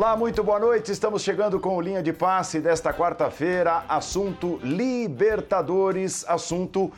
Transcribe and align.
Olá, 0.00 0.16
muito 0.16 0.42
boa 0.42 0.58
noite. 0.58 0.90
Estamos 0.90 1.20
chegando 1.20 1.60
com 1.60 1.76
o 1.76 1.80
linha 1.82 2.02
de 2.02 2.10
passe 2.10 2.58
desta 2.58 2.90
quarta-feira. 2.90 3.84
Assunto 3.86 4.58
Libertadores, 4.62 6.24
assunto 6.26 6.90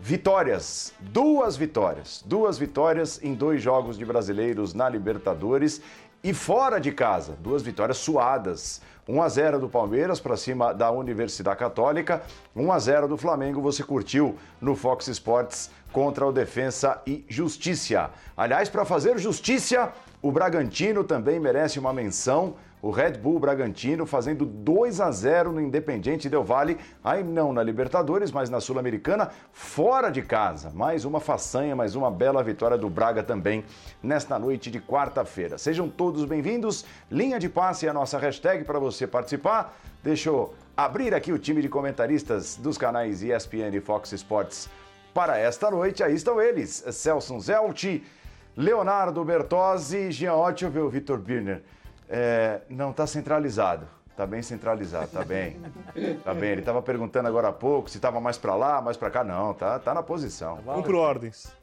vitórias. 0.00 0.90
Duas 0.98 1.54
vitórias. 1.54 2.24
Duas 2.24 2.56
vitórias 2.56 3.22
em 3.22 3.34
dois 3.34 3.60
jogos 3.60 3.98
de 3.98 4.06
brasileiros 4.06 4.72
na 4.72 4.88
Libertadores 4.88 5.82
e 6.24 6.32
fora 6.32 6.80
de 6.80 6.92
casa. 6.92 7.36
Duas 7.38 7.62
vitórias 7.62 7.98
suadas. 7.98 8.80
1 9.08 9.22
a 9.22 9.28
0 9.28 9.60
do 9.60 9.68
Palmeiras 9.68 10.18
para 10.18 10.36
cima 10.36 10.72
da 10.74 10.90
Universidade 10.90 11.58
Católica, 11.58 12.22
1 12.56 12.72
a 12.72 12.78
0 12.78 13.06
do 13.06 13.16
Flamengo. 13.16 13.60
Você 13.60 13.84
curtiu 13.84 14.36
no 14.60 14.74
Fox 14.74 15.06
Sports 15.06 15.70
contra 15.92 16.26
o 16.26 16.32
Defensa 16.32 17.00
e 17.06 17.24
Justiça. 17.28 18.10
Aliás, 18.36 18.68
para 18.68 18.84
fazer 18.84 19.16
justiça, 19.18 19.92
o 20.26 20.32
Bragantino 20.32 21.04
também 21.04 21.38
merece 21.38 21.78
uma 21.78 21.92
menção. 21.92 22.56
O 22.82 22.90
Red 22.90 23.12
Bull 23.12 23.38
Bragantino 23.38 24.04
fazendo 24.04 24.44
2 24.44 25.00
a 25.00 25.08
0 25.08 25.52
no 25.52 25.60
Independiente 25.60 26.28
Del 26.28 26.42
Valle, 26.42 26.78
aí 27.02 27.22
não 27.22 27.52
na 27.52 27.62
Libertadores, 27.62 28.32
mas 28.32 28.50
na 28.50 28.60
Sul-Americana, 28.60 29.30
fora 29.52 30.10
de 30.10 30.22
casa. 30.22 30.70
Mais 30.70 31.04
uma 31.04 31.20
façanha, 31.20 31.76
mais 31.76 31.94
uma 31.94 32.10
bela 32.10 32.42
vitória 32.42 32.76
do 32.76 32.90
Braga 32.90 33.22
também 33.22 33.64
nesta 34.02 34.36
noite 34.36 34.68
de 34.68 34.80
quarta-feira. 34.80 35.58
Sejam 35.58 35.88
todos 35.88 36.24
bem-vindos. 36.24 36.84
Linha 37.08 37.38
de 37.38 37.48
passe 37.48 37.86
é 37.86 37.90
a 37.90 37.94
nossa 37.94 38.18
hashtag 38.18 38.64
para 38.64 38.80
você 38.80 39.06
participar. 39.06 39.78
Deixa 40.02 40.28
eu 40.28 40.52
abrir 40.76 41.14
aqui 41.14 41.32
o 41.32 41.38
time 41.38 41.62
de 41.62 41.68
comentaristas 41.68 42.56
dos 42.56 42.76
canais 42.76 43.22
ESPN 43.22 43.76
e 43.76 43.80
Fox 43.80 44.10
Sports 44.10 44.68
para 45.14 45.38
esta 45.38 45.70
noite. 45.70 46.02
Aí 46.02 46.14
estão 46.14 46.40
eles: 46.42 46.84
Celso 46.90 47.38
Zelti, 47.40 48.04
Leonardo 48.56 49.22
Bertozzi, 49.22 50.10
Jean 50.10 50.34
Ottio 50.34 50.68
o 50.68 50.88
Vitor 50.88 51.18
Birner. 51.18 51.62
É, 52.08 52.60
não, 52.70 52.90
está 52.90 53.06
centralizado. 53.06 53.86
Está 54.10 54.26
bem 54.26 54.40
centralizado, 54.40 55.08
tá 55.08 55.22
bem. 55.22 55.60
Tá 56.24 56.32
bem. 56.32 56.52
Ele 56.52 56.60
estava 56.60 56.80
perguntando 56.80 57.28
agora 57.28 57.48
há 57.48 57.52
pouco 57.52 57.90
se 57.90 57.98
estava 57.98 58.18
mais 58.18 58.38
para 58.38 58.54
lá, 58.54 58.80
mais 58.80 58.96
para 58.96 59.10
cá. 59.10 59.22
Não, 59.22 59.52
tá, 59.52 59.78
tá 59.78 59.92
na 59.92 60.02
posição. 60.02 60.56
Cumpro 60.64 60.98
ordens. 60.98 61.54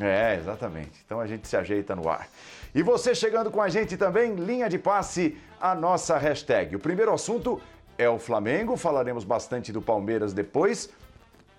É, 0.00 0.36
exatamente. 0.36 1.02
Então 1.04 1.18
a 1.18 1.26
gente 1.26 1.48
se 1.48 1.56
ajeita 1.56 1.96
no 1.96 2.08
ar. 2.08 2.28
E 2.72 2.80
você 2.80 3.12
chegando 3.12 3.50
com 3.50 3.60
a 3.60 3.68
gente 3.68 3.96
também, 3.96 4.34
linha 4.34 4.68
de 4.68 4.78
passe, 4.78 5.36
a 5.60 5.74
nossa 5.74 6.16
hashtag. 6.16 6.76
O 6.76 6.80
primeiro 6.80 7.12
assunto 7.12 7.60
é 7.98 8.08
o 8.08 8.20
Flamengo, 8.20 8.76
falaremos 8.76 9.24
bastante 9.24 9.72
do 9.72 9.82
Palmeiras 9.82 10.32
depois. 10.32 10.90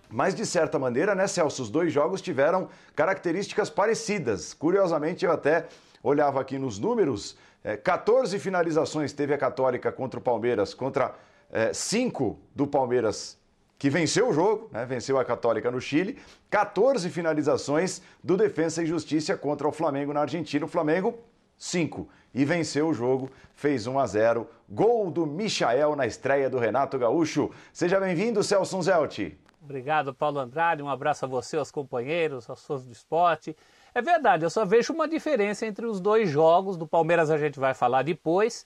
Mas 0.10 0.36
de 0.36 0.46
certa 0.46 0.78
maneira, 0.78 1.16
né, 1.16 1.28
Celso, 1.28 1.64
os 1.64 1.70
dois 1.70 1.92
jogos 1.92 2.22
tiveram 2.22 2.70
características 2.96 3.70
parecidas. 3.70 4.54
Curiosamente, 4.54 5.26
eu 5.26 5.32
até 5.32 5.68
olhava 6.04 6.40
aqui 6.40 6.58
nos 6.58 6.78
números, 6.80 7.38
é, 7.64 7.76
14 7.76 8.38
finalizações 8.38 9.12
teve 9.12 9.34
a 9.34 9.38
Católica 9.38 9.92
contra 9.92 10.20
o 10.20 10.24
Palmeiras, 10.24 10.74
contra 10.74 11.16
é, 11.52 11.74
5 11.74 12.38
do 12.54 12.68
Palmeiras 12.68 13.38
que 13.78 13.90
venceu 13.90 14.30
o 14.30 14.34
jogo, 14.34 14.70
né, 14.72 14.86
venceu 14.86 15.18
a 15.20 15.26
Católica 15.26 15.70
no 15.70 15.82
Chile, 15.82 16.18
14 16.50 17.10
finalizações 17.10 18.02
do 18.24 18.38
Defensa 18.38 18.84
e 18.84 18.86
Justiça 18.86 19.36
contra 19.36 19.68
o 19.68 19.72
Flamengo 19.72 20.14
na 20.14 20.22
Argentina. 20.22 20.64
O 20.64 20.68
Flamengo, 20.68 21.18
5. 21.58 22.08
E 22.34 22.46
venceu 22.46 22.90
o 22.90 22.94
jogo, 22.94 23.32
fez 23.54 23.88
1 23.88 23.98
a 23.98 24.06
0. 24.06 24.48
Gol 24.70 25.10
do 25.10 25.26
Michael 25.26 25.96
na 25.96 26.06
estreia 26.06 26.50
do 26.50 26.60
Renato 26.60 26.98
Gaúcho. 26.98 27.52
Seja 27.74 28.00
bem-vindo, 28.00 28.44
Celso 28.44 28.82
Zelti. 28.82 29.38
Obrigado, 29.66 30.14
Paulo 30.14 30.40
Andrade. 30.40 30.84
Um 30.84 30.90
abraço 30.90 31.26
a 31.26 31.28
você, 31.28 31.58
aos 31.58 31.72
companheiros, 31.72 32.48
aos 32.48 32.64
fãs 32.64 32.86
do 32.86 32.92
esporte. 32.92 33.58
É 33.96 34.02
verdade, 34.02 34.46
eu 34.46 34.50
só 34.50 34.64
vejo 34.64 34.94
uma 34.94 35.08
diferença 35.08 35.66
entre 35.66 35.88
os 35.88 36.00
dois 36.00 36.30
jogos. 36.30 36.78
Do 36.78 36.86
Palmeiras 36.86 37.32
a 37.32 37.38
gente 37.38 37.60
vai 37.60 37.74
falar 37.74 38.04
depois, 38.04 38.64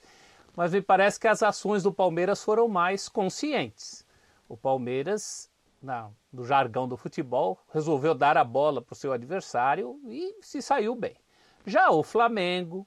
mas 0.54 0.74
me 0.74 0.82
parece 0.82 1.18
que 1.18 1.26
as 1.26 1.42
ações 1.42 1.82
do 1.82 1.90
Palmeiras 1.90 2.44
foram 2.44 2.68
mais 2.68 3.08
conscientes. 3.08 4.06
O 4.46 4.58
Palmeiras, 4.58 5.50
na, 5.82 6.10
no 6.30 6.44
jargão 6.44 6.86
do 6.86 6.98
futebol, 6.98 7.58
resolveu 7.72 8.14
dar 8.14 8.36
a 8.36 8.44
bola 8.44 8.82
para 8.82 8.92
o 8.92 8.96
seu 8.96 9.14
adversário 9.14 9.98
e 10.04 10.36
se 10.42 10.60
saiu 10.60 10.94
bem. 10.94 11.16
Já 11.64 11.88
o 11.88 12.02
Flamengo, 12.02 12.86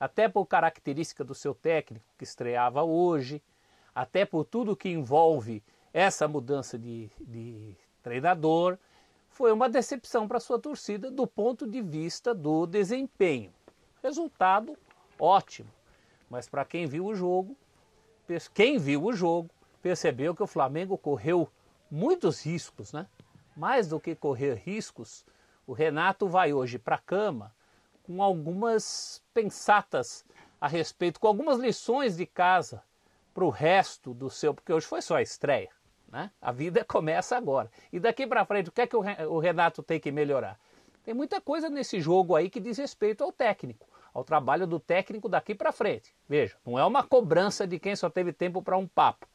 até 0.00 0.28
por 0.28 0.46
característica 0.46 1.22
do 1.22 1.34
seu 1.34 1.54
técnico 1.54 2.06
que 2.18 2.24
estreava 2.24 2.82
hoje, 2.82 3.40
até 3.94 4.24
por 4.24 4.44
tudo 4.44 4.74
que 4.74 4.88
envolve 4.88 5.62
essa 5.92 6.26
mudança 6.26 6.78
de, 6.78 7.10
de 7.20 7.76
treinador 8.02 8.78
foi 9.28 9.52
uma 9.52 9.68
decepção 9.68 10.26
para 10.28 10.40
sua 10.40 10.58
torcida 10.58 11.10
do 11.10 11.26
ponto 11.26 11.66
de 11.66 11.80
vista 11.82 12.34
do 12.34 12.66
desempenho. 12.66 13.52
Resultado 14.02 14.76
ótimo, 15.18 15.70
mas 16.28 16.48
para 16.48 16.64
quem 16.64 16.86
viu 16.86 17.06
o 17.06 17.14
jogo, 17.14 17.56
quem 18.54 18.78
viu 18.78 19.04
o 19.04 19.12
jogo 19.12 19.50
percebeu 19.80 20.34
que 20.34 20.42
o 20.42 20.46
Flamengo 20.46 20.96
correu 20.96 21.48
muitos 21.90 22.44
riscos, 22.44 22.92
né? 22.92 23.06
Mais 23.56 23.88
do 23.88 24.00
que 24.00 24.14
correr 24.14 24.54
riscos, 24.54 25.24
o 25.66 25.72
Renato 25.72 26.26
vai 26.26 26.52
hoje 26.52 26.78
para 26.78 26.96
a 26.96 27.00
cama 27.00 27.54
com 28.02 28.22
algumas 28.22 29.22
pensatas 29.34 30.24
a 30.60 30.66
respeito, 30.66 31.20
com 31.20 31.26
algumas 31.26 31.58
lições 31.58 32.16
de 32.16 32.26
casa 32.26 32.82
para 33.34 33.44
o 33.44 33.50
resto 33.50 34.14
do 34.14 34.30
seu, 34.30 34.54
porque 34.54 34.72
hoje 34.72 34.86
foi 34.86 35.02
só 35.02 35.16
a 35.16 35.22
estreia. 35.22 35.70
Né? 36.12 36.30
A 36.40 36.52
vida 36.52 36.84
começa 36.86 37.36
agora. 37.36 37.70
E 37.90 37.98
daqui 37.98 38.26
para 38.26 38.44
frente, 38.44 38.68
o 38.68 38.72
que 38.72 38.82
é 38.82 38.86
que 38.86 38.94
o 38.94 39.38
Renato 39.38 39.82
tem 39.82 39.98
que 39.98 40.12
melhorar? 40.12 40.60
Tem 41.02 41.14
muita 41.14 41.40
coisa 41.40 41.70
nesse 41.70 42.00
jogo 42.00 42.36
aí 42.36 42.50
que 42.50 42.60
diz 42.60 42.76
respeito 42.78 43.24
ao 43.24 43.32
técnico, 43.32 43.88
ao 44.12 44.22
trabalho 44.22 44.66
do 44.66 44.78
técnico 44.78 45.28
daqui 45.28 45.54
para 45.54 45.72
frente. 45.72 46.14
Veja, 46.28 46.56
não 46.64 46.78
é 46.78 46.84
uma 46.84 47.02
cobrança 47.02 47.66
de 47.66 47.78
quem 47.78 47.96
só 47.96 48.10
teve 48.10 48.32
tempo 48.32 48.62
para 48.62 48.76
um 48.76 48.86
papo. 48.86 49.26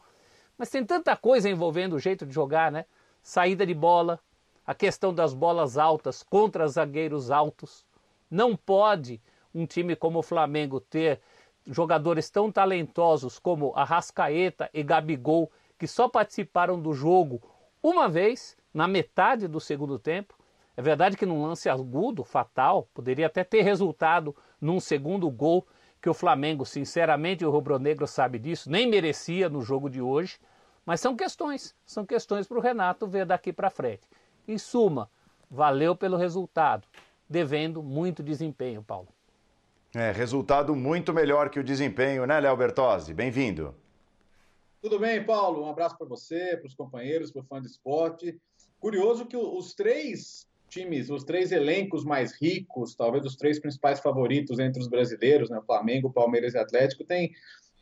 Mas 0.57 0.69
tem 0.69 0.85
tanta 0.85 1.15
coisa 1.17 1.49
envolvendo 1.49 1.93
o 1.93 1.99
jeito 1.99 2.25
de 2.25 2.33
jogar, 2.33 2.71
né? 2.71 2.85
Saída 3.21 3.65
de 3.65 3.73
bola, 3.73 4.19
a 4.65 4.73
questão 4.73 5.13
das 5.13 5.33
bolas 5.33 5.77
altas 5.77 6.23
contra 6.23 6.67
zagueiros 6.67 7.31
altos. 7.31 7.85
Não 8.29 8.55
pode 8.55 9.21
um 9.53 9.65
time 9.65 9.95
como 9.95 10.19
o 10.19 10.23
Flamengo 10.23 10.79
ter 10.79 11.19
jogadores 11.65 12.29
tão 12.29 12.51
talentosos 12.51 13.39
como 13.39 13.73
Arrascaeta 13.75 14.69
e 14.73 14.81
Gabigol 14.83 15.51
que 15.77 15.87
só 15.87 16.07
participaram 16.07 16.79
do 16.79 16.93
jogo 16.93 17.41
uma 17.81 18.09
vez, 18.09 18.57
na 18.73 18.87
metade 18.87 19.47
do 19.47 19.59
segundo 19.59 19.97
tempo. 19.97 20.35
É 20.75 20.81
verdade 20.81 21.17
que 21.17 21.25
num 21.25 21.43
lance 21.43 21.69
agudo, 21.69 22.23
fatal, 22.23 22.87
poderia 22.93 23.27
até 23.27 23.43
ter 23.43 23.61
resultado 23.61 24.35
num 24.59 24.79
segundo 24.79 25.29
gol 25.29 25.65
que 26.01 26.09
o 26.09 26.13
Flamengo, 26.13 26.65
sinceramente, 26.65 27.45
o 27.45 27.49
rubro-negro 27.49 28.05
sabe 28.05 28.37
disso, 28.37 28.69
nem 28.69 28.87
merecia 28.87 29.49
no 29.49 29.61
jogo 29.61 29.89
de 29.89 30.01
hoje. 30.01 30.37
Mas 30.85 31.01
são 31.01 31.15
questões, 31.15 31.75
são 31.85 32.05
questões 32.05 32.47
para 32.47 32.57
o 32.57 32.61
Renato 32.61 33.07
ver 33.07 33.25
daqui 33.25 33.51
para 33.51 33.69
frente. 33.69 34.07
Em 34.47 34.57
suma, 34.57 35.09
valeu 35.49 35.95
pelo 35.95 36.15
resultado, 36.15 36.87
devendo 37.27 37.83
muito 37.83 38.23
desempenho, 38.23 38.81
Paulo. 38.83 39.09
É, 39.93 40.11
resultado 40.11 40.75
muito 40.75 41.13
melhor 41.13 41.49
que 41.49 41.59
o 41.59 41.63
desempenho, 41.63 42.25
né, 42.25 42.39
Léo 42.39 42.55
Bertozzi? 42.55 43.13
Bem-vindo. 43.13 43.73
Tudo 44.81 44.99
bem, 44.99 45.25
Paulo? 45.25 45.63
Um 45.63 45.69
abraço 45.69 45.97
para 45.97 46.07
você, 46.07 46.55
para 46.57 46.67
os 46.67 46.75
companheiros, 46.75 47.31
para 47.31 47.41
o 47.41 47.45
fã 47.45 47.59
de 47.59 47.67
esporte. 47.67 48.39
Curioso 48.79 49.25
que 49.25 49.35
os 49.35 49.73
três 49.73 50.45
times, 50.69 51.09
os 51.09 51.23
três 51.23 51.51
elencos 51.51 52.05
mais 52.05 52.33
ricos, 52.33 52.93
talvez 52.95 53.25
os 53.25 53.35
três 53.35 53.59
principais 53.59 53.99
favoritos 53.99 54.59
entre 54.59 54.79
os 54.79 54.87
brasileiros, 54.87 55.49
né? 55.49 55.59
Flamengo, 55.65 56.13
Palmeiras 56.13 56.53
e 56.53 56.59
Atlético, 56.59 57.03
tem, 57.03 57.33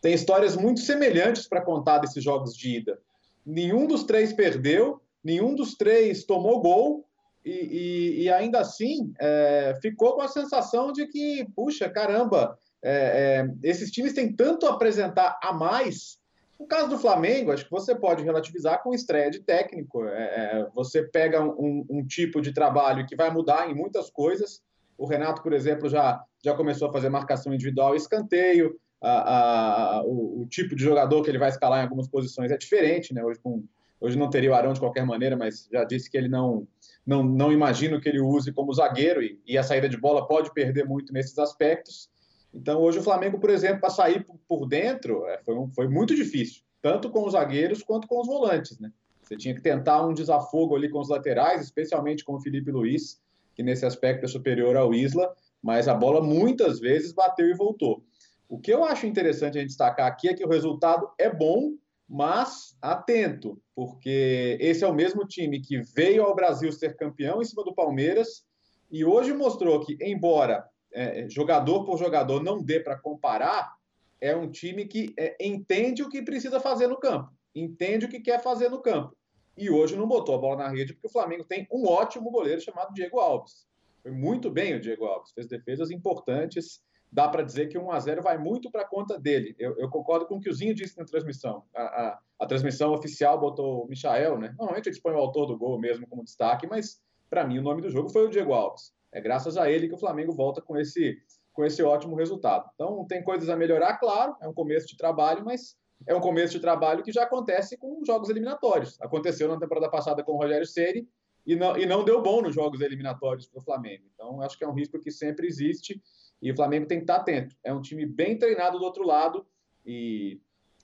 tem 0.01 0.13
histórias 0.13 0.55
muito 0.55 0.79
semelhantes 0.79 1.47
para 1.47 1.61
contar 1.61 1.97
desses 1.97 2.23
jogos 2.23 2.55
de 2.55 2.77
ida. 2.77 2.99
Nenhum 3.45 3.85
dos 3.85 4.03
três 4.03 4.31
perdeu, 4.31 5.01
nenhum 5.23 5.53
dos 5.53 5.75
três 5.75 6.23
tomou 6.23 6.61
gol, 6.61 7.05
e, 7.43 7.51
e, 7.51 8.23
e 8.23 8.29
ainda 8.29 8.59
assim 8.61 9.13
é, 9.19 9.77
ficou 9.81 10.15
com 10.15 10.21
a 10.21 10.27
sensação 10.27 10.91
de 10.91 11.05
que, 11.07 11.45
puxa, 11.55 11.89
caramba, 11.89 12.57
é, 12.81 12.93
é, 12.93 13.67
esses 13.67 13.91
times 13.91 14.13
têm 14.13 14.33
tanto 14.33 14.65
a 14.65 14.71
apresentar 14.71 15.37
a 15.43 15.53
mais 15.53 16.17
no 16.59 16.65
caso 16.67 16.89
do 16.89 16.97
Flamengo, 16.97 17.51
acho 17.51 17.65
que 17.65 17.71
você 17.71 17.93
pode 17.93 18.23
relativizar 18.23 18.81
com 18.81 18.93
estreia 18.93 19.29
de 19.29 19.39
técnico. 19.39 20.05
É, 20.05 20.23
é, 20.23 20.67
você 20.73 21.03
pega 21.03 21.43
um, 21.43 21.85
um, 21.89 22.05
tipo 22.05 22.41
de 22.41 22.53
trabalho 22.53 23.05
que 23.05 23.15
vai 23.15 23.29
mudar 23.29 23.69
em 23.69 23.75
muitas 23.75 24.09
coisas. 24.09 24.63
O 24.97 25.05
Renato, 25.05 25.43
por 25.43 25.51
exemplo, 25.51 25.89
já, 25.89 26.23
já 26.43 26.55
começou 26.55 26.89
a 26.89 26.93
fazer 26.93 27.09
marcação 27.09 27.53
individual 27.53 27.93
e 27.93 27.97
escanteio. 27.97 28.79
A, 29.01 29.97
a, 29.97 30.03
o, 30.03 30.43
o, 30.43 30.47
tipo 30.47 30.75
de 30.75 30.83
jogador 30.83 31.21
que 31.21 31.29
ele 31.29 31.37
vai 31.37 31.49
escalar 31.49 31.79
em 31.79 31.83
algumas 31.83 32.07
posições 32.07 32.49
é 32.51 32.57
diferente. 32.57 33.13
Né? 33.13 33.21
Hoje, 33.21 33.39
com, 33.41 33.63
hoje 33.99 34.17
não 34.17 34.29
teria 34.29 34.51
o 34.51 34.55
Arão 34.55 34.71
de 34.71 34.79
qualquer 34.79 35.05
maneira, 35.05 35.35
mas 35.35 35.67
já 35.69 35.83
disse 35.83 36.09
que 36.09 36.17
ele 36.17 36.29
não, 36.29 36.65
não, 37.05 37.21
não 37.21 37.51
imagina 37.51 37.99
que 37.99 38.07
ele 38.07 38.21
use 38.21 38.53
como 38.53 38.73
zagueiro 38.73 39.21
e, 39.21 39.37
e 39.45 39.57
a 39.57 39.63
saída 39.63 39.89
de 39.89 39.97
bola 39.97 40.25
pode 40.25 40.53
perder 40.53 40.85
muito 40.85 41.11
nesses 41.11 41.37
aspectos. 41.37 42.09
Então, 42.55 42.81
hoje 42.81 42.99
o 42.99 43.03
Flamengo, 43.03 43.37
por 43.37 43.49
exemplo, 43.49 43.81
para 43.81 43.89
sair 43.89 44.25
por 44.47 44.65
dentro, 44.65 45.25
é, 45.27 45.37
foi, 45.43 45.55
foi 45.75 45.87
muito 45.89 46.15
difícil, 46.15 46.61
tanto 46.81 47.09
com 47.09 47.25
os 47.25 47.33
zagueiros 47.33 47.83
quanto 47.83 48.07
com 48.07 48.21
os 48.21 48.27
volantes, 48.27 48.79
né? 48.79 48.91
Você 49.21 49.35
tinha 49.35 49.53
que 49.53 49.61
tentar 49.61 50.05
um 50.05 50.13
desafogo 50.13 50.75
ali 50.75 50.87
com 50.87 50.99
os 50.99 51.09
laterais, 51.09 51.61
especialmente 51.61 52.23
com 52.23 52.35
o 52.35 52.39
Felipe 52.39 52.71
Luiz, 52.71 53.19
que 53.53 53.63
nesse 53.63 53.85
aspecto 53.85 54.23
é 54.23 54.27
superior 54.27 54.77
ao 54.77 54.93
Isla, 54.93 55.35
mas 55.61 55.87
a 55.87 55.93
bola 55.93 56.21
muitas 56.21 56.79
vezes 56.79 57.11
bateu 57.11 57.49
e 57.49 57.53
voltou. 57.53 58.03
O 58.47 58.59
que 58.59 58.71
eu 58.71 58.83
acho 58.83 59.07
interessante 59.07 59.57
a 59.57 59.61
gente 59.61 59.69
destacar 59.69 60.07
aqui 60.07 60.29
é 60.29 60.33
que 60.33 60.45
o 60.45 60.49
resultado 60.49 61.09
é 61.17 61.29
bom, 61.29 61.73
mas 62.07 62.77
atento, 62.81 63.59
porque 63.73 64.57
esse 64.61 64.83
é 64.83 64.87
o 64.87 64.93
mesmo 64.93 65.25
time 65.25 65.59
que 65.59 65.81
veio 65.81 66.23
ao 66.23 66.35
Brasil 66.35 66.71
ser 66.71 66.95
campeão 66.95 67.41
em 67.41 67.45
cima 67.45 67.63
do 67.63 67.73
Palmeiras 67.73 68.45
e 68.91 69.03
hoje 69.03 69.33
mostrou 69.33 69.83
que, 69.83 69.97
embora 69.99 70.63
é, 70.95 71.29
jogador 71.29 71.83
por 71.83 71.97
jogador 71.97 72.41
não 72.41 72.63
dê 72.63 72.79
para 72.79 72.97
comparar, 72.97 73.75
é 74.21 74.35
um 74.35 74.49
time 74.49 74.85
que 74.85 75.13
é, 75.17 75.35
entende 75.45 76.01
o 76.01 76.09
que 76.09 76.21
precisa 76.21 76.59
fazer 76.59 76.87
no 76.87 76.97
campo, 76.97 77.31
entende 77.53 78.05
o 78.05 78.09
que 78.09 78.19
quer 78.19 78.41
fazer 78.41 78.69
no 78.69 78.81
campo. 78.81 79.15
E 79.57 79.69
hoje 79.69 79.95
não 79.95 80.07
botou 80.07 80.35
a 80.35 80.37
bola 80.37 80.63
na 80.63 80.69
rede 80.69 80.93
porque 80.93 81.07
o 81.07 81.11
Flamengo 81.11 81.43
tem 81.43 81.67
um 81.71 81.87
ótimo 81.87 82.31
goleiro 82.31 82.61
chamado 82.61 82.93
Diego 82.93 83.19
Alves. 83.19 83.67
Foi 84.01 84.11
muito 84.11 84.49
bem 84.49 84.75
o 84.75 84.79
Diego 84.79 85.05
Alves, 85.05 85.31
fez 85.31 85.47
defesas 85.47 85.91
importantes. 85.91 86.81
Dá 87.11 87.29
para 87.29 87.43
dizer 87.43 87.67
que 87.67 87.77
1 87.77 87.91
a 87.91 87.99
0 87.99 88.21
vai 88.21 88.37
muito 88.37 88.69
para 88.69 88.83
conta 88.83 89.17
dele. 89.17 89.55
Eu, 89.57 89.77
eu, 89.77 89.89
concordo 89.89 90.25
com 90.25 90.35
o 90.35 90.39
que 90.39 90.49
o 90.49 90.53
Zinho 90.53 90.75
disse 90.75 90.97
na 90.97 91.05
transmissão. 91.05 91.63
A, 91.73 91.83
a, 91.83 92.19
a 92.39 92.45
transmissão 92.45 92.93
oficial 92.93 93.39
botou 93.39 93.85
o 93.85 93.87
Michael, 93.87 94.37
né? 94.37 94.53
Normalmente 94.57 94.89
eles 94.89 94.99
põem 94.99 95.15
o 95.15 95.19
autor 95.19 95.45
do 95.45 95.57
gol 95.57 95.79
mesmo 95.79 96.05
como 96.07 96.23
destaque, 96.23 96.67
mas 96.67 97.01
para 97.29 97.45
mim 97.45 97.59
o 97.59 97.61
nome 97.61 97.81
do 97.81 97.89
jogo 97.89 98.09
foi 98.09 98.25
o 98.25 98.29
Diego 98.29 98.53
Alves. 98.53 98.93
É 99.15 99.21
graças 99.21 99.55
a 99.55 99.71
ele 99.71 99.87
que 99.87 99.95
o 99.95 99.97
Flamengo 99.97 100.33
volta 100.33 100.61
com 100.61 100.75
esse, 100.75 101.17
com 101.53 101.63
esse 101.63 101.81
ótimo 101.81 102.17
resultado. 102.17 102.69
Então 102.73 103.05
tem 103.07 103.23
coisas 103.23 103.47
a 103.47 103.55
melhorar, 103.55 103.97
claro, 103.97 104.35
é 104.41 104.47
um 104.47 104.53
começo 104.53 104.87
de 104.87 104.97
trabalho, 104.97 105.43
mas 105.45 105.77
é 106.05 106.13
um 106.13 106.19
começo 106.19 106.51
de 106.51 106.59
trabalho 106.59 107.01
que 107.01 107.13
já 107.13 107.23
acontece 107.23 107.77
com 107.77 108.03
jogos 108.05 108.29
eliminatórios. 108.29 108.99
Aconteceu 109.01 109.47
na 109.47 109.57
temporada 109.57 109.89
passada 109.89 110.21
com 110.21 110.33
o 110.33 110.37
Rogério 110.37 110.67
Ceni 110.67 111.07
e 111.45 111.55
não, 111.55 111.77
e 111.77 111.85
não 111.85 112.03
deu 112.03 112.21
bom 112.21 112.41
nos 112.41 112.53
jogos 112.53 112.81
eliminatórios 112.81 113.47
para 113.47 113.59
o 113.59 113.63
Flamengo. 113.63 114.03
Então, 114.13 114.41
acho 114.41 114.57
que 114.57 114.65
é 114.65 114.67
um 114.67 114.73
risco 114.73 114.99
que 114.99 115.09
sempre 115.09 115.47
existe 115.47 116.01
e 116.41 116.51
o 116.51 116.55
Flamengo 116.55 116.85
tem 116.85 116.97
que 116.97 117.03
estar 117.03 117.15
atento. 117.15 117.55
É 117.63 117.73
um 117.73 117.79
time 117.79 118.05
bem 118.05 118.37
treinado 118.37 118.77
do 118.77 118.83
outro 118.83 119.05
lado 119.05 119.47
e 119.85 120.41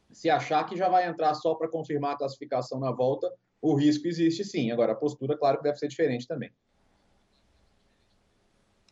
se 0.09 0.29
achar 0.29 0.63
que 0.65 0.77
já 0.77 0.87
vai 0.87 1.05
entrar 1.05 1.33
só 1.33 1.53
para 1.55 1.67
confirmar 1.67 2.13
a 2.13 2.17
classificação 2.17 2.79
na 2.79 2.93
volta, 2.93 3.29
o 3.61 3.75
risco 3.75 4.07
existe 4.07 4.45
sim. 4.45 4.71
Agora, 4.71 4.93
a 4.93 4.95
postura, 4.95 5.37
claro 5.37 5.61
deve 5.61 5.77
ser 5.77 5.89
diferente 5.89 6.25
também. 6.25 6.49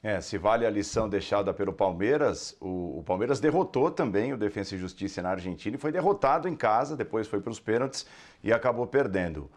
É, 0.02 0.22
se 0.22 0.38
vale 0.38 0.66
a 0.66 0.70
lição 0.70 1.10
deixada 1.10 1.54
pelo 1.54 1.74
Palmeiras, 1.74 2.56
o, 2.62 3.00
o, 3.00 3.04
Palmeiras 3.04 3.42
derrotou 3.42 3.92
também 3.92 4.32
o 4.32 4.38
Defensa 4.38 4.74
e 4.74 4.78
Justiça 4.78 5.22
na 5.22 5.32
Argentina 5.32 5.76
e 5.76 5.80
foi 5.80 5.92
derrotado 5.92 6.48
em 6.48 6.56
casa, 6.56 6.96
depois 6.96 7.28
foi 7.28 7.42
para 7.42 7.52
os 7.52 7.60
pênaltis 7.60 8.06
e 8.42 8.54
acabou 8.54 8.88
perdendo. 8.88 9.52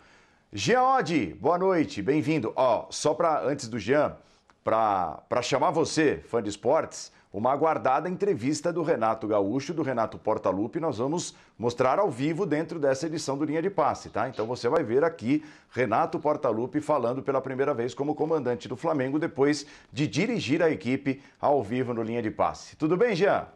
Oddi, 0.99 1.33
boa 1.35 1.57
noite, 1.57 2.03
bem-vindo. 2.03 2.53
Ó, 2.57 2.89
só 2.91 3.15
para 3.15 3.41
antes 3.45 3.69
do 3.69 3.79
Jean, 3.79 4.17
para 4.65 5.43
chamar 5.43 5.71
você, 5.71 6.21
fã 6.27 6.43
de 6.43 6.51
esportes, 6.51 7.13
uma 7.33 7.51
aguardada 7.51 8.09
entrevista 8.09 8.73
do 8.73 8.83
Renato 8.83 9.27
Gaúcho, 9.27 9.73
do 9.73 9.83
Renato 9.83 10.19
Portaluppi, 10.19 10.79
nós 10.79 10.99
vamos 10.99 11.35
mostrar 11.59 11.99
ao 11.99 12.11
vivo 12.11 12.45
dentro 12.45 12.79
dessa 12.79 13.07
edição 13.07 13.39
do 13.39 13.45
Linha 13.45 13.63
de 13.63 13.71
Passe, 13.71 14.11
tá? 14.11 14.29
Então 14.29 14.47
você 14.47 14.69
vai 14.69 14.85
ver 14.85 15.03
aqui 15.03 15.43
Renato 15.71 16.19
Portaluppi 16.19 16.81
falando 16.81 17.23
pela 17.23 17.41
primeira 17.41 17.73
vez 17.73 17.95
como 17.95 18.15
comandante 18.15 18.69
do 18.69 18.77
Flamengo 18.77 19.19
depois 19.19 19.65
de 19.91 20.07
dirigir 20.07 20.63
a 20.63 20.71
equipe 20.71 21.23
ao 21.41 21.63
vivo 21.63 21.95
no 21.95 22.03
Linha 22.03 22.21
de 22.21 22.31
Passe. 22.31 22.77
Tudo 22.77 22.97
bem, 22.97 23.17
Jean? 23.17 23.47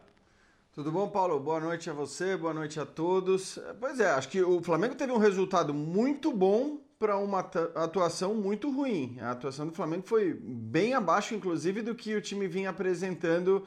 Tudo 0.73 0.91
bom, 0.91 1.07
Paulo? 1.07 1.39
Boa 1.39 1.59
noite 1.59 1.89
a 1.89 1.93
você, 1.93 2.35
boa 2.35 2.53
noite 2.53 2.79
a 2.79 2.85
todos. 2.85 3.59
Pois 3.79 3.99
é, 3.99 4.09
acho 4.11 4.29
que 4.29 4.41
o 4.41 4.61
Flamengo 4.61 4.95
teve 4.95 5.11
um 5.11 5.17
resultado 5.17 5.73
muito 5.73 6.31
bom 6.31 6.77
para 6.99 7.17
uma 7.17 7.39
atuação 7.75 8.33
muito 8.33 8.71
ruim. 8.71 9.17
A 9.21 9.31
atuação 9.31 9.67
do 9.67 9.73
Flamengo 9.73 10.03
foi 10.07 10.33
bem 10.33 10.93
abaixo, 10.93 11.35
inclusive, 11.35 11.81
do 11.81 11.93
que 11.93 12.15
o 12.15 12.21
time 12.21 12.47
vinha 12.47 12.71
apresentando 12.71 13.65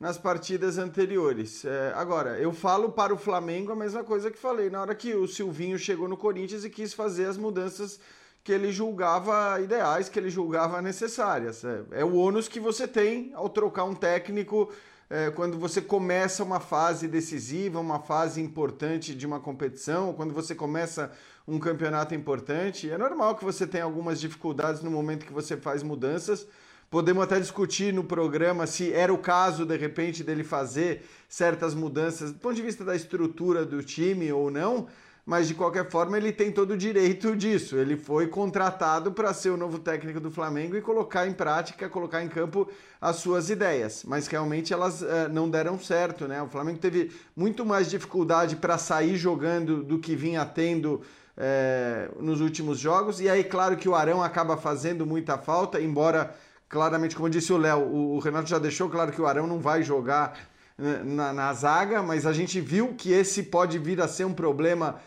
nas 0.00 0.18
partidas 0.18 0.78
anteriores. 0.78 1.64
É, 1.64 1.92
agora, 1.94 2.38
eu 2.40 2.52
falo 2.52 2.90
para 2.90 3.14
o 3.14 3.16
Flamengo 3.16 3.70
a 3.70 3.76
mesma 3.76 4.02
coisa 4.02 4.32
que 4.32 4.38
falei 4.38 4.68
na 4.68 4.80
hora 4.80 4.94
que 4.96 5.14
o 5.14 5.28
Silvinho 5.28 5.78
chegou 5.78 6.08
no 6.08 6.16
Corinthians 6.16 6.64
e 6.64 6.70
quis 6.70 6.92
fazer 6.92 7.26
as 7.26 7.36
mudanças 7.36 8.00
que 8.42 8.50
ele 8.50 8.72
julgava 8.72 9.60
ideais, 9.60 10.08
que 10.08 10.18
ele 10.18 10.28
julgava 10.28 10.82
necessárias. 10.82 11.64
É, 11.64 11.84
é 11.92 12.04
o 12.04 12.16
ônus 12.16 12.48
que 12.48 12.58
você 12.58 12.88
tem 12.88 13.30
ao 13.34 13.48
trocar 13.48 13.84
um 13.84 13.94
técnico 13.94 14.72
é, 15.08 15.30
quando 15.30 15.56
você 15.56 15.80
começa 15.80 16.42
uma 16.42 16.58
fase 16.58 17.06
decisiva, 17.06 17.78
uma 17.78 18.00
fase 18.00 18.40
importante 18.40 19.14
de 19.14 19.24
uma 19.24 19.38
competição, 19.38 20.14
quando 20.14 20.34
você 20.34 20.52
começa 20.52 21.12
um 21.46 21.58
campeonato 21.58 22.14
importante. 22.14 22.90
É 22.90 22.96
normal 22.96 23.36
que 23.36 23.44
você 23.44 23.66
tenha 23.66 23.84
algumas 23.84 24.20
dificuldades 24.20 24.82
no 24.82 24.90
momento 24.90 25.26
que 25.26 25.32
você 25.32 25.56
faz 25.56 25.82
mudanças. 25.82 26.46
Podemos 26.90 27.24
até 27.24 27.40
discutir 27.40 27.92
no 27.92 28.04
programa 28.04 28.66
se 28.66 28.92
era 28.92 29.12
o 29.12 29.16
caso, 29.16 29.64
de 29.64 29.76
repente, 29.76 30.22
dele 30.22 30.44
fazer 30.44 31.08
certas 31.26 31.74
mudanças 31.74 32.32
do 32.32 32.38
ponto 32.38 32.54
de 32.54 32.60
vista 32.60 32.84
da 32.84 32.94
estrutura 32.94 33.64
do 33.64 33.82
time 33.82 34.30
ou 34.30 34.50
não, 34.50 34.86
mas 35.24 35.48
de 35.48 35.54
qualquer 35.54 35.88
forma 35.88 36.18
ele 36.18 36.32
tem 36.32 36.52
todo 36.52 36.72
o 36.72 36.76
direito 36.76 37.34
disso. 37.34 37.76
Ele 37.76 37.96
foi 37.96 38.26
contratado 38.26 39.12
para 39.12 39.32
ser 39.32 39.48
o 39.48 39.56
novo 39.56 39.78
técnico 39.78 40.20
do 40.20 40.30
Flamengo 40.30 40.76
e 40.76 40.82
colocar 40.82 41.26
em 41.26 41.32
prática, 41.32 41.88
colocar 41.88 42.22
em 42.22 42.28
campo 42.28 42.68
as 43.00 43.16
suas 43.16 43.48
ideias, 43.48 44.04
mas 44.04 44.26
realmente 44.26 44.74
elas 44.74 45.00
uh, 45.00 45.28
não 45.32 45.48
deram 45.48 45.78
certo, 45.78 46.28
né? 46.28 46.42
O 46.42 46.48
Flamengo 46.48 46.78
teve 46.78 47.10
muito 47.34 47.64
mais 47.64 47.88
dificuldade 47.88 48.56
para 48.56 48.76
sair 48.76 49.16
jogando 49.16 49.82
do 49.82 49.98
que 49.98 50.14
vinha 50.14 50.44
tendo 50.44 51.00
é, 51.36 52.10
nos 52.20 52.40
últimos 52.40 52.78
jogos. 52.78 53.20
E 53.20 53.28
aí, 53.28 53.44
claro 53.44 53.76
que 53.76 53.88
o 53.88 53.94
Arão 53.94 54.22
acaba 54.22 54.56
fazendo 54.56 55.06
muita 55.06 55.38
falta, 55.38 55.80
embora, 55.80 56.34
claramente, 56.68 57.16
como 57.16 57.30
disse 57.30 57.52
o 57.52 57.56
Léo, 57.56 57.80
o, 57.80 58.16
o 58.16 58.18
Renato 58.18 58.48
já 58.48 58.58
deixou 58.58 58.88
claro 58.88 59.12
que 59.12 59.20
o 59.20 59.26
Arão 59.26 59.46
não 59.46 59.60
vai 59.60 59.82
jogar 59.82 60.38
né, 60.76 61.02
na, 61.04 61.32
na, 61.32 61.52
zaga, 61.52 62.02
mas 62.02 62.26
a 62.26 62.32
gente 62.32 62.60
viu 62.60 62.94
que 62.94 63.12
esse 63.12 63.42
pode 63.42 63.78
vir 63.78 64.00
a 64.00 64.08
ser 64.08 64.24
um 64.24 64.34
problema 64.34 65.00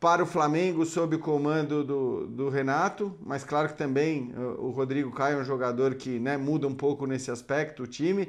para 0.00 0.22
o 0.22 0.26
Flamengo 0.26 0.86
sob 0.86 1.16
o 1.16 1.18
comando 1.18 1.82
do, 1.82 2.26
do 2.28 2.48
Renato, 2.48 3.18
mas 3.20 3.42
claro 3.42 3.68
que 3.68 3.76
também 3.76 4.32
o 4.58 4.70
Rodrigo 4.70 5.10
Caio 5.10 5.38
é 5.38 5.40
um 5.40 5.44
jogador 5.44 5.96
que 5.96 6.20
né, 6.20 6.36
muda 6.36 6.68
um 6.68 6.74
pouco 6.74 7.04
nesse 7.04 7.32
aspecto 7.32 7.82
o 7.82 7.86
time. 7.86 8.28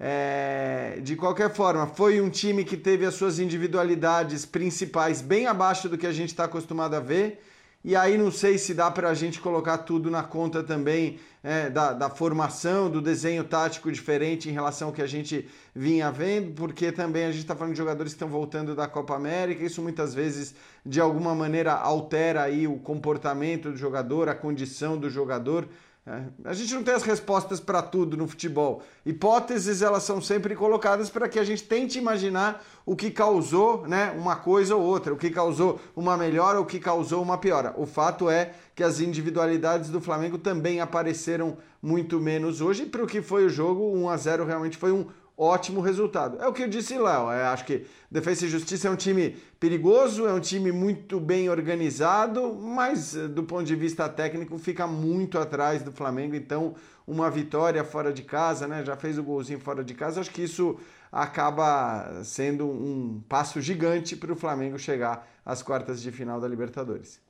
É, 0.00 1.00
de 1.02 1.16
qualquer 1.16 1.52
forma, 1.52 1.86
foi 1.86 2.20
um 2.20 2.30
time 2.30 2.64
que 2.64 2.76
teve 2.76 3.04
as 3.04 3.14
suas 3.14 3.38
individualidades 3.38 4.46
principais 4.46 5.20
bem 5.20 5.46
abaixo 5.46 5.88
do 5.88 5.98
que 5.98 6.06
a 6.06 6.12
gente 6.12 6.28
está 6.28 6.44
acostumado 6.44 6.94
a 6.94 7.00
ver. 7.00 7.42
E 7.84 7.94
aí 7.94 8.18
não 8.18 8.30
sei 8.30 8.58
se 8.58 8.74
dá 8.74 8.90
para 8.90 9.08
a 9.08 9.14
gente 9.14 9.40
colocar 9.40 9.78
tudo 9.78 10.10
na 10.10 10.22
conta 10.22 10.62
também 10.64 11.18
é, 11.44 11.70
da, 11.70 11.92
da, 11.92 12.10
formação, 12.10 12.90
do 12.90 13.00
desenho 13.00 13.44
tático 13.44 13.90
diferente 13.90 14.48
em 14.48 14.52
relação 14.52 14.88
ao 14.88 14.94
que 14.94 15.00
a 15.00 15.06
gente 15.06 15.48
vinha 15.74 16.10
vendo, 16.10 16.52
porque 16.54 16.90
também 16.90 17.24
a 17.24 17.30
gente 17.30 17.42
está 17.42 17.54
falando 17.54 17.72
de 17.72 17.78
jogadores 17.78 18.12
que 18.12 18.16
estão 18.16 18.28
voltando 18.28 18.74
da 18.74 18.88
Copa 18.88 19.14
América, 19.14 19.64
isso 19.64 19.80
muitas 19.80 20.12
vezes 20.12 20.56
de 20.84 21.00
alguma 21.00 21.34
maneira 21.36 21.72
altera 21.72 22.42
aí 22.42 22.66
o 22.66 22.78
comportamento 22.78 23.70
do 23.70 23.76
jogador, 23.76 24.28
a 24.28 24.34
condição 24.34 24.98
do 24.98 25.08
jogador. 25.08 25.68
É, 26.08 26.22
a 26.48 26.54
gente 26.54 26.72
não 26.72 26.82
tem 26.82 26.94
as 26.94 27.02
respostas 27.02 27.60
para 27.60 27.82
tudo 27.82 28.16
no 28.16 28.26
futebol. 28.26 28.82
Hipóteses 29.04 29.82
elas 29.82 30.04
são 30.04 30.22
sempre 30.22 30.56
colocadas 30.56 31.10
para 31.10 31.28
que 31.28 31.38
a 31.38 31.44
gente 31.44 31.62
tente 31.64 31.98
imaginar 31.98 32.64
o 32.86 32.96
que 32.96 33.10
causou, 33.10 33.86
né, 33.86 34.14
uma 34.18 34.34
coisa 34.34 34.74
ou 34.74 34.82
outra, 34.82 35.12
o 35.12 35.18
que 35.18 35.28
causou 35.28 35.78
uma 35.94 36.16
melhora 36.16 36.56
ou 36.56 36.64
o 36.64 36.66
que 36.66 36.80
causou 36.80 37.22
uma 37.22 37.36
piora. 37.36 37.74
O 37.76 37.84
fato 37.84 38.30
é 38.30 38.54
que 38.74 38.82
as 38.82 39.00
individualidades 39.00 39.90
do 39.90 40.00
Flamengo 40.00 40.38
também 40.38 40.80
apareceram 40.80 41.58
muito 41.82 42.18
menos 42.18 42.62
hoje. 42.62 42.86
Para 42.86 43.04
o 43.04 43.06
que 43.06 43.20
foi 43.20 43.44
o 43.44 43.50
jogo, 43.50 43.94
1 43.94 44.08
a 44.08 44.16
0 44.16 44.46
realmente 44.46 44.78
foi 44.78 44.92
um 44.92 45.08
ótimo 45.38 45.80
resultado. 45.80 46.42
É 46.42 46.48
o 46.48 46.52
que 46.52 46.64
eu 46.64 46.68
disse, 46.68 46.98
Léo. 46.98 47.30
É, 47.30 47.44
acho 47.44 47.64
que 47.64 47.86
Defesa 48.10 48.44
e 48.44 48.48
Justiça 48.48 48.88
é 48.88 48.90
um 48.90 48.96
time 48.96 49.36
perigoso, 49.60 50.26
é 50.26 50.32
um 50.32 50.40
time 50.40 50.72
muito 50.72 51.20
bem 51.20 51.48
organizado, 51.48 52.52
mas 52.54 53.14
eh, 53.14 53.28
do 53.28 53.44
ponto 53.44 53.64
de 53.64 53.76
vista 53.76 54.08
técnico 54.08 54.58
fica 54.58 54.86
muito 54.86 55.38
atrás 55.38 55.80
do 55.82 55.92
Flamengo. 55.92 56.34
Então, 56.34 56.74
uma 57.06 57.30
vitória 57.30 57.84
fora 57.84 58.12
de 58.12 58.22
casa, 58.22 58.66
né? 58.66 58.84
Já 58.84 58.96
fez 58.96 59.16
o 59.16 59.22
golzinho 59.22 59.60
fora 59.60 59.84
de 59.84 59.94
casa. 59.94 60.20
Acho 60.20 60.30
que 60.32 60.42
isso 60.42 60.76
acaba 61.12 62.22
sendo 62.24 62.66
um 62.68 63.22
passo 63.28 63.60
gigante 63.60 64.16
para 64.16 64.32
o 64.32 64.36
Flamengo 64.36 64.76
chegar 64.76 65.26
às 65.46 65.62
quartas 65.62 66.02
de 66.02 66.10
final 66.10 66.40
da 66.40 66.48
Libertadores. 66.48 67.20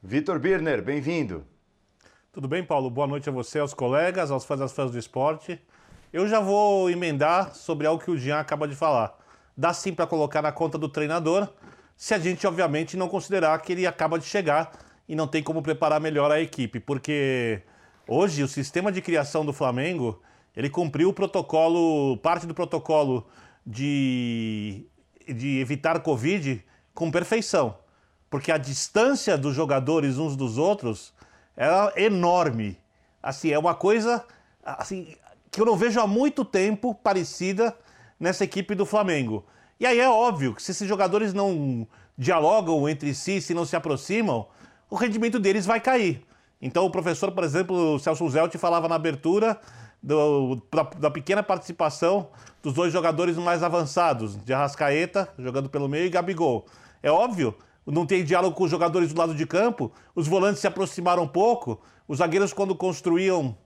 Vitor 0.00 0.38
Birner, 0.38 0.82
bem-vindo. 0.82 1.44
Tudo 2.32 2.46
bem, 2.46 2.64
Paulo? 2.64 2.90
Boa 2.90 3.06
noite 3.06 3.28
a 3.28 3.32
você, 3.32 3.58
aos 3.58 3.74
colegas, 3.74 4.30
aos 4.30 4.44
fãs 4.44 4.60
das 4.60 4.72
fãs 4.72 4.90
do 4.90 4.98
esporte. 4.98 5.60
Eu 6.14 6.28
já 6.28 6.38
vou 6.38 6.88
emendar 6.88 7.56
sobre 7.56 7.88
algo 7.88 8.00
que 8.00 8.08
o 8.08 8.16
Jean 8.16 8.38
acaba 8.38 8.68
de 8.68 8.76
falar. 8.76 9.18
Dá 9.56 9.74
sim 9.74 9.92
para 9.92 10.06
colocar 10.06 10.40
na 10.40 10.52
conta 10.52 10.78
do 10.78 10.88
treinador, 10.88 11.48
se 11.96 12.14
a 12.14 12.20
gente, 12.20 12.46
obviamente, 12.46 12.96
não 12.96 13.08
considerar 13.08 13.60
que 13.60 13.72
ele 13.72 13.84
acaba 13.84 14.16
de 14.16 14.24
chegar 14.24 14.70
e 15.08 15.16
não 15.16 15.26
tem 15.26 15.42
como 15.42 15.60
preparar 15.60 16.00
melhor 16.00 16.30
a 16.30 16.40
equipe, 16.40 16.78
porque 16.78 17.62
hoje 18.06 18.44
o 18.44 18.46
sistema 18.46 18.92
de 18.92 19.02
criação 19.02 19.44
do 19.44 19.52
Flamengo 19.52 20.22
ele 20.54 20.70
cumpriu 20.70 21.08
o 21.08 21.12
protocolo, 21.12 22.16
parte 22.18 22.46
do 22.46 22.54
protocolo 22.54 23.26
de, 23.66 24.86
de 25.26 25.58
evitar 25.58 25.98
Covid 25.98 26.64
com 26.94 27.10
perfeição, 27.10 27.76
porque 28.30 28.52
a 28.52 28.56
distância 28.56 29.36
dos 29.36 29.52
jogadores 29.52 30.16
uns 30.16 30.36
dos 30.36 30.58
outros 30.58 31.12
era 31.56 31.92
enorme. 31.96 32.78
Assim, 33.20 33.50
é 33.50 33.58
uma 33.58 33.74
coisa 33.74 34.24
assim, 34.64 35.16
que 35.54 35.60
eu 35.60 35.66
não 35.66 35.76
vejo 35.76 36.00
há 36.00 36.06
muito 36.06 36.44
tempo 36.44 36.94
parecida 36.94 37.76
nessa 38.18 38.44
equipe 38.44 38.74
do 38.74 38.84
Flamengo. 38.84 39.44
E 39.78 39.86
aí 39.86 39.98
é 39.98 40.08
óbvio 40.08 40.54
que 40.54 40.62
se 40.62 40.70
esses 40.70 40.88
jogadores 40.88 41.32
não 41.32 41.86
dialogam 42.16 42.88
entre 42.88 43.14
si, 43.14 43.40
se 43.40 43.54
não 43.54 43.64
se 43.64 43.76
aproximam, 43.76 44.46
o 44.90 44.96
rendimento 44.96 45.38
deles 45.38 45.66
vai 45.66 45.80
cair. 45.80 46.24
Então 46.60 46.84
o 46.84 46.90
professor, 46.90 47.30
por 47.32 47.44
exemplo, 47.44 47.94
o 47.94 47.98
Celso 47.98 48.28
Zelt 48.30 48.56
falava 48.56 48.88
na 48.88 48.94
abertura 48.94 49.60
do, 50.02 50.62
da, 50.72 50.82
da, 50.82 51.10
pequena 51.10 51.42
participação 51.42 52.28
dos 52.62 52.72
dois 52.72 52.92
jogadores 52.92 53.36
mais 53.36 53.62
avançados, 53.62 54.36
de 54.44 54.52
Arrascaeta, 54.52 55.28
jogando 55.38 55.68
pelo 55.68 55.88
meio, 55.88 56.06
e 56.06 56.10
Gabigol. 56.10 56.66
É 57.02 57.10
óbvio, 57.10 57.54
não 57.86 58.06
tem 58.06 58.24
diálogo 58.24 58.56
com 58.56 58.64
os 58.64 58.70
jogadores 58.70 59.12
do 59.12 59.18
lado 59.18 59.34
de 59.34 59.46
campo, 59.46 59.92
os 60.14 60.26
volantes 60.26 60.60
se 60.60 60.66
aproximaram 60.66 61.24
um 61.24 61.28
pouco, 61.28 61.80
os 62.06 62.18
zagueiros, 62.18 62.52
quando 62.52 62.74
construíam, 62.74 63.56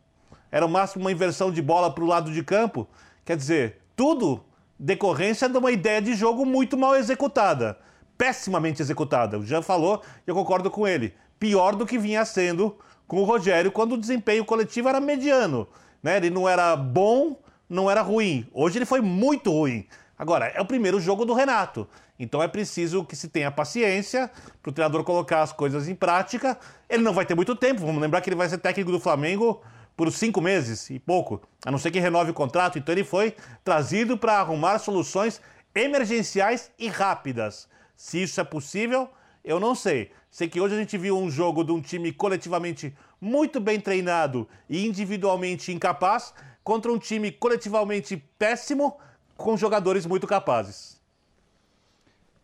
era 0.50 0.64
o 0.64 0.69
máximo 0.69 1.05
uma 1.05 1.12
inversão 1.12 1.50
de 1.50 1.62
bola 1.62 1.93
para 1.93 2.05
o 2.05 2.07
lado 2.07 2.33
de 2.33 2.43
campo. 2.43 2.88
Quer 3.25 3.37
dizer, 3.37 3.81
tudo 3.95 4.45
decorrência 4.78 5.49
de 5.49 5.59
uma 5.59 5.71
ideia 5.71 6.00
de 6.00 6.14
jogo 6.14 6.47
muito 6.47 6.76
mal 6.76 6.95
executada, 6.97 7.78
pessimamente 8.17 8.81
executada. 8.81 9.38
O 9.38 9.45
Jean 9.45 9.62
falou 9.62 10.02
e 10.26 10.31
eu 10.31 10.35
concordo 10.35 10.71
com 10.71 10.87
ele. 10.87 11.14
Pior 11.38 11.75
do 11.75 11.87
que 11.87 11.99
vinha 11.99 12.25
sendo 12.25 12.76
com 13.07 13.21
o 13.21 13.25
Rogério 13.25 13.73
quando 13.73 13.93
o 13.93 13.99
desempenho 13.99 14.45
coletivo 14.45 14.88
era 14.88 15.00
mediano. 15.00 15.67
Né? 16.02 16.17
Ele 16.17 16.31
não 16.31 16.49
era 16.49 16.76
bom, 16.76 17.40
não 17.69 17.90
era 17.90 18.02
ruim. 18.02 18.47
Hoje 18.52 18.78
ele 18.78 18.85
foi 18.85 19.00
muito 19.00 19.50
ruim. 19.50 19.87
Agora, 20.19 20.47
é 20.47 20.61
o 20.61 20.67
primeiro 20.67 21.00
jogo 21.00 21.25
do 21.25 21.33
Renato. 21.33 21.87
Então 22.19 22.43
é 22.43 22.49
preciso 22.49 23.05
que 23.05 23.14
se 23.14 23.28
tenha 23.28 23.50
paciência 23.50 24.28
para 24.61 24.71
o 24.71 24.73
treinador 24.73 25.05
colocar 25.05 25.43
as 25.43 25.52
coisas 25.52 25.88
em 25.88 25.95
prática. 25.95 26.59
Ele 26.88 27.02
não 27.02 27.12
vai 27.12 27.25
ter 27.25 27.37
muito 27.37 27.55
tempo. 27.55 27.81
Vamos 27.81 28.02
lembrar 28.02 28.21
que 28.21 28.28
ele 28.28 28.37
vai 28.37 28.49
ser 28.49 28.59
técnico 28.59 28.90
do 28.90 28.99
Flamengo 28.99 29.62
por 29.99 30.12
cinco 30.12 30.40
meses 30.40 30.90
e 30.90 30.99
pouco, 31.00 31.43
a 31.67 31.73
não 31.73 31.76
ser 31.76 31.90
que 31.90 31.99
renove 31.99 32.31
o 32.31 32.35
contrato. 32.35 32.78
Então 32.78 32.95
ele 32.95 33.02
foi 33.02 33.35
trazido 33.64 34.17
para 34.17 34.38
arrumar 34.38 34.78
soluções 34.78 35.40
emergenciais 35.75 36.71
e 36.78 36.87
rápidas. 36.87 37.69
Se 37.97 38.23
isso 38.23 38.40
é 38.40 38.45
possível, 38.45 39.11
eu 39.45 39.59
não 39.59 39.75
sei. 39.75 40.12
Sei 40.31 40.49
que 40.49 40.61
hoje 40.61 40.76
a 40.76 40.78
gente 40.78 40.97
viu 40.97 41.19
um 41.19 41.28
jogo 41.28 41.64
de 41.64 41.73
um 41.73 41.81
time 41.81 42.12
coletivamente 42.12 42.97
muito 43.21 43.59
bem 43.59 43.81
treinado 43.81 44.49
e 44.71 44.87
individualmente 44.87 45.73
incapaz 45.73 46.33
contra 46.62 46.93
um 46.93 46.99
time 46.99 47.33
coletivamente 47.33 48.17
péssimo 48.38 48.97
com 49.37 49.57
jogadores 49.57 50.07
muito 50.07 50.28
capazes. 50.28 50.98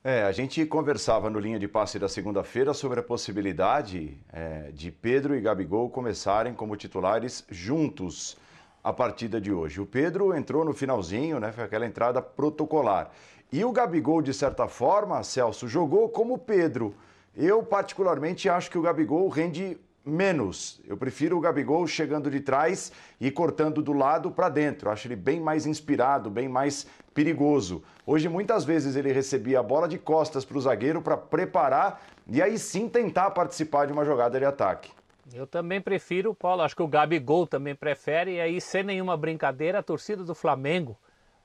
É, 0.07 0.23
a 0.25 0.33
gente 0.33 0.67
conversava 0.67 1.31
no 1.31 1.41
linha 1.41 1.59
de 1.59 1.67
passe 1.67 1.99
da 1.99 2.11
segunda-feira 2.11 2.75
sobre 2.75 3.01
a 3.01 3.03
possibilidade 3.03 4.19
é, 4.31 4.71
de 4.71 4.91
Pedro 4.91 5.35
e 5.35 5.41
Gabigol 5.41 5.89
começarem 5.89 6.53
como 6.53 6.77
titulares 6.77 7.43
juntos 7.49 8.37
a 8.83 8.93
partida 8.93 9.41
de 9.41 9.51
hoje. 9.51 9.81
O 9.81 9.87
Pedro 9.87 10.37
entrou 10.37 10.63
no 10.63 10.75
finalzinho, 10.75 11.41
né? 11.41 11.53
Foi 11.53 11.65
aquela 11.65 11.87
entrada 11.87 12.21
protocolar. 12.21 13.13
E 13.51 13.65
o 13.65 13.73
Gabigol, 13.73 14.21
de 14.21 14.35
certa 14.35 14.69
forma, 14.69 15.23
Celso, 15.23 15.67
jogou 15.67 16.11
como 16.11 16.37
Pedro. 16.37 16.95
Eu, 17.35 17.63
particularmente, 17.63 18.47
acho 18.47 18.71
que 18.71 18.77
o 18.77 18.83
Gabigol 18.83 19.27
rende 19.31 19.79
menos. 20.05 20.81
Eu 20.87 20.97
prefiro 20.97 21.37
o 21.37 21.41
Gabigol 21.41 21.87
chegando 21.87 22.31
de 22.31 22.41
trás 22.41 22.93
e 23.21 23.31
cortando 23.31 23.83
do 23.83 23.93
lado 23.93 24.31
para 24.31 24.49
dentro. 24.49 24.91
Acho 24.91 25.09
ele 25.09 25.17
bem 25.17 25.41
mais 25.41 25.67
inspirado, 25.67 26.31
bem 26.31 26.49
mais 26.49 26.87
perigoso. 27.15 27.83
Hoje, 28.07 28.29
muitas 28.29 28.65
vezes, 28.65 28.97
ele 28.97 29.13
recebia 29.13 29.61
a 29.61 29.63
bola 29.63 29.89
de 29.89 29.99
costas 29.99 30.45
para 30.45 30.59
o 30.59 30.61
zagueiro 30.61 31.01
para 31.01 31.17
preparar 31.17 32.03
e 32.27 32.43
aí 32.43 32.59
sim 32.59 32.89
tentar 32.89 33.31
participar 33.31 33.87
de 33.87 33.93
uma 33.93 34.05
jogada 34.05 34.39
de 34.39 34.45
ataque. 34.45 34.91
Eu 35.33 35.47
também 35.47 35.81
prefiro, 35.81 36.35
Paulo, 36.35 36.63
acho 36.63 36.77
que 36.77 36.83
o 36.83 36.89
Gabigol 36.89 37.47
também 37.47 37.75
prefere, 37.75 38.35
e 38.35 38.41
aí, 38.41 38.61
sem 38.61 38.83
nenhuma 38.83 39.17
brincadeira, 39.17 39.79
a 39.79 39.83
torcida 39.83 40.23
do 40.23 40.35
Flamengo 40.35 40.99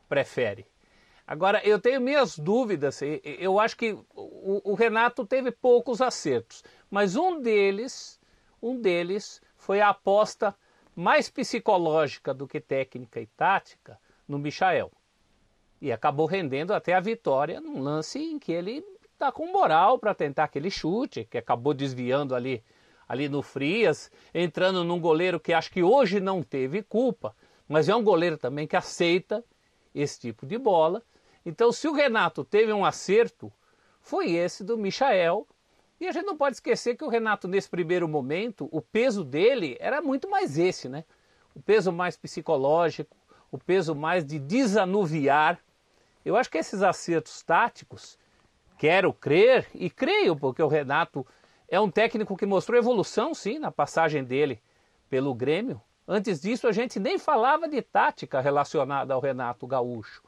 prefere. 0.10 0.66
Agora, 1.25 1.62
eu 1.63 1.80
tenho 1.80 2.01
minhas 2.01 2.38
dúvidas, 2.38 3.00
eu 3.24 3.60
acho 3.60 3.78
que 3.78 3.96
o, 4.16 4.74
Renato 4.74 5.24
teve 5.24 5.51
poucos 5.51 6.01
acertos, 6.01 6.63
mas 6.89 7.16
um 7.16 7.39
deles, 7.39 8.19
um 8.62 8.80
deles 8.80 9.42
foi 9.58 9.82
a 9.82 9.89
aposta 9.89 10.56
mais 10.96 11.30
psicológica 11.30 12.34
do 12.34 12.48
que 12.48 12.60
técnica 12.60 13.22
e 13.22 13.25
tática 13.25 14.00
no 14.28 14.38
Michael. 14.38 14.92
E 15.82 15.92
acabou 15.92 16.25
rendendo 16.25 16.74
até 16.74 16.94
a 16.94 17.00
vitória 17.00 17.62
num 17.62 17.82
lance 17.82 18.20
em 18.20 18.38
que 18.38 18.51
ele 18.51 18.84
está 19.13 19.32
com 19.32 19.51
moral 19.51 19.98
para 19.98 20.13
tentar 20.13 20.46
aquele 20.46 20.70
chute, 20.70 21.25
que 21.25 21.38
acabou 21.38 21.74
desviando 21.74 22.36
ali, 22.36 22.63
ali 23.08 23.28
no 23.30 23.42
Frias, 23.42 24.12
entrando 24.34 24.84
num 24.84 25.00
goleiro 25.00 25.39
que 25.39 25.54
acho 25.54 25.72
que 25.72 25.84
hoje 25.84 26.20
não 26.20 26.44
teve 26.44 26.82
culpa, 26.84 27.36
mas 27.68 27.89
é 27.89 27.96
um 27.96 28.04
goleiro 28.04 28.38
também 28.38 28.68
que 28.68 28.75
aceita 28.75 29.44
esse 29.94 30.20
tipo 30.20 30.46
de 30.46 30.58
bola. 30.58 31.04
Então, 31.46 31.72
se 31.72 31.88
o 31.88 31.94
Renato 31.94 32.44
teve 32.44 32.72
um 32.74 32.86
acerto, 32.86 33.51
foi 34.01 34.32
esse 34.32 34.63
do 34.63 34.78
Michael. 34.78 35.48
E 36.00 36.08
a 36.08 36.12
gente 36.12 36.25
não 36.25 36.38
pode 36.38 36.56
esquecer 36.56 36.96
que 36.96 37.03
o 37.03 37.10
Renato, 37.10 37.48
nesse 37.48 37.70
primeiro 37.70 38.08
momento, 38.08 38.70
o 38.72 38.82
peso 38.82 39.24
dele 39.24 39.75
era 39.79 40.01
muito 40.01 40.29
mais 40.29 40.58
esse, 40.58 40.88
né? 40.88 41.03
O 41.53 41.62
peso 41.62 41.91
mais 41.91 42.15
psicológico, 42.15 43.18
o 43.51 43.58
peso 43.58 43.94
mais 43.94 44.24
de 44.25 44.39
desanuviar 44.39 45.60
eu 46.24 46.36
acho 46.36 46.50
que 46.50 46.58
esses 46.58 46.84
acertos 46.84 47.41
táticos, 47.41 48.18
quero 48.77 49.13
crer 49.13 49.68
e 49.74 49.89
creio, 49.89 50.36
porque 50.36 50.62
o 50.62 50.68
Renato 50.68 51.25
é 51.68 51.79
um 51.79 51.89
técnico 51.89 52.36
que 52.36 52.46
mostrou 52.46 52.77
evolução, 52.77 53.34
sim, 53.34 53.58
na 53.58 53.72
passagem 53.72 54.24
dele 54.24 54.62
pelo 55.10 55.34
Grêmio. 55.34 55.82
Antes 56.08 56.41
disso, 56.41 56.68
a 56.68 56.72
gente 56.72 57.00
nem 57.00 57.18
falava 57.18 57.68
de 57.68 57.82
tática 57.82 58.41
relacionada 58.41 59.13
ao 59.13 59.22
Renato 59.22 59.65
Gaúcho. 59.65 60.22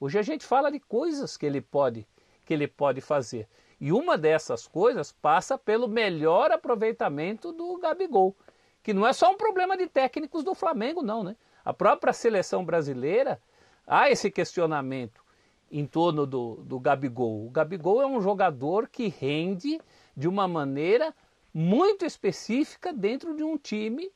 Hoje 0.00 0.18
a 0.18 0.22
gente 0.22 0.44
fala 0.44 0.70
de 0.70 0.80
coisas 0.80 1.36
que 1.36 1.46
ele 1.46 1.60
pode, 1.60 2.06
que 2.44 2.52
ele 2.52 2.66
pode 2.66 3.00
fazer. 3.00 3.48
E 3.80 3.92
uma 3.92 4.18
dessas 4.18 4.66
coisas 4.66 5.12
passa 5.12 5.56
pelo 5.56 5.86
melhor 5.86 6.50
aproveitamento 6.50 7.52
do 7.52 7.78
Gabigol, 7.78 8.36
que 8.82 8.92
não 8.92 9.06
é 9.06 9.12
só 9.12 9.30
um 9.30 9.36
problema 9.36 9.76
de 9.76 9.86
técnicos 9.86 10.42
do 10.42 10.54
Flamengo, 10.54 11.02
não, 11.02 11.22
né? 11.22 11.36
A 11.64 11.72
própria 11.72 12.12
seleção 12.12 12.64
brasileira 12.64 13.40
há 13.86 14.10
esse 14.10 14.30
questionamento 14.30 15.22
em 15.70 15.86
torno 15.86 16.26
do, 16.26 16.56
do 16.56 16.80
Gabigol. 16.80 17.46
O 17.46 17.50
Gabigol 17.50 18.02
é 18.02 18.06
um 18.06 18.20
jogador 18.20 18.88
que 18.88 19.08
rende 19.08 19.80
de 20.16 20.26
uma 20.26 20.48
maneira 20.48 21.14
muito 21.52 22.04
específica 22.04 22.92
dentro 22.92 23.36
de 23.36 23.42
um 23.42 23.56
time, 23.56 24.10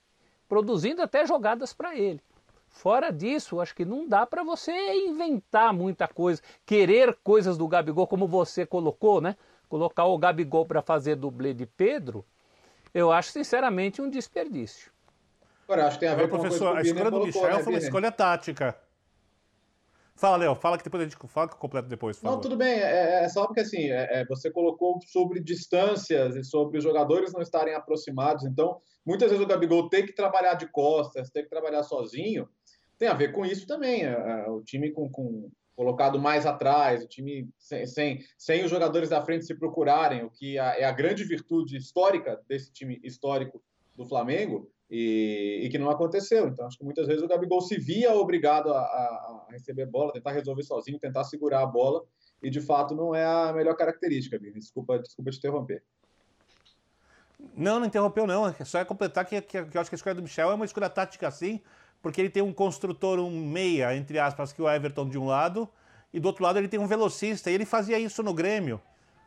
produzindo 0.48 1.02
até 1.02 1.26
jogadas 1.26 1.72
para 1.72 1.96
ele. 1.96 2.20
Fora 2.68 3.10
disso, 3.10 3.60
acho 3.60 3.74
que 3.74 3.84
não 3.84 4.08
dá 4.08 4.24
para 4.24 4.42
você 4.42 4.72
inventar 5.06 5.74
muita 5.74 6.08
coisa, 6.08 6.40
querer 6.64 7.18
coisas 7.22 7.58
do 7.58 7.68
Gabigol 7.68 8.06
como 8.06 8.26
você 8.26 8.64
colocou, 8.64 9.20
né? 9.20 9.36
Colocar 9.72 10.04
o 10.04 10.18
Gabigol 10.18 10.66
para 10.66 10.82
fazer 10.82 11.16
dublê 11.16 11.54
de 11.54 11.64
Pedro, 11.64 12.26
eu 12.92 13.10
acho 13.10 13.32
sinceramente 13.32 14.02
um 14.02 14.10
desperdício. 14.10 14.92
Agora, 15.64 15.86
acho 15.86 15.96
que 15.96 16.00
tem 16.00 16.10
a 16.10 16.14
ver 16.14 16.24
Agora, 16.24 16.42
com 16.42 16.42
professor, 16.42 16.76
a 16.76 16.82
escolha 16.82 17.10
do 17.10 17.24
Michel 17.24 17.56
né, 17.56 17.62
foi 17.62 17.72
uma 17.72 17.78
escolha 17.78 18.12
tática. 18.12 18.76
Fala, 20.14 20.36
Léo, 20.36 20.54
fala 20.56 20.76
que 20.76 20.84
depois 20.84 21.00
a 21.00 21.06
gente 21.06 21.16
fala 21.26 21.48
que 21.48 21.54
eu 21.54 21.58
completo 21.58 21.88
depois. 21.88 22.20
Não, 22.20 22.38
tudo 22.38 22.54
bem, 22.54 22.80
é, 22.80 23.24
é, 23.24 23.28
só 23.30 23.46
porque 23.46 23.60
assim, 23.60 23.90
é, 23.90 24.20
é, 24.20 24.24
você 24.26 24.50
colocou 24.50 25.00
sobre 25.06 25.40
distâncias 25.40 26.36
e 26.36 26.44
sobre 26.44 26.76
os 26.76 26.84
jogadores 26.84 27.32
não 27.32 27.40
estarem 27.40 27.74
aproximados, 27.74 28.44
então 28.44 28.78
muitas 29.06 29.30
vezes 29.30 29.42
o 29.42 29.48
Gabigol 29.48 29.88
tem 29.88 30.04
que 30.04 30.12
trabalhar 30.12 30.52
de 30.52 30.66
costas, 30.66 31.30
tem 31.30 31.44
que 31.44 31.48
trabalhar 31.48 31.82
sozinho, 31.82 32.46
tem 32.98 33.08
a 33.08 33.14
ver 33.14 33.32
com 33.32 33.46
isso 33.46 33.66
também, 33.66 34.04
é, 34.04 34.10
é, 34.10 34.50
o 34.50 34.60
time 34.60 34.90
com, 34.90 35.08
com, 35.08 35.50
colocado 35.74 36.18
mais 36.18 36.46
atrás, 36.46 37.02
o 37.02 37.08
time 37.08 37.48
sem, 37.58 37.86
sem, 37.86 38.20
sem, 38.36 38.64
os 38.64 38.70
jogadores 38.70 39.08
da 39.08 39.24
frente 39.24 39.46
se 39.46 39.54
procurarem, 39.54 40.22
o 40.24 40.30
que 40.30 40.58
é 40.58 40.84
a 40.84 40.92
grande 40.92 41.24
virtude 41.24 41.76
histórica 41.76 42.40
desse 42.48 42.72
time 42.72 43.00
histórico 43.02 43.62
do 43.96 44.04
Flamengo, 44.06 44.70
e, 44.90 45.62
e, 45.64 45.70
que 45.70 45.78
não 45.78 45.90
aconteceu. 45.90 46.48
Então, 46.48 46.66
acho 46.66 46.76
que 46.76 46.84
muitas 46.84 47.06
vezes 47.06 47.22
o 47.22 47.26
Gabigol 47.26 47.62
se 47.62 47.78
via 47.78 48.12
obrigado 48.12 48.70
a, 48.74 48.78
a, 48.78 49.46
a, 49.48 49.52
receber 49.52 49.86
bola, 49.86 50.12
tentar 50.12 50.32
resolver 50.32 50.62
sozinho, 50.62 50.98
tentar 50.98 51.24
segurar 51.24 51.62
a 51.62 51.66
bola, 51.66 52.04
e 52.42 52.50
de 52.50 52.60
fato 52.60 52.94
não 52.94 53.14
é 53.14 53.24
a 53.24 53.54
melhor 53.54 53.74
característica, 53.74 54.38
Vini. 54.38 54.58
Desculpa, 54.58 54.98
desculpa 54.98 55.30
te 55.30 55.38
interromper. 55.38 55.82
Não, 57.56 57.80
não 57.80 57.86
interrompeu, 57.86 58.26
não. 58.26 58.48
É 58.48 58.64
só 58.64 58.78
é 58.78 58.84
completar 58.84 59.24
que, 59.24 59.40
que, 59.40 59.64
que 59.64 59.76
eu 59.76 59.80
acho 59.80 59.90
que 59.90 59.94
a 59.94 59.96
escolha 59.96 60.14
do 60.14 60.22
Michel 60.22 60.50
é 60.50 60.54
uma 60.54 60.66
escolha 60.66 60.90
tática 60.90 61.26
assim, 61.26 61.62
porque 62.02 62.20
ele 62.20 62.28
tem 62.28 62.42
um 62.42 62.52
construtor, 62.52 63.20
um 63.20 63.46
meia, 63.46 63.96
entre 63.96 64.18
aspas, 64.18 64.52
que 64.52 64.60
o 64.60 64.68
Everton 64.68 65.08
de 65.08 65.16
um 65.16 65.26
lado, 65.26 65.68
e 66.12 66.18
do 66.18 66.26
outro 66.26 66.42
lado 66.42 66.58
ele 66.58 66.68
tem 66.68 66.80
um 66.80 66.86
velocista, 66.86 67.50
e 67.50 67.54
ele 67.54 67.64
fazia 67.64 67.98
isso 67.98 68.22
no 68.22 68.34
Grêmio. 68.34 68.80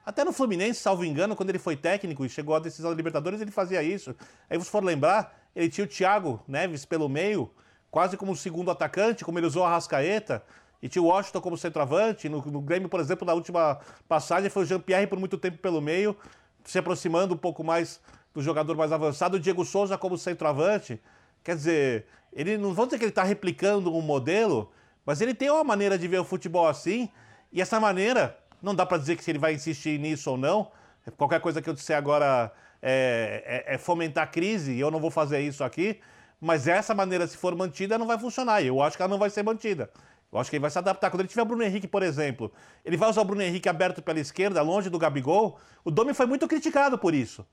Até 0.05 0.23
no 0.23 0.31
Fluminense, 0.31 0.79
salvo 0.81 1.03
engano, 1.03 1.35
quando 1.35 1.49
ele 1.49 1.57
foi 1.57 1.75
técnico 1.75 2.23
e 2.23 2.29
chegou 2.29 2.55
à 2.55 2.59
decisão 2.59 2.91
da 2.91 2.95
Libertadores, 2.95 3.41
ele 3.41 3.49
fazia 3.49 3.81
isso. 3.81 4.15
Aí 4.47 4.57
você 4.57 4.69
for 4.69 4.83
lembrar, 4.83 5.35
ele 5.55 5.69
tinha 5.69 5.85
o 5.85 5.87
Thiago 5.87 6.43
Neves 6.47 6.85
pelo 6.85 7.09
meio, 7.09 7.49
quase 7.89 8.15
como 8.15 8.35
segundo 8.35 8.69
atacante, 8.69 9.25
como 9.25 9.39
ele 9.39 9.47
usou 9.47 9.63
a 9.63 9.69
Rascaeta, 9.69 10.43
e 10.79 10.87
tinha 10.87 11.01
o 11.01 11.07
Washington 11.07 11.41
como 11.41 11.57
centroavante. 11.57 12.29
No, 12.29 12.39
no 12.45 12.61
Grêmio, 12.61 12.87
por 12.87 12.99
exemplo, 12.99 13.25
na 13.25 13.33
última 13.33 13.79
passagem, 14.07 14.49
foi 14.49 14.63
o 14.63 14.65
Jean-Pierre 14.65 15.07
por 15.07 15.17
muito 15.17 15.37
tempo 15.37 15.57
pelo 15.57 15.81
meio, 15.81 16.15
se 16.63 16.77
aproximando 16.77 17.33
um 17.33 17.37
pouco 17.37 17.63
mais 17.63 17.99
do 18.31 18.41
jogador 18.43 18.75
mais 18.75 18.91
avançado, 18.91 19.37
o 19.37 19.39
Diego 19.39 19.63
Souza 19.65 19.97
como 19.97 20.17
centroavante. 20.17 21.01
Quer 21.43 21.55
dizer, 21.55 22.05
ele 22.35 22.57
não 22.57 22.73
vou 22.73 22.85
dizer 22.85 22.97
que 22.97 23.05
ele 23.05 23.09
está 23.09 23.23
replicando 23.23 23.95
um 23.95 24.01
modelo, 24.01 24.69
Mas 25.05 25.21
ele 25.21 25.33
tem 25.33 25.49
uma 25.49 25.63
maneira 25.63 25.97
de 25.97 26.07
ver 26.07 26.19
o 26.19 26.23
futebol 26.23 26.67
assim, 26.67 27.09
e 27.51 27.61
essa 27.61 27.79
maneira, 27.79 28.37
não 28.61 28.73
dá 28.73 28.85
para 28.85 28.97
dizer 28.97 29.15
que 29.15 29.23
se 29.23 29.31
ele 29.31 29.37
vai 29.37 29.53
insistir 29.53 29.99
nisso 29.99 30.31
ou 30.31 30.37
não. 30.37 30.71
Qualquer 31.15 31.39
coisa 31.39 31.61
que 31.61 31.69
eu 31.69 31.73
disser 31.73 31.95
agora 31.95 32.51
é, 32.81 33.63
é, 33.67 33.75
é 33.75 33.77
fomentar 33.77 34.31
crise, 34.31 34.73
e 34.73 34.79
eu 34.79 34.89
não 34.89 34.99
vou 34.99 35.11
fazer 35.11 35.39
isso 35.41 35.63
aqui. 35.63 35.99
Mas 36.41 36.67
essa 36.67 36.93
maneira, 36.93 37.27
se 37.27 37.37
for 37.37 37.55
mantida, 37.55 37.97
não 37.97 38.07
vai 38.07 38.17
funcionar. 38.17 38.63
Eu 38.63 38.81
acho 38.81 38.97
que 38.97 39.03
ela 39.03 39.09
não 39.09 39.19
vai 39.19 39.29
ser 39.29 39.43
mantida. 39.43 39.89
Eu 40.33 40.39
acho 40.39 40.49
que 40.49 40.55
ele 40.55 40.61
vai 40.61 40.71
se 40.71 40.77
adaptar. 40.77 41.09
Quando 41.09 41.21
ele 41.21 41.29
tiver 41.29 41.43
o 41.43 41.45
Bruno 41.45 41.63
Henrique, 41.63 41.87
por 41.87 42.03
exemplo, 42.03 42.51
ele 42.83 42.97
vai 42.97 43.09
usar 43.09 43.21
o 43.21 43.25
Bruno 43.25 43.41
Henrique 43.41 43.69
aberto 43.69 44.01
pela 44.01 44.19
esquerda, 44.19 44.61
longe 44.61 44.89
do 44.89 44.99
Gabigol. 44.99 45.59
O 45.83 45.91
Domi 45.91 46.13
foi 46.13 46.25
muito 46.25 46.47
criticado 46.47 46.97
por 46.97 47.13
isso, 47.13 47.45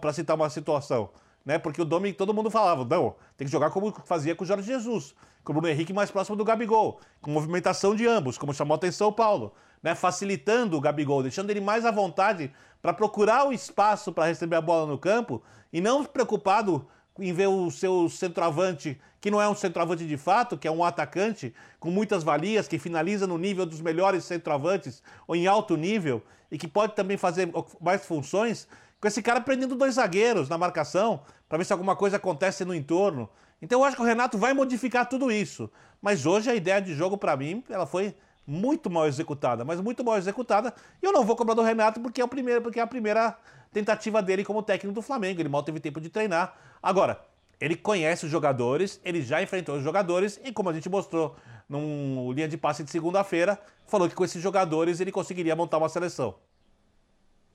para 0.00 0.12
citar 0.12 0.36
uma 0.36 0.50
situação. 0.50 1.10
Né? 1.44 1.58
Porque 1.58 1.82
o 1.82 1.84
Domi, 1.84 2.12
todo 2.12 2.32
mundo 2.32 2.50
falava, 2.50 2.84
não, 2.84 3.16
tem 3.36 3.46
que 3.46 3.52
jogar 3.52 3.70
como 3.70 3.92
fazia 4.06 4.34
com 4.34 4.44
o 4.44 4.46
Jorge 4.46 4.66
Jesus, 4.66 5.14
com 5.42 5.52
o 5.52 5.54
Bruno 5.54 5.68
Henrique 5.68 5.92
mais 5.92 6.10
próximo 6.10 6.36
do 6.36 6.44
Gabigol, 6.44 7.00
com 7.20 7.30
movimentação 7.30 7.94
de 7.94 8.06
ambos, 8.06 8.38
como 8.38 8.54
chamou 8.54 8.74
a 8.74 8.76
atenção 8.76 9.08
o 9.08 9.12
Paulo, 9.12 9.52
né? 9.82 9.94
facilitando 9.94 10.76
o 10.76 10.80
Gabigol, 10.80 11.22
deixando 11.22 11.50
ele 11.50 11.60
mais 11.60 11.84
à 11.84 11.90
vontade 11.90 12.50
para 12.80 12.94
procurar 12.94 13.46
o 13.46 13.52
espaço 13.52 14.12
para 14.12 14.26
receber 14.26 14.56
a 14.56 14.60
bola 14.60 14.86
no 14.86 14.98
campo 14.98 15.42
e 15.72 15.80
não 15.80 16.04
preocupado 16.04 16.86
em 17.18 17.32
ver 17.32 17.46
o 17.46 17.70
seu 17.70 18.08
centroavante, 18.08 19.00
que 19.20 19.30
não 19.30 19.40
é 19.40 19.48
um 19.48 19.54
centroavante 19.54 20.06
de 20.06 20.16
fato, 20.16 20.58
que 20.58 20.66
é 20.66 20.70
um 20.70 20.84
atacante 20.84 21.54
com 21.78 21.90
muitas 21.90 22.24
valias, 22.24 22.66
que 22.66 22.78
finaliza 22.78 23.26
no 23.26 23.38
nível 23.38 23.64
dos 23.64 23.80
melhores 23.80 24.24
centroavantes 24.24 25.02
ou 25.26 25.36
em 25.36 25.46
alto 25.46 25.76
nível 25.76 26.22
e 26.50 26.58
que 26.58 26.68
pode 26.68 26.94
também 26.94 27.16
fazer 27.16 27.50
mais 27.80 28.04
funções, 28.04 28.68
com 29.04 29.08
esse 29.08 29.20
cara 29.20 29.38
prendendo 29.38 29.74
dois 29.74 29.96
zagueiros 29.96 30.48
na 30.48 30.56
marcação 30.56 31.20
para 31.46 31.58
ver 31.58 31.64
se 31.64 31.74
alguma 31.74 31.94
coisa 31.94 32.16
acontece 32.16 32.64
no 32.64 32.74
entorno. 32.74 33.28
Então 33.60 33.80
eu 33.80 33.84
acho 33.84 33.96
que 33.96 34.02
o 34.02 34.04
Renato 34.04 34.38
vai 34.38 34.54
modificar 34.54 35.06
tudo 35.06 35.30
isso. 35.30 35.70
Mas 36.00 36.24
hoje 36.24 36.48
a 36.48 36.54
ideia 36.54 36.80
de 36.80 36.94
jogo 36.94 37.18
para 37.18 37.36
mim, 37.36 37.62
ela 37.68 37.84
foi 37.84 38.14
muito 38.46 38.88
mal 38.88 39.06
executada, 39.06 39.62
mas 39.62 39.78
muito 39.78 40.02
mal 40.02 40.16
executada. 40.16 40.72
E 41.02 41.04
eu 41.04 41.12
não 41.12 41.22
vou 41.22 41.36
cobrar 41.36 41.52
do 41.52 41.60
Renato 41.60 42.00
porque 42.00 42.18
é 42.18 42.24
o 42.24 42.28
primeiro, 42.28 42.62
porque 42.62 42.80
é 42.80 42.82
a 42.82 42.86
primeira 42.86 43.36
tentativa 43.74 44.22
dele 44.22 44.42
como 44.42 44.62
técnico 44.62 44.94
do 44.94 45.02
Flamengo. 45.02 45.38
Ele 45.38 45.50
mal 45.50 45.62
teve 45.62 45.80
tempo 45.80 46.00
de 46.00 46.08
treinar. 46.08 46.56
Agora, 46.82 47.20
ele 47.60 47.76
conhece 47.76 48.24
os 48.24 48.30
jogadores, 48.30 48.98
ele 49.04 49.20
já 49.20 49.42
enfrentou 49.42 49.76
os 49.76 49.84
jogadores 49.84 50.40
e, 50.42 50.50
como 50.50 50.70
a 50.70 50.72
gente 50.72 50.88
mostrou 50.88 51.36
num 51.68 52.32
linha 52.32 52.48
de 52.48 52.56
passe 52.56 52.82
de 52.82 52.90
segunda-feira, 52.90 53.60
falou 53.86 54.08
que 54.08 54.14
com 54.14 54.24
esses 54.24 54.42
jogadores 54.42 54.98
ele 54.98 55.12
conseguiria 55.12 55.54
montar 55.54 55.76
uma 55.76 55.90
seleção. 55.90 56.36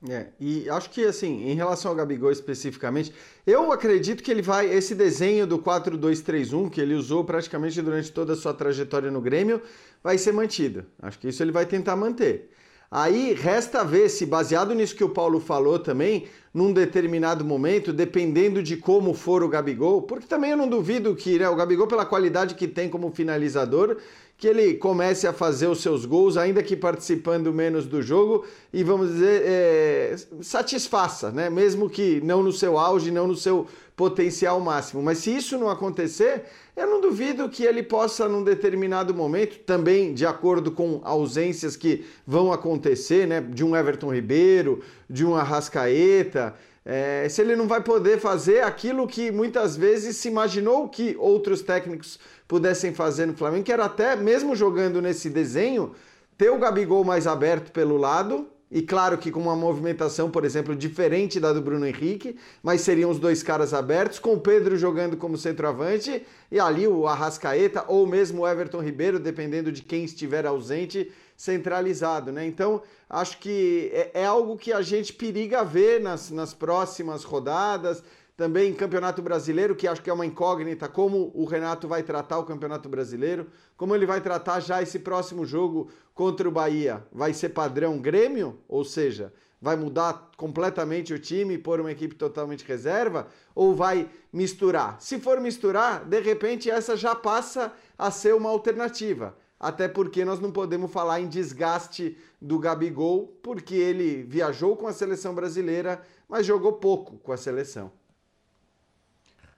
É, 0.07 0.27
e 0.39 0.69
acho 0.69 0.89
que 0.91 1.03
assim, 1.03 1.49
em 1.49 1.55
relação 1.55 1.91
ao 1.91 1.97
Gabigol 1.97 2.31
especificamente, 2.31 3.13
eu 3.45 3.69
acredito 3.71 4.23
que 4.23 4.31
ele 4.31 4.41
vai. 4.41 4.65
Esse 4.73 4.95
desenho 4.95 5.45
do 5.45 5.59
4-2-3-1 5.59 6.69
que 6.69 6.79
ele 6.79 6.93
usou 6.93 7.25
praticamente 7.25 7.81
durante 7.81 8.09
toda 8.11 8.31
a 8.31 8.35
sua 8.35 8.53
trajetória 8.53 9.11
no 9.11 9.19
Grêmio 9.19 9.61
vai 10.01 10.17
ser 10.17 10.31
mantido. 10.31 10.85
Acho 11.01 11.19
que 11.19 11.27
isso 11.27 11.43
ele 11.43 11.51
vai 11.51 11.65
tentar 11.65 11.97
manter. 11.97 12.49
Aí 12.91 13.33
resta 13.33 13.83
ver 13.83 14.09
se, 14.09 14.25
baseado 14.25 14.73
nisso 14.73 14.95
que 14.95 15.03
o 15.03 15.09
Paulo 15.09 15.39
falou 15.39 15.77
também, 15.77 16.25
num 16.51 16.73
determinado 16.73 17.45
momento, 17.45 17.93
dependendo 17.93 18.63
de 18.63 18.75
como 18.77 19.13
for 19.13 19.43
o 19.43 19.47
Gabigol, 19.47 20.01
porque 20.01 20.25
também 20.25 20.51
eu 20.51 20.57
não 20.57 20.67
duvido 20.67 21.15
que 21.15 21.37
né, 21.37 21.47
o 21.47 21.55
Gabigol, 21.55 21.85
pela 21.85 22.05
qualidade 22.05 22.55
que 22.55 22.67
tem 22.67 22.89
como 22.89 23.11
finalizador, 23.11 23.97
que 24.35 24.47
ele 24.47 24.75
comece 24.75 25.27
a 25.27 25.33
fazer 25.33 25.67
os 25.67 25.81
seus 25.81 26.05
gols, 26.05 26.37
ainda 26.37 26.63
que 26.63 26.75
participando 26.75 27.53
menos 27.53 27.85
do 27.85 28.01
jogo, 28.01 28.45
e 28.73 28.83
vamos 28.83 29.09
dizer, 29.09 29.43
é, 29.45 30.15
satisfaça, 30.41 31.29
né? 31.29 31.49
Mesmo 31.49 31.89
que 31.89 32.21
não 32.21 32.41
no 32.41 32.53
seu 32.53 32.79
auge, 32.79 33.11
não 33.11 33.27
no 33.27 33.35
seu 33.35 33.67
potencial 33.99 34.61
máximo. 34.61 35.03
Mas 35.03 35.17
se 35.17 35.35
isso 35.35 35.57
não 35.57 35.69
acontecer, 35.69 36.45
eu 36.73 36.87
não 36.87 37.01
duvido 37.01 37.49
que 37.49 37.65
ele 37.65 37.83
possa, 37.83 38.29
num 38.29 38.41
determinado 38.41 39.13
momento, 39.13 39.59
também 39.59 40.13
de 40.13 40.25
acordo 40.25 40.71
com 40.71 41.01
ausências 41.03 41.75
que 41.75 42.05
vão 42.25 42.53
acontecer, 42.53 43.27
né? 43.27 43.41
De 43.41 43.61
um 43.61 43.75
Everton 43.75 44.13
Ribeiro, 44.13 44.81
de 45.09 45.25
um 45.25 45.35
Arrascaeta. 45.35 46.55
É, 46.85 47.27
se 47.27 47.41
ele 47.41 47.57
não 47.57 47.67
vai 47.67 47.83
poder 47.83 48.21
fazer 48.21 48.63
aquilo 48.63 49.05
que 49.05 49.31
muitas 49.31 49.75
vezes 49.75 50.15
se 50.15 50.29
imaginou 50.29 50.87
que 50.87 51.17
outros 51.19 51.61
técnicos 51.61 52.17
pudessem 52.47 52.93
fazer 52.93 53.25
no 53.25 53.35
Flamengo, 53.35 53.65
que 53.65 53.73
era 53.73 53.83
até, 53.83 54.15
mesmo 54.15 54.55
jogando 54.55 55.01
nesse 55.01 55.29
desenho, 55.29 55.93
ter 56.37 56.49
o 56.49 56.57
Gabigol 56.57 57.03
mais 57.03 57.27
aberto 57.27 57.69
pelo 57.73 57.97
lado, 57.97 58.47
e 58.71 58.83
claro 58.83 59.17
que 59.17 59.31
com 59.31 59.39
uma 59.39 59.55
movimentação, 59.55 60.29
por 60.29 60.45
exemplo, 60.45 60.75
diferente 60.75 61.39
da 61.39 61.51
do 61.51 61.61
Bruno 61.61 61.87
Henrique, 61.87 62.35
mas 62.61 62.81
seriam 62.81 63.09
os 63.09 63.19
dois 63.19 63.41
caras 63.41 63.73
abertos, 63.73 64.19
com 64.19 64.33
o 64.33 64.39
Pedro 64.39 64.77
jogando 64.77 65.17
como 65.17 65.37
centroavante 65.37 66.23
e 66.51 66.59
ali 66.59 66.87
o 66.87 67.07
Arrascaeta 67.07 67.83
ou 67.87 68.05
mesmo 68.05 68.43
o 68.43 68.47
Everton 68.47 68.81
Ribeiro, 68.81 69.19
dependendo 69.19 69.71
de 69.71 69.81
quem 69.81 70.03
estiver 70.03 70.45
ausente, 70.45 71.11
centralizado, 71.35 72.31
né? 72.31 72.45
Então, 72.45 72.81
acho 73.09 73.39
que 73.39 73.89
é, 73.91 74.11
é 74.21 74.25
algo 74.25 74.57
que 74.57 74.71
a 74.71 74.81
gente 74.81 75.13
periga 75.13 75.63
ver 75.63 75.99
nas, 75.99 76.29
nas 76.29 76.53
próximas 76.53 77.23
rodadas. 77.23 78.03
Também 78.39 78.73
Campeonato 78.73 79.21
Brasileiro, 79.21 79.75
que 79.75 79.85
acho 79.85 80.01
que 80.01 80.09
é 80.09 80.13
uma 80.13 80.25
incógnita, 80.25 80.87
como 80.87 81.29
o 81.35 81.43
Renato 81.43 81.89
vai 81.89 82.01
tratar 82.03 82.39
o 82.39 82.45
Campeonato 82.45 82.87
Brasileiro, 82.87 83.47
como 83.75 83.93
ele 83.93 84.05
vai 84.05 84.21
tratar 84.21 84.61
já 84.61 84.81
esse 84.81 84.97
próximo 84.97 85.45
jogo 85.45 85.89
contra 86.13 86.47
o 86.47 86.51
Bahia. 86.51 87.05
Vai 87.11 87.33
ser 87.33 87.49
padrão 87.49 87.99
Grêmio, 87.99 88.57
ou 88.65 88.85
seja, 88.85 89.33
vai 89.61 89.75
mudar 89.75 90.31
completamente 90.37 91.13
o 91.13 91.19
time, 91.19 91.57
pôr 91.57 91.81
uma 91.81 91.91
equipe 91.91 92.15
totalmente 92.15 92.63
reserva, 92.63 93.27
ou 93.53 93.75
vai 93.75 94.09
misturar? 94.31 95.01
Se 95.01 95.19
for 95.19 95.41
misturar, 95.41 96.05
de 96.05 96.21
repente 96.21 96.71
essa 96.71 96.95
já 96.95 97.13
passa 97.13 97.73
a 97.97 98.09
ser 98.09 98.33
uma 98.33 98.49
alternativa. 98.49 99.35
Até 99.59 99.89
porque 99.89 100.23
nós 100.23 100.39
não 100.39 100.49
podemos 100.49 100.89
falar 100.89 101.19
em 101.19 101.27
desgaste 101.27 102.17
do 102.41 102.57
Gabigol, 102.57 103.37
porque 103.43 103.75
ele 103.75 104.23
viajou 104.23 104.77
com 104.77 104.87
a 104.87 104.93
seleção 104.93 105.35
brasileira, 105.35 106.01
mas 106.29 106.45
jogou 106.45 106.71
pouco 106.71 107.17
com 107.17 107.33
a 107.33 107.37
seleção. 107.37 107.91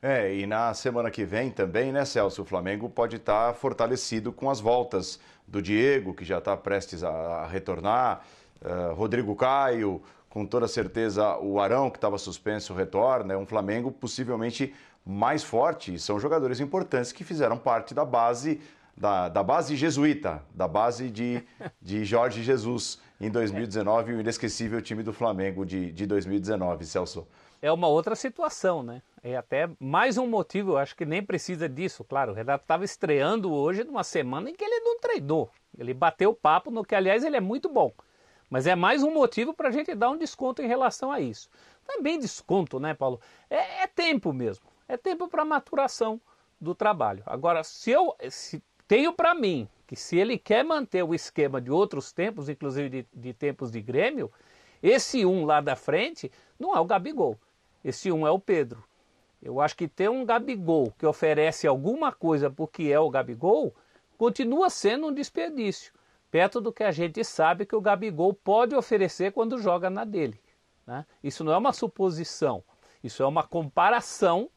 É, 0.02 0.34
e 0.34 0.48
na 0.48 0.74
semana 0.74 1.12
que 1.12 1.24
vem 1.24 1.52
também, 1.52 1.92
né, 1.92 2.04
Celso? 2.06 2.42
O 2.42 2.46
Flamengo 2.46 2.90
pode 2.90 3.18
estar 3.18 3.54
fortalecido 3.54 4.34
com 4.34 4.50
as 4.50 4.60
voltas 4.60 5.20
do 5.48 5.62
Diego, 5.62 6.16
que 6.16 6.26
já 6.26 6.40
está 6.40 6.58
prestes 6.58 7.04
a, 7.04 7.46
retornar, 7.46 8.24
uh, 8.64 8.96
Rodrigo 8.96 9.36
Caio, 9.36 10.02
com 10.28 10.44
toda 10.44 10.68
certeza 10.68 11.38
o 11.38 11.60
Arão, 11.60 11.92
que 11.92 11.98
estava 11.98 12.18
suspenso, 12.18 12.74
retorna. 12.74 13.36
É 13.36 13.38
um 13.38 13.46
Flamengo 13.46 13.92
possivelmente 13.92 14.74
mais 15.06 15.44
forte. 15.44 15.94
E 15.94 16.00
são 16.00 16.20
jogadores 16.20 16.60
importantes 16.60 17.12
que 17.12 17.24
fizeram 17.24 17.56
parte 17.56 17.94
da 17.94 18.04
base, 18.04 18.60
da, 18.98 19.30
da 19.30 19.44
base 19.44 19.76
jesuíta, 19.76 20.42
da 20.56 20.68
base 20.68 21.12
de, 21.12 21.44
de 21.80 22.04
Jorge 22.06 22.42
Jesus 22.42 23.00
em 23.20 23.30
2019, 23.30 24.14
o 24.14 24.20
inesquecível 24.20 24.82
time 24.82 25.04
do 25.04 25.14
Flamengo 25.14 25.64
de, 25.64 25.92
de 25.92 26.08
2019, 26.08 26.88
Celso 26.88 27.28
é 27.62 27.72
uma 27.72 27.88
outra 27.88 28.16
situação, 28.16 28.82
né? 28.82 29.02
É 29.24 29.38
até 29.38 29.70
mais 29.80 30.18
um 30.18 30.26
motivo, 30.26 30.72
eu 30.72 30.78
acho 30.78 30.96
que 30.96 31.06
nem 31.06 31.22
precisa 31.24 31.70
disso. 31.70 32.04
Claro, 32.04 32.32
o 32.32 32.36
Renato 32.36 32.64
estava 32.64 32.84
estreando 32.84 33.54
hoje 33.54 33.84
numa 33.84 34.04
semana 34.04 34.50
em 34.50 34.56
que 34.56 34.64
ele 34.64 34.80
não 34.80 35.00
treinou. 35.00 35.52
Ele 35.78 35.94
bateu 35.94 36.32
o 36.32 36.36
papo, 36.36 36.72
no 36.72 36.84
que, 36.84 36.96
aliás, 36.96 37.24
ele 37.24 37.38
é 37.38 37.42
muito 37.42 37.70
bom. 37.70 37.94
Mas 38.50 38.66
é 38.66 38.76
mais 38.76 39.04
um 39.04 39.14
motivo 39.14 39.54
para 39.54 39.70
a 39.70 39.72
gente 39.72 39.94
dar 39.94 40.10
um 40.10 40.18
desconto 40.18 40.62
em 40.64 40.68
relação 40.68 41.12
a 41.12 41.20
isso. 41.20 41.50
Também 41.86 42.18
desconto, 42.18 42.80
né, 42.80 42.96
Paulo? 42.96 43.22
É, 43.48 43.84
é 43.84 43.88
tempo 43.88 44.34
mesmo. 44.34 44.66
É 44.88 44.98
tempo 44.98 45.28
para 45.28 45.46
maturação 45.46 46.20
do 46.60 46.74
trabalho. 46.74 47.24
Agora, 47.26 47.64
se 47.64 47.92
eu 47.92 48.16
se 48.30 48.62
tenho 48.88 49.14
para 49.14 49.36
mim 49.36 49.70
que 49.86 49.96
se 49.96 50.18
ele 50.18 50.38
quer 50.38 50.66
manter 50.66 51.04
o 51.04 51.14
esquema 51.14 51.62
de 51.62 51.70
outros 51.70 52.12
tempos, 52.12 52.50
inclusive 52.50 52.90
de, 52.90 53.08
de 53.14 53.34
tempos 53.34 53.72
de 53.72 53.82
Grêmio, 53.82 54.32
esse 54.82 55.26
um 55.26 55.46
lá 55.46 55.62
da 55.62 55.76
frente 55.76 56.32
não 56.60 56.76
é 56.76 56.80
o 56.80 56.86
Gabigol. 56.86 57.40
Esse 57.86 58.12
um 58.12 58.26
é 58.26 58.32
o 58.32 58.40
Pedro. 58.40 58.84
Eu 59.42 59.60
acho 59.60 59.76
que 59.76 59.88
ter 59.88 60.10
um 60.10 60.24
Gabigol 60.24 60.94
que 60.98 61.06
oferece 61.06 61.66
alguma 61.66 62.12
coisa 62.12 62.50
porque 62.50 62.84
é 62.84 63.00
o 63.00 63.10
Gabigol 63.10 63.74
continua 64.18 64.70
sendo 64.70 65.08
um 65.08 65.14
desperdício, 65.14 65.92
perto 66.30 66.62
do 66.62 66.72
que 66.72 66.84
a 66.84 66.92
gente 66.92 67.24
sabe 67.24 67.66
que 67.66 67.76
o 67.76 67.82
Gabigol 67.82 68.34
pode 68.34 68.76
oferecer 68.76 69.32
quando 69.32 69.58
joga 69.58 69.90
na 69.90 70.06
dele. 70.06 70.40
Né? 70.86 71.06
Isso 71.24 71.44
não 71.44 71.52
é 71.52 71.58
uma 71.58 71.74
suposição, 71.74 72.64
isso 73.04 73.24
é 73.24 73.26
uma 73.26 73.42
comparação 73.42 74.48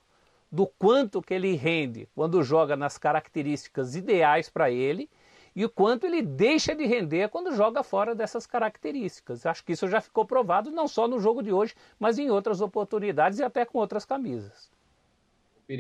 do 0.53 0.66
quanto 0.66 1.23
que 1.23 1.33
ele 1.33 1.55
rende 1.55 2.07
quando 2.14 2.42
joga 2.42 2.77
nas 2.77 2.99
características 2.99 3.97
ideais 3.97 4.51
para 4.51 4.70
ele 4.70 5.09
e 5.57 5.64
o 5.64 5.70
quanto 5.70 6.05
ele 6.05 6.20
deixa 6.20 6.75
de 6.75 6.85
render 6.85 7.29
quando 7.29 7.55
joga 7.55 7.83
fora 7.83 8.14
dessas 8.14 8.47
características. 8.47 9.47
Acho 9.47 9.64
que 9.64 9.73
isso 9.73 9.88
já 9.88 10.01
ficou 10.01 10.27
provado 10.27 10.70
não 10.70 10.87
só 10.87 11.09
no 11.09 11.18
jogo 11.20 11.42
de 11.42 11.53
hoje, 11.53 11.75
mas 11.99 12.18
em 12.18 12.31
outras 12.31 12.61
oportunidades 12.61 13.38
e 13.38 13.42
até 13.42 13.64
com 13.64 13.79
outras 13.79 14.05
camisas. 14.05 14.74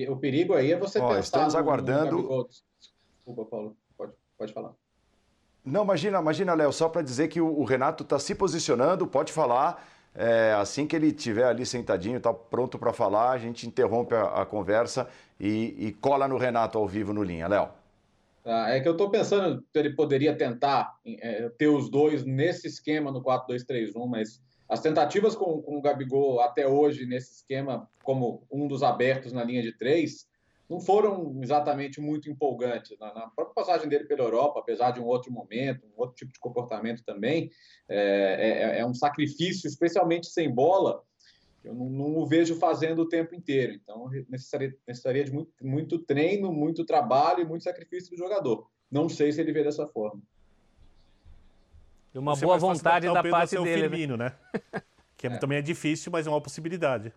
O 0.08 0.16
perigo 0.16 0.54
aí 0.54 0.72
é 0.72 0.78
você 0.78 0.98
Ó, 0.98 1.08
pensar... 1.08 1.20
Estamos 1.20 1.54
aguardando... 1.54 2.22
No... 2.22 2.48
Desculpa, 2.48 3.44
Paulo. 3.44 3.76
Pode, 3.96 4.12
pode 4.36 4.52
falar. 4.52 4.72
Não, 5.64 5.82
imagina, 5.82 6.18
imagina, 6.20 6.54
Léo, 6.54 6.72
só 6.72 6.88
para 6.88 7.02
dizer 7.02 7.28
que 7.28 7.40
o, 7.40 7.58
o 7.58 7.64
Renato 7.64 8.02
está 8.02 8.18
se 8.18 8.34
posicionando, 8.34 9.06
pode 9.06 9.32
falar. 9.32 9.86
É, 10.14 10.52
assim 10.52 10.86
que 10.86 10.94
ele 10.94 11.08
estiver 11.08 11.44
ali 11.44 11.66
sentadinho, 11.66 12.18
está 12.18 12.32
pronto 12.32 12.78
para 12.78 12.92
falar, 12.92 13.32
a 13.32 13.38
gente 13.38 13.66
interrompe 13.66 14.14
a, 14.14 14.42
a 14.42 14.46
conversa 14.46 15.08
e, 15.40 15.74
e 15.76 15.92
cola 15.92 16.28
no 16.28 16.36
Renato 16.36 16.78
ao 16.78 16.86
vivo 16.86 17.12
no 17.12 17.22
linha. 17.22 17.48
Léo. 17.48 17.68
Tá? 18.44 18.68
É 18.70 18.78
que 18.78 18.86
eu 18.86 18.92
estou 18.92 19.10
pensando 19.10 19.64
que 19.72 19.78
ele 19.78 19.94
poderia 19.94 20.36
tentar 20.36 20.94
é, 21.04 21.48
ter 21.58 21.66
os 21.66 21.90
dois 21.90 22.24
nesse 22.24 22.68
esquema 22.68 23.10
no 23.10 23.24
4-2-3-1, 23.24 24.06
mas 24.06 24.40
as 24.68 24.80
tentativas 24.80 25.34
com, 25.34 25.60
com 25.62 25.76
o 25.76 25.82
Gabigol 25.82 26.40
até 26.40 26.66
hoje 26.66 27.06
nesse 27.06 27.34
esquema, 27.34 27.88
como 28.02 28.46
um 28.50 28.66
dos 28.66 28.82
abertos 28.82 29.32
na 29.32 29.44
linha 29.44 29.62
de 29.62 29.76
três, 29.76 30.26
não 30.68 30.80
foram 30.80 31.38
exatamente 31.42 32.00
muito 32.00 32.30
empolgantes. 32.30 32.98
Na, 32.98 33.12
na, 33.12 33.28
própria 33.28 33.54
passagem 33.54 33.88
dele 33.88 34.04
pela 34.04 34.24
Europa, 34.24 34.60
apesar 34.60 34.92
de 34.92 35.00
um 35.00 35.04
outro 35.04 35.30
momento, 35.30 35.86
um 35.86 36.00
outro 36.00 36.16
tipo 36.16 36.32
de 36.32 36.40
comportamento 36.40 37.04
também, 37.04 37.50
é, 37.88 38.76
é, 38.76 38.80
é 38.80 38.86
um 38.86 38.94
sacrifício, 38.94 39.68
especialmente 39.68 40.28
sem 40.28 40.50
bola, 40.50 41.02
eu 41.62 41.74
não, 41.74 41.88
não, 41.88 42.16
o 42.18 42.26
vejo 42.26 42.56
fazendo 42.56 43.02
o 43.02 43.08
tempo 43.08 43.34
inteiro. 43.34 43.72
Então, 43.72 44.10
necessitaria 44.28 45.24
de 45.24 45.32
muito, 45.32 45.52
muito 45.62 45.98
treino, 45.98 46.52
muito 46.52 46.84
trabalho 46.84 47.40
e 47.40 47.44
muito 47.44 47.64
sacrifício 47.64 48.10
do 48.10 48.18
jogador. 48.18 48.68
Não 48.90 49.08
sei 49.08 49.32
se 49.32 49.40
ele 49.40 49.52
vê 49.52 49.64
dessa 49.64 49.86
forma. 49.86 50.22
E 52.14 52.18
uma 52.18 52.36
boa 52.36 52.56
vontade 52.56 53.06
da 53.12 53.22
parte 53.22 53.56
dele. 53.56 53.64
Né? 53.64 53.88
Firmino, 53.88 54.16
né? 54.16 54.32
que 55.16 55.26
é. 55.26 55.38
também 55.38 55.58
é 55.58 55.62
difícil, 55.62 56.12
mas 56.12 56.26
é 56.26 56.30
uma 56.30 56.40
possibilidade. 56.40 57.12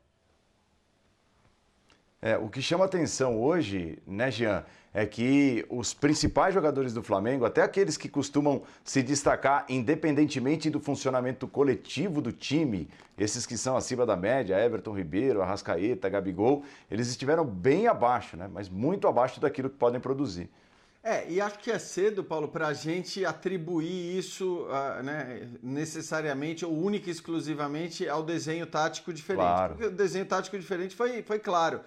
É, 2.19 2.35
o 2.35 2.49
que 2.49 2.61
chama 2.63 2.83
atenção 2.83 3.39
hoje, 3.39 3.99
né, 4.07 4.31
Jean, 4.31 4.65
é 4.91 5.05
que 5.05 5.63
os 5.69 5.93
principais 5.93 6.51
jogadores 6.51 6.91
do 6.91 7.03
Flamengo, 7.03 7.45
até 7.45 7.61
aqueles 7.61 7.95
que 7.95 8.09
costumam 8.09 8.63
se 8.83 9.03
destacar 9.03 9.65
independentemente 9.69 10.67
do 10.71 10.79
funcionamento 10.79 11.47
coletivo 11.47 12.19
do 12.19 12.31
time, 12.31 12.89
esses 13.15 13.45
que 13.45 13.55
são 13.55 13.77
acima 13.77 14.03
da 14.03 14.15
média, 14.15 14.59
Everton 14.59 14.93
Ribeiro, 14.93 15.43
Arrascaeta, 15.43 16.09
Gabigol, 16.09 16.63
eles 16.89 17.07
estiveram 17.07 17.45
bem 17.45 17.85
abaixo, 17.85 18.35
né, 18.35 18.49
mas 18.51 18.67
muito 18.67 19.07
abaixo 19.07 19.39
daquilo 19.39 19.69
que 19.69 19.77
podem 19.77 20.01
produzir. 20.01 20.49
É, 21.07 21.25
e 21.29 21.39
acho 21.39 21.59
que 21.59 21.71
é 21.71 21.79
cedo, 21.79 22.21
Paulo, 22.21 22.49
para 22.49 22.67
a 22.67 22.73
gente 22.73 23.23
atribuir 23.23 24.17
isso 24.17 24.65
uh, 24.65 25.01
né, 25.01 25.47
necessariamente 25.63 26.65
ou 26.65 26.77
única 26.77 27.07
e 27.07 27.13
exclusivamente 27.13 28.09
ao 28.09 28.21
desenho 28.21 28.67
tático 28.67 29.13
diferente. 29.13 29.45
Claro. 29.45 29.75
Porque 29.75 29.85
o 29.85 29.95
desenho 29.95 30.25
tático 30.25 30.59
diferente 30.59 30.97
foi, 30.97 31.23
foi 31.23 31.39
claro 31.39 31.79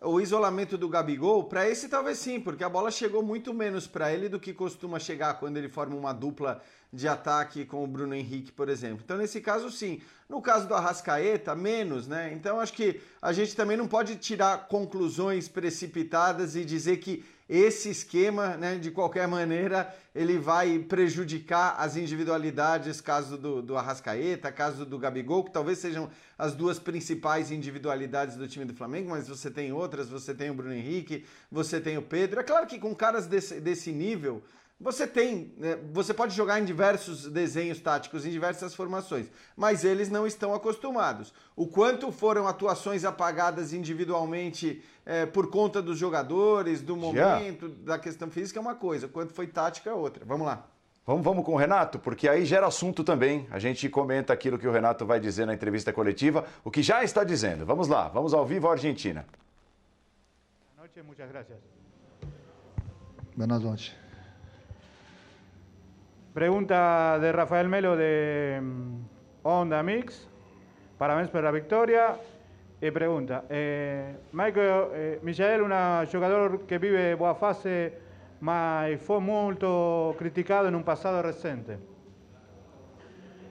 o 0.00 0.20
isolamento 0.20 0.78
do 0.78 0.88
Gabigol, 0.88 1.44
para 1.44 1.68
esse 1.68 1.88
talvez 1.88 2.18
sim, 2.18 2.40
porque 2.40 2.62
a 2.62 2.68
bola 2.68 2.90
chegou 2.90 3.22
muito 3.22 3.52
menos 3.52 3.86
para 3.86 4.12
ele 4.12 4.28
do 4.28 4.38
que 4.38 4.52
costuma 4.52 4.98
chegar 4.98 5.34
quando 5.34 5.56
ele 5.56 5.68
forma 5.68 5.96
uma 5.96 6.12
dupla 6.12 6.62
de 6.92 7.08
ataque 7.08 7.64
com 7.64 7.82
o 7.82 7.86
Bruno 7.86 8.14
Henrique, 8.14 8.52
por 8.52 8.68
exemplo. 8.68 9.02
Então, 9.04 9.18
nesse 9.18 9.40
caso, 9.40 9.70
sim. 9.70 10.00
No 10.28 10.40
caso 10.40 10.68
do 10.68 10.74
Arrascaeta, 10.74 11.54
menos, 11.54 12.06
né? 12.06 12.32
Então, 12.32 12.60
acho 12.60 12.72
que 12.72 13.00
a 13.20 13.32
gente 13.32 13.56
também 13.56 13.76
não 13.76 13.88
pode 13.88 14.16
tirar 14.16 14.68
conclusões 14.68 15.48
precipitadas 15.48 16.54
e 16.54 16.64
dizer 16.64 16.98
que 16.98 17.24
esse 17.48 17.88
esquema, 17.88 18.56
né, 18.56 18.76
de 18.76 18.90
qualquer 18.90 19.26
maneira, 19.26 19.94
ele 20.14 20.38
vai 20.38 20.78
prejudicar 20.78 21.76
as 21.78 21.96
individualidades, 21.96 23.00
caso 23.00 23.38
do, 23.38 23.62
do 23.62 23.76
Arrascaeta, 23.76 24.52
caso 24.52 24.84
do 24.84 24.98
Gabigol, 24.98 25.44
que 25.44 25.50
talvez 25.50 25.78
sejam 25.78 26.10
as 26.36 26.54
duas 26.54 26.78
principais 26.78 27.50
individualidades 27.50 28.36
do 28.36 28.46
time 28.46 28.66
do 28.66 28.74
Flamengo, 28.74 29.10
mas 29.10 29.28
você 29.28 29.50
tem 29.50 29.72
outras, 29.72 30.10
você 30.10 30.34
tem 30.34 30.50
o 30.50 30.54
Bruno 30.54 30.74
Henrique, 30.74 31.24
você 31.50 31.80
tem 31.80 31.96
o 31.96 32.02
Pedro. 32.02 32.40
É 32.40 32.42
claro 32.42 32.66
que 32.66 32.78
com 32.78 32.94
caras 32.94 33.26
desse, 33.26 33.60
desse 33.60 33.92
nível, 33.92 34.42
você 34.80 35.08
tem, 35.08 35.52
né, 35.56 35.76
você 35.92 36.14
pode 36.14 36.34
jogar 36.34 36.60
em 36.60 36.64
diversos 36.64 37.28
desenhos 37.28 37.80
táticos, 37.80 38.24
em 38.24 38.30
diversas 38.30 38.74
formações, 38.74 39.26
mas 39.56 39.84
eles 39.84 40.08
não 40.08 40.26
estão 40.26 40.54
acostumados. 40.54 41.34
O 41.56 41.66
quanto 41.66 42.12
foram 42.12 42.46
atuações 42.46 43.04
apagadas 43.04 43.72
individualmente 43.72 44.82
é, 45.04 45.26
por 45.26 45.50
conta 45.50 45.82
dos 45.82 45.98
jogadores, 45.98 46.80
do 46.80 46.96
momento, 46.96 47.68
Já. 47.68 47.96
da 47.96 47.98
questão 47.98 48.30
física 48.30 48.60
é 48.60 48.62
uma 48.62 48.76
coisa, 48.76 49.06
o 49.06 49.08
quanto 49.08 49.34
foi 49.34 49.48
tática 49.48 49.90
é 49.90 49.94
outra. 49.94 50.24
Vamos 50.24 50.46
lá. 50.46 50.64
Vamos, 51.04 51.24
vamos 51.24 51.44
com 51.44 51.54
o 51.54 51.56
Renato, 51.56 51.98
porque 51.98 52.28
aí 52.28 52.44
gera 52.44 52.66
assunto 52.66 53.02
também. 53.02 53.48
A 53.50 53.58
gente 53.58 53.88
comenta 53.88 54.32
aquilo 54.32 54.58
que 54.58 54.68
o 54.68 54.70
Renato 54.70 55.06
vai 55.06 55.18
dizer 55.18 55.46
na 55.46 55.54
entrevista 55.54 55.90
coletiva, 55.92 56.44
o 56.62 56.70
que 56.70 56.82
já 56.82 57.02
está 57.02 57.24
dizendo. 57.24 57.64
Vamos 57.64 57.88
lá, 57.88 58.08
vamos 58.08 58.34
ao 58.34 58.44
vivo 58.44 58.68
à 58.68 58.72
Argentina. 58.72 59.26
Boa 60.76 60.86
noite, 60.86 61.02
muitas 61.02 61.28
gracias. 61.30 61.58
Boa 63.34 63.46
noite. 63.58 64.07
Pregunta 66.38 67.18
de 67.18 67.32
Rafael 67.32 67.68
Melo 67.68 67.96
de 67.96 68.60
mm, 68.62 69.00
Honda 69.42 69.82
Mix. 69.82 70.28
Parabéns 70.96 71.30
por 71.30 71.42
la 71.42 71.50
victoria. 71.50 72.14
Y 72.80 72.92
pregunta, 72.92 73.42
eh, 73.50 74.16
Michael, 74.30 74.84
eh, 74.92 75.20
Michael 75.20 75.62
un 75.62 75.72
jugador 76.06 76.60
que 76.64 76.78
vive 76.78 77.16
boa 77.16 77.34
fase, 77.34 77.92
mas 78.38 79.02
foi 79.02 79.18
muito 79.18 80.14
criticado 80.16 80.68
en 80.68 80.76
un 80.76 80.84
pasado 80.84 81.22
reciente. 81.22 81.76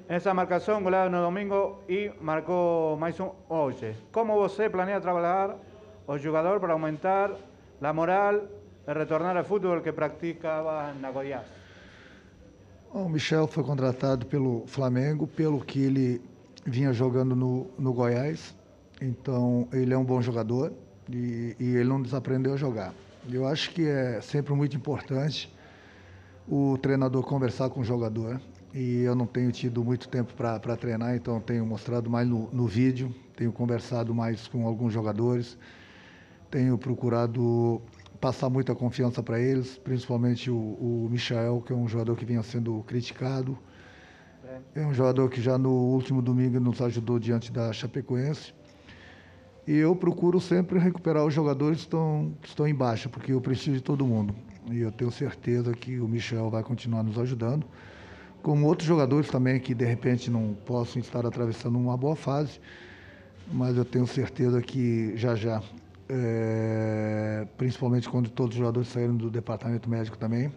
En 0.07 0.15
esa 0.15 0.33
marcación, 0.33 0.81
goleado 0.81 1.09
no 1.09 1.21
domingo 1.21 1.83
y 1.89 2.07
marcó 2.21 2.97
um 2.97 3.33
hoje. 3.49 3.97
Como 4.13 4.37
você 4.37 4.69
planea 4.69 5.01
trabajar 5.01 5.57
o 6.05 6.17
jugador 6.17 6.61
para 6.61 6.71
aumentar 6.71 7.35
la 7.81 7.91
moral 7.91 8.47
de 8.85 8.93
retornar 8.93 9.35
al 9.35 9.43
fútbol 9.43 9.83
que 9.83 9.91
practicaba 9.91 10.93
na 10.93 11.11
Goiás? 11.11 11.56
O 12.93 13.09
Michel 13.09 13.47
foi 13.47 13.63
contratado 13.63 14.25
pelo 14.25 14.65
Flamengo, 14.65 15.27
pelo 15.27 15.59
que 15.59 15.79
ele 15.79 16.21
vinha 16.65 16.93
jogando 16.93 17.35
no, 17.35 17.67
no 17.77 17.93
Goiás. 17.93 18.55
Então, 19.01 19.67
ele 19.71 19.93
é 19.93 19.97
um 19.97 20.05
bom 20.05 20.21
jogador 20.21 20.71
e, 21.09 21.55
e 21.59 21.75
ele 21.75 21.83
não 21.89 22.01
desaprendeu 22.01 22.53
a 22.53 22.57
jogar. 22.57 22.93
Eu 23.29 23.45
acho 23.45 23.71
que 23.71 23.85
é 23.85 24.21
sempre 24.21 24.53
muito 24.53 24.75
importante 24.75 25.53
o 26.47 26.77
treinador 26.77 27.23
conversar 27.23 27.69
com 27.69 27.81
o 27.81 27.83
jogador. 27.83 28.39
E 28.73 29.01
eu 29.01 29.15
não 29.15 29.25
tenho 29.25 29.51
tido 29.51 29.83
muito 29.83 30.07
tempo 30.07 30.33
para 30.33 30.77
treinar, 30.77 31.15
então 31.15 31.39
tenho 31.39 31.65
mostrado 31.65 32.09
mais 32.09 32.27
no, 32.27 32.49
no 32.51 32.67
vídeo, 32.67 33.13
tenho 33.35 33.51
conversado 33.51 34.13
mais 34.13 34.47
com 34.47 34.67
alguns 34.67 34.93
jogadores, 34.93 35.57
tenho 36.51 36.77
procurado 36.77 37.81
passar 38.19 38.49
muita 38.49 38.75
confiança 38.75 39.21
para 39.21 39.39
eles, 39.39 39.77
principalmente 39.77 40.49
o, 40.49 40.55
o 40.55 41.07
Michael, 41.09 41.61
que 41.65 41.71
é 41.71 41.75
um 41.75 41.87
jogador 41.87 42.15
que 42.15 42.25
vinha 42.25 42.43
sendo 42.43 42.83
criticado. 42.87 43.57
É. 44.75 44.85
um 44.85 44.93
jogador 44.93 45.29
que 45.29 45.41
já 45.41 45.57
no 45.57 45.69
último 45.69 46.21
domingo 46.21 46.59
nos 46.59 46.81
ajudou 46.81 47.19
diante 47.19 47.51
da 47.51 47.73
Chapecoense. 47.73 48.53
E 49.67 49.75
eu 49.75 49.93
procuro 49.93 50.39
sempre 50.39 50.79
recuperar 50.79 51.25
os 51.25 51.33
jogadores 51.33 51.79
que 51.79 51.83
estão, 51.83 52.33
que 52.41 52.47
estão 52.47 52.65
em 52.65 52.73
baixa, 52.73 53.09
porque 53.09 53.33
eu 53.33 53.41
preciso 53.41 53.75
de 53.75 53.83
todo 53.83 54.05
mundo. 54.05 54.33
E 54.71 54.79
eu 54.79 54.91
tenho 54.91 55.11
certeza 55.11 55.73
que 55.73 55.99
o 55.99 56.07
Michel 56.07 56.49
vai 56.49 56.63
continuar 56.63 57.03
nos 57.03 57.19
ajudando. 57.19 57.65
Como 58.41 58.65
outros 58.65 58.87
jogadores 58.87 59.29
também 59.29 59.59
que 59.59 59.73
de 59.73 59.83
repente 59.83 60.31
não 60.31 60.55
possam 60.65 61.01
estar 61.01 61.25
atravessando 61.25 61.77
uma 61.77 61.97
boa 61.97 62.15
fase, 62.15 62.61
mas 63.51 63.75
eu 63.75 63.83
tenho 63.83 64.07
certeza 64.07 64.61
que 64.61 65.15
já 65.17 65.35
já 65.35 65.61
é, 66.09 67.45
principalmente 67.57 68.09
quando 68.09 68.29
todos 68.29 68.55
os 68.55 68.59
jogadores 68.59 68.89
saíram 68.89 69.15
do 69.15 69.29
departamento 69.29 69.89
médico 69.89 70.17
também. 70.17 70.51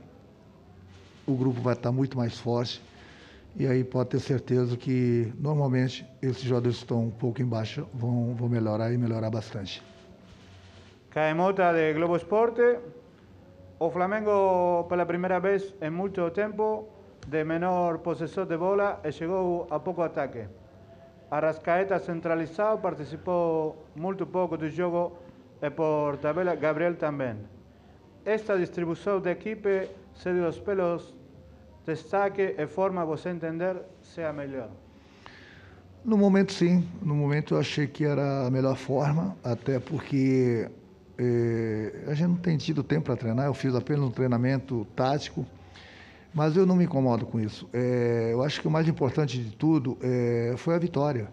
O 1.27 1.35
grupo 1.35 1.61
vai 1.61 1.75
estar 1.75 1.93
muito 1.93 2.17
mais 2.17 2.39
forte 2.39 2.83
e 3.57 3.67
aí 3.67 3.83
pode 3.83 4.11
ter 4.11 4.21
certeza 4.21 4.77
que 4.77 5.33
normalmente 5.39 6.07
esses 6.23 6.43
jogadores 6.43 6.77
que 6.79 6.85
estão 6.85 7.05
um 7.05 7.11
pouco 7.11 7.43
embaixo 7.43 7.87
vão, 7.93 8.35
vão 8.35 8.49
melhorar 8.49 8.93
e 8.93 8.99
melhorar 8.99 9.31
bastante. 9.31 9.83
Caemota 11.11 11.73
de 11.73 11.93
Globo 11.95 12.17
Esporte. 12.17 12.79
O 13.79 13.91
Flamengo, 13.91 14.85
pela 14.89 15.07
primeira 15.07 15.41
vez 15.41 15.75
em 15.81 15.91
muito 15.91 16.31
tempo, 16.31 16.87
de 17.27 17.43
menor 17.45 17.99
possessor 17.99 18.47
de 18.47 18.57
bola 18.57 19.01
e 19.03 19.11
chegou 19.11 19.67
a 19.71 19.81
pouco 19.81 20.03
ataque. 20.03 20.47
Arrascaeta 21.31 21.99
centralizado 21.99 22.81
participou 22.81 23.87
muito 23.97 24.27
pouco 24.27 24.57
do 24.57 24.69
jogo 24.69 25.17
e 25.63 25.71
por 25.71 26.17
tabela 26.19 26.55
Gabriel 26.55 26.97
também. 26.97 27.37
Esta 28.25 28.59
distribuição 28.59 29.21
de 29.21 29.31
equipe 29.31 29.89
se 30.15 30.33
dos 30.33 30.59
pelos 30.59 31.15
destaque 31.87 32.55
e 32.59 32.67
forma 32.67 33.05
você 33.05 33.31
entender 33.31 33.77
ser 34.03 34.25
a 34.25 34.33
melhor? 34.33 34.71
No 36.05 36.17
momento, 36.17 36.53
sim. 36.53 36.87
No 37.03 37.15
momento, 37.15 37.55
eu 37.55 37.61
achei 37.61 37.87
que 37.87 38.05
era 38.05 38.47
a 38.47 38.51
melhor 38.51 38.77
forma, 38.77 39.37
até 39.45 39.79
porque 39.79 40.71
eh, 41.19 42.05
a 42.07 42.15
gente 42.15 42.29
não 42.29 42.37
tem 42.37 42.57
tido 42.57 42.83
tempo 42.83 43.07
para 43.07 43.17
treinar. 43.17 43.47
Eu 43.47 43.55
fiz 43.55 43.75
apenas 43.75 44.05
um 44.05 44.11
treinamento 44.11 44.87
tático, 44.97 45.47
mas 46.33 46.57
eu 46.57 46.65
não 46.65 46.75
me 46.75 46.85
incomodo 46.85 47.27
com 47.27 47.39
isso. 47.39 47.69
Eh, 47.73 48.31
eu 48.33 48.43
acho 48.43 48.61
que 48.61 48.69
o 48.69 48.71
mais 48.71 48.89
importante 48.89 49.39
de 49.39 49.55
tudo 49.55 49.99
eh, 50.03 50.55
foi 50.57 50.75
a 50.75 50.79
vitória. 50.79 51.29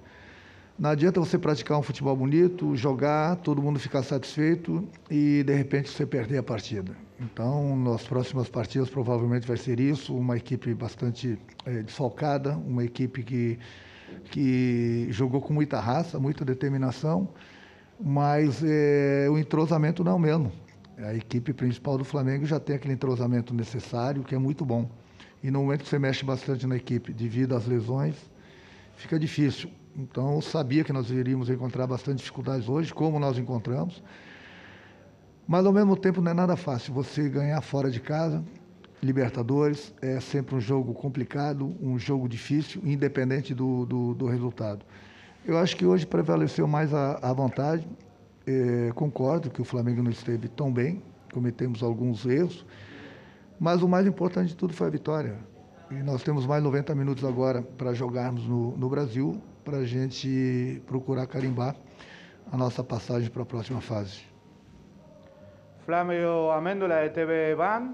Não 0.79 0.91
adianta 0.91 1.19
você 1.19 1.39
praticar 1.39 1.79
um 1.79 1.81
futebol 1.81 2.15
bonito, 2.15 2.75
jogar, 2.75 3.37
todo 3.37 3.59
mundo 3.59 3.79
ficar 3.79 4.03
satisfeito 4.03 4.87
e 5.09 5.43
de 5.43 5.55
repente 5.55 5.89
você 5.89 6.05
perder 6.05 6.37
a 6.37 6.43
partida. 6.43 6.95
Então, 7.19 7.75
nas 7.75 8.03
próximas 8.03 8.47
partidas 8.47 8.87
provavelmente 8.87 9.47
vai 9.47 9.57
ser 9.57 9.79
isso, 9.79 10.15
uma 10.15 10.37
equipe 10.37 10.71
bastante 10.75 11.39
é, 11.65 11.81
desfalcada, 11.81 12.55
uma 12.55 12.83
equipe 12.83 13.23
que, 13.23 13.57
que 14.25 15.07
jogou 15.09 15.41
com 15.41 15.51
muita 15.51 15.79
raça, 15.79 16.19
muita 16.19 16.45
determinação, 16.45 17.27
mas 17.99 18.63
é, 18.63 19.27
o 19.31 19.37
entrosamento 19.39 20.03
não 20.03 20.11
é 20.11 20.15
o 20.15 20.19
mesmo. 20.19 20.51
A 20.99 21.15
equipe 21.15 21.53
principal 21.53 21.97
do 21.97 22.05
Flamengo 22.05 22.45
já 22.45 22.59
tem 22.59 22.75
aquele 22.75 22.93
entrosamento 22.93 23.51
necessário, 23.51 24.23
que 24.23 24.35
é 24.35 24.37
muito 24.37 24.63
bom. 24.63 24.87
E 25.41 25.49
no 25.49 25.61
momento 25.61 25.83
que 25.83 25.89
você 25.89 25.97
mexe 25.97 26.23
bastante 26.23 26.67
na 26.67 26.75
equipe 26.75 27.11
devido 27.13 27.55
às 27.55 27.65
lesões, 27.65 28.15
fica 28.95 29.17
difícil. 29.17 29.71
Então, 29.97 30.35
eu 30.35 30.41
sabia 30.41 30.83
que 30.83 30.93
nós 30.93 31.09
iríamos 31.09 31.49
encontrar 31.49 31.87
bastante 31.87 32.19
dificuldades 32.19 32.69
hoje, 32.69 32.93
como 32.93 33.19
nós 33.19 33.35
encontramos. 33.39 34.03
Mas, 35.47 35.65
ao 35.65 35.73
mesmo 35.73 35.97
tempo, 35.97 36.21
não 36.21 36.29
é 36.29 36.33
nada 36.35 36.55
fácil 36.55 36.93
você 36.93 37.27
ganhar 37.27 37.59
fora 37.61 37.89
de 37.89 37.99
casa. 37.99 38.43
Libertadores 39.01 39.91
é 39.99 40.19
sempre 40.19 40.55
um 40.55 40.61
jogo 40.61 40.93
complicado, 40.93 41.75
um 41.81 41.97
jogo 41.97 42.29
difícil, 42.29 42.79
independente 42.85 43.55
do, 43.55 43.87
do, 43.87 44.13
do 44.13 44.27
resultado. 44.27 44.85
Eu 45.43 45.57
acho 45.57 45.75
que 45.75 45.85
hoje 45.85 46.05
prevaleceu 46.05 46.67
mais 46.67 46.93
a, 46.93 47.17
a 47.21 47.33
vontade. 47.33 47.87
É, 48.45 48.91
concordo 48.93 49.49
que 49.49 49.61
o 49.61 49.65
Flamengo 49.65 50.03
não 50.03 50.11
esteve 50.11 50.47
tão 50.47 50.71
bem, 50.71 51.01
cometemos 51.33 51.81
alguns 51.81 52.25
erros, 52.25 52.65
mas 53.59 53.81
o 53.81 53.87
mais 53.87 54.05
importante 54.05 54.49
de 54.49 54.55
tudo 54.55 54.73
foi 54.73 54.87
a 54.87 54.89
vitória. 54.91 55.37
E 55.89 55.95
nós 55.95 56.21
temos 56.21 56.45
mais 56.45 56.63
90 56.63 56.93
minutos 56.93 57.23
agora 57.23 57.61
para 57.61 57.93
jogarmos 57.93 58.45
no, 58.47 58.77
no 58.77 58.89
Brasil, 58.89 59.41
para 59.67 59.79
a 59.79 59.85
gente 59.85 60.81
procurar 60.87 61.27
carimbar 61.27 61.75
a 62.49 62.55
nossa 62.55 62.81
passagem 62.81 63.29
para 63.29 63.43
a 63.43 63.45
próxima 63.45 63.81
fase. 63.81 64.21
Flávio 65.85 66.49
Amêndola 66.51 67.03
de 67.03 67.09
TV 67.09 67.53
Ban, 67.53 67.93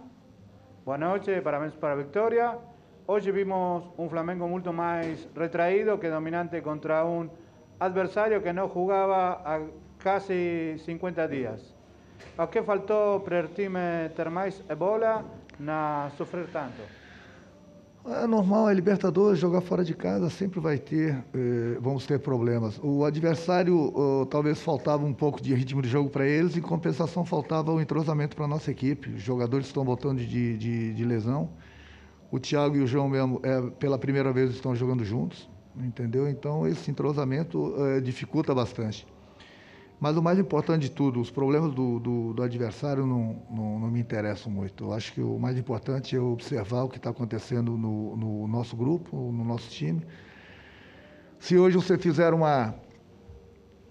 boa 0.86 1.00
noite, 1.00 1.42
parabéns 1.42 1.74
para 1.74 1.94
a 1.94 1.96
vitória. 1.96 2.60
Hoje 3.08 3.32
vimos 3.32 3.86
um 3.98 4.08
Flamengo 4.08 4.48
muito 4.48 4.72
mais 4.72 5.28
retraído 5.36 5.98
que 5.98 6.12
dominante 6.12 6.62
contra 6.62 7.04
um 7.08 7.28
adversário 7.80 8.40
que 8.44 8.54
não 8.54 8.72
jogava 8.72 9.42
há 9.44 9.60
quase 10.04 10.78
50 10.78 11.28
dias. 11.28 11.74
O 12.38 12.46
que 12.46 12.62
faltou 12.62 13.22
para 13.22 13.46
o 13.46 13.48
time 13.48 14.10
ter 14.16 14.30
mais 14.30 14.60
bola, 14.78 15.26
não 15.60 16.12
sofrer 16.12 16.46
tanto? 16.54 17.03
É 18.06 18.28
normal, 18.28 18.70
é 18.70 18.74
Libertadores, 18.74 19.40
jogar 19.40 19.62
fora 19.62 19.82
de 19.82 19.94
casa 19.94 20.30
sempre 20.30 20.60
vai 20.60 20.78
ter, 20.78 21.24
eh, 21.34 21.78
vamos 21.80 22.06
ter 22.06 22.20
problemas. 22.20 22.78
O 22.84 23.06
adversário 23.06 23.94
oh, 23.96 24.26
talvez 24.26 24.62
faltava 24.62 25.06
um 25.06 25.14
pouco 25.14 25.42
de 25.42 25.54
ritmo 25.54 25.82
de 25.82 25.88
jogo 25.88 26.10
para 26.10 26.28
eles, 26.28 26.58
em 26.58 26.62
compensação 26.62 27.24
faltava 27.24 27.72
o 27.72 27.80
entrosamento 27.80 28.36
para 28.36 28.44
a 28.44 28.48
nossa 28.48 28.70
equipe. 28.70 29.10
Os 29.12 29.22
jogadores 29.22 29.68
estão 29.68 29.86
voltando 29.86 30.20
de, 30.20 30.58
de, 30.58 30.94
de, 30.94 31.06
lesão. 31.06 31.50
O 32.30 32.40
Thiago 32.40 32.76
e 32.76 32.82
o 32.82 32.88
João 32.88 33.08
mesmo, 33.08 33.40
é, 33.42 33.62
pela 33.80 33.98
primeira 33.98 34.34
vez, 34.34 34.52
estão 34.52 34.76
jogando 34.76 35.06
juntos, 35.06 35.50
entendeu? 35.78 36.28
Então 36.28 36.68
esse 36.68 36.92
entrosamento 36.92 37.74
eh, 37.78 38.02
dificulta 38.02 38.54
bastante. 38.54 39.08
Mas 40.00 40.18
o 40.18 40.22
mais 40.22 40.38
importante 40.38 40.84
de 40.84 40.92
tudo, 40.92 41.22
os 41.22 41.32
problemas 41.32 41.74
do, 41.74 42.00
do, 42.00 42.34
do 42.34 42.44
adversário 42.44 43.06
não, 43.06 43.42
não, 43.50 43.80
não, 43.80 43.92
me 43.92 44.00
interessam 44.00 44.52
muito. 44.52 44.86
Eu 44.86 44.94
acho 44.94 45.14
que 45.14 45.22
o 45.22 45.40
mais 45.40 45.58
importante 45.58 46.16
é 46.16 46.20
observar 46.20 46.84
o 46.84 46.90
que 46.90 46.98
está 46.98 47.10
acontecendo 47.10 47.78
no, 47.78 48.18
no, 48.18 48.48
nosso 48.48 48.76
grupo, 48.76 49.16
no 49.16 49.46
nosso 49.46 49.70
time. 49.70 50.02
Se 51.40 51.58
hoje 51.58 51.78
você 51.78 51.98
fizer 51.98 52.34
uma, 52.34 52.76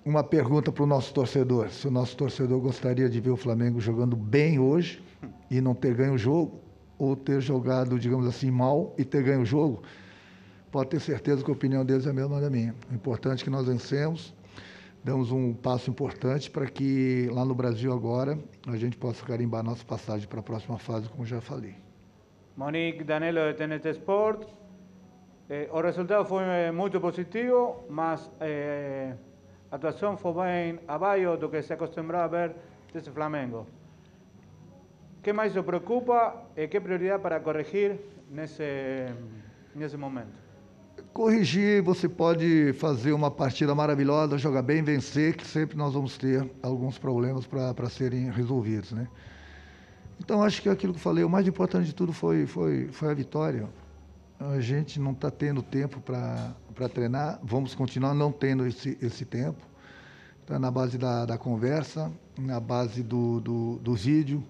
uma 0.04 0.22
pergunta 0.22 0.70
para 0.70 0.82
o 0.82 0.86
nosso 0.86 1.14
torcedor, 1.14 1.70
se 1.70 1.88
o 1.88 1.90
nosso 1.90 2.16
torcedor 2.16 2.60
gostaria 2.60 3.08
de 3.08 3.20
ver 3.20 3.30
o 3.30 3.36
Flamengo 3.36 3.80
jogando 3.80 4.14
bem 4.16 4.58
hoje 4.58 5.02
e 5.50 5.60
não 5.60 5.74
ter 5.74 5.94
ganho 5.94 6.14
o 6.14 6.18
jogo, 6.18 6.60
ou 6.98 7.16
ter 7.16 7.40
jogado, 7.40 7.98
digamos 7.98 8.26
assim, 8.26 8.50
mal 8.50 8.94
e 8.96 9.04
ter 9.04 9.22
ganho 9.22 9.42
o 9.42 9.44
jogo, 9.46 9.82
pode 10.70 10.90
ter 10.90 11.00
certeza 11.00 11.42
que 11.42 11.50
a 11.50 11.54
opinião 11.54 11.84
deles 11.84 12.06
é 12.06 12.10
a 12.10 12.12
mesma 12.12 12.40
da 12.40 12.48
minha. 12.48 12.74
O 12.90 12.94
importante 12.94 13.42
é 13.42 13.44
que 13.44 13.50
nós 13.50 13.66
vencemos 13.66 14.34
damos 15.04 15.32
um 15.32 15.52
passo 15.52 15.90
importante 15.90 16.50
para 16.50 16.66
que 16.66 17.28
lá 17.32 17.44
no 17.44 17.54
Brasil 17.54 17.92
agora 17.92 18.38
a 18.66 18.76
gente 18.76 18.96
possa 18.96 19.24
carimbar 19.24 19.62
nossa 19.62 19.84
passagem 19.84 20.28
para 20.28 20.40
a 20.40 20.42
próxima 20.42 20.78
fase, 20.78 21.08
como 21.08 21.26
já 21.26 21.40
falei. 21.40 21.74
Monique 22.56 23.02
Danilo 23.02 23.40
de 23.48 23.54
TNT 23.54 23.90
Sport. 23.90 24.46
Eh, 25.48 25.68
o 25.72 25.80
resultado 25.80 26.24
foi 26.24 26.44
eh, 26.44 26.70
muito 26.70 27.00
positivo, 27.00 27.84
mas 27.88 28.30
eh, 28.40 29.14
a 29.70 29.76
atuação 29.76 30.16
foi 30.16 30.32
bem 30.34 30.80
abaixo 30.86 31.36
do 31.36 31.48
que 31.48 31.60
se 31.62 31.72
acostumbrava 31.72 32.24
a 32.24 32.28
ver 32.28 32.56
desse 32.92 33.10
Flamengo. 33.10 33.66
O 35.18 35.22
que 35.22 35.32
mais 35.32 35.56
o 35.56 35.64
preocupa 35.64 36.46
e 36.56 36.68
que 36.68 36.80
prioridade 36.80 37.22
para 37.22 37.40
corrigir 37.40 37.98
nesse, 38.30 39.06
nesse 39.74 39.96
momento? 39.96 40.41
Corrigir, 41.12 41.82
você 41.82 42.08
pode 42.08 42.72
fazer 42.72 43.12
uma 43.12 43.30
partida 43.30 43.74
maravilhosa, 43.74 44.38
jogar 44.38 44.62
bem, 44.62 44.82
vencer, 44.82 45.36
que 45.36 45.46
sempre 45.46 45.76
nós 45.76 45.92
vamos 45.92 46.16
ter 46.16 46.50
alguns 46.62 46.96
problemas 46.96 47.46
para 47.46 47.90
serem 47.90 48.30
resolvidos, 48.30 48.92
né? 48.92 49.06
Então, 50.18 50.42
acho 50.42 50.62
que 50.62 50.70
aquilo 50.70 50.94
que 50.94 50.98
eu 50.98 51.02
falei, 51.02 51.22
o 51.22 51.28
mais 51.28 51.46
importante 51.46 51.84
de 51.84 51.94
tudo 51.94 52.14
foi, 52.14 52.46
foi, 52.46 52.88
foi 52.88 53.10
a 53.10 53.14
vitória. 53.14 53.68
A 54.40 54.58
gente 54.60 54.98
não 54.98 55.12
está 55.12 55.30
tendo 55.30 55.62
tempo 55.62 56.00
para 56.00 56.88
treinar, 56.88 57.38
vamos 57.42 57.74
continuar 57.74 58.14
não 58.14 58.32
tendo 58.32 58.66
esse, 58.66 58.96
esse 59.02 59.26
tempo. 59.26 59.60
Está 60.40 60.58
na 60.58 60.70
base 60.70 60.96
da, 60.96 61.26
da 61.26 61.36
conversa, 61.36 62.10
na 62.38 62.58
base 62.58 63.02
do, 63.02 63.38
do, 63.38 63.76
do 63.80 63.94
vídeo. 63.94 64.42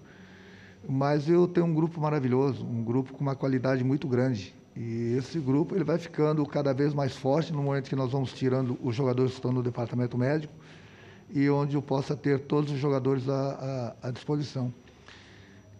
Mas 0.87 1.27
eu 1.27 1.45
tenho 1.45 1.65
um 1.65 1.73
grupo 1.73 1.99
maravilhoso, 1.99 2.65
um 2.65 2.83
grupo 2.83 3.11
com 3.11 3.19
uma 3.19 3.35
qualidade 3.35 3.83
muito 3.83 4.07
grande. 4.07 4.55
E 4.75 5.15
esse 5.17 5.39
grupo 5.39 5.75
ele 5.75 5.83
vai 5.83 5.97
ficando 5.99 6.43
cada 6.45 6.73
vez 6.73 6.93
mais 6.93 7.15
forte 7.15 7.53
no 7.53 7.61
momento 7.61 7.89
que 7.89 7.95
nós 7.95 8.11
vamos 8.11 8.33
tirando 8.33 8.77
os 8.81 8.95
jogadores 8.95 9.33
que 9.33 9.37
estão 9.37 9.51
no 9.51 9.61
departamento 9.61 10.17
médico 10.17 10.53
e 11.29 11.49
onde 11.49 11.75
eu 11.75 11.81
possa 11.81 12.15
ter 12.15 12.39
todos 12.39 12.71
os 12.71 12.79
jogadores 12.79 13.27
à, 13.29 13.95
à, 14.01 14.07
à 14.07 14.11
disposição. 14.11 14.73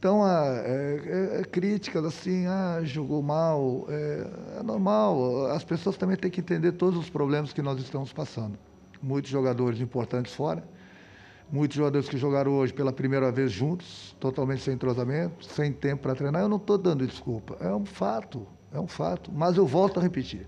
Então, 0.03 0.21
a, 0.21 0.45
é, 0.65 1.37
é, 1.37 1.39
é 1.39 1.43
críticas 1.45 2.03
assim, 2.03 2.45
ah, 2.45 2.81
jogou 2.83 3.23
mal, 3.23 3.85
é, 3.87 4.27
é, 4.59 4.63
normal. 4.63 5.45
As 5.45 5.63
pessoas 5.63 5.95
também 5.95 6.17
têm 6.17 6.29
que 6.29 6.41
entender 6.41 6.73
todos 6.73 6.99
os 6.99 7.09
problemas 7.09 7.53
que 7.53 7.61
nós 7.61 7.79
estamos 7.79 8.11
passando. 8.11 8.59
Muitos 9.01 9.31
jogadores 9.31 9.79
importantes 9.79 10.33
fora, 10.33 10.61
muitos 11.49 11.77
jogadores 11.77 12.09
que 12.09 12.17
jogaram 12.17 12.51
hoje 12.51 12.73
pela 12.73 12.91
primeira 12.91 13.31
vez 13.31 13.49
juntos, 13.51 14.13
totalmente 14.19 14.61
sem 14.61 14.73
entrosamento, 14.73 15.45
sem 15.45 15.71
tempo 15.71 16.03
para 16.03 16.15
treinar. 16.15 16.41
Eu 16.41 16.49
não 16.49 16.57
estou 16.57 16.77
dando 16.77 17.07
desculpa, 17.07 17.55
é 17.61 17.73
um 17.73 17.85
fato. 17.85 18.45
É 18.73 18.79
um 18.79 18.87
fato. 18.87 19.31
Mas 19.31 19.55
eu 19.55 19.65
volto 19.65 19.99
a 19.99 20.03
repetir. 20.03 20.47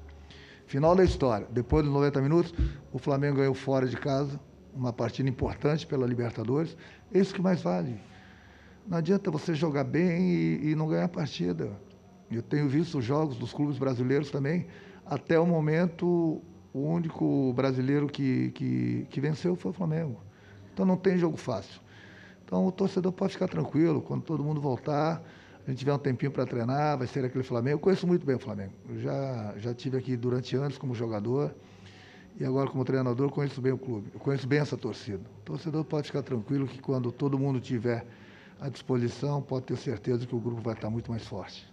Final 0.65 0.95
da 0.95 1.03
história. 1.03 1.47
Depois 1.51 1.85
dos 1.85 1.93
90 1.93 2.21
minutos, 2.21 2.53
o 2.91 2.97
Flamengo 2.97 3.37
ganhou 3.37 3.53
fora 3.53 3.87
de 3.87 3.95
casa, 3.95 4.39
uma 4.73 4.91
partida 4.91 5.29
importante 5.29 5.85
pela 5.85 6.07
Libertadores. 6.07 6.75
É 7.13 7.19
isso 7.19 7.33
que 7.33 7.41
mais 7.41 7.61
vale. 7.61 7.99
Não 8.87 8.97
adianta 8.97 9.29
você 9.29 9.53
jogar 9.53 9.83
bem 9.83 10.21
e, 10.21 10.71
e 10.71 10.75
não 10.75 10.87
ganhar 10.87 11.05
a 11.05 11.09
partida. 11.09 11.71
Eu 12.31 12.41
tenho 12.41 12.67
visto 12.67 12.97
os 12.97 13.05
jogos 13.05 13.37
dos 13.37 13.53
clubes 13.53 13.77
brasileiros 13.77 14.31
também. 14.31 14.67
Até 15.05 15.39
o 15.39 15.45
momento, 15.45 16.41
o 16.73 16.79
único 16.79 17.53
brasileiro 17.53 18.07
que, 18.07 18.51
que, 18.51 19.07
que 19.09 19.21
venceu 19.21 19.55
foi 19.55 19.71
o 19.71 19.73
Flamengo. 19.73 20.19
Então 20.73 20.85
não 20.85 20.97
tem 20.97 21.17
jogo 21.17 21.37
fácil. 21.37 21.79
Então 22.43 22.65
o 22.65 22.71
torcedor 22.71 23.11
pode 23.11 23.33
ficar 23.33 23.47
tranquilo, 23.47 24.01
quando 24.01 24.23
todo 24.23 24.43
mundo 24.43 24.59
voltar, 24.59 25.23
a 25.65 25.71
gente 25.71 25.79
tiver 25.79 25.93
um 25.93 25.97
tempinho 25.97 26.31
para 26.31 26.45
treinar, 26.45 26.97
vai 26.97 27.07
ser 27.07 27.25
aquele 27.25 27.43
Flamengo. 27.43 27.75
Eu 27.77 27.79
conheço 27.79 28.05
muito 28.05 28.25
bem 28.25 28.35
o 28.35 28.39
Flamengo. 28.39 28.73
Eu 28.87 28.99
já, 28.99 29.53
já 29.57 29.73
tive 29.73 29.97
aqui 29.97 30.15
durante 30.15 30.55
anos 30.55 30.77
como 30.77 30.93
jogador 30.93 31.53
e 32.39 32.45
agora 32.45 32.69
como 32.69 32.85
treinador 32.85 33.31
conheço 33.31 33.59
bem 33.61 33.71
o 33.71 33.77
clube. 33.77 34.11
Eu 34.13 34.19
conheço 34.19 34.47
bem 34.47 34.59
essa 34.59 34.77
torcida. 34.77 35.23
O 35.39 35.41
torcedor 35.41 35.83
pode 35.83 36.07
ficar 36.07 36.21
tranquilo 36.21 36.67
que 36.67 36.79
quando 36.79 37.11
todo 37.11 37.39
mundo 37.39 37.59
tiver 37.59 38.05
à 38.59 38.69
disposição, 38.69 39.41
pode 39.41 39.65
ter 39.65 39.77
certeza 39.77 40.25
que 40.27 40.35
o 40.35 40.39
grupo 40.39 40.61
vai 40.61 40.75
estar 40.75 40.89
muito 40.89 41.09
mais 41.09 41.25
forte. 41.25 41.67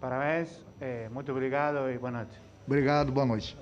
Parabéns, 0.00 0.64
eh, 0.80 1.08
muito 1.12 1.30
obrigado 1.32 1.90
e 1.90 1.98
boa 1.98 2.10
noite. 2.10 2.40
Obrigado, 2.66 3.12
boa 3.12 3.26
noite. 3.26 3.56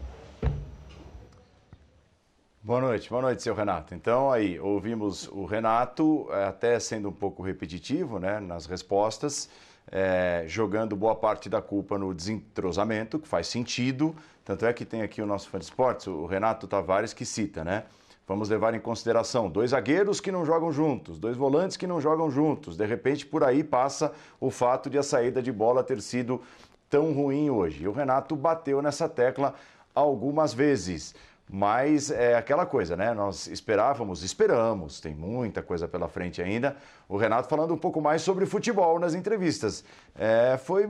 Boa 2.66 2.81
noite, 2.81 3.11
boa 3.11 3.20
noite, 3.20 3.42
seu 3.42 3.55
Renato. 3.55 3.94
Então, 3.94 4.33
aí, 4.33 4.59
ouvimos 4.59 5.29
o 5.29 5.44
Renato, 5.44 6.27
é, 6.31 6.44
até 6.44 6.81
sendo 6.81 7.11
um 7.11 7.12
pouco 7.12 7.42
repetitivo 7.42 8.18
né, 8.18 8.40
nas 8.40 8.64
respostas, 8.64 9.50
é, 9.92 10.44
jogando 10.46 10.96
boa 10.96 11.14
parte 11.14 11.50
da 11.50 11.61
culpa 11.61 11.98
no 11.98 12.14
desentrosamento, 12.14 13.18
que 13.18 13.29
faz 13.29 13.48
sentido. 13.48 14.16
Tanto 14.42 14.64
é 14.64 14.72
que 14.72 14.87
tem 14.87 15.03
aqui 15.03 15.20
o 15.20 15.27
nosso 15.27 15.50
fã 15.50 15.59
de 15.59 15.66
esportes, 15.66 16.07
o 16.07 16.24
Renato 16.24 16.66
Tavares, 16.66 17.12
que 17.12 17.27
cita, 17.27 17.62
né? 17.62 17.85
Vamos 18.27 18.48
levar 18.48 18.72
em 18.72 18.81
consideração 18.81 19.50
dois 19.50 19.72
zagueiros 19.72 20.18
que 20.18 20.33
não 20.33 20.46
jogam 20.46 20.72
juntos, 20.72 21.18
dois 21.18 21.37
volantes 21.37 21.77
que 21.77 21.87
não 21.87 22.00
jogam 22.00 22.31
juntos. 22.31 22.79
De 22.79 22.87
repente, 22.87 23.27
por 23.27 23.44
aí 23.44 23.62
passa 23.62 24.11
o 24.40 24.50
fato 24.50 24.88
de 24.88 24.96
a 24.96 25.03
saída 25.03 25.42
de 25.42 25.53
bola 25.53 25.85
ter 25.85 26.00
sido 26.00 26.40
tão 26.88 27.12
ruim 27.12 27.50
hoje. 27.50 27.85
E 27.85 27.88
o 27.88 27.92
Renato 27.92 28.35
bateu 28.35 28.81
nessa 28.81 29.07
tecla 29.07 29.55
algumas 29.94 30.55
vezes. 30.55 31.14
Mas 31.50 32.11
é 32.11 32.37
aquela 32.37 32.64
coisa, 32.64 32.96
né? 32.96 33.12
Nós 33.12 33.46
esperávamos, 33.46 34.22
esperamos, 34.22 34.98
tem 35.00 35.14
muita 35.14 35.62
coisa 35.62 35.87
pela 35.87 36.09
frente 36.09 36.40
ainda. 36.40 36.76
O 37.09 37.16
Renato 37.18 37.48
falando 37.48 37.74
um 37.74 37.78
pouco 37.78 38.00
mais 38.00 38.22
sobre 38.22 38.46
futebol 38.46 38.98
nas 38.98 39.14
entrevistas. 39.14 39.85
É, 40.16 40.57
foi 40.57 40.88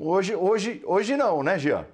hoje, 0.00 0.34
hoje, 0.34 0.82
hoje 0.84 1.16
não, 1.16 1.42
né, 1.42 1.58
Jean? 1.58 1.84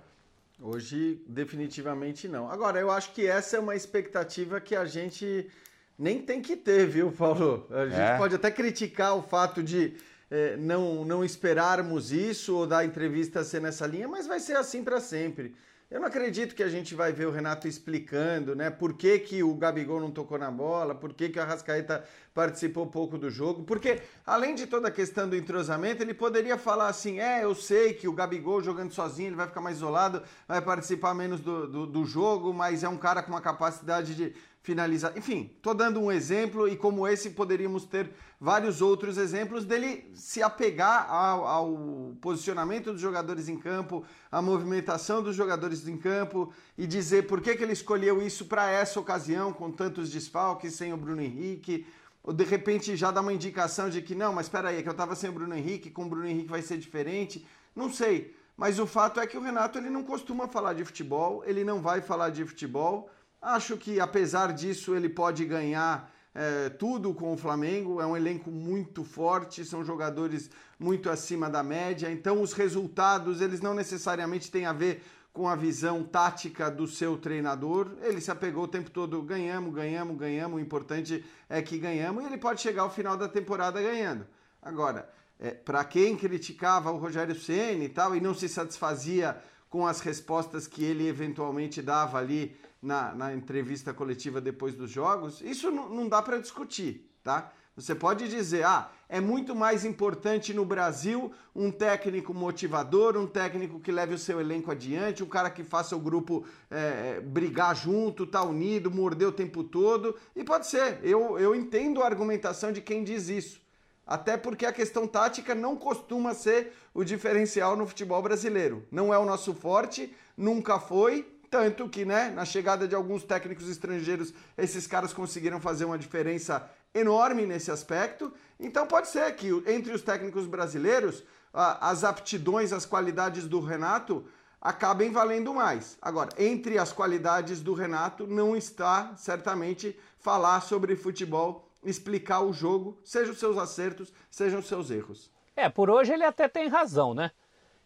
Hoje 0.61 1.21
definitivamente 1.27 2.29
não. 2.29 2.49
Agora, 2.49 2.79
eu 2.79 2.91
acho 2.91 3.13
que 3.13 3.27
essa 3.27 3.57
é 3.57 3.61
uma 3.61 3.75
expectativa 3.75 4.61
que 4.61 4.77
a 4.77 4.85
gente 4.85 5.51
nem 5.99 6.23
tem 6.23 6.41
que 6.41 6.57
ter, 6.57 6.87
viu, 6.87 7.11
Paulo? 7.11 7.67
A 7.69 7.87
gente 7.87 8.01
É. 8.01 8.17
pode 8.17 8.37
até 8.37 8.49
criticar 8.51 9.17
o 9.17 9.23
fato 9.23 9.61
de 9.61 9.95
eh, 10.31 10.57
não, 10.57 11.05
não 11.05 11.25
esperarmos 11.25 12.13
isso 12.13 12.57
ou 12.57 12.67
da 12.67 12.85
entrevista 12.85 13.43
ser 13.45 13.61
nessa 13.61 13.87
linha, 13.87 14.07
mas 14.09 14.27
vai 14.27 14.39
ser 14.41 14.57
assim 14.57 14.83
para 14.85 15.01
sempre. 15.01 15.55
Eu 15.93 16.01
não 16.01 16.07
acredito 16.07 16.55
que 16.55 16.63
a 16.63 16.71
gente 16.71 16.95
vai 16.95 17.13
ver 17.13 17.27
o 17.27 17.31
Renato 17.31 17.69
explicando, 17.69 18.57
né, 18.57 18.71
por 18.71 18.95
que, 18.95 19.19
que 19.19 19.43
o 19.43 19.55
Gabigol 19.55 20.01
não 20.01 20.11
tocou 20.11 20.39
na 20.39 20.51
bola, 20.51 20.95
por 20.95 21.13
que, 21.13 21.29
que 21.29 21.39
o 21.39 21.43
Arrascaeta 21.43 22.03
participou 22.33 22.87
pouco 22.87 23.19
do 23.19 23.29
jogo, 23.29 23.63
porque 23.65 24.01
além 24.25 24.55
de 24.55 24.67
toda 24.67 24.89
a 24.89 24.91
questão 24.91 25.29
do 25.29 25.37
entrosamento, 25.37 26.03
ele 26.03 26.15
poderia 26.15 26.57
falar 26.57 26.89
assim, 26.89 27.21
é, 27.21 27.45
eu 27.45 27.55
sei 27.55 27.93
que 27.93 28.09
o 28.09 28.13
Gabigol 28.15 28.63
jogando 28.63 28.91
sozinho, 28.91 29.29
ele 29.29 29.37
vai 29.37 29.47
ficar 29.47 29.61
mais 29.61 29.77
isolado, 29.77 30.23
vai 30.49 30.63
participar 30.63 31.13
menos 31.13 31.43
do, 31.43 31.69
do, 31.69 31.87
do 31.87 32.07
jogo, 32.07 32.55
mas 32.55 32.83
é 32.83 32.89
um 32.89 32.97
cara 32.97 33.23
com 33.23 33.31
uma 33.31 33.43
capacidade 33.43 34.15
de 34.15 34.35
finalizar. 34.63 35.13
Enfim, 35.17 35.51
tô 35.61 35.75
dando 35.75 36.01
um 36.01 36.11
exemplo 36.11 36.69
e 36.69 36.77
como 36.77 37.07
esse 37.07 37.31
poderíamos 37.31 37.85
ter 37.85 38.11
vários 38.41 38.81
outros 38.81 39.19
exemplos 39.19 39.65
dele 39.65 40.11
se 40.15 40.43
apegar 40.43 41.11
ao, 41.11 41.47
ao 41.47 42.17
posicionamento 42.21 42.93
dos 42.93 43.01
jogadores 43.01 43.49
em 43.49 43.57
campo, 43.57 44.05
à 44.31 44.41
movimentação 44.41 45.23
dos 45.23 45.35
jogadores 45.35 45.87
em 45.87 45.97
campo 45.97 46.53
e 46.79 46.87
dizer 46.87 47.27
por 47.27 47.41
que, 47.41 47.57
que 47.57 47.63
ele 47.63 47.73
escolheu 47.73 48.23
isso 48.23 48.47
para 48.47 48.71
essa 48.71 49.01
ocasião, 49.01 49.53
com 49.53 49.71
tantos 49.71 50.11
desfalques, 50.11 50.75
sem 50.75 50.93
o 50.93 50.97
Bruno 50.97 51.21
Henrique. 51.21 51.85
Ou 52.23 52.33
de 52.33 52.45
repente 52.45 52.95
já 52.97 53.11
dá 53.11 53.21
uma 53.21 53.33
indicação 53.33 53.91
de 53.91 54.01
que 54.01 54.15
não, 54.15 54.33
mas 54.33 54.47
espera 54.47 54.69
aí, 54.69 54.79
é 54.79 54.83
que 54.83 54.89
eu 54.89 54.93
estava 54.93 55.17
sem 55.17 55.29
o 55.29 55.33
Bruno 55.33 55.57
Henrique, 55.57 55.91
com 55.91 56.05
o 56.05 56.09
Bruno 56.09 56.27
Henrique 56.27 56.49
vai 56.49 56.63
ser 56.63 56.79
diferente. 56.79 57.45
Não 57.75 57.93
sei, 57.93 58.33
mas 58.57 58.79
o 58.79 58.87
fato 58.87 59.19
é 59.19 59.27
que 59.27 59.37
o 59.37 59.43
Renato 59.43 59.77
ele 59.77 59.91
não 59.91 60.05
costuma 60.05 60.47
falar 60.47 60.75
de 60.75 60.85
futebol, 60.85 61.43
ele 61.45 61.65
não 61.65 61.83
vai 61.83 62.01
falar 62.01 62.31
de 62.31 62.45
futebol. 62.45 63.11
Acho 63.43 63.77
que 63.77 63.99
apesar 63.99 64.53
disso 64.53 64.95
ele 64.95 65.09
pode 65.09 65.45
ganhar 65.45 66.09
é, 66.33 66.69
tudo 66.69 67.13
com 67.13 67.35
o 67.35 67.37
Flamengo. 67.37 68.01
É 68.01 68.07
um 68.07 68.17
elenco 68.17 68.53
muito 68.53 69.03
forte, 69.03 69.65
são 69.65 69.85
jogadores 69.85 70.49
muito 70.79 71.11
acima 71.11 71.51
da 71.51 71.61
média. 71.61 72.09
Então 72.09 72.41
os 72.41 72.53
resultados 72.53 73.41
eles 73.41 73.61
não 73.61 73.75
necessariamente 73.75 74.49
têm 74.49 74.65
a 74.65 74.73
ver 74.73 75.03
com 75.33 75.49
a 75.49 75.57
visão 75.57 76.05
tática 76.05 76.71
do 76.71 76.87
seu 76.87 77.17
treinador. 77.17 77.91
Ele 78.03 78.21
se 78.21 78.31
apegou 78.31 78.65
o 78.65 78.69
tempo 78.69 78.91
todo, 78.91 79.21
ganhamos, 79.23 79.75
ganhamos, 79.75 80.17
ganhamos. 80.17 80.59
O 80.59 80.61
importante 80.61 81.25
é 81.49 81.61
que 81.61 81.79
ganhamos 81.79 82.23
e 82.23 82.27
ele 82.27 82.39
pode 82.39 82.61
chegar 82.61 82.83
ao 82.83 82.91
final 82.91 83.17
da 83.17 83.29
temporada 83.29 83.83
ganhando. 83.83 84.25
Agora, 84.63 85.09
é, 85.41 85.51
para 85.51 85.85
quem 85.85 86.17
criticava 86.17 86.93
o 86.93 86.99
Rogério 86.99 87.35
Ceni 87.35 87.87
e 87.87 87.89
tal 87.89 88.15
e 88.15 88.21
não 88.21 88.35
se 88.35 88.49
satisfazia 88.49 89.37
com 89.69 89.87
as 89.87 90.01
respostas 90.01 90.69
que 90.69 90.85
ele 90.85 91.09
eventualmente 91.09 91.81
dava 91.81 92.19
ali 92.19 92.55
na, 92.83 93.15
na 93.15 93.33
entrevista 93.33 93.95
coletiva 93.95 94.41
depois 94.41 94.75
dos 94.75 94.91
jogos, 94.91 95.41
isso 95.41 95.71
não, 95.71 96.09
dá 96.09 96.21
para 96.21 96.39
discutir, 96.39 97.09
tá? 97.23 97.53
Você 97.75 97.95
pode 97.95 98.29
dizer, 98.29 98.67
ah, 98.67 98.91
é 99.09 99.19
muito 99.19 99.55
mais 99.55 99.83
importante 99.83 100.53
no 100.53 100.63
Brasil 100.63 101.33
um 101.57 101.71
técnico 101.71 102.35
motivador, 102.35 103.17
um 103.17 103.27
técnico 103.27 103.81
que 103.81 103.91
leve 103.91 104.13
o 104.13 104.19
seu 104.19 104.39
elenco 104.41 104.71
adiante, 104.71 105.23
um 105.23 105.29
cara 105.29 105.49
que 105.49 105.65
faça 105.65 105.97
o 105.97 106.01
grupo 106.01 106.45
é, 106.71 107.21
brigar 107.21 107.75
junto, 107.75 108.27
tá 108.27 108.43
unido, 108.43 108.91
morder 108.91 109.29
o 109.29 109.33
tempo 109.33 109.65
todo. 109.65 110.15
E 110.37 110.45
pode 110.45 110.67
ser, 110.67 111.01
eu, 111.03 111.39
eu 111.39 111.55
entendo 111.55 112.03
a 112.03 112.07
argumentação 112.07 112.73
de 112.73 112.83
quem 112.83 113.03
diz 113.03 113.31
isso. 113.31 113.63
Até 114.07 114.37
porque 114.37 114.67
a 114.67 114.73
questão 114.73 115.07
tática 115.07 115.55
não 115.55 115.75
costuma 115.75 116.35
ser 116.35 116.75
o 116.93 117.03
diferencial 117.03 117.75
no 117.75 117.87
futebol 117.87 118.21
brasileiro. 118.21 118.87
Não 118.91 119.15
é 119.15 119.19
o 119.19 119.25
nosso 119.25 119.55
forte, 119.55 120.15
nunca 120.37 120.79
foi, 120.79 121.27
tanto 121.53 121.87
que, 121.87 122.03
né, 122.03 122.31
na 122.31 122.47
chegada 122.47 122.89
de 122.89 122.95
alguns 122.95 123.25
técnicos 123.25 123.69
estrangeiros, 123.69 124.33
esses 124.57 124.87
caras 124.87 125.13
conseguiram 125.13 125.61
fazer 125.61 125.85
uma 125.85 125.99
diferença 125.99 126.67
enorme 126.95 127.45
nesse 127.45 127.71
aspecto. 127.71 128.33
Então 128.59 128.87
pode 128.87 129.09
ser 129.09 129.31
que 129.37 129.51
entre 129.67 129.93
os 129.93 130.01
técnicos 130.01 130.47
brasileiros, 130.47 131.23
as 131.53 132.05
aptidões, 132.05 132.73
as 132.73 132.87
qualidades 132.87 133.47
do 133.47 133.61
Renato 133.61 134.25
acabem 134.59 135.13
valendo 135.13 135.53
mais. 135.53 135.99
Agora, 136.01 136.31
entre 136.39 136.79
as 136.79 136.91
qualidades 136.91 137.61
do 137.61 137.75
Renato 137.75 138.27
não 138.27 138.57
está 138.57 139.15
certamente 139.19 139.95
falar 140.19 140.63
sobre 140.63 140.97
futebol, 140.97 141.69
explicar 141.85 142.41
o 142.41 142.55
jogo, 142.55 142.99
sejam 143.05 143.35
seus 143.35 143.59
acertos, 143.59 144.11
sejam 144.31 144.63
seus 144.63 144.91
erros. 144.91 145.31
É, 145.55 145.69
por 145.69 145.91
hoje 145.91 146.15
ele 146.15 146.25
até 146.25 146.49
tem 146.49 146.69
razão, 146.69 147.13
né? 147.13 147.31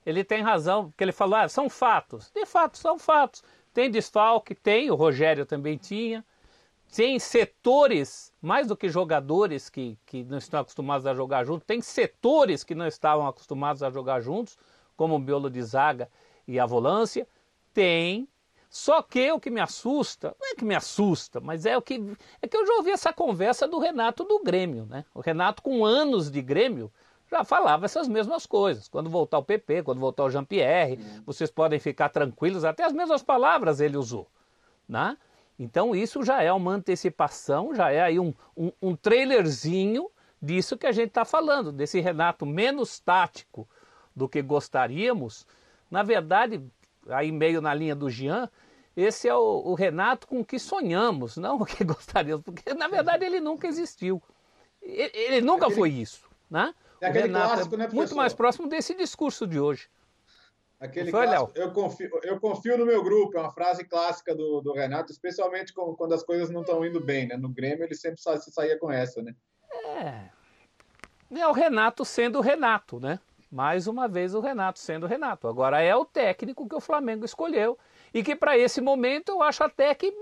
Ele 0.06 0.22
tem 0.22 0.40
razão, 0.40 0.84
porque 0.84 1.02
ele 1.02 1.10
falou, 1.10 1.34
ah, 1.34 1.48
são 1.48 1.68
fatos. 1.68 2.30
De 2.32 2.46
fato, 2.46 2.78
são 2.78 2.96
fatos. 2.96 3.42
Tem 3.76 3.90
desfalque, 3.90 4.54
tem, 4.54 4.90
o 4.90 4.94
Rogério 4.94 5.44
também 5.44 5.76
tinha. 5.76 6.24
Tem 6.94 7.18
setores, 7.18 8.32
mais 8.40 8.68
do 8.68 8.74
que 8.74 8.88
jogadores 8.88 9.68
que, 9.68 9.98
que 10.06 10.24
não 10.24 10.38
estão 10.38 10.60
acostumados 10.60 11.06
a 11.06 11.12
jogar 11.12 11.44
juntos, 11.44 11.66
tem 11.66 11.82
setores 11.82 12.64
que 12.64 12.74
não 12.74 12.86
estavam 12.86 13.26
acostumados 13.26 13.82
a 13.82 13.90
jogar 13.90 14.22
juntos, 14.22 14.56
como 14.96 15.16
o 15.16 15.18
miolo 15.18 15.50
de 15.50 15.62
zaga 15.62 16.08
e 16.48 16.58
a 16.58 16.64
volância. 16.64 17.28
Tem. 17.74 18.26
Só 18.70 19.02
que 19.02 19.30
o 19.30 19.38
que 19.38 19.50
me 19.50 19.60
assusta, 19.60 20.34
não 20.40 20.52
é 20.52 20.54
que 20.54 20.64
me 20.64 20.74
assusta, 20.74 21.38
mas 21.38 21.66
é 21.66 21.76
o 21.76 21.82
que. 21.82 22.02
É 22.40 22.48
que 22.48 22.56
eu 22.56 22.66
já 22.66 22.72
ouvi 22.76 22.92
essa 22.92 23.12
conversa 23.12 23.68
do 23.68 23.78
Renato 23.78 24.24
do 24.24 24.42
Grêmio, 24.42 24.86
né? 24.86 25.04
O 25.12 25.20
Renato, 25.20 25.60
com 25.60 25.84
anos 25.84 26.30
de 26.30 26.40
Grêmio, 26.40 26.90
já 27.30 27.44
falava 27.44 27.84
essas 27.84 28.08
mesmas 28.08 28.46
coisas. 28.46 28.88
Quando 28.88 29.10
voltar 29.10 29.38
o 29.38 29.44
PP, 29.44 29.82
quando 29.82 29.98
voltar 29.98 30.24
o 30.24 30.30
Jean-Pierre, 30.30 30.98
vocês 31.24 31.50
podem 31.50 31.78
ficar 31.78 32.08
tranquilos, 32.08 32.64
até 32.64 32.84
as 32.84 32.92
mesmas 32.92 33.22
palavras 33.22 33.80
ele 33.80 33.96
usou. 33.96 34.28
Né? 34.88 35.16
Então 35.58 35.94
isso 35.94 36.22
já 36.22 36.42
é 36.42 36.52
uma 36.52 36.72
antecipação, 36.72 37.74
já 37.74 37.90
é 37.90 38.00
aí 38.00 38.20
um, 38.20 38.32
um, 38.56 38.70
um 38.80 38.96
trailerzinho 38.96 40.08
disso 40.40 40.76
que 40.76 40.86
a 40.86 40.92
gente 40.92 41.08
está 41.08 41.24
falando, 41.24 41.72
desse 41.72 41.98
Renato 42.00 42.46
menos 42.46 43.00
tático 43.00 43.68
do 44.14 44.28
que 44.28 44.40
gostaríamos. 44.42 45.46
Na 45.90 46.02
verdade, 46.02 46.62
aí 47.08 47.32
meio 47.32 47.60
na 47.60 47.74
linha 47.74 47.94
do 47.94 48.08
Jean, 48.08 48.48
esse 48.96 49.28
é 49.28 49.34
o, 49.34 49.62
o 49.64 49.74
Renato 49.74 50.26
com 50.26 50.44
que 50.44 50.58
sonhamos, 50.58 51.36
não 51.36 51.56
o 51.56 51.66
que 51.66 51.82
gostaríamos, 51.84 52.44
porque 52.44 52.72
na 52.72 52.86
verdade 52.86 53.24
ele 53.24 53.40
nunca 53.40 53.66
existiu. 53.66 54.22
Ele, 54.80 55.10
ele 55.14 55.40
nunca 55.40 55.68
foi 55.70 55.90
isso. 55.90 56.24
Né? 56.48 56.72
É 57.00 57.06
aquele 57.08 57.26
Renato 57.26 57.54
clássico, 57.54 57.76
né, 57.76 57.84
muito 57.84 57.94
professor? 57.96 58.16
mais 58.16 58.34
próximo 58.34 58.68
desse 58.68 58.94
discurso 58.94 59.46
de 59.46 59.60
hoje. 59.60 59.88
Aquele 60.78 61.10
Foi, 61.10 61.26
clássico, 61.26 61.52
eu, 61.54 61.72
confio, 61.72 62.10
eu 62.22 62.38
confio 62.40 62.76
no 62.76 62.84
meu 62.84 63.02
grupo, 63.02 63.36
é 63.38 63.40
uma 63.40 63.50
frase 63.52 63.82
clássica 63.84 64.34
do, 64.34 64.60
do 64.60 64.72
Renato, 64.74 65.10
especialmente 65.10 65.72
com- 65.72 65.94
quando 65.94 66.12
as 66.12 66.22
coisas 66.22 66.50
não 66.50 66.60
estão 66.60 66.84
indo 66.84 67.00
bem, 67.00 67.26
né? 67.28 67.36
No 67.36 67.48
Grêmio 67.48 67.84
ele 67.84 67.94
sempre 67.94 68.20
sa- 68.20 68.36
se 68.38 68.50
saía 68.52 68.78
com 68.78 68.90
essa, 68.92 69.22
né? 69.22 69.34
É. 69.84 70.28
É 71.34 71.46
o 71.48 71.52
Renato 71.52 72.04
sendo 72.04 72.38
o 72.38 72.42
Renato, 72.42 73.00
né? 73.00 73.18
Mais 73.50 73.86
uma 73.86 74.06
vez 74.06 74.34
o 74.34 74.40
Renato 74.40 74.78
sendo 74.78 75.04
o 75.04 75.08
Renato. 75.08 75.48
Agora 75.48 75.80
é 75.80 75.94
o 75.96 76.04
técnico 76.04 76.68
que 76.68 76.74
o 76.74 76.80
Flamengo 76.80 77.24
escolheu 77.24 77.78
e 78.12 78.22
que 78.22 78.36
para 78.36 78.58
esse 78.58 78.80
momento 78.80 79.30
eu 79.30 79.42
acho 79.42 79.64
até 79.64 79.94
que, 79.94 80.12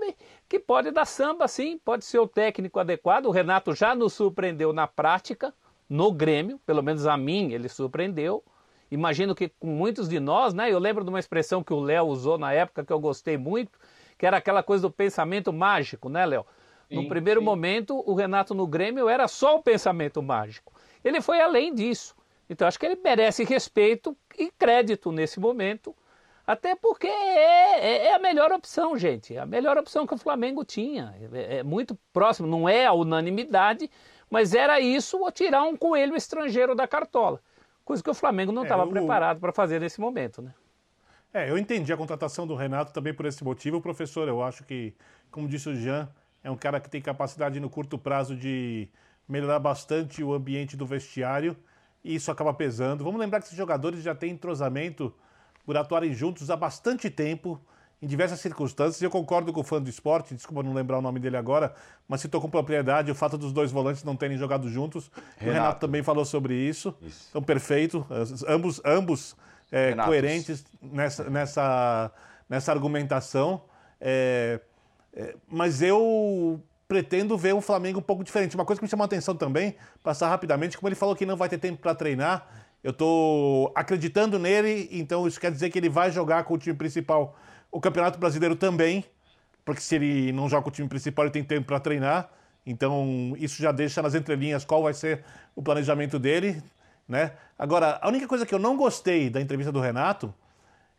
que 0.47 0.57
pode 0.57 0.89
dar 0.91 1.05
samba, 1.05 1.47
sim, 1.47 1.77
pode 1.83 2.05
ser 2.05 2.19
o 2.19 2.27
técnico 2.27 2.79
adequado. 2.79 3.25
O 3.25 3.31
Renato 3.31 3.75
já 3.75 3.93
nos 3.93 4.13
surpreendeu 4.13 4.71
na 4.71 4.87
prática, 4.87 5.53
no 5.89 6.11
Grêmio, 6.11 6.59
pelo 6.65 6.81
menos 6.81 7.05
a 7.05 7.17
mim 7.17 7.51
ele 7.51 7.69
surpreendeu. 7.69 8.43
Imagino 8.89 9.33
que 9.35 9.49
com 9.49 9.67
muitos 9.67 10.07
de 10.07 10.19
nós, 10.19 10.53
né? 10.53 10.71
Eu 10.71 10.79
lembro 10.79 11.03
de 11.03 11.09
uma 11.09 11.19
expressão 11.19 11.63
que 11.63 11.73
o 11.73 11.79
Léo 11.79 12.05
usou 12.05 12.37
na 12.37 12.53
época 12.53 12.83
que 12.85 12.93
eu 12.93 12.99
gostei 12.99 13.37
muito, 13.37 13.79
que 14.17 14.25
era 14.25 14.37
aquela 14.37 14.61
coisa 14.63 14.83
do 14.83 14.91
pensamento 14.91 15.51
mágico, 15.51 16.07
né, 16.09 16.25
Léo? 16.25 16.45
No 16.91 17.01
Sim, 17.01 17.09
primeiro 17.09 17.41
sim. 17.41 17.45
momento, 17.45 18.03
o 18.09 18.13
Renato 18.13 18.53
no 18.53 18.67
Grêmio 18.67 19.09
era 19.09 19.27
só 19.27 19.55
o 19.57 19.63
pensamento 19.63 20.21
mágico. 20.21 20.71
Ele 21.03 21.19
foi 21.19 21.41
além 21.41 21.73
disso. 21.73 22.15
Então 22.49 22.67
acho 22.67 22.79
que 22.79 22.85
ele 22.85 22.99
merece 23.03 23.43
respeito 23.43 24.15
e 24.37 24.51
crédito 24.51 25.11
nesse 25.11 25.39
momento, 25.39 25.95
até 26.45 26.75
porque 26.75 27.07
é, 27.07 27.79
é- 27.79 28.05
é 28.07 28.13
a 28.15 28.19
melhor 28.19 28.51
opção, 28.51 28.95
gente. 28.97 29.35
É 29.35 29.39
a 29.39 29.45
melhor 29.47 29.77
opção 29.77 30.05
que 30.05 30.13
o 30.13 30.17
Flamengo 30.17 30.63
tinha. 30.63 31.15
É, 31.33 31.57
é 31.57 31.63
muito 31.63 31.97
próximo, 32.13 32.47
não 32.47 32.69
é 32.69 32.85
a 32.85 32.93
unanimidade, 32.93 33.89
mas 34.35 34.53
era 34.53 34.81
isso 34.81 35.17
ou 35.17 35.31
tirar 35.31 35.63
um 35.63 35.77
coelho 35.77 36.13
estrangeiro 36.13 36.75
da 36.75 36.85
cartola. 36.85 37.39
Coisa 37.85 38.03
que 38.03 38.09
o 38.09 38.13
Flamengo 38.13 38.51
não 38.51 38.63
É, 38.63 38.65
estava 38.65 38.83
o- 38.83 38.89
preparado 38.89 39.39
para 39.39 39.53
fazer 39.53 39.79
nesse 39.79 40.01
momento, 40.01 40.41
né? 40.41 40.53
É, 41.33 41.49
eu 41.49 41.57
entendi 41.57 41.93
a 41.93 41.95
contratação 41.95 42.45
do 42.45 42.53
Renato 42.53 42.91
também 42.91 43.13
por 43.13 43.25
esse 43.25 43.41
motivo. 43.45 43.79
Professor, 43.79 44.27
eu 44.27 44.43
acho 44.43 44.65
que, 44.65 44.93
como 45.31 45.47
disse 45.47 45.69
o 45.69 45.75
Jean, 45.75 46.09
é 46.43 46.51
um 46.51 46.57
cara 46.57 46.81
que 46.81 46.89
tem 46.89 47.01
capacidade 47.01 47.61
no 47.61 47.69
curto 47.69 47.97
prazo 47.97 48.35
de 48.35 48.89
melhorar 49.25 49.59
bastante 49.59 50.21
o 50.21 50.33
ambiente 50.33 50.75
do 50.75 50.85
vestiário 50.85 51.55
e 52.03 52.15
isso 52.15 52.29
acaba 52.29 52.53
pesando. 52.53 53.05
Vamos 53.05 53.21
lembrar 53.21 53.39
que 53.39 53.45
esses 53.45 53.57
jogadores 53.57 54.03
já 54.03 54.13
têm 54.13 54.31
entrosamento 54.31 55.15
por 55.65 55.77
atuarem 55.77 56.13
juntos 56.13 56.49
há 56.51 56.57
bastante 56.57 57.09
tempo, 57.09 57.57
em 58.01 58.07
diversas 58.07 58.39
circunstâncias. 58.39 59.01
Eu 59.01 59.09
concordo 59.09 59.51
com 59.53 59.61
o 59.61 59.63
fã 59.63 59.81
do 59.81 59.89
esporte, 59.89 60.35
desculpa 60.35 60.63
não 60.63 60.73
lembrar 60.73 60.97
o 60.97 61.01
nome 61.01 61.19
dele 61.19 61.37
agora, 61.37 61.73
mas 62.07 62.21
citou 62.21 62.41
com 62.41 62.49
propriedade 62.49 63.11
o 63.11 63.15
fato 63.15 63.37
dos 63.37 63.51
dois 63.51 63.71
volantes 63.71 64.03
não 64.03 64.15
terem 64.15 64.37
jogado 64.37 64.69
juntos. 64.69 65.07
O 65.07 65.11
Renato. 65.37 65.53
Renato 65.53 65.79
também 65.79 66.03
falou 66.03 66.25
sobre 66.25 66.55
isso. 66.55 66.95
Isso. 67.01 67.27
Então, 67.29 67.41
perfeito. 67.41 68.05
Ambos, 68.47 68.81
ambos 68.85 69.35
é, 69.71 69.93
coerentes 69.93 70.65
nessa, 70.81 71.29
nessa, 71.29 72.11
nessa 72.49 72.71
argumentação. 72.71 73.61
É, 73.99 74.59
é, 75.13 75.35
mas 75.47 75.81
eu 75.81 76.61
pretendo 76.87 77.37
ver 77.37 77.55
um 77.55 77.61
Flamengo 77.61 77.99
um 77.99 78.03
pouco 78.03 78.23
diferente. 78.23 78.55
Uma 78.55 78.65
coisa 78.65 78.79
que 78.79 78.85
me 78.85 78.89
chamou 78.89 79.03
a 79.03 79.05
atenção 79.05 79.35
também, 79.35 79.75
passar 80.03 80.29
rapidamente, 80.29 80.77
como 80.77 80.87
ele 80.87 80.95
falou 80.95 81.15
que 81.15 81.25
não 81.25 81.35
vai 81.35 81.49
ter 81.49 81.57
tempo 81.57 81.81
para 81.81 81.95
treinar, 81.95 82.47
eu 82.83 82.91
estou 82.91 83.71
acreditando 83.73 84.37
nele, 84.37 84.87
então 84.91 85.27
isso 85.27 85.39
quer 85.39 85.51
dizer 85.51 85.71
que 85.71 85.79
ele 85.79 85.89
vai 85.89 86.11
jogar 86.11 86.43
com 86.43 86.53
o 86.53 86.57
time 86.57 86.75
principal 86.75 87.35
o 87.75 87.81
Campeonato 87.81 88.17
Brasileiro 88.17 88.55
também, 88.55 89.03
porque 89.65 89.81
se 89.81 89.95
ele 89.95 90.31
não 90.31 90.47
joga 90.47 90.63
com 90.63 90.69
o 90.69 90.71
time 90.71 90.87
principal, 90.87 91.25
ele 91.25 91.33
tem 91.33 91.43
tempo 91.43 91.67
para 91.67 91.77
treinar. 91.77 92.29
Então, 92.65 93.35
isso 93.37 93.61
já 93.61 93.73
deixa 93.73 94.01
nas 94.01 94.15
entrelinhas 94.15 94.63
qual 94.63 94.81
vai 94.81 94.93
ser 94.93 95.25
o 95.53 95.61
planejamento 95.61 96.17
dele, 96.17 96.63
né? 97.05 97.33
Agora, 97.59 97.99
a 98.01 98.07
única 98.07 98.27
coisa 98.27 98.45
que 98.45 98.55
eu 98.55 98.59
não 98.59 98.77
gostei 98.77 99.29
da 99.29 99.41
entrevista 99.41 99.73
do 99.73 99.81
Renato 99.81 100.33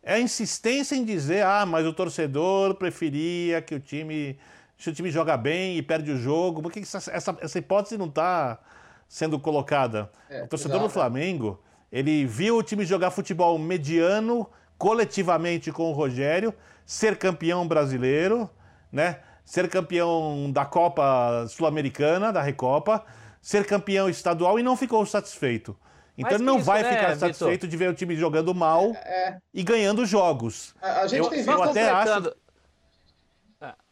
é 0.03 0.13
a 0.13 0.19
insistência 0.19 0.95
em 0.95 1.03
dizer: 1.03 1.43
"Ah, 1.43 1.65
mas 1.65 1.83
o 1.83 1.91
torcedor 1.91 2.75
preferia 2.75 3.59
que 3.59 3.73
o 3.73 3.79
time 3.79 4.37
se 4.77 4.91
o 4.91 4.93
time 4.93 5.09
joga 5.09 5.35
bem 5.35 5.77
e 5.77 5.81
perde 5.81 6.11
o 6.11 6.17
jogo, 6.17 6.61
por 6.61 6.71
que 6.71 6.79
essa, 6.81 7.11
essa, 7.11 7.35
essa 7.41 7.57
hipótese 7.57 7.97
não 7.97 8.05
está 8.05 8.59
sendo 9.07 9.39
colocada? 9.39 10.11
É, 10.29 10.43
o 10.43 10.47
torcedor 10.47 10.77
exato. 10.77 10.89
do 10.89 10.93
Flamengo, 10.93 11.59
ele 11.91 12.23
viu 12.27 12.57
o 12.57 12.61
time 12.61 12.85
jogar 12.85 13.09
futebol 13.09 13.57
mediano, 13.57 14.47
coletivamente 14.77 15.71
com 15.71 15.89
o 15.89 15.93
Rogério, 15.93 16.53
ser 16.85 17.17
campeão 17.17 17.67
brasileiro, 17.67 18.49
né? 18.91 19.19
ser 19.43 19.69
campeão 19.69 20.51
da 20.51 20.65
Copa 20.65 21.45
Sul-Americana, 21.47 22.33
da 22.33 22.41
Recopa, 22.41 23.05
ser 23.41 23.65
campeão 23.65 24.09
estadual 24.09 24.59
e 24.59 24.63
não 24.63 24.75
ficou 24.75 25.05
satisfeito. 25.05 25.77
Então 26.17 26.33
ele 26.33 26.43
não 26.43 26.57
isso, 26.57 26.65
vai 26.65 26.81
né, 26.81 26.89
ficar 26.89 27.15
satisfeito 27.15 27.61
Victor? 27.61 27.69
de 27.69 27.77
ver 27.77 27.89
o 27.89 27.93
time 27.93 28.15
jogando 28.15 28.53
mal 28.53 28.91
é, 28.95 29.29
é. 29.29 29.37
e 29.53 29.63
ganhando 29.63 30.05
jogos. 30.05 30.73
A, 30.81 31.01
a 31.01 31.07
gente 31.07 31.19
eu, 31.19 31.29
tem 31.29 31.45
eu 31.45 31.63
até 31.63 31.89
acho 31.89 32.33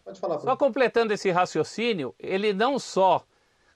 Pode 0.05 0.19
falar. 0.19 0.39
Só 0.39 0.55
completando 0.55 1.13
esse 1.13 1.31
raciocínio, 1.31 2.13
ele 2.19 2.53
não 2.53 2.77
só 2.77 3.25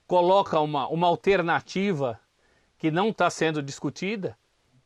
coloca 0.06 0.60
uma, 0.60 0.88
uma 0.88 1.08
alternativa 1.08 2.18
que 2.78 2.90
não 2.90 3.08
está 3.08 3.28
sendo 3.28 3.60
discutida, 3.60 4.38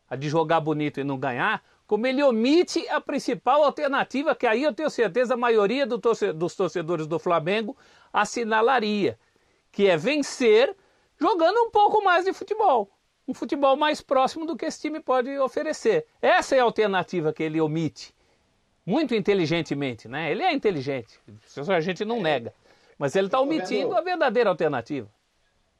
a 0.09 0.17
de 0.17 0.29
jogar 0.29 0.61
bonito 0.61 0.99
e 1.01 1.05
não 1.05 1.19
ganhar, 1.19 1.63
como 1.87 2.07
ele 2.07 2.23
omite 2.23 2.87
a 2.89 3.01
principal 3.01 3.65
alternativa, 3.65 4.35
que 4.35 4.47
aí 4.47 4.63
eu 4.63 4.73
tenho 4.73 4.91
certeza 4.91 5.35
a 5.35 5.37
maioria 5.37 5.87
do 5.87 5.99
torce, 5.99 6.33
dos 6.33 6.55
torcedores 6.55 7.07
do 7.07 7.19
Flamengo 7.19 7.77
assinalaria, 8.13 9.19
que 9.71 9.87
é 9.87 9.97
vencer 9.97 10.75
jogando 11.21 11.57
um 11.59 11.71
pouco 11.71 12.03
mais 12.03 12.25
de 12.25 12.33
futebol. 12.33 12.91
Um 13.27 13.35
futebol 13.35 13.77
mais 13.77 14.01
próximo 14.01 14.45
do 14.45 14.57
que 14.57 14.67
esse 14.67 14.81
time 14.81 15.01
pode 15.01 15.39
oferecer. 15.39 16.07
Essa 16.21 16.57
é 16.57 16.61
a 16.61 16.65
alternativa 16.65 17.33
que 17.33 17.43
ele 17.43 17.61
omite 17.61 18.15
muito 18.85 19.15
inteligentemente, 19.15 20.07
né? 20.09 20.31
Ele 20.31 20.43
é 20.43 20.53
inteligente, 20.53 21.19
isso 21.47 21.73
a 21.73 21.81
gente 21.81 22.05
não 22.05 22.19
é. 22.19 22.23
nega. 22.23 22.55
Mas 22.99 23.17
ele 23.17 23.27
está 23.27 23.41
omitindo 23.41 23.89
vendo... 23.89 23.97
a 23.97 24.01
verdadeira 24.03 24.51
alternativa. 24.51 25.11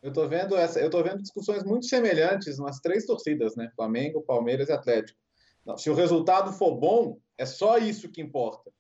Eu 0.03 0.09
estou 0.09 0.29
vendo 0.29 0.57
essa, 0.57 0.81
eu 0.81 0.91
tô 0.91 1.03
vendo 1.03 1.23
discussões 1.23 1.65
muito 1.65 1.87
semelhantes 1.87 2.59
nas 2.59 2.81
três 2.81 3.07
torcidas, 3.07 3.57
né? 3.57 3.71
Flamengo, 3.75 4.23
Palmeiras 4.23 4.69
e 4.69 4.73
Atlético. 4.73 5.19
Não, 5.65 5.79
se 5.79 5.89
o 5.89 5.95
resultado 5.95 6.53
for 6.53 6.75
bom, 6.77 7.19
é 7.39 7.47
só 7.47 7.79
isso 7.79 8.09
que 8.09 8.21
importa. 8.21 8.71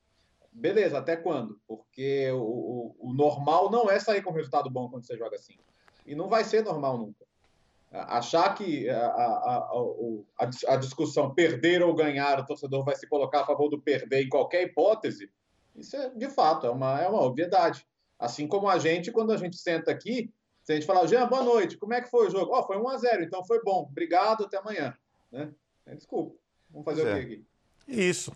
Beleza, 0.52 0.98
até 0.98 1.16
quando? 1.16 1.58
Porque 1.66 2.30
o, 2.30 2.38
o, 2.38 2.96
o 3.10 3.12
normal 3.12 3.70
não 3.70 3.90
é 3.90 3.98
sair 3.98 4.22
com 4.22 4.30
resultado 4.30 4.70
bom 4.70 4.88
quando 4.88 5.06
você 5.06 5.16
joga 5.16 5.36
assim. 5.36 5.56
E 6.06 6.14
não 6.14 6.28
vai 6.28 6.44
ser 6.44 6.62
normal 6.62 6.98
nunca. 6.98 7.24
Achar 7.90 8.54
que 8.54 8.88
a, 8.88 9.06
a, 9.06 9.68
a, 10.38 10.50
a, 10.68 10.76
discussão 10.76 11.32
perder 11.32 11.80
ou 11.82 11.94
ganhar, 11.94 12.40
o 12.40 12.46
torcedor 12.46 12.84
vai 12.84 12.96
se 12.96 13.06
colocar 13.06 13.42
a 13.42 13.46
favor 13.46 13.68
do 13.68 13.80
perder 13.80 14.24
em 14.24 14.28
qualquer 14.28 14.62
hipótese, 14.62 15.30
isso 15.76 15.96
é 15.96 16.10
de 16.10 16.28
fato, 16.28 16.66
é 16.66 16.70
uma, 16.70 17.00
é 17.00 17.08
uma 17.08 17.22
obviedade. 17.22 17.86
Assim 18.18 18.48
como 18.48 18.68
a 18.68 18.78
gente, 18.78 19.12
quando 19.12 19.32
a 19.32 19.36
gente 19.36 19.56
senta 19.56 19.92
aqui, 19.92 20.32
se 20.62 20.72
a 20.72 20.74
gente 20.74 20.86
falar, 20.86 21.06
Jean, 21.06 21.28
boa 21.28 21.42
noite, 21.42 21.76
como 21.76 21.94
é 21.94 22.00
que 22.00 22.10
foi 22.10 22.26
o 22.26 22.30
jogo? 22.30 22.56
Oh, 22.56 22.62
foi 22.64 22.78
1 22.78 22.88
a 22.88 22.96
0 22.96 23.22
então 23.22 23.44
foi 23.44 23.62
bom, 23.62 23.86
obrigado, 23.90 24.44
até 24.44 24.56
amanhã. 24.56 24.96
Né? 25.30 25.52
É, 25.86 25.94
desculpa, 25.94 26.36
vamos 26.74 26.84
fazer 26.84 27.02
o 27.02 27.04
quê 27.04 27.20
aqui? 27.20 27.44
Isso. 27.88 28.32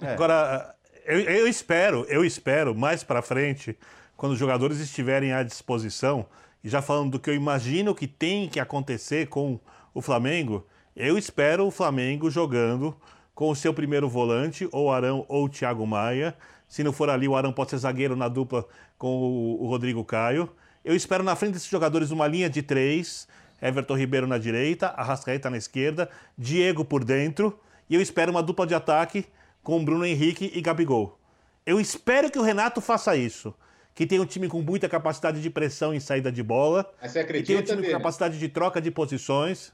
É. 0.00 0.12
Agora, 0.12 0.74
eu, 1.04 1.20
eu 1.20 1.48
espero, 1.48 2.04
eu 2.08 2.24
espero 2.24 2.74
mais 2.74 3.02
para 3.02 3.22
frente, 3.22 3.78
quando 4.16 4.32
os 4.32 4.38
jogadores 4.38 4.78
estiverem 4.78 5.32
à 5.32 5.42
disposição, 5.42 6.26
e 6.62 6.68
já 6.68 6.82
falando 6.82 7.12
do 7.12 7.18
que 7.18 7.30
eu 7.30 7.34
imagino 7.34 7.94
que 7.94 8.06
tem 8.06 8.48
que 8.48 8.60
acontecer 8.60 9.28
com 9.28 9.58
o 9.94 10.02
Flamengo, 10.02 10.66
eu 10.94 11.16
espero 11.16 11.66
o 11.66 11.70
Flamengo 11.70 12.30
jogando 12.30 12.96
com 13.34 13.50
o 13.50 13.56
seu 13.56 13.72
primeiro 13.72 14.08
volante, 14.08 14.68
ou 14.70 14.92
Arão 14.92 15.24
ou 15.28 15.48
Thiago 15.48 15.86
Maia. 15.86 16.36
Se 16.68 16.84
não 16.84 16.92
for 16.92 17.08
ali, 17.10 17.26
o 17.26 17.34
Arão 17.34 17.52
pode 17.52 17.70
ser 17.70 17.78
zagueiro 17.78 18.14
na 18.14 18.28
dupla 18.28 18.66
com 18.98 19.56
o 19.60 19.66
Rodrigo 19.66 20.04
Caio. 20.04 20.50
Eu 20.84 20.94
espero 20.94 21.24
na 21.24 21.34
frente 21.34 21.54
desses 21.54 21.68
jogadores 21.68 22.10
uma 22.10 22.26
linha 22.26 22.50
de 22.50 22.62
três, 22.62 23.26
Everton 23.62 23.96
Ribeiro 23.96 24.26
na 24.26 24.36
direita, 24.36 24.88
Arrascaeta 24.88 25.48
na 25.48 25.56
esquerda, 25.56 26.10
Diego 26.36 26.84
por 26.84 27.04
dentro, 27.04 27.58
e 27.88 27.94
eu 27.94 28.02
espero 28.02 28.32
uma 28.32 28.42
dupla 28.42 28.66
de 28.66 28.74
ataque 28.74 29.24
com 29.62 29.82
Bruno 29.84 30.04
Henrique 30.04 30.50
e 30.52 30.60
Gabigol. 30.60 31.18
Eu 31.64 31.80
espero 31.80 32.30
que 32.30 32.38
o 32.38 32.42
Renato 32.42 32.80
faça 32.80 33.16
isso 33.16 33.54
que 33.94 34.06
tem 34.06 34.18
um 34.18 34.24
time 34.24 34.48
com 34.48 34.60
muita 34.62 34.88
capacidade 34.88 35.40
de 35.40 35.50
pressão 35.50 35.92
em 35.92 36.00
saída 36.00 36.32
de 36.32 36.42
bola. 36.42 36.90
Mas 37.00 37.12
você 37.12 37.20
acredita, 37.20 37.46
que 37.46 37.52
tem 37.52 37.62
um 37.62 37.64
time 37.64 37.82
dele? 37.82 37.92
com 37.92 37.98
capacidade 37.98 38.38
de 38.38 38.48
troca 38.48 38.80
de 38.80 38.90
posições. 38.90 39.72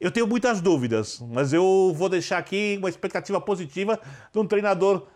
Eu 0.00 0.10
tenho 0.10 0.26
muitas 0.26 0.60
dúvidas, 0.60 1.20
mas 1.20 1.52
eu 1.52 1.92
vou 1.94 2.08
deixar 2.08 2.38
aqui 2.38 2.76
uma 2.78 2.88
expectativa 2.88 3.40
positiva 3.40 3.98
de 4.32 4.38
um 4.38 4.46
treinador 4.46 5.06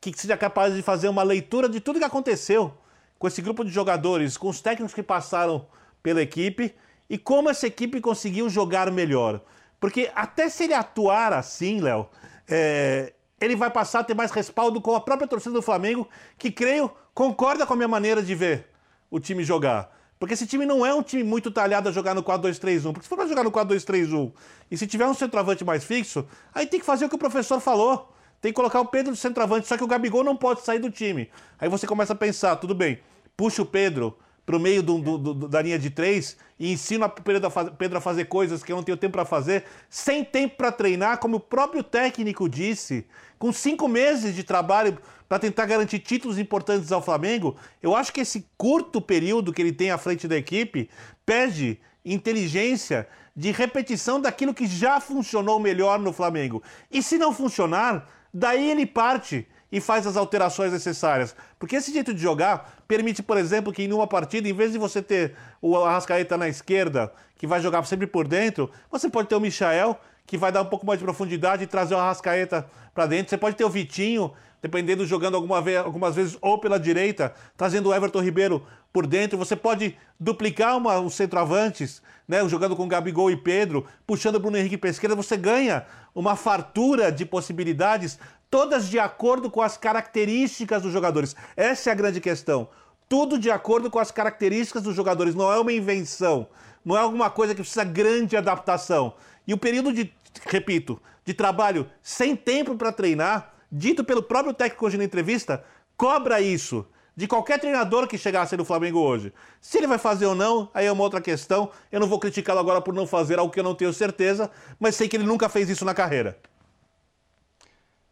que 0.00 0.12
seja 0.18 0.36
capaz 0.36 0.74
de 0.74 0.82
fazer 0.82 1.08
uma 1.08 1.22
leitura 1.22 1.68
de 1.68 1.80
tudo 1.80 1.98
que 1.98 2.04
aconteceu 2.04 2.76
com 3.18 3.28
esse 3.28 3.40
grupo 3.40 3.64
de 3.64 3.70
jogadores, 3.70 4.36
com 4.36 4.48
os 4.48 4.60
técnicos 4.60 4.94
que 4.94 5.02
passaram 5.02 5.66
pela 6.02 6.20
equipe 6.20 6.74
e 7.08 7.16
como 7.16 7.48
essa 7.48 7.66
equipe 7.66 8.00
conseguiu 8.00 8.48
jogar 8.48 8.90
melhor. 8.90 9.40
Porque 9.78 10.10
até 10.14 10.48
se 10.48 10.64
ele 10.64 10.74
atuar 10.74 11.32
assim, 11.32 11.80
Léo, 11.80 12.08
é, 12.48 13.12
ele 13.40 13.54
vai 13.54 13.70
passar 13.70 14.00
a 14.00 14.04
ter 14.04 14.14
mais 14.14 14.30
respaldo 14.30 14.80
com 14.80 14.94
a 14.94 15.00
própria 15.00 15.28
torcida 15.28 15.54
do 15.54 15.62
Flamengo, 15.62 16.08
que 16.38 16.50
creio 16.50 16.90
concorda 17.14 17.66
com 17.66 17.72
a 17.72 17.76
minha 17.76 17.88
maneira 17.88 18.22
de 18.22 18.34
ver 18.34 18.66
o 19.10 19.20
time 19.20 19.44
jogar. 19.44 19.94
Porque 20.18 20.34
esse 20.34 20.46
time 20.46 20.64
não 20.64 20.84
é 20.84 20.94
um 20.94 21.02
time 21.02 21.22
muito 21.22 21.50
talhado 21.50 21.88
a 21.88 21.92
jogar 21.92 22.14
no 22.14 22.22
4-2-3-1. 22.22 22.92
Porque 22.92 23.02
se 23.02 23.08
for 23.08 23.28
jogar 23.28 23.44
no 23.44 23.52
4-2-3-1 23.52 24.32
e 24.70 24.76
se 24.76 24.86
tiver 24.86 25.06
um 25.06 25.14
centroavante 25.14 25.64
mais 25.64 25.84
fixo, 25.84 26.26
aí 26.54 26.66
tem 26.66 26.80
que 26.80 26.86
fazer 26.86 27.04
o 27.04 27.08
que 27.08 27.14
o 27.14 27.18
professor 27.18 27.60
falou. 27.60 28.12
Tem 28.40 28.52
que 28.52 28.56
colocar 28.56 28.80
o 28.80 28.86
Pedro 28.86 29.12
de 29.12 29.18
centroavante, 29.18 29.66
só 29.66 29.76
que 29.76 29.84
o 29.84 29.86
Gabigol 29.86 30.22
não 30.22 30.36
pode 30.36 30.62
sair 30.62 30.78
do 30.78 30.90
time. 30.90 31.30
Aí 31.58 31.68
você 31.68 31.86
começa 31.86 32.12
a 32.12 32.16
pensar, 32.16 32.56
tudo 32.56 32.74
bem, 32.74 33.00
puxa 33.36 33.62
o 33.62 33.66
Pedro 33.66 34.16
para 34.46 34.56
o 34.56 34.60
meio 34.60 34.80
do, 34.80 34.98
do, 34.98 35.18
do, 35.18 35.48
da 35.48 35.60
linha 35.60 35.78
de 35.78 35.90
três 35.90 36.36
e 36.58 36.72
ensina 36.72 37.06
o 37.06 37.10
Pedro 37.10 37.48
a, 37.48 37.64
Pedro 37.64 37.98
a 37.98 38.00
fazer 38.00 38.26
coisas 38.26 38.62
que 38.62 38.70
eu 38.70 38.76
não 38.76 38.84
tenho 38.84 38.96
tempo 38.96 39.14
para 39.14 39.24
fazer, 39.24 39.64
sem 39.90 40.24
tempo 40.24 40.56
para 40.56 40.70
treinar, 40.70 41.18
como 41.18 41.38
o 41.38 41.40
próprio 41.40 41.82
técnico 41.82 42.48
disse, 42.48 43.04
com 43.40 43.52
cinco 43.52 43.88
meses 43.88 44.34
de 44.36 44.44
trabalho 44.44 44.96
para 45.28 45.40
tentar 45.40 45.66
garantir 45.66 45.98
títulos 45.98 46.38
importantes 46.38 46.92
ao 46.92 47.02
Flamengo, 47.02 47.56
eu 47.82 47.96
acho 47.96 48.12
que 48.12 48.20
esse 48.20 48.48
curto 48.56 49.00
período 49.00 49.52
que 49.52 49.60
ele 49.60 49.72
tem 49.72 49.90
à 49.90 49.98
frente 49.98 50.28
da 50.28 50.36
equipe 50.36 50.88
pede 51.26 51.80
inteligência 52.04 53.08
de 53.34 53.50
repetição 53.50 54.20
daquilo 54.20 54.54
que 54.54 54.66
já 54.66 55.00
funcionou 55.00 55.58
melhor 55.58 55.98
no 55.98 56.12
Flamengo. 56.12 56.62
E 56.90 57.02
se 57.02 57.18
não 57.18 57.34
funcionar, 57.34 58.08
daí 58.32 58.70
ele 58.70 58.86
parte 58.86 59.46
e 59.76 59.80
faz 59.80 60.06
as 60.06 60.16
alterações 60.16 60.72
necessárias. 60.72 61.36
Porque 61.58 61.76
esse 61.76 61.92
jeito 61.92 62.14
de 62.14 62.22
jogar 62.22 62.82
permite, 62.88 63.22
por 63.22 63.36
exemplo, 63.36 63.74
que 63.74 63.82
em 63.82 63.92
uma 63.92 64.06
partida, 64.06 64.48
em 64.48 64.54
vez 64.54 64.72
de 64.72 64.78
você 64.78 65.02
ter 65.02 65.36
o 65.60 65.76
Arrascaeta 65.76 66.38
na 66.38 66.48
esquerda, 66.48 67.12
que 67.36 67.46
vai 67.46 67.60
jogar 67.60 67.84
sempre 67.84 68.06
por 68.06 68.26
dentro, 68.26 68.70
você 68.90 69.10
pode 69.10 69.28
ter 69.28 69.34
o 69.34 69.40
Michael, 69.40 70.00
que 70.26 70.38
vai 70.38 70.50
dar 70.50 70.62
um 70.62 70.64
pouco 70.64 70.86
mais 70.86 70.98
de 70.98 71.04
profundidade 71.04 71.64
e 71.64 71.66
trazer 71.66 71.94
o 71.94 71.98
Arrascaeta 71.98 72.66
para 72.94 73.04
dentro. 73.04 73.28
Você 73.28 73.36
pode 73.36 73.54
ter 73.54 73.66
o 73.66 73.68
Vitinho, 73.68 74.32
dependendo 74.62 75.04
jogando 75.04 75.34
alguma 75.34 75.60
vez, 75.60 75.76
algumas 75.76 76.16
vezes 76.16 76.38
ou 76.40 76.58
pela 76.58 76.80
direita, 76.80 77.34
trazendo 77.54 77.90
o 77.90 77.94
Everton 77.94 78.22
Ribeiro 78.22 78.66
por 78.94 79.06
dentro. 79.06 79.36
Você 79.36 79.54
pode 79.54 79.94
duplicar 80.18 80.78
uma, 80.78 80.98
os 80.98 81.12
centroavantes, 81.12 82.00
né, 82.26 82.48
jogando 82.48 82.74
com 82.74 82.88
Gabigol 82.88 83.30
e 83.30 83.36
Pedro, 83.36 83.84
puxando 84.06 84.36
o 84.36 84.40
Bruno 84.40 84.56
Henrique 84.56 84.78
para 84.78 84.88
esquerda. 84.88 85.14
Você 85.14 85.36
ganha 85.36 85.84
uma 86.14 86.34
fartura 86.34 87.12
de 87.12 87.26
possibilidades, 87.26 88.18
todas 88.50 88.88
de 88.88 88.98
acordo 88.98 89.50
com 89.50 89.62
as 89.62 89.76
características 89.76 90.82
dos 90.82 90.92
jogadores. 90.92 91.34
Essa 91.56 91.90
é 91.90 91.92
a 91.92 91.96
grande 91.96 92.20
questão. 92.20 92.68
Tudo 93.08 93.38
de 93.38 93.50
acordo 93.50 93.90
com 93.90 93.98
as 93.98 94.10
características 94.10 94.82
dos 94.82 94.94
jogadores. 94.94 95.34
Não 95.34 95.52
é 95.52 95.58
uma 95.58 95.72
invenção. 95.72 96.48
Não 96.84 96.96
é 96.96 97.00
alguma 97.00 97.30
coisa 97.30 97.54
que 97.54 97.60
precisa 97.60 97.84
grande 97.84 98.36
adaptação. 98.36 99.14
E 99.46 99.54
o 99.54 99.58
período 99.58 99.92
de, 99.92 100.12
repito, 100.46 101.00
de 101.24 101.34
trabalho 101.34 101.88
sem 102.02 102.34
tempo 102.36 102.76
para 102.76 102.92
treinar 102.92 103.52
dito 103.70 104.04
pelo 104.04 104.22
próprio 104.22 104.54
técnico 104.54 104.86
hoje 104.86 104.96
na 104.96 105.04
entrevista, 105.04 105.64
cobra 105.96 106.40
isso 106.40 106.86
de 107.16 107.26
qualquer 107.26 107.58
treinador 107.58 108.06
que 108.06 108.18
chegasse 108.18 108.56
no 108.56 108.64
Flamengo 108.64 109.00
hoje. 109.00 109.32
Se 109.60 109.78
ele 109.78 109.86
vai 109.86 109.98
fazer 109.98 110.26
ou 110.26 110.34
não, 110.34 110.68
aí 110.74 110.86
é 110.86 110.92
uma 110.92 111.02
outra 111.02 111.20
questão. 111.20 111.70
Eu 111.90 111.98
não 111.98 112.06
vou 112.06 112.18
criticá-lo 112.18 112.60
agora 112.60 112.80
por 112.80 112.92
não 112.92 113.06
fazer 113.06 113.38
algo 113.38 113.52
que 113.52 113.58
eu 113.58 113.64
não 113.64 113.74
tenho 113.74 113.92
certeza, 113.92 114.50
mas 114.78 114.94
sei 114.94 115.08
que 115.08 115.16
ele 115.16 115.24
nunca 115.24 115.48
fez 115.48 115.70
isso 115.70 115.84
na 115.84 115.94
carreira. 115.94 116.38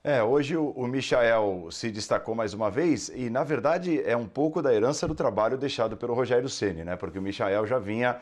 É, 0.07 0.23
hoje 0.23 0.55
o, 0.55 0.87
Michael 0.87 1.69
se 1.71 1.91
destacou 1.91 2.35
mais 2.35 2.53
uma 2.53 2.71
vez 2.71 3.09
e, 3.09 3.31
na 3.31 3.43
verdade, 3.43 4.03
é 4.05 4.15
um 4.15 4.29
pouco 4.29 4.61
da 4.61 4.71
herança 4.71 5.09
do 5.09 5.15
trabalho 5.15 5.57
deixado 5.57 5.97
pelo 5.97 6.13
Rogério 6.13 6.47
Ceni, 6.47 6.85
né? 6.85 6.95
Porque 6.95 7.19
o 7.19 7.23
Michael 7.23 7.67
já 7.67 7.79
vinha 7.79 8.21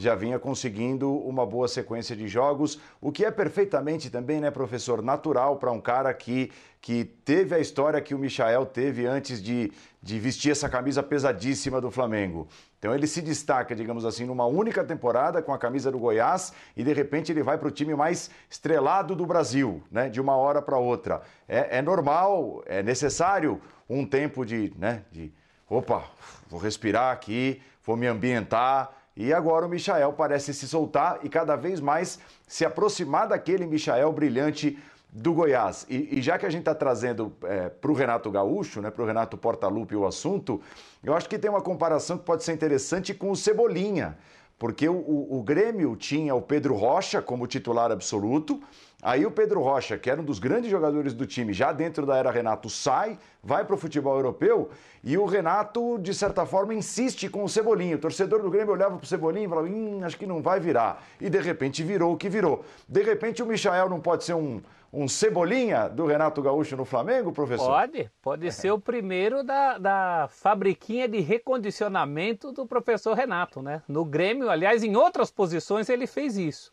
já 0.00 0.14
vinha 0.14 0.38
conseguindo 0.38 1.12
uma 1.12 1.44
boa 1.44 1.68
sequência 1.68 2.16
de 2.16 2.26
jogos, 2.26 2.80
o 3.00 3.12
que 3.12 3.24
é 3.24 3.30
perfeitamente 3.30 4.08
também, 4.08 4.40
né, 4.40 4.50
professor, 4.50 5.02
natural 5.02 5.56
para 5.56 5.70
um 5.70 5.80
cara 5.80 6.12
que, 6.14 6.50
que 6.80 7.04
teve 7.04 7.54
a 7.54 7.58
história 7.58 8.00
que 8.00 8.14
o 8.14 8.18
Michael 8.18 8.64
teve 8.64 9.06
antes 9.06 9.42
de, 9.42 9.70
de 10.02 10.18
vestir 10.18 10.52
essa 10.52 10.68
camisa 10.68 11.02
pesadíssima 11.02 11.80
do 11.80 11.90
Flamengo. 11.90 12.48
Então 12.78 12.94
ele 12.94 13.06
se 13.06 13.20
destaca, 13.20 13.76
digamos 13.76 14.06
assim, 14.06 14.24
numa 14.24 14.46
única 14.46 14.82
temporada 14.82 15.42
com 15.42 15.52
a 15.52 15.58
camisa 15.58 15.92
do 15.92 15.98
Goiás 15.98 16.54
e 16.74 16.82
de 16.82 16.94
repente 16.94 17.30
ele 17.30 17.42
vai 17.42 17.58
para 17.58 17.68
o 17.68 17.70
time 17.70 17.94
mais 17.94 18.30
estrelado 18.48 19.14
do 19.14 19.26
Brasil, 19.26 19.82
né, 19.90 20.08
de 20.08 20.18
uma 20.18 20.34
hora 20.34 20.62
para 20.62 20.78
outra. 20.78 21.20
É, 21.46 21.78
é 21.78 21.82
normal, 21.82 22.62
é 22.64 22.82
necessário 22.82 23.60
um 23.86 24.06
tempo 24.06 24.46
de, 24.46 24.72
né, 24.78 25.02
de, 25.12 25.30
opa, 25.68 26.04
vou 26.48 26.58
respirar 26.58 27.12
aqui, 27.12 27.60
vou 27.84 27.96
me 27.96 28.06
ambientar, 28.06 28.99
e 29.16 29.32
agora 29.32 29.66
o 29.66 29.68
Michael 29.68 30.12
parece 30.12 30.54
se 30.54 30.68
soltar 30.68 31.20
e 31.22 31.28
cada 31.28 31.56
vez 31.56 31.80
mais 31.80 32.18
se 32.46 32.64
aproximar 32.64 33.28
daquele 33.28 33.66
Michael 33.66 34.12
brilhante 34.12 34.78
do 35.12 35.32
Goiás. 35.34 35.84
E, 35.88 36.18
e 36.18 36.22
já 36.22 36.38
que 36.38 36.46
a 36.46 36.50
gente 36.50 36.60
está 36.60 36.74
trazendo 36.74 37.32
é, 37.42 37.68
para 37.68 37.90
o 37.90 37.94
Renato 37.94 38.30
Gaúcho, 38.30 38.80
né, 38.80 38.90
para 38.90 39.02
o 39.02 39.06
Renato 39.06 39.36
Portaluppi 39.36 39.96
o 39.96 40.06
assunto, 40.06 40.60
eu 41.02 41.14
acho 41.14 41.28
que 41.28 41.38
tem 41.38 41.50
uma 41.50 41.60
comparação 41.60 42.16
que 42.16 42.24
pode 42.24 42.44
ser 42.44 42.52
interessante 42.52 43.12
com 43.12 43.30
o 43.30 43.36
Cebolinha. 43.36 44.16
Porque 44.58 44.86
o, 44.88 44.94
o, 44.94 45.38
o 45.38 45.42
Grêmio 45.42 45.96
tinha 45.96 46.34
o 46.34 46.42
Pedro 46.42 46.74
Rocha 46.74 47.22
como 47.22 47.46
titular 47.46 47.90
absoluto, 47.90 48.62
Aí 49.02 49.24
o 49.24 49.30
Pedro 49.30 49.62
Rocha, 49.62 49.96
que 49.96 50.10
era 50.10 50.20
um 50.20 50.24
dos 50.24 50.38
grandes 50.38 50.70
jogadores 50.70 51.14
do 51.14 51.26
time, 51.26 51.54
já 51.54 51.72
dentro 51.72 52.04
da 52.04 52.16
era 52.16 52.30
Renato, 52.30 52.68
sai, 52.68 53.18
vai 53.42 53.64
para 53.64 53.74
o 53.74 53.78
futebol 53.78 54.14
europeu 54.14 54.70
e 55.02 55.16
o 55.16 55.24
Renato, 55.24 55.98
de 55.98 56.12
certa 56.12 56.44
forma, 56.44 56.74
insiste 56.74 57.28
com 57.28 57.42
o 57.42 57.48
Cebolinha. 57.48 57.96
O 57.96 57.98
torcedor 57.98 58.42
do 58.42 58.50
Grêmio 58.50 58.74
olhava 58.74 58.96
para 58.96 59.04
o 59.04 59.06
Cebolinha 59.06 59.46
e 59.46 59.48
falava: 59.48 59.66
hum, 59.66 60.00
acho 60.02 60.18
que 60.18 60.26
não 60.26 60.42
vai 60.42 60.60
virar. 60.60 61.02
E 61.18 61.30
de 61.30 61.40
repente 61.40 61.82
virou 61.82 62.12
o 62.12 62.16
que 62.16 62.28
virou. 62.28 62.62
De 62.86 63.02
repente 63.02 63.42
o 63.42 63.46
Michael 63.46 63.88
não 63.88 64.00
pode 64.00 64.24
ser 64.24 64.34
um, 64.34 64.60
um 64.92 65.08
Cebolinha 65.08 65.88
do 65.88 66.04
Renato 66.04 66.42
Gaúcho 66.42 66.76
no 66.76 66.84
Flamengo, 66.84 67.32
professor? 67.32 67.68
Pode, 67.68 68.10
pode 68.20 68.52
ser 68.52 68.70
o 68.70 68.78
primeiro 68.78 69.42
da, 69.42 69.78
da 69.78 70.28
fabriquinha 70.30 71.08
de 71.08 71.20
recondicionamento 71.20 72.52
do 72.52 72.66
professor 72.66 73.14
Renato, 73.14 73.62
né? 73.62 73.82
No 73.88 74.04
Grêmio, 74.04 74.50
aliás, 74.50 74.84
em 74.84 74.94
outras 74.94 75.30
posições 75.30 75.88
ele 75.88 76.06
fez 76.06 76.36
isso 76.36 76.70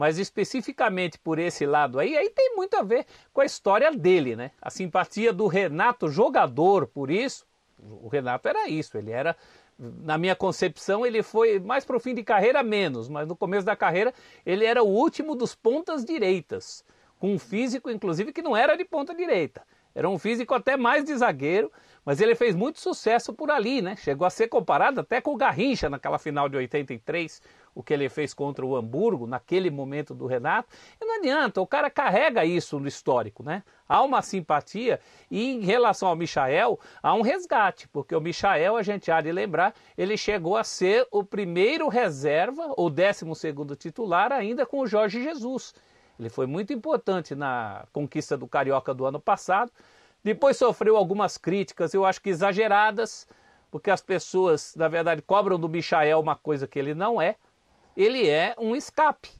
mas 0.00 0.16
especificamente 0.16 1.18
por 1.18 1.38
esse 1.38 1.66
lado 1.66 1.98
aí, 1.98 2.16
aí 2.16 2.30
tem 2.30 2.56
muito 2.56 2.74
a 2.74 2.82
ver 2.82 3.04
com 3.34 3.42
a 3.42 3.44
história 3.44 3.92
dele, 3.92 4.34
né? 4.34 4.50
A 4.58 4.70
simpatia 4.70 5.30
do 5.30 5.46
Renato 5.46 6.08
jogador 6.08 6.86
por 6.86 7.10
isso, 7.10 7.44
o 7.78 8.08
Renato 8.08 8.48
era 8.48 8.66
isso, 8.66 8.96
ele 8.96 9.10
era 9.10 9.36
na 9.78 10.16
minha 10.16 10.34
concepção, 10.34 11.04
ele 11.04 11.22
foi 11.22 11.60
mais 11.60 11.84
para 11.84 11.98
o 11.98 12.00
fim 12.00 12.14
de 12.14 12.22
carreira 12.22 12.62
menos, 12.62 13.10
mas 13.10 13.28
no 13.28 13.36
começo 13.36 13.66
da 13.66 13.76
carreira 13.76 14.14
ele 14.46 14.64
era 14.64 14.82
o 14.82 14.88
último 14.88 15.34
dos 15.34 15.54
pontas 15.54 16.02
direitas, 16.02 16.82
com 17.18 17.34
um 17.34 17.38
físico 17.38 17.90
inclusive 17.90 18.32
que 18.32 18.40
não 18.40 18.56
era 18.56 18.78
de 18.78 18.86
ponta 18.86 19.14
direita. 19.14 19.62
Era 19.94 20.08
um 20.08 20.18
físico 20.18 20.54
até 20.54 20.78
mais 20.78 21.04
de 21.04 21.14
zagueiro, 21.14 21.70
mas 22.04 22.20
ele 22.20 22.34
fez 22.34 22.54
muito 22.54 22.80
sucesso 22.80 23.32
por 23.32 23.50
ali, 23.50 23.82
né? 23.82 23.96
Chegou 23.96 24.26
a 24.26 24.30
ser 24.30 24.48
comparado 24.48 25.00
até 25.00 25.20
com 25.20 25.32
o 25.32 25.36
Garrincha 25.36 25.90
naquela 25.90 26.18
final 26.18 26.48
de 26.48 26.56
83, 26.56 27.42
o 27.74 27.82
que 27.82 27.92
ele 27.92 28.08
fez 28.08 28.34
contra 28.34 28.64
o 28.64 28.74
Hamburgo, 28.76 29.26
naquele 29.26 29.70
momento 29.70 30.14
do 30.14 30.26
Renato. 30.26 30.68
E 31.00 31.04
não 31.04 31.18
adianta, 31.18 31.60
o 31.60 31.66
cara 31.66 31.90
carrega 31.90 32.44
isso 32.44 32.80
no 32.80 32.88
histórico, 32.88 33.42
né? 33.42 33.62
Há 33.88 34.02
uma 34.02 34.22
simpatia 34.22 35.00
e 35.30 35.52
em 35.52 35.60
relação 35.60 36.08
ao 36.08 36.16
Michael, 36.16 36.78
há 37.02 37.14
um 37.14 37.22
resgate, 37.22 37.88
porque 37.88 38.14
o 38.14 38.20
Michael, 38.20 38.76
a 38.76 38.82
gente 38.82 39.10
há 39.10 39.20
de 39.20 39.30
lembrar, 39.30 39.74
ele 39.96 40.16
chegou 40.16 40.56
a 40.56 40.64
ser 40.64 41.06
o 41.10 41.22
primeiro 41.22 41.88
reserva, 41.88 42.72
ou 42.76 42.88
décimo 42.88 43.34
segundo 43.34 43.76
titular, 43.76 44.32
ainda 44.32 44.64
com 44.64 44.80
o 44.80 44.86
Jorge 44.86 45.22
Jesus. 45.22 45.74
Ele 46.18 46.28
foi 46.28 46.46
muito 46.46 46.72
importante 46.72 47.34
na 47.34 47.86
conquista 47.92 48.36
do 48.36 48.46
Carioca 48.46 48.92
do 48.92 49.06
ano 49.06 49.18
passado. 49.18 49.72
Depois 50.22 50.56
sofreu 50.56 50.96
algumas 50.96 51.38
críticas, 51.38 51.94
eu 51.94 52.04
acho 52.04 52.20
que 52.20 52.30
exageradas, 52.30 53.26
porque 53.70 53.90
as 53.90 54.02
pessoas, 54.02 54.74
na 54.76 54.88
verdade, 54.88 55.22
cobram 55.22 55.58
do 55.58 55.68
Michael 55.68 56.20
uma 56.20 56.36
coisa 56.36 56.66
que 56.66 56.78
ele 56.78 56.94
não 56.94 57.20
é. 57.20 57.36
Ele 57.96 58.28
é 58.28 58.54
um 58.58 58.76
escape. 58.76 59.30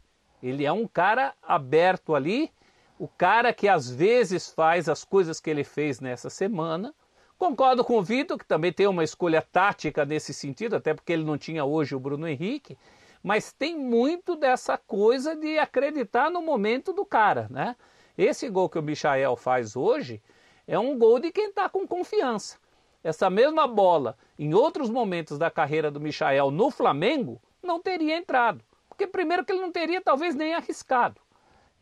Ele 0.43 0.65
é 0.65 0.73
um 0.73 0.87
cara 0.87 1.35
aberto 1.43 2.15
ali, 2.15 2.51
o 2.99 3.07
cara 3.07 3.53
que 3.53 3.69
às 3.69 3.91
vezes 3.91 4.51
faz 4.51 4.89
as 4.89 5.05
coisas 5.05 5.41
que 5.41 5.51
ele 5.51 5.65
fez 5.65 6.01
nessa 6.01 6.31
semana. 6.31 6.95
Concordo 7.39 7.85
com 7.85 7.99
o 7.99 8.03
Vitor, 8.03 8.39
que 8.39 8.47
também 8.47 8.73
tem 8.73 8.87
uma 8.87 9.05
escolha 9.05 9.43
tática 9.43 10.05
nesse 10.05 10.33
sentido, 10.33 10.77
até 10.77 10.95
porque 10.95 11.13
ele 11.13 11.25
não 11.25 11.37
tinha 11.37 11.65
hoje 11.65 11.95
o 11.95 12.01
Bruno 12.01 12.27
Henrique 12.27 12.77
mas 13.23 13.53
tem 13.53 13.77
muito 13.79 14.35
dessa 14.35 14.79
coisa 14.79 15.37
de 15.37 15.59
acreditar 15.59 16.31
no 16.31 16.43
momento 16.43 16.93
do 16.93 17.05
cara, 17.05 17.47
né? 17.51 17.77
Esse 18.17 18.49
gol 18.49 18.69
que 18.69 18.79
o 18.79 18.83
Michael 18.83 19.37
faz 19.37 19.77
hoje 19.77 20.23
é 20.71 20.79
um 20.79 20.97
gol 20.97 21.19
de 21.19 21.33
quem 21.33 21.49
está 21.49 21.69
com 21.69 21.85
confiança. 21.85 22.57
Essa 23.03 23.29
mesma 23.29 23.67
bola, 23.67 24.17
em 24.39 24.55
outros 24.55 24.89
momentos 24.89 25.37
da 25.37 25.51
carreira 25.51 25.91
do 25.91 26.01
Michael 26.01 26.53
no 26.53 26.71
Flamengo, 26.71 27.43
não 27.61 27.81
teria 27.81 28.17
entrado. 28.17 28.63
Porque, 28.89 29.05
primeiro, 29.05 29.45
que 29.45 29.51
ele 29.51 29.61
não 29.61 29.73
teria 29.73 30.01
talvez 30.01 30.33
nem 30.33 30.55
arriscado. 30.55 31.21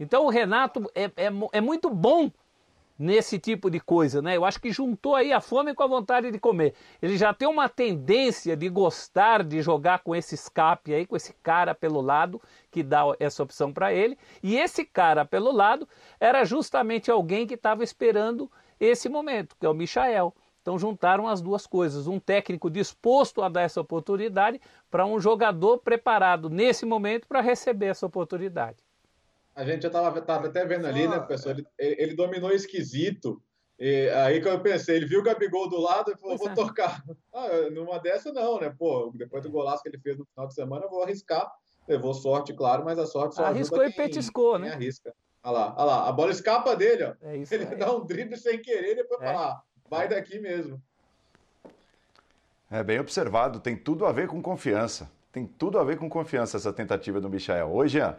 Então, 0.01 0.25
o 0.25 0.31
Renato 0.31 0.91
é, 0.95 1.05
é, 1.05 1.31
é 1.53 1.61
muito 1.61 1.91
bom 1.91 2.31
nesse 2.99 3.39
tipo 3.39 3.71
de 3.71 3.79
coisa, 3.79 4.23
né? 4.23 4.39
Eu 4.39 4.45
acho 4.47 4.59
que 4.59 4.73
juntou 4.73 5.15
aí 5.15 5.35
a 5.35 5.41
fome 5.41 5.75
com 5.75 5.83
a 5.83 5.87
vontade 5.87 6.31
de 6.31 6.39
comer. 6.39 6.73
Ele 7.03 7.19
já 7.19 7.35
tem 7.35 7.47
uma 7.47 7.69
tendência 7.69 8.57
de 8.57 8.71
gostar 8.71 9.45
de 9.45 9.61
jogar 9.61 9.99
com 9.99 10.17
esse 10.17 10.35
escape 10.35 10.95
aí, 10.95 11.05
com 11.05 11.15
esse 11.15 11.35
cara 11.43 11.75
pelo 11.75 12.01
lado 12.01 12.41
que 12.71 12.83
dá 12.83 13.03
essa 13.21 13.43
opção 13.43 13.71
para 13.71 13.93
ele. 13.93 14.17
E 14.43 14.57
esse 14.57 14.83
cara 14.83 15.27
pelo 15.27 15.53
lado 15.53 15.87
era 16.19 16.43
justamente 16.45 17.11
alguém 17.11 17.47
que 17.47 17.55
estava 17.55 17.85
esperando 17.85 18.51
esse 18.81 19.09
momento, 19.09 19.57
que 19.59 19.67
é 19.67 19.69
o 19.69 19.75
Michael. 19.75 20.35
Então 20.61 20.79
juntaram 20.79 21.27
as 21.27 21.41
duas 21.41 21.67
coisas, 21.67 22.07
um 22.07 22.21
técnico 22.21 22.69
disposto 22.69 23.43
a 23.43 23.49
dar 23.49 23.63
essa 23.63 23.81
oportunidade 23.81 24.61
para 24.91 25.07
um 25.07 25.19
jogador 25.19 25.79
preparado 25.79 26.51
nesse 26.51 26.85
momento 26.85 27.27
para 27.27 27.41
receber 27.41 27.87
essa 27.87 28.05
oportunidade. 28.05 28.85
A 29.55 29.65
gente 29.65 29.83
já 29.83 29.89
estava 29.89 30.47
até 30.47 30.65
vendo 30.67 30.87
ali, 30.87 31.09
né, 31.09 31.19
professor? 31.19 31.53
Ele, 31.53 31.67
ele 31.79 32.15
dominou 32.15 32.53
esquisito. 32.53 33.43
E 33.79 34.09
aí 34.11 34.41
que 34.41 34.49
eu 34.49 34.61
pensei, 34.61 34.97
ele 34.97 35.07
viu 35.07 35.21
o 35.21 35.23
Gabigol 35.23 35.69
do 35.69 35.81
lado 35.81 36.13
e 36.13 36.17
falou, 36.17 36.37
vou 36.37 36.51
é. 36.51 36.55
tocar. 36.55 37.03
Ah, 37.33 37.71
numa 37.71 37.99
dessa 37.99 38.33
não, 38.33 38.59
né? 38.59 38.75
Pô, 38.77 39.13
depois 39.15 39.45
do 39.45 39.51
golaço 39.51 39.83
que 39.83 39.89
ele 39.89 39.99
fez 39.99 40.19
no 40.19 40.27
final 40.27 40.49
de 40.49 40.55
semana, 40.55 40.85
eu 40.85 40.91
vou 40.91 41.05
arriscar. 41.05 41.49
Levou 41.87 42.13
sorte, 42.13 42.53
claro, 42.53 42.85
mas 42.85 42.99
a 42.99 43.07
sorte 43.07 43.37
só 43.37 43.45
Arriscou 43.45 43.85
e 43.85 43.93
petiscou, 43.93 44.59
né? 44.59 44.73
Arrisca. 44.73 45.15
Olha 45.49 45.59
lá, 45.59 45.75
olha 45.79 45.85
lá, 45.85 46.09
a 46.09 46.13
bola 46.13 46.31
escapa 46.31 46.77
dele, 46.77 47.05
ó. 47.05 47.15
É 47.23 47.39
isso, 47.39 47.55
ele 47.55 47.65
é. 47.65 47.75
dá 47.75 47.91
um 47.91 48.05
drible 48.05 48.37
sem 48.37 48.61
querer 48.61 48.93
e 48.93 48.97
depois 48.97 49.21
é. 49.23 49.25
fala, 49.25 49.47
ah, 49.47 49.63
vai 49.89 50.07
daqui 50.07 50.39
mesmo. 50.39 50.81
É 52.71 52.83
bem 52.83 53.01
observado, 53.01 53.59
tem 53.59 53.75
tudo 53.75 54.05
a 54.05 54.13
ver 54.13 54.29
com 54.29 54.43
confiança. 54.43 55.11
Tem 55.33 55.47
tudo 55.47 55.79
a 55.79 55.85
ver 55.85 55.97
com 55.97 56.09
confiança 56.09 56.59
essa 56.59 56.71
tentativa 56.71 57.19
do 57.19 57.31
Michael. 57.31 57.71
Oi, 57.73 57.89
Jean. 57.89 58.15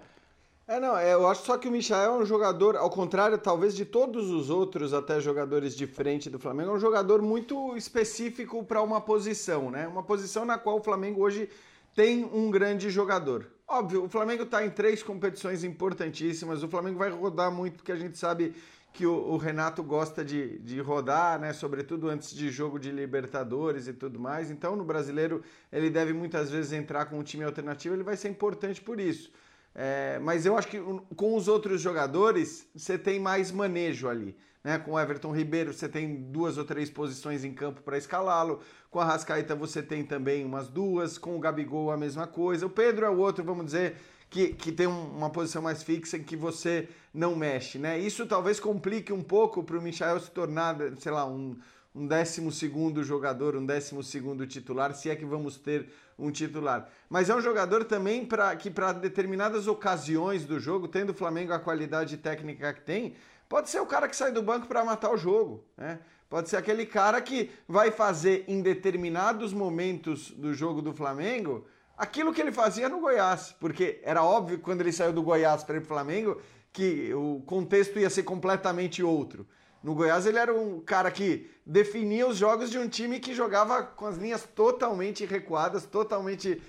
É, 0.68 0.80
não, 0.80 0.98
é, 0.98 1.14
eu 1.14 1.28
acho 1.28 1.44
só 1.46 1.58
que 1.58 1.68
o 1.68 1.72
Michael 1.72 2.14
é 2.14 2.18
um 2.18 2.26
jogador, 2.26 2.76
ao 2.76 2.90
contrário, 2.90 3.38
talvez, 3.38 3.76
de 3.76 3.86
todos 3.86 4.30
os 4.32 4.50
outros, 4.50 4.94
até 4.94 5.20
jogadores 5.20 5.76
de 5.76 5.86
frente 5.86 6.32
do 6.32 6.40
Flamengo, 6.40 6.72
é 6.72 6.74
um 6.74 6.80
jogador 6.80 7.22
muito 7.22 7.78
específico 7.78 8.64
para 8.64 8.82
uma 8.82 9.02
posição, 9.02 9.70
né? 9.70 9.88
Uma 9.88 10.04
posição 10.04 10.46
na 10.46 10.58
qual 10.58 10.78
o 10.78 10.84
Flamengo 10.84 11.22
hoje 11.22 11.48
tem 11.96 12.26
um 12.26 12.50
grande 12.50 12.90
jogador. 12.90 13.48
Óbvio, 13.72 14.06
o 14.06 14.10
Flamengo 14.10 14.42
está 14.42 14.66
em 14.66 14.70
três 14.72 15.04
competições 15.04 15.64
importantíssimas, 15.64 16.64
o 16.64 16.68
Flamengo 16.68 16.98
vai 16.98 17.12
rodar 17.12 17.52
muito, 17.52 17.76
porque 17.76 17.92
a 17.92 17.96
gente 17.96 18.18
sabe 18.18 18.56
que 18.92 19.06
o, 19.06 19.14
o, 19.14 19.38
Renato 19.38 19.84
gosta 19.84 20.26
de, 20.26 20.58
de 20.58 20.82
rodar, 20.82 21.40
né? 21.40 21.54
Sobretudo 21.54 22.10
antes 22.10 22.34
de 22.34 22.50
jogo 22.50 22.80
de 22.80 22.90
Libertadores 22.90 23.88
e 23.88 23.94
tudo 23.94 24.20
mais. 24.20 24.50
Então, 24.50 24.76
no 24.76 24.84
brasileiro, 24.84 25.44
ele 25.72 25.92
deve 25.92 26.14
muitas 26.14 26.50
vezes 26.50 26.74
entrar 26.74 27.06
com 27.06 27.20
um 27.20 27.22
time 27.22 27.44
alternativo, 27.44 27.94
ele 27.94 28.02
vai 28.02 28.18
ser 28.18 28.30
importante 28.30 28.82
por 28.82 29.00
isso. 29.00 29.32
É, 29.76 30.18
mas 30.18 30.48
eu 30.48 30.58
acho 30.58 30.68
que 30.68 30.82
com 31.16 31.36
os 31.36 31.48
outros 31.48 31.80
jogadores 31.80 32.68
você 32.76 32.98
tem 32.98 33.20
mais 33.20 33.52
manejo 33.52 34.10
ali. 34.10 34.36
Né? 34.64 34.78
Com 34.78 34.92
o 34.92 35.00
Everton 35.00 35.32
Ribeiro 35.32 35.74
você 35.74 35.88
tem 35.88 36.16
duas 36.16 36.58
ou 36.58 36.66
três 36.66 36.90
posições 36.90 37.44
em 37.44 37.54
campo 37.54 37.82
para 37.82 37.98
escalá-lo. 37.98 38.62
Com 38.90 39.00
a 39.00 39.06
Rascaeta 39.06 39.56
você 39.56 39.82
tem 39.82 40.04
também 40.04 40.46
umas 40.46 40.68
duas. 40.68 41.18
Com 41.18 41.36
o 41.36 41.40
Gabigol 41.40 41.92
a 41.92 41.98
mesma 41.98 42.28
coisa. 42.28 42.66
O 42.66 42.70
Pedro 42.70 43.06
é 43.06 43.10
o 43.10 43.18
outro, 43.18 43.44
vamos 43.44 43.66
dizer, 43.66 43.96
que, 44.30 44.54
que 44.54 44.72
tem 44.72 44.88
uma 44.88 45.30
posição 45.30 45.62
mais 45.62 45.82
fixa 45.82 46.18
em 46.18 46.24
que 46.24 46.36
você 46.36 46.88
não 47.14 47.36
mexe. 47.36 47.78
Né? 47.80 47.98
Isso 48.00 48.26
talvez 48.26 48.60
complique 48.60 49.12
um 49.12 49.24
pouco 49.24 49.64
para 49.64 49.78
o 49.78 49.82
Michael 49.82 50.20
se 50.20 50.32
tornar, 50.32 50.76
sei 51.00 51.12
lá, 51.12 51.26
um, 51.26 51.58
um 51.96 52.06
décimo 52.06 52.52
segundo 52.52 53.04
jogador, 53.04 53.56
um 53.56 53.66
décimo 53.66 54.04
segundo 54.04 54.46
titular, 54.46 54.94
se 54.94 55.10
é 55.10 55.16
que 55.16 55.26
vamos 55.26 55.58
ter 55.58 55.90
um 56.18 56.30
titular. 56.32 56.88
Mas 57.10 57.30
é 57.30 57.36
um 57.36 57.42
jogador 57.42 57.86
também 57.86 58.26
para 58.26 58.56
que 58.56 58.70
para 58.70 58.92
determinadas 58.92 59.68
ocasiões 59.68 60.46
do 60.46 60.60
jogo, 60.60 60.88
tendo 60.88 61.12
o 61.12 61.16
Flamengo 61.16 61.54
a 61.54 61.60
qualidade 61.60 62.18
técnica 62.18 62.74
que 62.74 62.82
tem, 62.82 63.16
Pode 63.50 63.72
ser 63.72 63.80
o 63.80 63.86
cara 63.88 64.08
que 64.08 64.16
sai 64.16 64.32
do 64.32 64.44
banco 64.44 64.68
para 64.68 64.86
matar 64.86 65.12
o 65.12 65.18
jogo, 65.18 65.66
né? 65.76 66.00
Pode 66.30 66.48
ser 66.48 66.58
aquele 66.58 66.86
cara 66.86 67.20
que 67.20 67.50
vai 67.68 67.90
fazer 67.90 68.46
em 68.48 68.62
determinados 68.62 69.52
momentos 69.52 70.30
do 70.30 70.54
jogo 70.54 70.84
do 70.84 70.94
Flamengo 70.94 71.66
aquilo 71.98 72.32
que 72.32 72.40
ele 72.40 72.52
fazia 72.52 72.88
no 72.88 73.00
Goiás, 73.00 73.56
porque 73.60 74.00
era 74.04 74.24
óbvio 74.24 74.60
quando 74.60 74.82
ele 74.82 74.92
saiu 74.92 75.12
do 75.12 75.24
Goiás 75.24 75.64
para 75.64 75.78
ir 75.78 75.80
para 75.80 75.86
o 75.86 75.88
Flamengo 75.88 76.40
que 76.72 77.12
o 77.16 77.42
contexto 77.48 77.98
ia 77.98 78.12
ser 78.12 78.22
completamente 78.22 79.02
outro. 79.02 79.48
No 79.82 79.96
Goiás 79.96 80.28
ele 80.28 80.38
era 80.38 80.54
um 80.54 80.80
cara 80.80 81.10
que 81.10 81.50
definia 81.66 82.28
os 82.28 82.38
jogos 82.38 82.70
de 82.70 82.78
um 82.78 82.88
time 82.88 83.20
que 83.20 83.34
jogava 83.34 83.82
com 83.82 84.06
as 84.06 84.18
linhas 84.18 84.44
totalmente 84.44 85.26
recuadas, 85.26 85.88
totalmente 85.88 86.62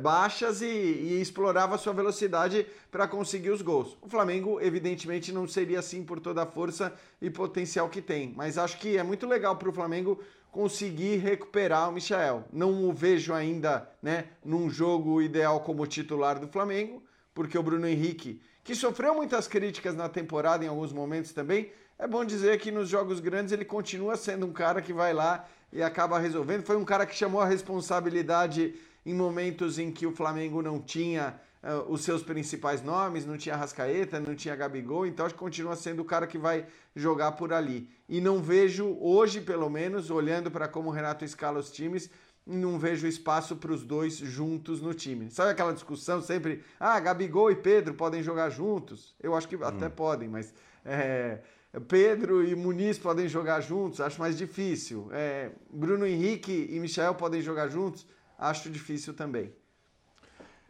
baixas 0.00 0.60
e, 0.60 0.66
e, 0.66 1.20
explorava 1.20 1.78
sua 1.78 1.92
velocidade 1.92 2.66
para 2.90 3.06
conseguir 3.06 3.50
os 3.50 3.62
gols. 3.62 3.96
O 4.02 4.08
Flamengo, 4.08 4.60
evidentemente, 4.60 5.32
não 5.32 5.46
seria 5.46 5.78
assim 5.78 6.02
por 6.02 6.18
toda 6.18 6.42
a 6.42 6.46
força 6.46 6.92
e 7.22 7.30
potencial 7.30 7.88
que 7.88 8.02
tem, 8.02 8.32
mas 8.36 8.58
acho 8.58 8.78
que 8.78 8.96
é 8.96 9.02
muito 9.04 9.26
legal 9.26 9.56
para 9.56 9.68
o 9.68 9.72
Flamengo 9.72 10.20
conseguir 10.50 11.18
recuperar 11.18 11.88
o 11.88 11.92
Michel. 11.92 12.44
Não 12.52 12.88
o 12.88 12.92
vejo 12.92 13.32
ainda 13.32 13.88
né, 14.02 14.26
num 14.44 14.68
jogo 14.68 15.22
ideal 15.22 15.60
como 15.60 15.86
titular 15.86 16.40
do 16.40 16.48
Flamengo, 16.48 17.00
porque 17.32 17.56
o 17.56 17.62
Bruno 17.62 17.86
Henrique, 17.86 18.42
que 18.64 18.74
sofreu 18.74 19.14
muitas 19.14 19.46
críticas 19.46 19.94
na 19.94 20.08
temporada 20.08 20.64
em 20.64 20.68
alguns 20.68 20.92
momentos 20.92 21.32
também, 21.32 21.70
é 21.96 22.06
bom 22.06 22.24
dizer 22.24 22.58
que 22.58 22.72
nos 22.72 22.88
jogos 22.88 23.20
grandes 23.20 23.52
ele 23.52 23.64
continua 23.64 24.16
sendo 24.16 24.46
um 24.46 24.52
cara 24.52 24.82
que 24.82 24.92
vai 24.92 25.12
lá 25.12 25.46
e 25.72 25.82
acaba 25.82 26.18
resolvendo. 26.18 26.64
Foi 26.64 26.76
um 26.76 26.84
cara 26.84 27.06
que 27.06 27.14
chamou 27.14 27.40
a 27.40 27.46
responsabilidade 27.46 28.74
em 29.04 29.14
momentos 29.14 29.78
em 29.78 29.90
que 29.90 30.06
o 30.06 30.12
Flamengo 30.12 30.62
não 30.62 30.80
tinha 30.80 31.40
uh, 31.62 31.90
os 31.92 32.02
seus 32.02 32.22
principais 32.22 32.82
nomes, 32.82 33.26
não 33.26 33.36
tinha 33.36 33.56
Rascaeta, 33.56 34.20
não 34.20 34.34
tinha 34.34 34.56
Gabigol, 34.56 35.06
então 35.06 35.26
acho 35.26 35.34
que 35.34 35.40
continua 35.40 35.76
sendo 35.76 36.02
o 36.02 36.04
cara 36.04 36.26
que 36.26 36.38
vai 36.38 36.66
jogar 36.94 37.32
por 37.32 37.52
ali. 37.52 37.88
E 38.08 38.20
não 38.20 38.42
vejo, 38.42 38.96
hoje 39.00 39.40
pelo 39.40 39.68
menos, 39.68 40.10
olhando 40.10 40.50
para 40.50 40.68
como 40.68 40.88
o 40.88 40.92
Renato 40.92 41.24
escala 41.24 41.58
os 41.58 41.70
times, 41.70 42.10
não 42.46 42.78
vejo 42.78 43.06
espaço 43.06 43.56
para 43.56 43.72
os 43.72 43.84
dois 43.84 44.16
juntos 44.16 44.80
no 44.80 44.94
time. 44.94 45.30
Sabe 45.30 45.50
aquela 45.50 45.72
discussão 45.72 46.22
sempre, 46.22 46.64
ah, 46.80 46.98
Gabigol 46.98 47.50
e 47.50 47.56
Pedro 47.56 47.92
podem 47.94 48.22
jogar 48.22 48.48
juntos? 48.48 49.14
Eu 49.22 49.34
acho 49.34 49.46
que 49.46 49.56
hum. 49.56 49.64
até 49.64 49.88
podem, 49.88 50.28
mas 50.28 50.54
é, 50.84 51.40
Pedro 51.86 52.42
e 52.42 52.54
Muniz 52.54 52.98
podem 52.98 53.28
jogar 53.28 53.60
juntos, 53.60 54.00
acho 54.00 54.18
mais 54.18 54.38
difícil. 54.38 55.08
É, 55.12 55.50
Bruno 55.70 56.06
Henrique 56.06 56.68
e 56.70 56.80
Michel 56.80 57.14
podem 57.14 57.42
jogar 57.42 57.68
juntos, 57.68 58.06
acho 58.38 58.70
difícil 58.70 59.12
também. 59.12 59.52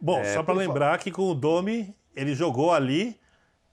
Bom, 0.01 0.19
é, 0.19 0.33
só 0.33 0.41
para 0.41 0.53
lembrar 0.53 0.97
que 0.97 1.11
com 1.11 1.29
o 1.29 1.35
Domi, 1.35 1.93
ele 2.15 2.33
jogou 2.33 2.73
ali, 2.73 3.19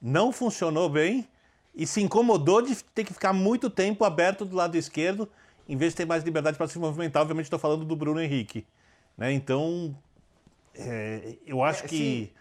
não 0.02 0.30
funcionou 0.30 0.88
bem 0.88 1.26
e 1.74 1.86
se 1.86 2.00
incomodou 2.00 2.60
de 2.60 2.76
ter 2.84 3.04
que 3.04 3.12
ficar 3.12 3.32
muito 3.32 3.70
tempo 3.70 4.04
aberto 4.04 4.44
do 4.44 4.54
lado 4.54 4.76
esquerdo, 4.76 5.28
em 5.68 5.76
vez 5.76 5.92
de 5.92 5.98
ter 5.98 6.04
mais 6.04 6.24
liberdade 6.24 6.56
para 6.56 6.68
se 6.68 6.78
movimentar. 6.78 7.22
Obviamente, 7.22 7.46
estou 7.46 7.58
falando 7.58 7.84
do 7.84 7.96
Bruno 7.96 8.20
Henrique. 8.20 8.66
Né? 9.16 9.32
Então, 9.32 9.96
é, 10.74 11.36
eu 11.46 11.62
acho 11.62 11.84
é, 11.84 11.88
que. 11.88 12.32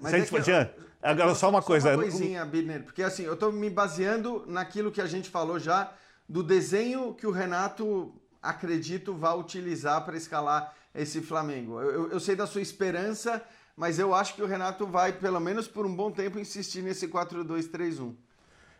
Mas 0.00 0.10
se 0.10 0.16
a 0.16 0.18
gente, 0.20 0.36
é 0.36 0.42
Jean, 0.42 0.70
agora 1.02 1.34
só 1.34 1.48
uma 1.50 1.60
só 1.60 1.66
coisa. 1.66 1.90
Uma 1.90 2.02
coisinha, 2.02 2.44
Bidner, 2.44 2.82
porque 2.82 3.02
assim, 3.02 3.24
eu 3.24 3.34
estou 3.34 3.52
me 3.52 3.70
baseando 3.70 4.44
naquilo 4.46 4.90
que 4.90 5.00
a 5.00 5.06
gente 5.06 5.28
falou 5.28 5.58
já 5.58 5.92
do 6.28 6.42
desenho 6.42 7.14
que 7.14 7.26
o 7.26 7.30
Renato, 7.30 8.14
acredito, 8.42 9.14
vai 9.14 9.36
utilizar 9.36 10.04
para 10.04 10.16
escalar 10.16 10.74
esse 10.94 11.20
Flamengo. 11.20 11.80
Eu, 11.80 12.10
eu, 12.10 12.20
sei 12.20 12.36
da 12.36 12.46
sua 12.46 12.60
esperança, 12.60 13.42
mas 13.76 13.98
eu 13.98 14.14
acho 14.14 14.34
que 14.34 14.42
o 14.42 14.46
Renato 14.46 14.86
vai, 14.86 15.12
pelo 15.12 15.40
menos 15.40 15.66
por 15.66 15.84
um 15.84 15.94
bom 15.94 16.10
tempo, 16.10 16.38
insistir 16.38 16.82
nesse 16.82 17.08
4-2-3-1. 17.08 18.14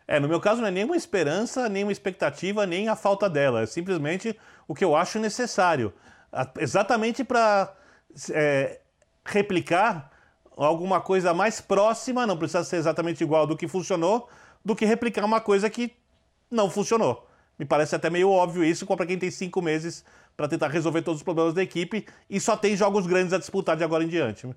É, 0.07 0.19
no 0.19 0.27
meu 0.27 0.39
caso 0.39 0.61
não 0.61 0.67
é 0.67 0.71
nenhuma 0.71 0.95
esperança, 0.95 1.67
nenhuma 1.67 1.91
expectativa, 1.91 2.65
nem 2.65 2.87
a 2.87 2.95
falta 2.95 3.29
dela. 3.29 3.63
É 3.63 3.65
simplesmente 3.65 4.37
o 4.67 4.75
que 4.75 4.85
eu 4.85 4.95
acho 4.95 5.19
necessário. 5.19 5.93
Exatamente 6.59 7.23
para 7.23 7.75
é, 8.31 8.79
replicar 9.25 10.11
alguma 10.55 11.01
coisa 11.01 11.33
mais 11.33 11.59
próxima, 11.59 12.25
não 12.25 12.37
precisa 12.37 12.63
ser 12.63 12.77
exatamente 12.77 13.23
igual 13.23 13.45
do 13.47 13.57
que 13.57 13.67
funcionou, 13.67 14.29
do 14.63 14.75
que 14.75 14.85
replicar 14.85 15.25
uma 15.25 15.41
coisa 15.41 15.69
que 15.69 15.93
não 16.49 16.69
funcionou. 16.69 17.27
Me 17.57 17.65
parece 17.65 17.95
até 17.95 18.09
meio 18.09 18.29
óbvio 18.29 18.63
isso 18.63 18.85
para 18.85 19.05
quem 19.05 19.17
tem 19.17 19.31
cinco 19.31 19.61
meses 19.61 20.03
para 20.35 20.47
tentar 20.47 20.67
resolver 20.67 21.01
todos 21.01 21.19
os 21.19 21.23
problemas 21.23 21.53
da 21.53 21.63
equipe 21.63 22.05
e 22.29 22.39
só 22.39 22.57
tem 22.57 22.75
jogos 22.75 23.07
grandes 23.07 23.33
a 23.33 23.37
disputar 23.37 23.77
de 23.77 23.83
agora 23.83 24.03
em 24.03 24.07
diante. 24.07 24.49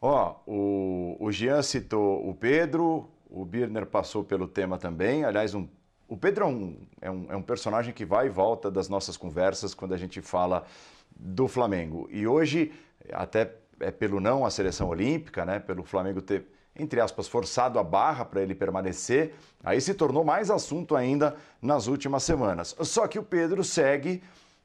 Ó, 0.00 0.36
o, 0.46 1.16
o 1.20 1.30
Jean 1.30 1.62
citou 1.62 2.28
o 2.28 2.34
Pedro, 2.34 3.08
o 3.30 3.44
Birner 3.44 3.86
passou 3.86 4.24
pelo 4.24 4.48
tema 4.48 4.76
também. 4.76 5.24
Aliás, 5.24 5.54
um, 5.54 5.68
o 6.08 6.16
Pedro 6.16 6.44
é 6.44 6.48
um, 6.48 6.76
é, 7.00 7.10
um, 7.10 7.26
é 7.30 7.36
um 7.36 7.42
personagem 7.42 7.94
que 7.94 8.04
vai 8.04 8.26
e 8.26 8.30
volta 8.30 8.70
das 8.70 8.88
nossas 8.88 9.16
conversas 9.16 9.74
quando 9.74 9.94
a 9.94 9.96
gente 9.96 10.20
fala 10.20 10.66
do 11.14 11.46
Flamengo. 11.46 12.08
E 12.10 12.26
hoje, 12.26 12.72
até 13.12 13.54
é 13.80 13.90
pelo 13.90 14.20
não 14.20 14.44
à 14.44 14.50
seleção 14.50 14.88
olímpica, 14.88 15.44
né, 15.44 15.58
pelo 15.58 15.82
Flamengo 15.82 16.20
ter 16.22 16.46
entre 16.76 17.00
aspas, 17.00 17.28
forçado 17.28 17.78
a 17.78 17.84
barra 17.84 18.24
para 18.24 18.42
ele 18.42 18.54
permanecer, 18.54 19.34
aí 19.62 19.80
se 19.80 19.94
tornou 19.94 20.24
mais 20.24 20.50
assunto 20.50 20.96
ainda 20.96 21.36
nas 21.60 21.86
últimas 21.86 22.22
semanas. 22.22 22.74
Só 22.80 23.06
que 23.06 23.18
o 23.18 23.22
Pedro 23.22 23.62
segue 23.62 24.22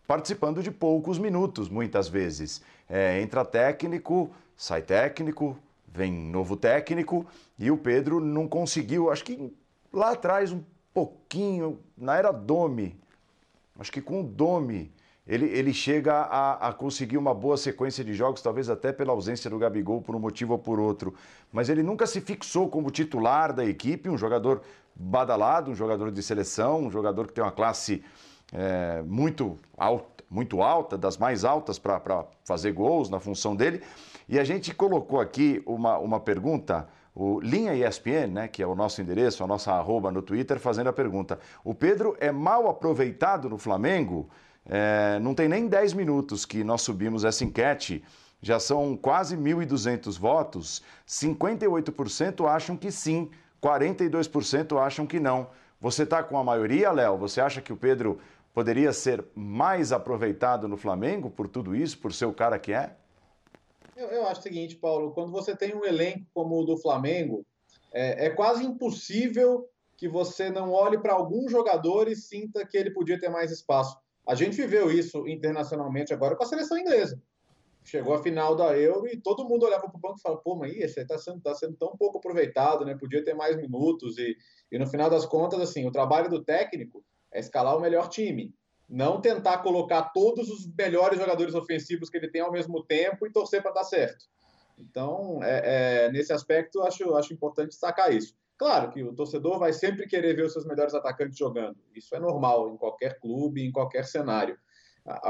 participando 0.07 0.63
de 0.63 0.71
poucos 0.71 1.19
minutos, 1.19 1.67
muitas 1.67 2.07
vezes. 2.07 2.61
É, 2.89 3.21
entra 3.21 3.43
técnico, 3.43 4.31
sai 4.55 4.81
técnico, 4.81 5.57
vem 5.87 6.11
novo 6.11 6.55
técnico, 6.55 7.25
e 7.59 7.69
o 7.69 7.77
Pedro 7.77 8.19
não 8.21 8.47
conseguiu, 8.47 9.11
acho 9.11 9.25
que 9.25 9.53
lá 9.91 10.11
atrás 10.11 10.51
um 10.51 10.63
pouquinho, 10.93 11.79
na 11.97 12.15
era 12.15 12.31
Domi, 12.31 12.97
acho 13.77 13.91
que 13.91 14.01
com 14.01 14.21
o 14.21 14.23
Domi 14.23 14.91
ele, 15.27 15.45
ele 15.45 15.73
chega 15.73 16.13
a, 16.13 16.69
a, 16.69 16.73
conseguir 16.73 17.17
uma 17.17 17.33
boa 17.33 17.57
sequência 17.57 18.03
de 18.03 18.13
jogos, 18.13 18.41
talvez 18.41 18.69
até 18.69 18.93
pela 18.93 19.11
ausência 19.11 19.49
do 19.49 19.59
Gabigol 19.59 20.01
por 20.01 20.15
um 20.15 20.19
motivo 20.19 20.53
ou 20.53 20.59
por 20.59 20.79
outro. 20.79 21.13
Mas 21.51 21.67
ele 21.67 21.83
nunca 21.83 22.07
se 22.07 22.21
fixou 22.21 22.69
como 22.69 22.89
titular 22.89 23.51
da 23.51 23.65
equipe, 23.65 24.09
um 24.09 24.17
jogador 24.17 24.61
badalado, 24.95 25.69
um 25.69 25.75
jogador 25.75 26.11
de 26.11 26.23
seleção, 26.23 26.85
um 26.85 26.91
jogador 26.91 27.27
que 27.27 27.33
tem 27.33 27.43
uma 27.43 27.51
classe 27.51 28.01
é, 28.53 29.01
muito 29.05 29.57
alta, 29.77 30.23
muito 30.29 30.61
alta, 30.61 30.97
das 30.97 31.17
mais 31.17 31.43
altas 31.43 31.77
para 31.77 32.25
fazer 32.45 32.71
gols 32.71 33.09
na 33.09 33.19
função 33.19 33.53
dele. 33.53 33.81
E 34.29 34.39
a 34.39 34.45
gente 34.45 34.73
colocou 34.73 35.19
aqui 35.19 35.61
uma, 35.65 35.97
uma 35.97 36.19
pergunta. 36.21 36.87
O 37.13 37.39
Linha 37.41 37.73
ESPN, 37.73 38.27
né, 38.31 38.47
que 38.47 38.61
é 38.61 38.67
o 38.67 38.75
nosso 38.75 39.01
endereço, 39.01 39.43
a 39.43 39.47
nossa 39.47 39.73
arroba 39.73 40.11
no 40.11 40.21
Twitter, 40.21 40.59
fazendo 40.59 40.87
a 40.87 40.93
pergunta: 40.93 41.39
o 41.63 41.73
Pedro 41.73 42.15
é 42.19 42.31
mal 42.31 42.69
aproveitado 42.69 43.49
no 43.49 43.57
Flamengo? 43.57 44.29
É, 44.69 45.19
não 45.19 45.33
tem 45.33 45.47
nem 45.47 45.67
10 45.67 45.93
minutos 45.93 46.45
que 46.45 46.63
nós 46.63 46.81
subimos 46.81 47.23
essa 47.23 47.43
enquete, 47.43 48.03
já 48.41 48.59
são 48.59 48.95
quase 48.95 49.37
1.200 49.37 50.19
votos. 50.19 50.83
58% 51.07 52.47
acham 52.47 52.75
que 52.75 52.91
sim, 52.91 53.29
42% 53.61 54.77
acham 54.79 55.07
que 55.07 55.19
não. 55.19 55.49
Você 55.79 56.03
está 56.03 56.23
com 56.23 56.37
a 56.37 56.43
maioria, 56.43 56.91
Léo? 56.91 57.17
Você 57.17 57.39
acha 57.39 57.61
que 57.61 57.71
o 57.71 57.77
Pedro 57.77 58.19
poderia 58.53 58.91
ser 58.91 59.23
mais 59.35 59.91
aproveitado 59.91 60.67
no 60.67 60.77
Flamengo 60.77 61.29
por 61.29 61.47
tudo 61.47 61.75
isso, 61.75 61.97
por 61.99 62.11
ser 62.11 62.25
o 62.25 62.33
cara 62.33 62.57
que 62.57 62.73
é? 62.73 62.95
Eu, 63.95 64.07
eu 64.07 64.27
acho 64.27 64.41
o 64.41 64.43
seguinte, 64.43 64.75
Paulo: 64.75 65.11
quando 65.11 65.31
você 65.31 65.55
tem 65.55 65.75
um 65.75 65.85
elenco 65.85 66.25
como 66.33 66.59
o 66.59 66.65
do 66.65 66.77
Flamengo, 66.77 67.45
é, 67.91 68.25
é 68.27 68.29
quase 68.29 68.63
impossível 68.63 69.67
que 69.95 70.07
você 70.07 70.49
não 70.49 70.71
olhe 70.71 70.99
para 70.99 71.13
algum 71.13 71.49
jogador 71.49 72.07
e 72.07 72.15
sinta 72.15 72.65
que 72.65 72.77
ele 72.77 72.91
podia 72.91 73.19
ter 73.19 73.29
mais 73.29 73.51
espaço. 73.51 73.97
A 74.27 74.35
gente 74.35 74.57
viveu 74.57 74.91
isso 74.91 75.27
internacionalmente 75.27 76.13
agora 76.13 76.35
com 76.35 76.43
a 76.43 76.47
seleção 76.47 76.77
inglesa. 76.77 77.21
Chegou 77.83 78.13
a 78.13 78.21
final 78.21 78.53
da 78.53 78.77
Euro 78.77 79.07
e 79.07 79.15
todo 79.15 79.47
mundo 79.47 79.65
olhava 79.65 79.87
para 79.87 79.97
o 79.97 80.01
banco 80.01 80.17
e 80.19 80.21
falava: 80.21 80.41
pô, 80.41 80.55
mas 80.55 80.75
esse 80.75 80.99
está 80.99 81.17
sendo, 81.17 81.39
tá 81.39 81.55
sendo 81.55 81.77
tão 81.77 81.95
pouco 81.95 82.17
aproveitado, 82.17 82.83
né? 82.83 82.97
Podia 82.99 83.23
ter 83.23 83.33
mais 83.33 83.55
minutos. 83.55 84.17
E, 84.17 84.35
e 84.69 84.77
no 84.77 84.85
final 84.85 85.09
das 85.09 85.25
contas, 85.25 85.61
assim, 85.61 85.87
o 85.87 85.91
trabalho 85.91 86.29
do 86.29 86.43
técnico 86.43 87.01
é 87.31 87.39
escalar 87.39 87.77
o 87.77 87.79
melhor 87.79 88.09
time. 88.09 88.53
Não 88.89 89.21
tentar 89.21 89.59
colocar 89.59 90.11
todos 90.13 90.49
os 90.49 90.67
melhores 90.77 91.17
jogadores 91.17 91.55
ofensivos 91.55 92.09
que 92.09 92.17
ele 92.17 92.29
tem 92.29 92.41
ao 92.41 92.51
mesmo 92.51 92.83
tempo 92.83 93.25
e 93.25 93.31
torcer 93.31 93.61
para 93.61 93.71
dar 93.71 93.85
certo. 93.85 94.25
Então, 94.77 95.41
é, 95.41 96.07
é, 96.07 96.11
nesse 96.11 96.33
aspecto, 96.33 96.81
acho, 96.81 97.15
acho 97.15 97.33
importante 97.33 97.69
destacar 97.69 98.13
isso. 98.13 98.35
Claro 98.57 98.89
que 98.89 99.03
o 99.03 99.13
torcedor 99.13 99.59
vai 99.59 99.71
sempre 99.71 100.07
querer 100.07 100.35
ver 100.35 100.45
os 100.45 100.53
seus 100.53 100.65
melhores 100.65 100.93
atacantes 100.93 101.37
jogando. 101.37 101.77
Isso 101.95 102.15
é 102.15 102.19
normal 102.19 102.69
em 102.69 102.77
qualquer 102.77 103.19
clube, 103.19 103.63
em 103.63 103.71
qualquer 103.71 104.05
cenário. 104.05 104.57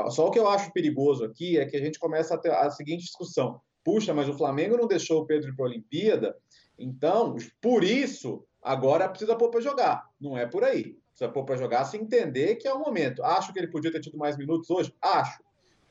Só 0.10 0.28
o 0.28 0.32
que 0.32 0.40
eu 0.40 0.48
acho 0.48 0.72
perigoso 0.72 1.26
aqui 1.26 1.58
é 1.58 1.66
que 1.66 1.76
a 1.76 1.80
gente 1.80 2.00
começa 2.00 2.36
a 2.36 2.38
ter 2.38 2.52
a 2.52 2.70
seguinte 2.72 3.04
discussão. 3.04 3.62
Puxa, 3.84 4.14
mas 4.14 4.28
o 4.28 4.34
Flamengo 4.34 4.78
não 4.78 4.88
deixou 4.88 5.22
o 5.22 5.26
Pedro 5.26 5.56
para 5.56 5.66
a 5.66 5.70
Olimpíada, 5.70 6.36
então, 6.78 7.36
por 7.62 7.84
isso, 7.84 8.46
agora 8.62 9.10
precisa 9.10 9.36
pôr 9.36 9.50
para 9.50 9.62
jogar. 9.62 10.10
Não 10.20 10.38
é 10.38 10.46
por 10.46 10.64
aí. 10.64 10.96
Precisa 11.10 11.32
pôr 11.32 11.44
para 11.44 11.58
jogar 11.58 11.86
se 11.86 11.98
entender 11.98 12.56
que 12.56 12.68
é 12.68 12.74
o 12.74 12.80
momento. 12.80 13.24
Acho 13.24 13.52
que 13.52 13.60
ele 13.60 13.68
podia 13.68 13.92
ter 13.92 14.00
tido 14.00 14.18
mais 14.18 14.38
minutos 14.38 14.70
hoje? 14.70 14.94
Acho. 15.02 15.42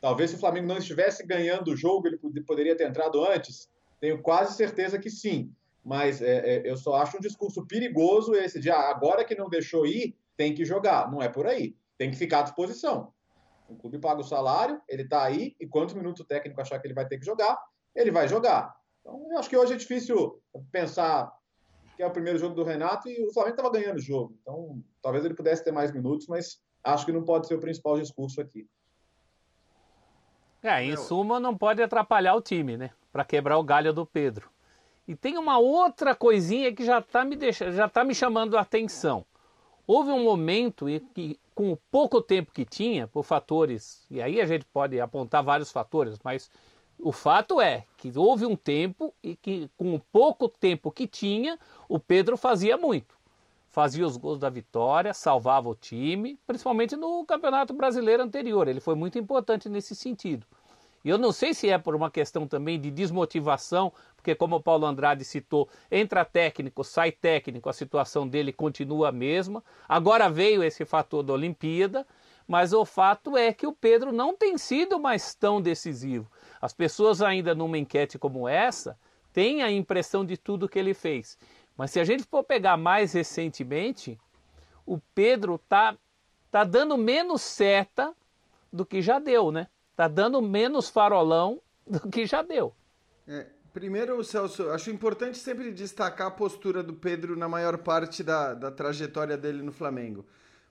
Talvez 0.00 0.30
se 0.30 0.36
o 0.36 0.38
Flamengo 0.38 0.68
não 0.68 0.78
estivesse 0.78 1.26
ganhando 1.26 1.72
o 1.72 1.76
jogo, 1.76 2.06
ele 2.06 2.42
poderia 2.42 2.76
ter 2.76 2.88
entrado 2.88 3.24
antes? 3.24 3.68
Tenho 4.00 4.22
quase 4.22 4.56
certeza 4.56 4.98
que 4.98 5.10
sim. 5.10 5.52
Mas 5.86 6.20
é, 6.20 6.38
é, 6.38 6.68
eu 6.68 6.76
só 6.76 6.96
acho 6.96 7.16
um 7.16 7.20
discurso 7.20 7.64
perigoso 7.64 8.34
esse 8.34 8.58
de 8.58 8.68
ah, 8.68 8.90
agora 8.90 9.24
que 9.24 9.36
não 9.36 9.48
deixou 9.48 9.86
ir, 9.86 10.18
tem 10.36 10.52
que 10.52 10.64
jogar. 10.64 11.08
Não 11.08 11.22
é 11.22 11.28
por 11.28 11.46
aí. 11.46 11.76
Tem 11.96 12.10
que 12.10 12.16
ficar 12.16 12.40
à 12.40 12.42
disposição. 12.42 13.12
O 13.68 13.76
clube 13.76 14.00
paga 14.00 14.20
o 14.20 14.24
salário, 14.24 14.82
ele 14.88 15.02
está 15.02 15.22
aí, 15.22 15.54
e 15.60 15.66
quantos 15.66 15.94
minutos 15.94 16.22
o 16.22 16.24
técnico 16.24 16.60
achar 16.60 16.80
que 16.80 16.88
ele 16.88 16.94
vai 16.94 17.06
ter 17.06 17.18
que 17.18 17.24
jogar, 17.24 17.56
ele 17.94 18.10
vai 18.10 18.26
jogar. 18.26 18.74
Então, 19.00 19.28
eu 19.30 19.38
acho 19.38 19.48
que 19.48 19.56
hoje 19.56 19.74
é 19.74 19.76
difícil 19.76 20.42
pensar 20.72 21.32
que 21.96 22.02
é 22.02 22.06
o 22.06 22.12
primeiro 22.12 22.38
jogo 22.38 22.56
do 22.56 22.64
Renato 22.64 23.08
e 23.08 23.24
o 23.24 23.32
Flamengo 23.32 23.54
estava 23.54 23.72
ganhando 23.72 23.98
o 23.98 24.02
jogo. 24.02 24.36
Então, 24.42 24.82
talvez 25.00 25.24
ele 25.24 25.34
pudesse 25.34 25.62
ter 25.62 25.70
mais 25.70 25.92
minutos, 25.92 26.26
mas 26.26 26.60
acho 26.82 27.06
que 27.06 27.12
não 27.12 27.24
pode 27.24 27.46
ser 27.46 27.54
o 27.54 27.60
principal 27.60 27.96
discurso 28.00 28.40
aqui. 28.40 28.68
É, 30.64 30.82
em 30.82 30.96
suma, 30.96 31.38
não 31.38 31.56
pode 31.56 31.80
atrapalhar 31.80 32.34
o 32.34 32.42
time, 32.42 32.76
né? 32.76 32.90
Para 33.12 33.24
quebrar 33.24 33.56
o 33.56 33.62
galho 33.62 33.92
do 33.92 34.04
Pedro. 34.04 34.50
E 35.06 35.14
tem 35.14 35.38
uma 35.38 35.58
outra 35.58 36.14
coisinha 36.14 36.72
que 36.72 36.84
já 36.84 36.98
está 36.98 37.24
me, 37.24 37.38
já 37.52 37.88
tá 37.88 38.02
me 38.02 38.14
chamando 38.14 38.56
a 38.56 38.62
atenção. 38.62 39.24
Houve 39.86 40.10
um 40.10 40.24
momento 40.24 40.88
em 40.88 40.98
que, 40.98 41.38
com 41.54 41.70
o 41.72 41.76
pouco 41.90 42.20
tempo 42.20 42.50
que 42.52 42.64
tinha, 42.64 43.06
por 43.06 43.22
fatores, 43.22 44.04
e 44.10 44.20
aí 44.20 44.40
a 44.40 44.46
gente 44.46 44.64
pode 44.64 45.00
apontar 45.00 45.44
vários 45.44 45.70
fatores, 45.70 46.18
mas 46.24 46.50
o 46.98 47.12
fato 47.12 47.60
é 47.60 47.84
que 47.96 48.10
houve 48.16 48.44
um 48.44 48.56
tempo 48.56 49.14
e 49.22 49.36
que, 49.36 49.70
com 49.76 49.94
o 49.94 50.00
pouco 50.00 50.48
tempo 50.48 50.90
que 50.90 51.06
tinha, 51.06 51.58
o 51.88 52.00
Pedro 52.00 52.36
fazia 52.36 52.76
muito. 52.76 53.14
Fazia 53.68 54.06
os 54.06 54.16
gols 54.16 54.38
da 54.38 54.48
vitória, 54.48 55.12
salvava 55.12 55.68
o 55.68 55.74
time, 55.74 56.38
principalmente 56.46 56.96
no 56.96 57.24
Campeonato 57.24 57.74
Brasileiro 57.74 58.22
anterior. 58.22 58.66
Ele 58.66 58.80
foi 58.80 58.94
muito 58.94 59.18
importante 59.18 59.68
nesse 59.68 59.94
sentido. 59.94 60.46
E 61.06 61.08
eu 61.08 61.16
não 61.16 61.30
sei 61.30 61.54
se 61.54 61.68
é 61.68 61.78
por 61.78 61.94
uma 61.94 62.10
questão 62.10 62.48
também 62.48 62.80
de 62.80 62.90
desmotivação, 62.90 63.92
porque 64.16 64.34
como 64.34 64.56
o 64.56 64.60
Paulo 64.60 64.86
Andrade 64.86 65.24
citou, 65.24 65.68
entra 65.88 66.24
técnico, 66.24 66.82
sai 66.82 67.12
técnico, 67.12 67.68
a 67.68 67.72
situação 67.72 68.26
dele 68.26 68.52
continua 68.52 69.10
a 69.10 69.12
mesma. 69.12 69.62
Agora 69.88 70.28
veio 70.28 70.64
esse 70.64 70.84
fator 70.84 71.22
da 71.22 71.32
Olimpíada, 71.32 72.04
mas 72.44 72.72
o 72.72 72.84
fato 72.84 73.36
é 73.36 73.52
que 73.52 73.68
o 73.68 73.72
Pedro 73.72 74.10
não 74.10 74.36
tem 74.36 74.58
sido 74.58 74.98
mais 74.98 75.32
tão 75.32 75.62
decisivo. 75.62 76.28
As 76.60 76.74
pessoas 76.74 77.22
ainda 77.22 77.54
numa 77.54 77.78
enquete 77.78 78.18
como 78.18 78.48
essa 78.48 78.98
têm 79.32 79.62
a 79.62 79.70
impressão 79.70 80.24
de 80.24 80.36
tudo 80.36 80.68
que 80.68 80.76
ele 80.76 80.92
fez. 80.92 81.38
Mas 81.76 81.92
se 81.92 82.00
a 82.00 82.04
gente 82.04 82.24
for 82.24 82.42
pegar 82.42 82.76
mais 82.76 83.12
recentemente, 83.12 84.18
o 84.84 84.98
Pedro 85.14 85.56
tá 85.68 85.96
tá 86.50 86.64
dando 86.64 86.98
menos 86.98 87.42
seta 87.42 88.12
do 88.72 88.84
que 88.84 89.00
já 89.00 89.20
deu, 89.20 89.52
né? 89.52 89.68
Tá 89.96 90.06
dando 90.06 90.42
menos 90.42 90.90
farolão 90.90 91.60
do 91.86 92.08
que 92.10 92.26
já 92.26 92.42
deu. 92.42 92.74
É, 93.26 93.46
primeiro, 93.72 94.22
Celso, 94.22 94.68
acho 94.70 94.90
importante 94.90 95.38
sempre 95.38 95.72
destacar 95.72 96.26
a 96.26 96.30
postura 96.30 96.82
do 96.82 96.92
Pedro 96.92 97.34
na 97.34 97.48
maior 97.48 97.78
parte 97.78 98.22
da, 98.22 98.52
da 98.52 98.70
trajetória 98.70 99.38
dele 99.38 99.62
no 99.62 99.72
Flamengo. 99.72 100.26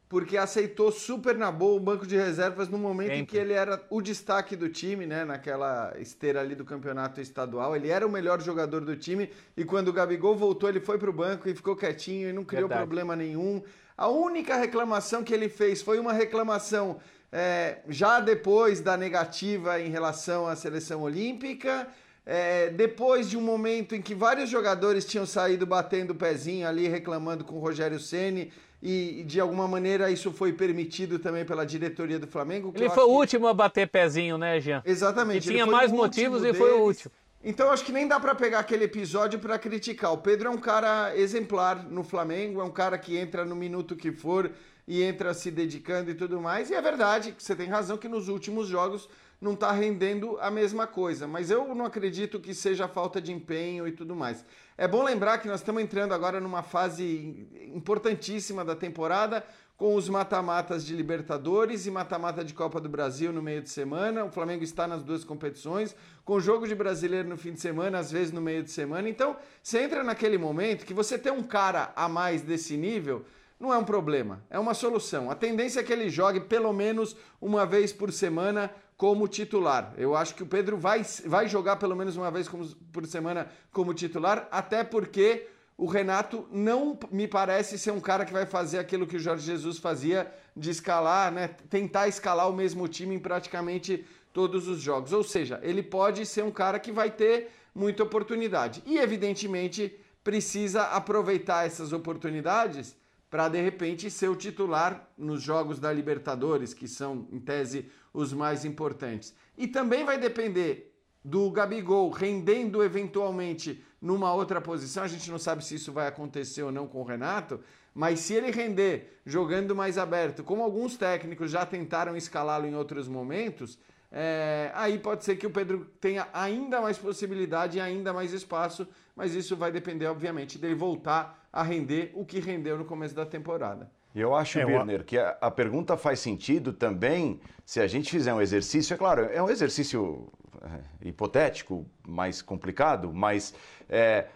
Porque 0.07 0.37
aceitou 0.37 0.91
super 0.91 1.35
na 1.35 1.51
boa 1.51 1.75
o 1.75 1.79
banco 1.79 2.05
de 2.05 2.15
reservas 2.15 2.69
no 2.69 2.77
momento 2.77 3.07
sempre. 3.07 3.21
em 3.21 3.25
que 3.25 3.35
ele 3.35 3.53
era 3.53 3.83
o 3.89 3.99
destaque 3.99 4.55
do 4.55 4.69
time, 4.69 5.07
né? 5.07 5.25
Naquela 5.25 5.95
esteira 5.97 6.41
ali 6.41 6.53
do 6.53 6.63
campeonato 6.63 7.19
estadual. 7.19 7.75
Ele 7.75 7.89
era 7.89 8.05
o 8.05 8.09
melhor 8.09 8.39
jogador 8.39 8.81
do 8.81 8.95
time 8.95 9.31
e 9.57 9.65
quando 9.65 9.87
o 9.87 9.93
Gabigol 9.93 10.35
voltou, 10.35 10.69
ele 10.69 10.79
foi 10.79 10.99
para 10.99 11.09
o 11.09 11.13
banco 11.13 11.49
e 11.49 11.55
ficou 11.55 11.75
quietinho 11.75 12.29
e 12.29 12.33
não 12.33 12.45
criou 12.45 12.67
Verdade. 12.67 12.85
problema 12.85 13.15
nenhum. 13.15 13.63
A 13.97 14.07
única 14.07 14.55
reclamação 14.55 15.23
que 15.23 15.33
ele 15.33 15.49
fez 15.49 15.81
foi 15.81 15.97
uma 15.97 16.13
reclamação 16.13 16.99
é, 17.31 17.79
já 17.89 18.19
depois 18.19 18.81
da 18.81 18.95
negativa 18.95 19.79
em 19.79 19.89
relação 19.89 20.47
à 20.47 20.55
seleção 20.55 21.01
olímpica, 21.01 21.87
é, 22.25 22.69
depois 22.69 23.29
de 23.29 23.37
um 23.37 23.41
momento 23.41 23.95
em 23.95 24.01
que 24.01 24.15
vários 24.15 24.49
jogadores 24.49 25.05
tinham 25.05 25.25
saído 25.25 25.65
batendo 25.65 26.11
o 26.11 26.15
pezinho 26.15 26.67
ali, 26.67 26.87
reclamando 26.87 27.43
com 27.43 27.55
o 27.55 27.59
Rogério 27.59 27.99
Ceni 27.99 28.51
e 28.81 29.23
de 29.25 29.39
alguma 29.39 29.67
maneira 29.67 30.11
isso 30.11 30.31
foi 30.31 30.53
permitido 30.53 31.19
também 31.19 31.45
pela 31.45 31.65
diretoria 31.65 32.19
do 32.19 32.27
Flamengo. 32.27 32.71
Ele 32.75 32.89
foi 32.89 33.03
o 33.03 33.09
último 33.09 33.47
a 33.47 33.53
bater 33.53 33.87
pezinho, 33.87 34.37
né, 34.37 34.59
Jean? 34.59 34.81
Exatamente. 34.85 35.47
E 35.49 35.51
tinha 35.51 35.65
mais 35.65 35.91
motivos 35.91 36.43
e 36.43 36.53
foi 36.53 36.71
o 36.71 36.83
último. 36.83 37.11
Então 37.43 37.69
acho 37.69 37.85
que 37.85 37.91
nem 37.91 38.07
dá 38.07 38.19
para 38.19 38.33
pegar 38.33 38.59
aquele 38.59 38.85
episódio 38.85 39.37
para 39.37 39.59
criticar. 39.59 40.11
O 40.11 40.17
Pedro 40.17 40.47
é 40.47 40.51
um 40.51 40.57
cara 40.57 41.15
exemplar 41.15 41.83
no 41.83 42.03
Flamengo, 42.03 42.59
é 42.59 42.63
um 42.63 42.71
cara 42.71 42.97
que 42.97 43.15
entra 43.15 43.45
no 43.45 43.55
minuto 43.55 43.95
que 43.95 44.11
for 44.11 44.49
e 44.87 45.01
entra 45.03 45.33
se 45.33 45.49
dedicando 45.49 46.11
e 46.11 46.15
tudo 46.15 46.39
mais. 46.41 46.69
E 46.69 46.73
é 46.73 46.81
verdade 46.81 47.31
que 47.31 47.43
você 47.43 47.55
tem 47.55 47.67
razão 47.67 47.97
que 47.97 48.07
nos 48.07 48.27
últimos 48.27 48.67
jogos 48.67 49.09
não 49.41 49.53
está 49.53 49.71
rendendo 49.71 50.37
a 50.39 50.49
mesma 50.49 50.87
coisa. 50.87 51.27
Mas 51.27 51.49
eu 51.49 51.73
não 51.73 51.85
acredito 51.85 52.39
que 52.39 52.53
seja 52.53 52.87
falta 52.87 53.21
de 53.21 53.31
empenho 53.31 53.87
e 53.87 53.91
tudo 53.91 54.15
mais. 54.15 54.45
É 54.77 54.87
bom 54.87 55.03
lembrar 55.03 55.39
que 55.39 55.47
nós 55.47 55.59
estamos 55.59 55.81
entrando 55.81 56.13
agora 56.13 56.39
numa 56.39 56.63
fase 56.63 57.47
importantíssima 57.73 58.63
da 58.63 58.75
temporada, 58.75 59.43
com 59.77 59.95
os 59.95 60.07
mata-matas 60.07 60.85
de 60.85 60.95
Libertadores 60.95 61.85
e 61.85 61.91
mata-mata 61.91 62.45
de 62.45 62.53
Copa 62.53 62.79
do 62.79 62.87
Brasil 62.87 63.33
no 63.33 63.41
meio 63.41 63.61
de 63.61 63.69
semana. 63.69 64.23
O 64.23 64.31
Flamengo 64.31 64.63
está 64.63 64.87
nas 64.87 65.03
duas 65.03 65.25
competições, 65.25 65.93
com 66.23 66.39
jogo 66.39 66.65
de 66.65 66.73
brasileiro 66.73 67.27
no 67.27 67.35
fim 67.35 67.51
de 67.51 67.59
semana, 67.59 67.99
às 67.99 68.09
vezes 68.09 68.31
no 68.31 68.41
meio 68.41 68.63
de 68.63 68.71
semana. 68.71 69.09
Então, 69.09 69.35
você 69.61 69.79
entra 69.79 70.01
naquele 70.01 70.37
momento 70.37 70.85
que 70.85 70.93
você 70.93 71.17
tem 71.17 71.31
um 71.31 71.43
cara 71.43 71.91
a 71.93 72.07
mais 72.07 72.41
desse 72.41 72.77
nível 72.77 73.25
não 73.59 73.73
é 73.73 73.77
um 73.77 73.85
problema, 73.85 74.43
é 74.49 74.59
uma 74.59 74.73
solução. 74.73 75.31
A 75.31 75.35
tendência 75.35 75.79
é 75.79 75.83
que 75.83 75.93
ele 75.93 76.09
jogue 76.09 76.41
pelo 76.41 76.73
menos 76.73 77.15
uma 77.41 77.65
vez 77.65 77.93
por 77.93 78.11
semana 78.11 78.71
como 78.97 79.27
titular. 79.27 79.93
Eu 79.97 80.15
acho 80.15 80.35
que 80.35 80.43
o 80.43 80.47
Pedro 80.47 80.77
vai, 80.77 81.05
vai 81.25 81.47
jogar 81.47 81.77
pelo 81.77 81.95
menos 81.95 82.15
uma 82.15 82.31
vez 82.31 82.47
como, 82.47 82.65
por 82.91 83.05
semana 83.05 83.47
como 83.71 83.93
titular, 83.93 84.47
até 84.51 84.83
porque 84.83 85.47
o 85.77 85.85
Renato 85.85 86.47
não 86.51 86.97
me 87.11 87.27
parece 87.27 87.77
ser 87.77 87.91
um 87.91 87.99
cara 87.99 88.25
que 88.25 88.31
vai 88.31 88.45
fazer 88.45 88.79
aquilo 88.79 89.05
que 89.05 89.17
o 89.17 89.19
Jorge 89.19 89.45
Jesus 89.45 89.77
fazia 89.77 90.31
de 90.55 90.69
escalar, 90.69 91.31
né? 91.31 91.49
Tentar 91.69 92.07
escalar 92.07 92.49
o 92.49 92.53
mesmo 92.53 92.87
time 92.87 93.15
em 93.15 93.19
praticamente 93.19 94.05
todos 94.31 94.67
os 94.67 94.79
jogos. 94.79 95.11
Ou 95.11 95.23
seja, 95.23 95.59
ele 95.61 95.83
pode 95.83 96.25
ser 96.25 96.43
um 96.43 96.51
cara 96.51 96.79
que 96.79 96.91
vai 96.91 97.11
ter 97.11 97.51
muita 97.73 98.03
oportunidade. 98.03 98.81
E 98.85 98.97
evidentemente 98.97 99.99
precisa 100.23 100.83
aproveitar 100.83 101.65
essas 101.65 101.91
oportunidades 101.91 102.95
para 103.35 103.49
de 103.49 103.61
repente 103.61 104.09
ser 104.09 104.29
o 104.29 104.35
titular 104.37 105.09
nos 105.17 105.41
jogos 105.41 105.77
da 105.77 105.91
Libertadores, 105.91 106.73
que 106.73 106.87
são, 106.87 107.27
em 107.33 107.37
tese, 107.37 107.91
os 108.13 108.31
mais 108.31 108.63
importantes. 108.63 109.35
E 109.57 109.67
também 109.67 110.05
vai 110.05 110.17
depender 110.17 110.95
do 111.21 111.51
Gabigol 111.51 112.09
rendendo 112.11 112.81
eventualmente 112.81 113.83
numa 114.01 114.33
outra 114.33 114.61
posição. 114.61 115.03
A 115.03 115.07
gente 115.09 115.29
não 115.29 115.37
sabe 115.37 115.65
se 115.65 115.75
isso 115.75 115.91
vai 115.91 116.07
acontecer 116.07 116.63
ou 116.63 116.71
não 116.71 116.87
com 116.87 117.01
o 117.01 117.03
Renato, 117.03 117.59
mas 117.93 118.21
se 118.21 118.33
ele 118.33 118.51
render 118.51 119.19
jogando 119.25 119.75
mais 119.75 119.97
aberto, 119.97 120.41
como 120.41 120.63
alguns 120.63 120.95
técnicos 120.95 121.51
já 121.51 121.65
tentaram 121.65 122.15
escalá-lo 122.15 122.65
em 122.65 122.73
outros 122.73 123.05
momentos, 123.05 123.77
é, 124.09 124.71
aí 124.73 124.97
pode 124.97 125.25
ser 125.25 125.35
que 125.35 125.45
o 125.45 125.51
Pedro 125.51 125.91
tenha 125.99 126.25
ainda 126.31 126.79
mais 126.79 126.97
possibilidade 126.97 127.79
e 127.79 127.81
ainda 127.81 128.13
mais 128.13 128.31
espaço, 128.31 128.87
mas 129.13 129.35
isso 129.35 129.57
vai 129.57 129.73
depender, 129.73 130.07
obviamente, 130.07 130.57
dele 130.57 130.73
voltar 130.73 131.44
a 131.55 131.63
render 131.63 132.11
o 132.13 132.25
que 132.25 132.41
rendeu 132.41 132.77
no 132.77 132.83
começo 132.83 133.15
da 133.15 133.25
temporada. 133.25 133.89
E 134.13 134.19
eu 134.19 134.35
acho, 134.35 134.59
é, 134.59 134.65
Birner, 134.65 135.05
que 135.05 135.17
a, 135.17 135.37
a, 135.39 135.49
pergunta 135.49 135.95
faz 135.95 136.19
sentido 136.19 136.73
também 136.73 137.39
se 137.65 137.79
a 137.79 137.87
gente 137.87 138.11
fizer 138.11 138.33
um 138.33 138.41
exercício. 138.41 138.93
É 138.93 138.97
claro, 138.97 139.29
é 139.31 139.41
um 139.41 139.49
exercício 139.49 140.27
é, 140.61 141.07
hipotético, 141.07 141.85
mais 142.05 142.41
complicado, 142.41 143.13
mas 143.13 143.53
é, 143.89 144.27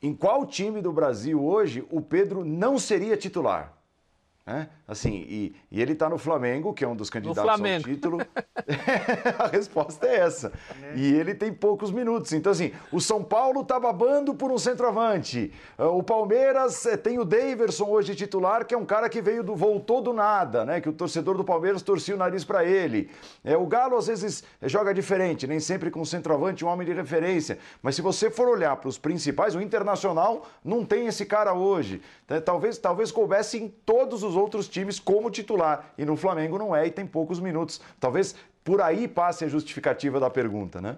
em 0.00 0.14
qual 0.14 0.46
time 0.46 0.80
do 0.80 0.92
Brasil 0.92 1.44
hoje 1.44 1.84
o 1.90 2.00
Pedro 2.00 2.44
não 2.44 2.78
seria 2.78 3.16
titular? 3.16 3.76
É? 4.46 4.66
Assim, 4.86 5.24
e, 5.26 5.56
e 5.70 5.80
ele 5.80 5.94
está 5.94 6.06
no 6.06 6.18
Flamengo, 6.18 6.74
que 6.74 6.84
é 6.84 6.88
um 6.88 6.94
dos 6.94 7.08
candidatos 7.08 7.48
ao 7.48 7.80
título. 7.80 8.18
a 9.38 9.46
resposta 9.48 10.06
é 10.06 10.16
essa. 10.16 10.52
É. 10.82 10.96
E 10.96 11.14
ele 11.14 11.34
tem 11.34 11.50
poucos 11.52 11.90
minutos. 11.90 12.32
Então, 12.32 12.52
assim, 12.52 12.70
o 12.92 13.00
São 13.00 13.22
Paulo 13.22 13.62
está 13.62 13.80
babando 13.80 14.34
por 14.34 14.50
um 14.50 14.58
centroavante. 14.58 15.52
Ah, 15.78 15.88
o 15.88 16.02
Palmeiras 16.02 16.84
eh, 16.86 16.96
tem 16.96 17.18
o 17.18 17.24
Daverson 17.24 17.88
hoje 17.88 18.14
titular, 18.14 18.66
que 18.66 18.74
é 18.74 18.78
um 18.78 18.84
cara 18.84 19.08
que 19.08 19.22
veio 19.22 19.42
do, 19.42 19.56
voltou 19.56 20.02
do 20.02 20.12
nada, 20.12 20.64
né? 20.64 20.80
Que 20.80 20.90
o 20.90 20.92
torcedor 20.92 21.36
do 21.36 21.44
Palmeiras 21.44 21.80
torcia 21.82 22.14
o 22.14 22.18
nariz 22.18 22.44
para 22.44 22.64
ele. 22.64 23.10
É, 23.42 23.56
o 23.56 23.66
Galo 23.66 23.96
às 23.96 24.06
vezes 24.06 24.44
joga 24.62 24.92
diferente, 24.92 25.46
nem 25.46 25.58
sempre 25.58 25.90
com 25.90 26.02
o 26.02 26.06
centroavante, 26.06 26.64
um 26.64 26.68
homem 26.68 26.86
de 26.86 26.92
referência. 26.92 27.58
Mas 27.82 27.96
se 27.96 28.02
você 28.02 28.30
for 28.30 28.48
olhar 28.48 28.76
para 28.76 28.88
os 28.88 28.98
principais, 28.98 29.54
o 29.54 29.60
Internacional 29.60 30.46
não 30.62 30.84
tem 30.84 31.06
esse 31.06 31.24
cara 31.24 31.54
hoje. 31.54 32.02
Então, 32.24 32.40
talvez, 32.42 32.78
talvez 32.78 33.10
coubesse 33.10 33.58
em 33.58 33.68
todos 33.68 34.22
os 34.22 34.33
outros 34.36 34.68
times 34.68 34.98
como 34.98 35.30
titular. 35.30 35.92
E 35.96 36.04
no 36.04 36.16
Flamengo 36.16 36.58
não 36.58 36.74
é 36.74 36.86
e 36.86 36.90
tem 36.90 37.06
poucos 37.06 37.40
minutos. 37.40 37.80
Talvez 38.00 38.34
por 38.62 38.80
aí 38.80 39.06
passe 39.06 39.44
a 39.44 39.48
justificativa 39.48 40.18
da 40.18 40.30
pergunta, 40.30 40.80
né? 40.80 40.96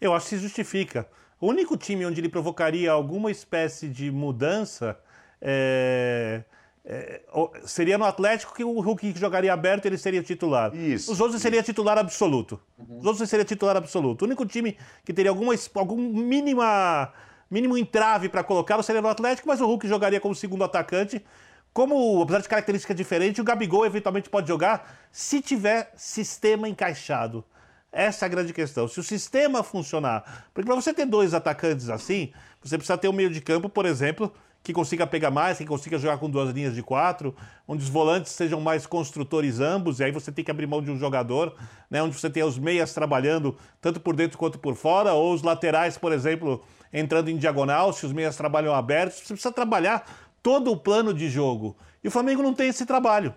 Eu 0.00 0.14
acho 0.14 0.28
que 0.28 0.36
se 0.36 0.42
justifica. 0.42 1.06
O 1.40 1.48
único 1.48 1.76
time 1.76 2.04
onde 2.04 2.20
ele 2.20 2.28
provocaria 2.28 2.92
alguma 2.92 3.30
espécie 3.30 3.88
de 3.88 4.10
mudança 4.10 4.98
é, 5.40 6.42
é, 6.84 7.20
seria 7.64 7.96
no 7.96 8.04
Atlético 8.04 8.54
que 8.54 8.64
o 8.64 8.78
Hulk 8.80 9.18
jogaria 9.18 9.52
aberto 9.52 9.86
ele 9.86 9.96
seria 9.96 10.22
titular. 10.22 10.74
Isso. 10.74 11.10
Os 11.12 11.20
outros 11.20 11.36
isso. 11.36 11.42
seria 11.42 11.62
titular 11.62 11.96
absoluto. 11.96 12.60
Uhum. 12.78 12.98
Os 12.98 13.06
outros 13.06 13.28
seria 13.28 13.44
titular 13.44 13.76
absoluto. 13.76 14.22
O 14.22 14.24
único 14.26 14.44
time 14.44 14.76
que 15.04 15.12
teria 15.12 15.30
alguma, 15.30 15.54
alguma 15.74 16.22
mínima 16.22 17.12
mínimo 17.50 17.76
entrave 17.76 18.28
para 18.28 18.44
colocar 18.44 18.80
seria 18.82 19.02
no 19.02 19.08
Atlético, 19.08 19.48
mas 19.48 19.60
o 19.60 19.66
Hulk 19.66 19.88
jogaria 19.88 20.20
como 20.20 20.34
segundo 20.34 20.62
atacante. 20.62 21.24
Como, 21.72 22.20
apesar 22.22 22.40
de 22.40 22.48
características 22.48 22.96
diferentes, 22.96 23.38
o 23.38 23.44
Gabigol 23.44 23.86
eventualmente 23.86 24.28
pode 24.28 24.48
jogar 24.48 25.08
se 25.12 25.40
tiver 25.40 25.92
sistema 25.96 26.68
encaixado. 26.68 27.44
Essa 27.92 28.24
é 28.24 28.26
a 28.26 28.28
grande 28.28 28.52
questão. 28.52 28.86
Se 28.86 29.00
o 29.00 29.02
sistema 29.02 29.62
funcionar. 29.62 30.46
Porque 30.52 30.66
para 30.66 30.80
você 30.80 30.92
ter 30.92 31.06
dois 31.06 31.34
atacantes 31.34 31.88
assim, 31.88 32.32
você 32.62 32.76
precisa 32.76 32.98
ter 32.98 33.08
um 33.08 33.12
meio 33.12 33.30
de 33.30 33.40
campo, 33.40 33.68
por 33.68 33.86
exemplo, 33.86 34.32
que 34.62 34.72
consiga 34.72 35.06
pegar 35.06 35.30
mais, 35.30 35.58
que 35.58 35.64
consiga 35.64 35.98
jogar 35.98 36.18
com 36.18 36.28
duas 36.28 36.50
linhas 36.50 36.74
de 36.74 36.82
quatro, 36.82 37.34
onde 37.66 37.82
os 37.82 37.88
volantes 37.88 38.32
sejam 38.32 38.60
mais 38.60 38.86
construtores 38.86 39.58
ambos, 39.58 39.98
e 39.98 40.04
aí 40.04 40.12
você 40.12 40.30
tem 40.30 40.44
que 40.44 40.50
abrir 40.50 40.66
mão 40.66 40.82
de 40.82 40.90
um 40.90 40.98
jogador, 40.98 41.56
né, 41.90 42.02
onde 42.02 42.18
você 42.18 42.28
tem 42.28 42.42
os 42.42 42.58
meias 42.58 42.92
trabalhando 42.92 43.56
tanto 43.80 43.98
por 43.98 44.14
dentro 44.14 44.36
quanto 44.36 44.58
por 44.58 44.74
fora, 44.74 45.14
ou 45.14 45.32
os 45.32 45.42
laterais, 45.42 45.96
por 45.96 46.12
exemplo, 46.12 46.62
entrando 46.92 47.30
em 47.30 47.38
diagonal, 47.38 47.92
se 47.92 48.04
os 48.04 48.12
meias 48.12 48.36
trabalham 48.36 48.74
abertos, 48.74 49.20
você 49.20 49.32
precisa 49.32 49.52
trabalhar 49.52 50.04
todo 50.42 50.70
o 50.70 50.76
plano 50.76 51.12
de 51.12 51.28
jogo. 51.28 51.76
E 52.02 52.08
o 52.08 52.10
Flamengo 52.10 52.42
não 52.42 52.54
tem 52.54 52.68
esse 52.68 52.86
trabalho. 52.86 53.34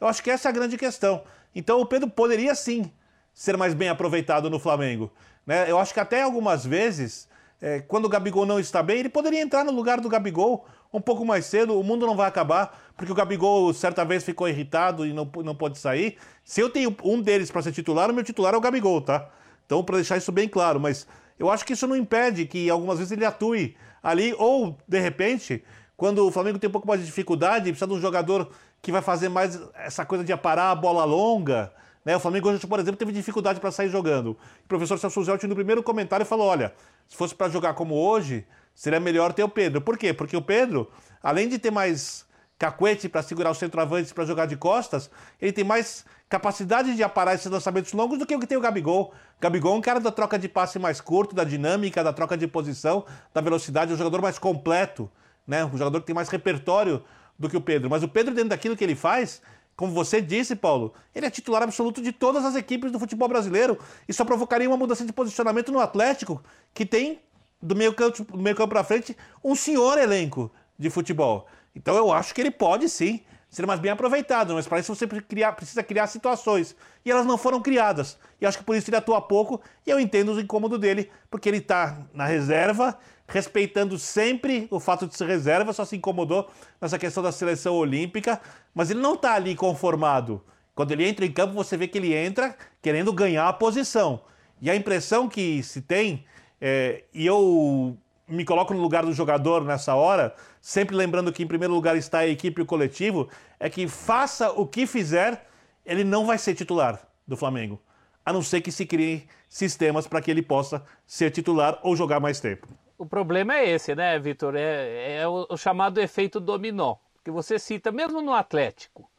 Eu 0.00 0.06
acho 0.06 0.22
que 0.22 0.30
essa 0.30 0.48
é 0.48 0.50
a 0.50 0.52
grande 0.52 0.76
questão. 0.76 1.22
Então 1.54 1.80
o 1.80 1.86
Pedro 1.86 2.08
poderia 2.08 2.54
sim 2.54 2.90
ser 3.32 3.56
mais 3.56 3.74
bem 3.74 3.88
aproveitado 3.88 4.48
no 4.48 4.58
Flamengo. 4.58 5.12
Né? 5.46 5.70
Eu 5.70 5.78
acho 5.78 5.92
que 5.92 6.00
até 6.00 6.22
algumas 6.22 6.64
vezes, 6.64 7.28
é, 7.60 7.80
quando 7.80 8.06
o 8.06 8.08
Gabigol 8.08 8.46
não 8.46 8.60
está 8.60 8.82
bem, 8.82 8.98
ele 8.98 9.08
poderia 9.08 9.40
entrar 9.40 9.64
no 9.64 9.72
lugar 9.72 10.00
do 10.00 10.08
Gabigol 10.08 10.66
um 10.92 11.00
pouco 11.00 11.24
mais 11.24 11.46
cedo. 11.46 11.78
O 11.78 11.82
mundo 11.82 12.06
não 12.06 12.16
vai 12.16 12.28
acabar, 12.28 12.92
porque 12.96 13.10
o 13.10 13.14
Gabigol 13.14 13.74
certa 13.74 14.04
vez 14.04 14.22
ficou 14.22 14.48
irritado 14.48 15.04
e 15.04 15.12
não, 15.12 15.28
não 15.44 15.54
pode 15.54 15.78
sair. 15.78 16.16
Se 16.44 16.60
eu 16.60 16.70
tenho 16.70 16.96
um 17.02 17.20
deles 17.20 17.50
para 17.50 17.62
ser 17.62 17.72
titular, 17.72 18.10
o 18.10 18.14
meu 18.14 18.22
titular 18.22 18.54
é 18.54 18.56
o 18.56 18.60
Gabigol, 18.60 19.00
tá? 19.00 19.28
Então, 19.66 19.82
para 19.82 19.96
deixar 19.96 20.16
isso 20.16 20.30
bem 20.30 20.48
claro, 20.48 20.78
mas 20.78 21.06
eu 21.38 21.50
acho 21.50 21.64
que 21.64 21.72
isso 21.72 21.86
não 21.86 21.96
impede 21.96 22.46
que 22.46 22.70
algumas 22.70 22.98
vezes 22.98 23.12
ele 23.12 23.24
atue 23.24 23.76
ali, 24.02 24.34
ou 24.38 24.78
de 24.86 25.00
repente, 25.00 25.64
quando 25.96 26.26
o 26.26 26.30
Flamengo 26.30 26.58
tem 26.58 26.68
um 26.68 26.72
pouco 26.72 26.86
mais 26.86 27.00
de 27.00 27.06
dificuldade, 27.06 27.70
precisa 27.70 27.86
de 27.86 27.92
um 27.92 28.00
jogador 28.00 28.50
que 28.82 28.90
vai 28.90 29.02
fazer 29.02 29.28
mais 29.28 29.60
essa 29.74 30.04
coisa 30.04 30.24
de 30.24 30.32
aparar 30.32 30.70
a 30.70 30.74
bola 30.74 31.04
longa. 31.04 31.72
Né? 32.04 32.16
O 32.16 32.20
Flamengo 32.20 32.50
hoje, 32.50 32.66
por 32.66 32.78
exemplo, 32.78 32.98
teve 32.98 33.12
dificuldade 33.12 33.60
para 33.60 33.70
sair 33.70 33.88
jogando. 33.88 34.32
O 34.64 34.68
professor 34.68 34.98
Celso 34.98 35.22
Zelt, 35.24 35.42
no 35.44 35.54
primeiro 35.54 35.82
comentário, 35.82 36.26
falou: 36.26 36.46
olha, 36.46 36.74
se 37.08 37.16
fosse 37.16 37.34
para 37.34 37.48
jogar 37.48 37.74
como 37.74 37.94
hoje, 37.94 38.46
seria 38.74 39.00
melhor 39.00 39.32
ter 39.32 39.42
o 39.42 39.48
Pedro. 39.48 39.80
Por 39.80 39.96
quê? 39.96 40.12
Porque 40.12 40.36
o 40.36 40.42
Pedro, 40.42 40.90
além 41.22 41.48
de 41.48 41.58
ter 41.58 41.70
mais 41.70 42.26
cacuete 42.58 43.08
para 43.08 43.22
segurar 43.22 43.50
os 43.50 43.58
centroavantes 43.58 44.12
para 44.12 44.24
jogar 44.24 44.46
de 44.46 44.56
costas, 44.56 45.10
ele 45.40 45.52
tem 45.52 45.64
mais 45.64 46.04
capacidade 46.28 46.94
de 46.94 47.02
aparar 47.02 47.34
esses 47.34 47.50
lançamentos 47.50 47.92
longos 47.92 48.18
do 48.18 48.26
que 48.26 48.34
o 48.34 48.40
que 48.40 48.46
tem 48.46 48.56
o 48.56 48.60
Gabigol. 48.60 49.12
O 49.36 49.40
Gabigol 49.40 49.74
é 49.74 49.78
um 49.78 49.80
cara 49.80 50.00
da 50.00 50.10
troca 50.10 50.38
de 50.38 50.48
passe 50.48 50.78
mais 50.78 51.00
curto, 51.00 51.34
da 51.34 51.44
dinâmica, 51.44 52.02
da 52.02 52.12
troca 52.12 52.36
de 52.36 52.46
posição, 52.46 53.04
da 53.32 53.40
velocidade, 53.40 53.90
é 53.90 53.94
um 53.94 53.98
jogador 53.98 54.22
mais 54.22 54.38
completo, 54.38 55.10
né? 55.46 55.64
Um 55.64 55.76
jogador 55.76 56.00
que 56.00 56.06
tem 56.06 56.14
mais 56.14 56.28
repertório 56.28 57.02
do 57.38 57.48
que 57.48 57.56
o 57.56 57.60
Pedro. 57.60 57.90
Mas 57.90 58.02
o 58.02 58.08
Pedro, 58.08 58.34
dentro 58.34 58.50
daquilo 58.50 58.76
que 58.76 58.84
ele 58.84 58.94
faz, 58.94 59.42
como 59.76 59.92
você 59.92 60.20
disse, 60.20 60.54
Paulo, 60.54 60.94
ele 61.14 61.26
é 61.26 61.30
titular 61.30 61.62
absoluto 61.62 62.00
de 62.00 62.12
todas 62.12 62.44
as 62.44 62.54
equipes 62.54 62.92
do 62.92 62.98
futebol 62.98 63.28
brasileiro 63.28 63.78
e 64.08 64.12
só 64.12 64.24
provocaria 64.24 64.68
uma 64.68 64.76
mudança 64.76 65.04
de 65.04 65.12
posicionamento 65.12 65.72
no 65.72 65.80
Atlético, 65.80 66.42
que 66.72 66.86
tem, 66.86 67.20
do 67.60 67.74
meio 67.74 67.92
campo, 67.92 68.24
do 68.24 68.42
meio 68.42 68.54
campo 68.54 68.70
para 68.70 68.84
frente, 68.84 69.16
um 69.42 69.54
senhor 69.54 69.98
elenco 69.98 70.50
de 70.78 70.90
futebol. 70.90 71.46
Então 71.74 71.96
eu 71.96 72.12
acho 72.12 72.34
que 72.34 72.40
ele 72.40 72.52
pode 72.52 72.88
sim 72.88 73.20
ser 73.50 73.66
mais 73.66 73.78
bem 73.78 73.92
aproveitado, 73.92 74.54
mas 74.54 74.66
para 74.66 74.80
isso 74.80 74.94
você 74.94 75.06
precisa 75.06 75.82
criar 75.82 76.06
situações. 76.08 76.74
E 77.04 77.10
elas 77.10 77.24
não 77.24 77.38
foram 77.38 77.60
criadas. 77.60 78.18
E 78.40 78.46
acho 78.46 78.58
que 78.58 78.64
por 78.64 78.74
isso 78.76 78.90
ele 78.90 78.96
atua 78.96 79.20
pouco, 79.20 79.60
e 79.86 79.90
eu 79.90 80.00
entendo 80.00 80.32
o 80.32 80.40
incômodo 80.40 80.76
dele, 80.76 81.08
porque 81.30 81.48
ele 81.48 81.58
está 81.58 81.98
na 82.12 82.26
reserva, 82.26 82.98
respeitando 83.26 83.98
sempre 83.98 84.68
o 84.70 84.78
fato 84.78 85.06
de 85.06 85.16
ser 85.16 85.26
reserva, 85.26 85.72
só 85.72 85.84
se 85.84 85.96
incomodou 85.96 86.50
nessa 86.80 86.98
questão 86.98 87.22
da 87.22 87.32
seleção 87.32 87.74
olímpica, 87.74 88.40
mas 88.74 88.90
ele 88.90 89.00
não 89.00 89.14
está 89.14 89.34
ali 89.34 89.54
conformado. 89.54 90.42
Quando 90.74 90.92
ele 90.92 91.06
entra 91.06 91.24
em 91.24 91.32
campo, 91.32 91.54
você 91.54 91.76
vê 91.76 91.86
que 91.86 91.98
ele 91.98 92.14
entra 92.14 92.56
querendo 92.82 93.12
ganhar 93.12 93.48
a 93.48 93.52
posição. 93.52 94.22
E 94.60 94.70
a 94.70 94.76
impressão 94.76 95.28
que 95.28 95.62
se 95.62 95.80
tem, 95.82 96.24
é, 96.60 97.04
e 97.12 97.24
eu 97.24 97.96
me 98.26 98.44
coloco 98.44 98.74
no 98.74 98.80
lugar 98.80 99.04
do 99.04 99.12
jogador 99.12 99.64
nessa 99.64 99.94
hora, 99.94 100.34
sempre 100.60 100.96
lembrando 100.96 101.32
que 101.32 101.42
em 101.42 101.46
primeiro 101.46 101.74
lugar 101.74 101.96
está 101.96 102.18
a 102.18 102.26
equipe 102.26 102.60
e 102.60 102.64
o 102.64 102.66
coletivo, 102.66 103.28
é 103.60 103.68
que 103.70 103.86
faça 103.86 104.50
o 104.50 104.66
que 104.66 104.86
fizer, 104.86 105.46
ele 105.84 106.04
não 106.04 106.26
vai 106.26 106.38
ser 106.38 106.54
titular 106.54 107.00
do 107.26 107.36
Flamengo. 107.36 107.80
A 108.24 108.32
não 108.32 108.42
ser 108.42 108.60
que 108.60 108.72
se 108.72 108.86
criem 108.86 109.26
sistemas 109.48 110.06
para 110.06 110.20
que 110.20 110.30
ele 110.30 110.42
possa 110.42 110.82
ser 111.06 111.30
titular 111.30 111.78
ou 111.82 111.94
jogar 111.94 112.18
mais 112.18 112.40
tempo. 112.40 112.66
O 112.96 113.06
problema 113.06 113.56
é 113.56 113.70
esse, 113.70 113.94
né, 113.94 114.18
Vitor? 114.18 114.54
É, 114.56 115.16
é 115.20 115.28
o, 115.28 115.46
o 115.50 115.56
chamado 115.56 116.00
efeito 116.00 116.38
dominó, 116.38 116.96
que 117.24 117.30
você 117.30 117.58
cita 117.58 117.90
mesmo 117.90 118.22
no 118.22 118.32
Atlético. 118.32 119.10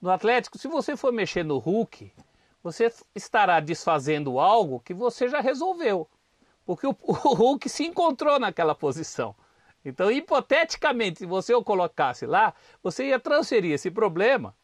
No 0.00 0.10
Atlético, 0.10 0.58
se 0.58 0.68
você 0.68 0.96
for 0.96 1.12
mexer 1.12 1.44
no 1.44 1.58
Hulk, 1.58 2.12
você 2.62 2.92
estará 3.14 3.58
desfazendo 3.60 4.38
algo 4.38 4.80
que 4.80 4.94
você 4.94 5.28
já 5.28 5.40
resolveu 5.40 6.08
porque 6.68 6.86
o, 6.86 6.90
o 7.00 7.12
Hulk 7.34 7.66
se 7.66 7.86
encontrou 7.86 8.38
naquela 8.38 8.74
posição. 8.74 9.34
Então, 9.82 10.12
hipoteticamente, 10.12 11.20
se 11.20 11.26
você 11.26 11.54
o 11.54 11.64
colocasse 11.64 12.26
lá, 12.26 12.52
você 12.82 13.06
ia 13.06 13.18
transferir 13.18 13.72
esse 13.72 13.90
problema, 13.90 14.54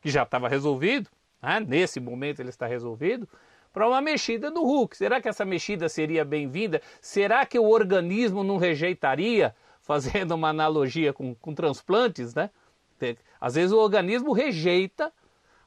que 0.00 0.08
já 0.08 0.22
estava 0.22 0.48
resolvido, 0.48 1.10
né? 1.42 1.60
nesse 1.60 2.00
momento 2.00 2.40
ele 2.40 2.48
está 2.48 2.66
resolvido, 2.66 3.28
para 3.72 3.88
uma 3.88 4.00
mexida 4.00 4.50
do 4.50 4.62
Hulk. 4.62 4.96
Será 4.96 5.20
que 5.20 5.28
essa 5.28 5.44
mexida 5.44 5.88
seria 5.88 6.24
bem-vinda? 6.24 6.82
Será 7.00 7.44
que 7.46 7.58
o 7.58 7.68
organismo 7.68 8.42
não 8.42 8.56
rejeitaria, 8.56 9.54
fazendo 9.80 10.32
uma 10.32 10.48
analogia 10.48 11.12
com, 11.12 11.34
com 11.34 11.54
transplantes, 11.54 12.34
né? 12.34 12.50
Às 13.40 13.54
vezes 13.54 13.72
o 13.72 13.78
organismo 13.78 14.32
rejeita 14.32 15.10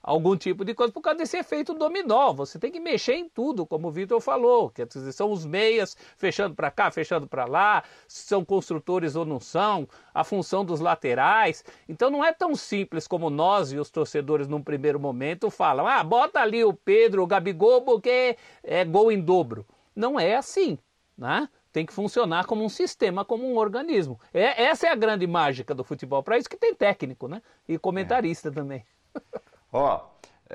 algum 0.04 0.36
tipo 0.36 0.66
de 0.66 0.74
coisa 0.74 0.92
por 0.92 1.02
causa 1.02 1.20
desse 1.20 1.38
efeito 1.38 1.74
dominó. 1.74 2.34
Você 2.34 2.60
tem 2.60 2.70
que 2.70 2.80
mexer 2.80 3.14
em 3.14 3.30
tudo, 3.30 3.66
como 3.66 3.88
o 3.88 3.92
Vitor 3.92 4.20
falou, 4.20 4.70
que 4.70 4.86
são 5.14 5.32
os 5.32 5.46
meias 5.46 5.96
fechando 6.18 6.54
para 6.54 6.70
cá, 6.70 6.92
fechando 6.92 7.26
para 7.26 7.46
lá, 7.46 7.84
são 8.08 8.44
construtores 8.44 9.16
ou 9.16 9.26
não 9.26 9.40
são, 9.40 9.88
a 10.14 10.24
função 10.26 10.66
dos 10.66 10.82
laterais. 10.82 11.64
Então 11.88 12.10
não 12.10 12.24
é 12.24 12.34
tão 12.34 12.54
simples 12.54 13.08
como 13.08 13.30
nós 13.30 13.72
e 13.72 13.78
os 13.78 13.90
torcedores 13.90 14.48
num 14.48 14.62
primeiro 14.62 15.00
momento 15.00 15.50
falam: 15.50 15.88
"Ah, 15.88 16.04
bota 16.04 16.42
ali 16.42 16.64
o 16.66 16.74
Pedro, 16.74 17.24
o 17.24 17.28
Gabigol 17.28 17.84
porque 17.84 18.38
é 18.62 18.84
gol 18.84 19.12
em 19.12 19.22
dobro". 19.22 19.66
Não 19.96 20.20
é 20.20 20.36
assim, 20.36 20.78
né? 21.18 21.48
Tem 21.72 21.86
que 21.86 21.94
funcionar 21.94 22.46
como 22.46 22.64
um 22.64 22.70
sistema, 22.70 23.26
como 23.26 23.48
um 23.48 23.58
organismo. 23.58 24.20
É, 24.32 24.64
essa 24.66 24.88
é 24.88 24.92
a 24.92 24.96
grande 24.96 25.26
mágica 25.26 25.74
do 25.74 25.84
futebol. 25.84 26.22
Para 26.22 26.38
isso 26.38 26.50
que 26.50 26.58
tem 26.58 26.76
técnico, 26.76 27.28
né? 27.28 27.42
E 27.68 27.80
comentarista 27.80 28.50
é. 28.50 28.52
também. 28.52 28.86
Ó, 29.76 30.02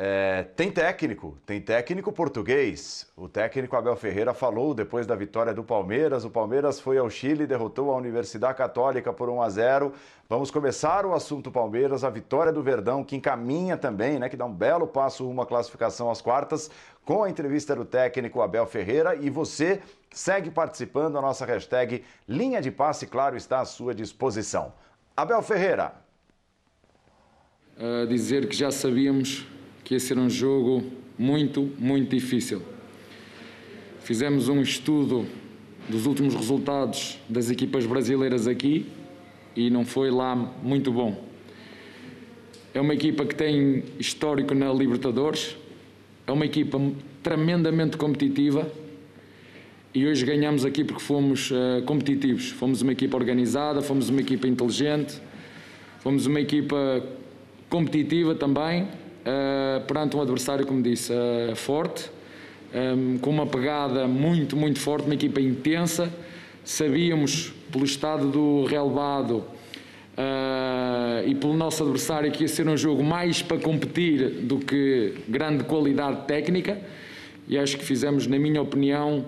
é, 0.01 0.45
tem 0.55 0.71
técnico, 0.71 1.37
tem 1.45 1.61
técnico 1.61 2.13
português. 2.13 3.05
O 3.17 3.29
técnico 3.29 3.75
Abel 3.75 3.97
Ferreira 3.97 4.33
falou 4.33 4.73
depois 4.73 5.09
da 5.09 5.17
vitória 5.17 5.53
do 5.53 5.65
Palmeiras. 5.65 6.25
O 6.25 6.31
Palmeiras 6.31 6.79
foi 6.79 6.99
ao 6.99 7.11
Chile, 7.11 7.45
derrotou 7.45 7.91
a 7.91 7.97
Universidade 7.97 8.57
Católica 8.57 9.13
por 9.13 9.29
1 9.29 9.43
a 9.43 9.49
0. 9.49 9.93
Vamos 10.29 10.53
começar 10.53 11.05
o 11.05 11.15
assunto 11.15 11.51
Palmeiras, 11.51 12.05
a 12.05 12.11
vitória 12.11 12.53
do 12.53 12.63
Verdão, 12.63 13.03
que 13.03 13.17
encaminha 13.17 13.77
também, 13.77 14.21
né, 14.21 14.29
que 14.29 14.37
dá 14.37 14.45
um 14.45 14.55
belo 14.55 14.87
passo 14.87 15.27
rumo 15.27 15.43
à 15.43 15.47
classificação 15.47 16.09
às 16.09 16.23
quartas, 16.23 16.71
com 17.05 17.25
a 17.25 17.29
entrevista 17.29 17.75
do 17.75 17.85
técnico 17.85 18.41
Abel 18.41 18.67
Ferreira. 18.67 19.17
E 19.17 19.29
você 19.29 19.83
segue 20.13 20.49
participando, 20.49 21.19
a 21.19 21.21
nossa 21.21 21.45
hashtag 21.45 22.05
Linha 22.29 22.63
de 22.63 22.71
Passe, 22.71 23.05
claro, 23.05 23.37
está 23.37 23.59
à 23.59 23.65
sua 23.65 23.93
disposição. 23.93 24.73
Abel 25.17 25.43
Ferreira, 25.43 26.07
a 27.79 28.05
dizer 28.07 28.47
que 28.49 28.57
já 28.57 28.71
sabíamos 28.71 29.47
que 29.85 29.95
ia 29.95 30.01
ser 30.01 30.19
um 30.19 30.29
jogo 30.29 30.85
muito, 31.17 31.71
muito 31.79 32.11
difícil. 32.11 32.61
Fizemos 34.01 34.49
um 34.49 34.61
estudo 34.61 35.27
dos 35.89 36.05
últimos 36.05 36.35
resultados 36.35 37.19
das 37.29 37.51
equipas 37.51 37.87
brasileiras 37.87 38.49
aqui 38.49 38.87
e 39.55 39.71
não 39.71 39.85
foi 39.85 40.11
lá 40.11 40.35
muito 40.35 40.93
bom. 40.93 41.25
É 42.75 42.81
uma 42.81 42.95
equipa 42.95 43.25
que 43.25 43.35
tem 43.35 43.85
histórico 43.99 44.55
na 44.55 44.73
Libertadores, 44.73 45.57
é 46.27 46.33
uma 46.33 46.45
equipa 46.45 46.81
tremendamente 47.23 47.97
competitiva 47.97 48.71
e 49.95 50.07
hoje 50.07 50.25
ganhamos 50.27 50.65
aqui 50.65 50.85
porque 50.85 51.03
fomos 51.03 51.51
uh, 51.51 51.83
competitivos. 51.87 52.51
Fomos 52.51 52.83
uma 52.83 52.93
equipa 52.93 53.17
organizada, 53.17 53.81
fomos 53.83 54.09
uma 54.09 54.21
equipa 54.21 54.47
inteligente, 54.47 55.21
fomos 56.01 56.27
uma 56.27 56.41
equipa 56.41 57.03
competitiva 57.69 58.35
também, 58.35 58.83
uh, 58.83 59.85
perante 59.87 60.17
um 60.17 60.23
adversário, 60.23 60.67
como 60.67 60.83
disse, 60.83 61.13
uh, 61.13 61.55
forte, 61.55 62.11
um, 62.75 63.17
eh, 63.17 63.19
com 63.21 63.31
uma 63.31 63.47
pegada 63.47 64.07
muito, 64.07 64.55
muito 64.57 64.79
forte, 64.79 65.07
uma 65.07 65.15
equipa 65.15 65.41
intensa. 65.41 66.13
Sabíamos, 66.65 67.53
pelo 67.73 67.85
estado 67.85 68.31
do 68.31 68.65
relevado 68.65 69.37
uh, 69.39 71.27
e 71.27 71.35
pelo 71.35 71.55
nosso 71.55 71.83
adversário, 71.83 72.31
que 72.31 72.45
ia 72.45 72.49
ser 72.49 72.69
um 72.69 72.77
jogo 72.77 73.03
mais 73.03 73.41
para 73.41 73.59
competir 73.59 74.29
do 74.43 74.59
que 74.59 75.15
grande 75.27 75.65
qualidade 75.65 76.27
técnica. 76.27 76.79
E 77.49 77.57
acho 77.57 77.79
que 77.79 77.85
fizemos, 77.85 78.27
na 78.27 78.39
minha 78.39 78.61
opinião, 78.61 79.25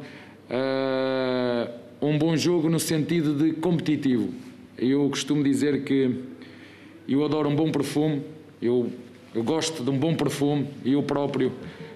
um 2.02 2.18
bom 2.18 2.36
jogo 2.36 2.68
no 2.68 2.78
sentido 2.78 3.34
de 3.34 3.54
competitivo. 3.54 4.28
Eu 4.76 5.08
costumo 5.08 5.42
dizer 5.42 5.84
que 5.84 6.29
eu 7.14 7.24
adoro 7.24 7.48
um 7.48 7.54
bom 7.54 7.70
perfume, 7.70 8.22
eu, 8.60 8.90
eu 9.34 9.42
gosto 9.42 9.82
de 9.82 9.90
um 9.90 9.98
bom 9.98 10.14
perfume, 10.14 10.68
e 10.84 10.92
eu 10.92 11.02
próprio 11.02 11.52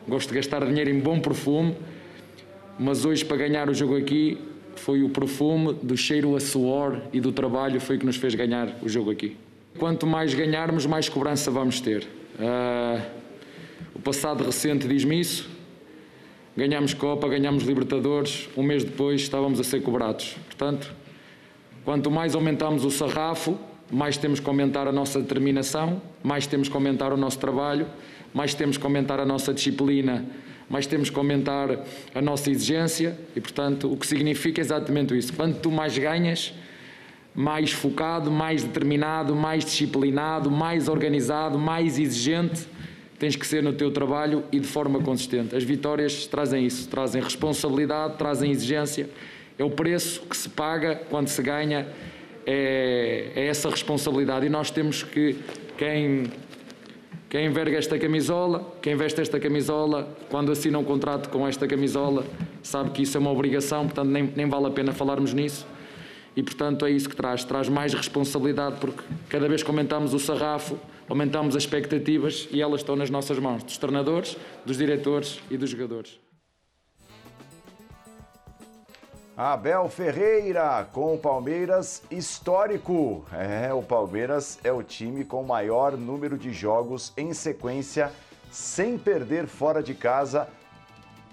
gosto 0.08 0.28
de 0.28 0.34
gastar 0.34 0.64
dinheiro 0.66 0.90
em 0.90 0.98
bom 0.98 1.20
perfume, 1.20 1.74
mas 2.78 3.04
hoje 3.04 3.24
para 3.24 3.36
ganhar 3.36 3.68
o 3.68 3.74
jogo 3.74 3.96
aqui 3.96 4.38
foi 4.76 5.02
o 5.02 5.08
perfume 5.08 5.74
do 5.82 5.96
cheiro 5.96 6.34
a 6.36 6.40
suor 6.40 7.00
e 7.12 7.20
do 7.20 7.32
trabalho 7.32 7.80
foi 7.80 7.96
que 7.96 8.04
nos 8.04 8.16
fez 8.16 8.34
ganhar 8.34 8.76
o 8.82 8.88
jogo 8.88 9.10
aqui. 9.10 9.36
Quanto 9.78 10.06
mais 10.06 10.34
ganharmos, 10.34 10.86
mais 10.86 11.08
cobrança 11.08 11.50
vamos 11.50 11.80
ter. 11.80 12.06
Uh, 12.38 13.00
o 13.94 14.00
passado 14.00 14.44
recente 14.44 14.86
diz-me 14.86 15.20
isso. 15.20 15.48
Ganhámos 16.56 16.94
Copa, 16.94 17.28
ganhámos 17.28 17.64
Libertadores, 17.64 18.48
um 18.56 18.62
mês 18.62 18.84
depois 18.84 19.20
estávamos 19.20 19.58
a 19.58 19.64
ser 19.64 19.82
cobrados. 19.82 20.36
Portanto, 20.46 20.92
quanto 21.84 22.10
mais 22.10 22.34
aumentamos 22.34 22.84
o 22.84 22.90
sarrafo, 22.90 23.58
mais 23.94 24.16
temos 24.16 24.40
que 24.40 24.48
aumentar 24.48 24.88
a 24.88 24.92
nossa 24.92 25.20
determinação, 25.20 26.02
mais 26.22 26.46
temos 26.46 26.68
que 26.68 26.74
aumentar 26.74 27.12
o 27.12 27.16
nosso 27.16 27.38
trabalho, 27.38 27.86
mais 28.32 28.52
temos 28.52 28.76
que 28.76 28.84
aumentar 28.84 29.20
a 29.20 29.24
nossa 29.24 29.54
disciplina, 29.54 30.24
mais 30.68 30.86
temos 30.86 31.10
que 31.10 31.16
aumentar 31.16 31.68
a 32.12 32.20
nossa 32.20 32.50
exigência 32.50 33.16
e, 33.36 33.40
portanto, 33.40 33.92
o 33.92 33.96
que 33.96 34.06
significa 34.06 34.60
exatamente 34.60 35.16
isso. 35.16 35.32
Quanto 35.32 35.60
tu 35.60 35.70
mais 35.70 35.96
ganhas, 35.96 36.52
mais 37.34 37.70
focado, 37.70 38.30
mais 38.30 38.64
determinado, 38.64 39.36
mais 39.36 39.64
disciplinado, 39.64 40.50
mais 40.50 40.88
organizado, 40.88 41.58
mais 41.58 41.98
exigente 41.98 42.66
tens 43.16 43.36
que 43.36 43.46
ser 43.46 43.62
no 43.62 43.72
teu 43.72 43.92
trabalho 43.92 44.44
e 44.50 44.58
de 44.58 44.66
forma 44.66 45.00
consistente. 45.00 45.54
As 45.54 45.62
vitórias 45.62 46.26
trazem 46.26 46.66
isso, 46.66 46.88
trazem 46.88 47.22
responsabilidade, 47.22 48.16
trazem 48.18 48.50
exigência. 48.50 49.08
É 49.56 49.62
o 49.62 49.70
preço 49.70 50.22
que 50.22 50.36
se 50.36 50.48
paga 50.48 50.96
quando 51.08 51.28
se 51.28 51.40
ganha, 51.40 51.86
é, 52.46 53.32
é 53.34 53.46
essa 53.46 53.68
responsabilidade. 53.70 54.46
E 54.46 54.48
nós 54.48 54.70
temos 54.70 55.02
que, 55.02 55.36
quem, 55.76 56.24
quem 57.28 57.50
esta 57.74 57.98
camisola, 57.98 58.74
quem 58.80 58.96
veste 58.96 59.20
esta 59.20 59.40
camisola, 59.40 60.16
quando 60.30 60.52
assina 60.52 60.78
um 60.78 60.84
contrato 60.84 61.28
com 61.30 61.46
esta 61.46 61.66
camisola, 61.66 62.24
sabe 62.62 62.90
que 62.90 63.02
isso 63.02 63.16
é 63.16 63.20
uma 63.20 63.30
obrigação, 63.30 63.84
portanto 63.84 64.08
nem, 64.08 64.32
nem 64.36 64.48
vale 64.48 64.66
a 64.66 64.70
pena 64.70 64.92
falarmos 64.92 65.32
nisso 65.32 65.66
e 66.36 66.42
portanto 66.42 66.84
é 66.84 66.90
isso 66.90 67.08
que 67.08 67.16
traz, 67.16 67.44
traz 67.44 67.68
mais 67.68 67.94
responsabilidade 67.94 68.76
porque 68.80 69.02
cada 69.28 69.48
vez 69.48 69.62
que 69.62 69.70
aumentamos 69.70 70.12
o 70.14 70.18
sarrafo, 70.18 70.78
aumentamos 71.08 71.54
as 71.54 71.62
expectativas 71.62 72.48
e 72.50 72.60
elas 72.60 72.80
estão 72.80 72.96
nas 72.96 73.10
nossas 73.10 73.38
mãos, 73.38 73.62
dos 73.62 73.78
treinadores, 73.78 74.36
dos 74.64 74.78
diretores 74.78 75.40
e 75.50 75.56
dos 75.56 75.70
jogadores. 75.70 76.23
Abel 79.36 79.88
Ferreira 79.88 80.86
com 80.92 81.12
o 81.12 81.18
Palmeiras 81.18 82.04
histórico. 82.08 83.24
É, 83.32 83.74
o 83.74 83.82
Palmeiras 83.82 84.60
é 84.62 84.70
o 84.70 84.80
time 84.80 85.24
com 85.24 85.42
maior 85.42 85.96
número 85.96 86.38
de 86.38 86.52
jogos 86.52 87.12
em 87.16 87.34
sequência 87.34 88.12
sem 88.52 88.96
perder 88.96 89.48
fora 89.48 89.82
de 89.82 89.92
casa 89.92 90.46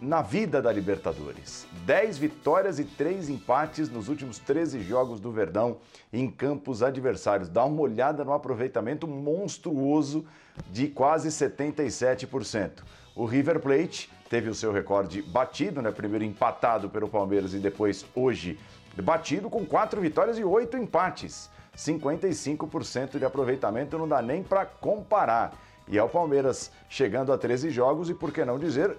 na 0.01 0.23
vida 0.23 0.63
da 0.63 0.71
Libertadores. 0.71 1.67
10 1.85 2.17
vitórias 2.17 2.79
e 2.79 2.85
3 2.85 3.29
empates 3.29 3.87
nos 3.87 4.09
últimos 4.09 4.39
13 4.39 4.81
jogos 4.81 5.19
do 5.19 5.31
Verdão 5.31 5.77
em 6.11 6.27
campos 6.27 6.81
adversários. 6.81 7.49
Dá 7.49 7.63
uma 7.65 7.83
olhada 7.83 8.25
no 8.25 8.33
aproveitamento 8.33 9.07
monstruoso 9.07 10.25
de 10.71 10.87
quase 10.87 11.29
77%. 11.29 12.81
O 13.15 13.25
River 13.25 13.59
Plate 13.59 14.09
teve 14.31 14.49
o 14.49 14.55
seu 14.55 14.71
recorde 14.71 15.21
batido, 15.21 15.81
né? 15.81 15.91
Primeiro 15.91 16.23
empatado 16.23 16.89
pelo 16.89 17.09
Palmeiras 17.09 17.53
e 17.53 17.57
depois 17.57 18.05
hoje 18.15 18.57
batido 19.03 19.49
com 19.49 19.65
4 19.65 19.99
vitórias 19.99 20.39
e 20.39 20.43
8 20.43 20.77
empates. 20.77 21.49
55% 21.75 23.19
de 23.19 23.25
aproveitamento 23.25 23.97
não 23.97 24.07
dá 24.07 24.21
nem 24.21 24.41
para 24.41 24.65
comparar. 24.65 25.53
E 25.85 25.97
é 25.97 26.03
o 26.03 26.07
Palmeiras 26.07 26.71
chegando 26.87 27.33
a 27.33 27.37
13 27.37 27.71
jogos 27.71 28.09
e, 28.09 28.13
por 28.13 28.31
que 28.31 28.45
não 28.45 28.57
dizer, 28.57 28.95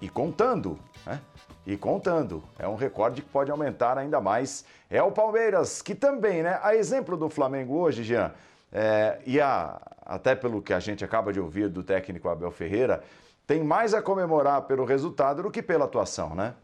e 0.00 0.08
contando, 0.08 0.78
né? 1.04 1.20
E 1.66 1.76
contando. 1.76 2.44
É 2.56 2.68
um 2.68 2.76
recorde 2.76 3.22
que 3.22 3.28
pode 3.28 3.50
aumentar 3.50 3.98
ainda 3.98 4.20
mais. 4.20 4.64
É 4.88 5.02
o 5.02 5.10
Palmeiras, 5.10 5.82
que 5.82 5.96
também, 5.96 6.44
né? 6.44 6.60
A 6.62 6.76
exemplo 6.76 7.16
do 7.16 7.28
Flamengo 7.28 7.74
hoje, 7.74 8.04
Jean, 8.04 8.30
é, 8.72 9.18
e 9.26 9.40
a, 9.40 9.80
até 10.04 10.36
pelo 10.36 10.62
que 10.62 10.72
a 10.72 10.78
gente 10.78 11.04
acaba 11.04 11.32
de 11.32 11.40
ouvir 11.40 11.68
do 11.68 11.82
técnico 11.82 12.28
Abel 12.28 12.52
Ferreira, 12.52 13.02
tem 13.46 13.62
mais 13.62 13.94
a 13.94 14.02
comemorar 14.02 14.62
pelo 14.62 14.84
resultado 14.84 15.42
do 15.42 15.50
que 15.50 15.62
pela 15.62 15.84
atuação, 15.84 16.34
né? 16.34 16.54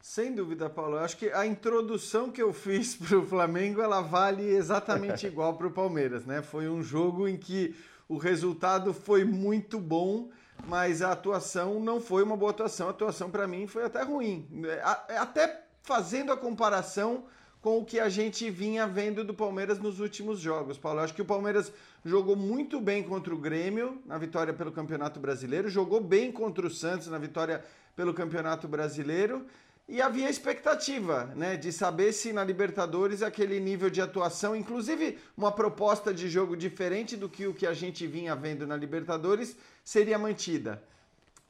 Sem 0.00 0.34
dúvida, 0.34 0.70
Paulo. 0.70 0.96
Eu 0.96 1.00
acho 1.00 1.16
que 1.16 1.30
a 1.30 1.44
introdução 1.44 2.30
que 2.30 2.40
eu 2.42 2.52
fiz 2.52 2.94
para 2.96 3.18
o 3.18 3.26
Flamengo 3.26 3.80
ela 3.80 4.00
vale 4.00 4.44
exatamente 4.44 5.26
igual 5.28 5.54
para 5.54 5.66
o 5.66 5.72
Palmeiras, 5.72 6.24
né? 6.24 6.42
Foi 6.42 6.68
um 6.68 6.82
jogo 6.82 7.26
em 7.26 7.36
que 7.36 7.74
o 8.08 8.16
resultado 8.18 8.94
foi 8.94 9.24
muito 9.24 9.80
bom 9.80 10.30
mas 10.64 11.02
a 11.02 11.12
atuação 11.12 11.80
não 11.80 12.00
foi 12.00 12.22
uma 12.22 12.36
boa 12.36 12.50
atuação. 12.50 12.88
A 12.88 12.90
atuação, 12.90 13.30
para 13.30 13.46
mim, 13.46 13.66
foi 13.66 13.84
até 13.84 14.02
ruim. 14.02 14.48
É, 14.64 15.16
até 15.18 15.64
fazendo 15.82 16.32
a 16.32 16.36
comparação 16.36 17.24
com 17.66 17.78
o 17.78 17.84
que 17.84 17.98
a 17.98 18.08
gente 18.08 18.48
vinha 18.48 18.86
vendo 18.86 19.24
do 19.24 19.34
Palmeiras 19.34 19.80
nos 19.80 19.98
últimos 19.98 20.38
jogos. 20.38 20.78
Paulo, 20.78 21.00
eu 21.00 21.04
acho 21.04 21.12
que 21.12 21.20
o 21.20 21.24
Palmeiras 21.24 21.72
jogou 22.04 22.36
muito 22.36 22.80
bem 22.80 23.02
contra 23.02 23.34
o 23.34 23.36
Grêmio 23.36 24.00
na 24.06 24.16
vitória 24.16 24.54
pelo 24.54 24.70
Campeonato 24.70 25.18
Brasileiro, 25.18 25.68
jogou 25.68 26.00
bem 26.00 26.30
contra 26.30 26.64
o 26.64 26.70
Santos 26.70 27.08
na 27.08 27.18
vitória 27.18 27.64
pelo 27.96 28.14
Campeonato 28.14 28.68
Brasileiro 28.68 29.44
e 29.88 30.00
havia 30.00 30.30
expectativa, 30.30 31.24
né, 31.34 31.56
de 31.56 31.72
saber 31.72 32.12
se 32.12 32.32
na 32.32 32.44
Libertadores 32.44 33.20
aquele 33.20 33.58
nível 33.58 33.90
de 33.90 34.00
atuação, 34.00 34.54
inclusive 34.54 35.18
uma 35.36 35.50
proposta 35.50 36.14
de 36.14 36.28
jogo 36.28 36.56
diferente 36.56 37.16
do 37.16 37.28
que 37.28 37.48
o 37.48 37.52
que 37.52 37.66
a 37.66 37.74
gente 37.74 38.06
vinha 38.06 38.36
vendo 38.36 38.64
na 38.64 38.76
Libertadores, 38.76 39.56
seria 39.82 40.16
mantida. 40.16 40.80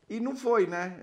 E 0.09 0.21
não 0.21 0.37
foi, 0.37 0.67
né? 0.67 0.97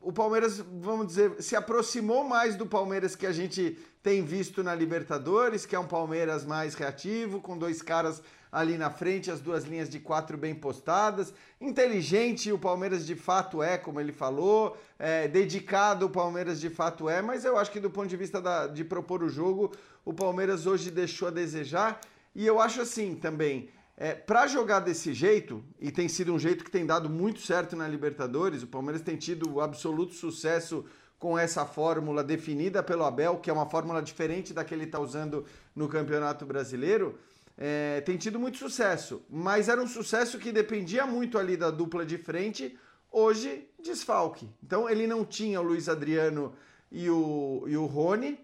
O 0.00 0.12
Palmeiras, 0.12 0.58
vamos 0.58 1.06
dizer, 1.06 1.42
se 1.42 1.56
aproximou 1.56 2.22
mais 2.22 2.54
do 2.54 2.66
Palmeiras 2.66 3.16
que 3.16 3.26
a 3.26 3.32
gente 3.32 3.78
tem 4.02 4.24
visto 4.24 4.62
na 4.62 4.74
Libertadores, 4.74 5.64
que 5.64 5.76
é 5.76 5.78
um 5.78 5.86
Palmeiras 5.86 6.44
mais 6.44 6.74
reativo, 6.74 7.40
com 7.40 7.56
dois 7.56 7.80
caras 7.80 8.20
ali 8.50 8.76
na 8.76 8.90
frente, 8.90 9.30
as 9.30 9.40
duas 9.40 9.64
linhas 9.64 9.88
de 9.88 10.00
quatro 10.00 10.36
bem 10.36 10.54
postadas. 10.54 11.32
Inteligente, 11.60 12.52
o 12.52 12.58
Palmeiras 12.58 13.06
de 13.06 13.14
fato 13.14 13.62
é, 13.62 13.78
como 13.78 14.00
ele 14.00 14.12
falou. 14.12 14.76
É, 14.98 15.28
dedicado, 15.28 16.06
o 16.06 16.10
Palmeiras 16.10 16.60
de 16.60 16.68
fato 16.68 17.08
é. 17.08 17.22
Mas 17.22 17.44
eu 17.44 17.56
acho 17.56 17.70
que 17.70 17.80
do 17.80 17.88
ponto 17.88 18.08
de 18.08 18.16
vista 18.16 18.40
da, 18.42 18.66
de 18.66 18.84
propor 18.84 19.22
o 19.22 19.28
jogo, 19.28 19.72
o 20.04 20.12
Palmeiras 20.12 20.66
hoje 20.66 20.90
deixou 20.90 21.28
a 21.28 21.30
desejar. 21.30 22.00
E 22.34 22.44
eu 22.44 22.60
acho 22.60 22.82
assim 22.82 23.14
também. 23.14 23.70
É, 23.96 24.14
para 24.14 24.46
jogar 24.48 24.80
desse 24.80 25.14
jeito, 25.14 25.62
e 25.80 25.92
tem 25.92 26.08
sido 26.08 26.34
um 26.34 26.38
jeito 26.38 26.64
que 26.64 26.70
tem 26.70 26.84
dado 26.84 27.08
muito 27.08 27.40
certo 27.40 27.76
na 27.76 27.86
Libertadores, 27.86 28.62
o 28.62 28.66
Palmeiras 28.66 29.02
tem 29.02 29.16
tido 29.16 29.60
absoluto 29.60 30.14
sucesso 30.14 30.84
com 31.22 31.38
essa 31.38 31.64
fórmula 31.64 32.24
definida 32.24 32.82
pelo 32.82 33.04
Abel, 33.04 33.36
que 33.36 33.48
é 33.48 33.52
uma 33.52 33.70
fórmula 33.70 34.02
diferente 34.02 34.52
da 34.52 34.64
que 34.64 34.74
ele 34.74 34.86
está 34.86 34.98
usando 34.98 35.46
no 35.72 35.88
Campeonato 35.88 36.44
Brasileiro 36.44 37.16
é, 37.56 38.00
tem 38.00 38.16
tido 38.16 38.40
muito 38.40 38.58
sucesso, 38.58 39.22
mas 39.30 39.68
era 39.68 39.80
um 39.80 39.86
sucesso 39.86 40.36
que 40.36 40.50
dependia 40.50 41.06
muito 41.06 41.38
ali 41.38 41.56
da 41.56 41.70
dupla 41.70 42.04
de 42.04 42.18
frente, 42.18 42.76
hoje 43.08 43.68
desfalque. 43.80 44.48
Então 44.60 44.90
ele 44.90 45.06
não 45.06 45.24
tinha 45.24 45.60
o 45.60 45.62
Luiz 45.62 45.88
Adriano 45.88 46.54
e 46.90 47.08
o, 47.08 47.62
e 47.68 47.76
o 47.76 47.86
Rony, 47.86 48.36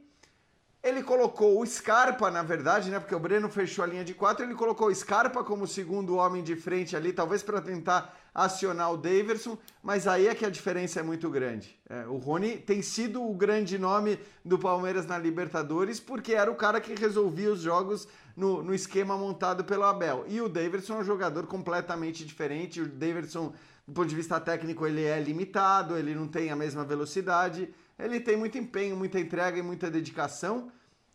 ele 0.89 1.03
colocou 1.03 1.61
o 1.61 1.67
Scarpa, 1.67 2.31
na 2.31 2.43
verdade, 2.43 2.91
né? 2.91 2.99
Porque 2.99 3.15
o 3.15 3.21
Breno 3.21 3.49
fechou 3.49 3.85
a 3.85 3.87
linha 3.87 4.05
de 4.05 4.15
quatro, 4.15 4.45
ele 4.45 4.55
colocou 4.55 4.89
o 4.89 4.95
Scarpa 4.95 5.45
como 5.45 5.67
segundo 5.67 6.17
homem 6.17 6.43
de 6.43 6.57
frente 6.57 6.97
ali, 6.97 7.13
talvez 7.13 7.43
para 7.43 7.61
tentar 7.61 8.17
acionar 8.35 8.93
o 8.93 8.97
Daverson, 8.97 9.59
mas 9.83 10.07
aí 10.07 10.29
é 10.29 10.35
que 10.35 10.45
a 10.45 10.51
diferença 10.51 11.01
é 11.01 11.03
muito 11.03 11.29
grande. 11.29 11.77
É, 11.89 12.07
o 12.07 12.17
Rony 12.17 12.57
tem 12.57 12.81
sido 12.83 13.23
o 13.23 13.35
grande 13.35 13.77
nome 13.79 14.19
do 14.45 14.59
Palmeiras 14.59 15.07
na 15.07 15.19
Libertadores, 15.19 15.99
porque 15.99 16.35
era 16.35 16.51
o 16.51 16.55
cara 16.55 16.81
que 16.81 16.95
resolvia 16.95 17.53
os 17.53 17.61
jogos 17.61 18.07
no, 18.37 18.63
no 18.63 18.73
esquema 18.73 19.17
montado 19.17 19.65
pelo 19.65 19.85
Abel. 19.85 20.25
E 20.29 20.41
o 20.41 20.49
Daverson 20.49 20.95
é 20.95 20.99
um 20.99 21.05
jogador 21.05 21.47
completamente 21.47 22.25
diferente. 22.25 22.81
O 22.81 22.87
Daverson, 22.87 23.53
do 23.87 23.93
ponto 23.93 24.09
de 24.09 24.15
vista 24.15 24.39
técnico, 24.39 24.87
ele 24.87 25.05
é 25.05 25.19
limitado, 25.21 25.97
ele 25.97 26.15
não 26.15 26.29
tem 26.29 26.51
a 26.51 26.57
mesma 26.57 26.85
velocidade. 26.85 27.69
Ele 27.99 28.21
tem 28.21 28.37
muito 28.37 28.57
empenho, 28.57 28.97
muita 28.97 29.19
entrega 29.19 29.59
e 29.59 29.63
muita 29.63 29.91
dedicação. 29.91 30.71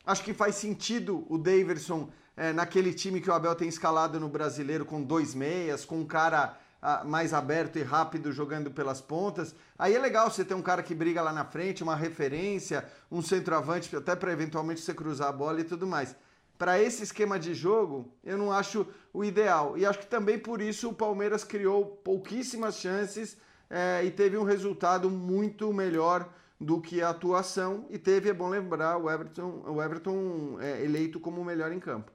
Acho 0.05 0.23
que 0.23 0.33
faz 0.33 0.55
sentido 0.55 1.25
o 1.29 1.37
Daverson 1.37 2.09
é, 2.35 2.51
naquele 2.51 2.93
time 2.93 3.21
que 3.21 3.29
o 3.29 3.33
Abel 3.33 3.55
tem 3.55 3.67
escalado 3.67 4.19
no 4.19 4.27
brasileiro 4.27 4.85
com 4.85 5.01
dois 5.01 5.33
meias, 5.33 5.85
com 5.85 5.99
um 6.01 6.05
cara 6.05 6.57
ah, 6.81 7.03
mais 7.05 7.33
aberto 7.33 7.77
e 7.77 7.83
rápido 7.83 8.31
jogando 8.31 8.69
pelas 8.69 8.99
pontas. 8.99 9.55
Aí 9.79 9.95
é 9.95 9.99
legal 9.99 10.29
você 10.29 10.43
ter 10.43 10.53
um 10.53 10.61
cara 10.61 10.83
que 10.83 10.93
briga 10.93 11.21
lá 11.21 11.31
na 11.31 11.45
frente, 11.45 11.83
uma 11.83 11.95
referência, 11.95 12.85
um 13.11 13.21
centroavante, 13.21 13.95
até 13.95 14.15
para 14.15 14.33
eventualmente 14.33 14.81
você 14.81 14.93
cruzar 14.93 15.29
a 15.29 15.31
bola 15.31 15.61
e 15.61 15.63
tudo 15.63 15.87
mais 15.87 16.15
para 16.57 16.81
esse 16.81 17.03
esquema 17.03 17.37
de 17.37 17.53
jogo, 17.53 18.09
eu 18.23 18.37
não 18.37 18.49
acho 18.49 18.87
o 19.13 19.23
ideal. 19.25 19.77
E 19.77 19.85
acho 19.85 19.99
que 19.99 20.07
também 20.07 20.39
por 20.39 20.61
isso 20.61 20.89
o 20.89 20.93
Palmeiras 20.93 21.43
criou 21.43 21.85
pouquíssimas 21.85 22.77
chances 22.77 23.35
é, 23.69 24.01
e 24.05 24.11
teve 24.11 24.37
um 24.37 24.43
resultado 24.43 25.09
muito 25.09 25.73
melhor 25.73 26.29
do 26.59 26.81
que 26.81 27.01
a 27.01 27.09
atuação. 27.09 27.85
E 27.89 27.97
teve, 27.97 28.29
é 28.29 28.33
bom 28.33 28.49
lembrar, 28.49 28.97
o 28.97 29.09
Everton, 29.09 29.63
o 29.67 29.81
Everton 29.81 30.57
é, 30.59 30.83
eleito 30.83 31.19
como 31.19 31.41
o 31.41 31.45
melhor 31.45 31.71
em 31.71 31.79
campo. 31.79 32.11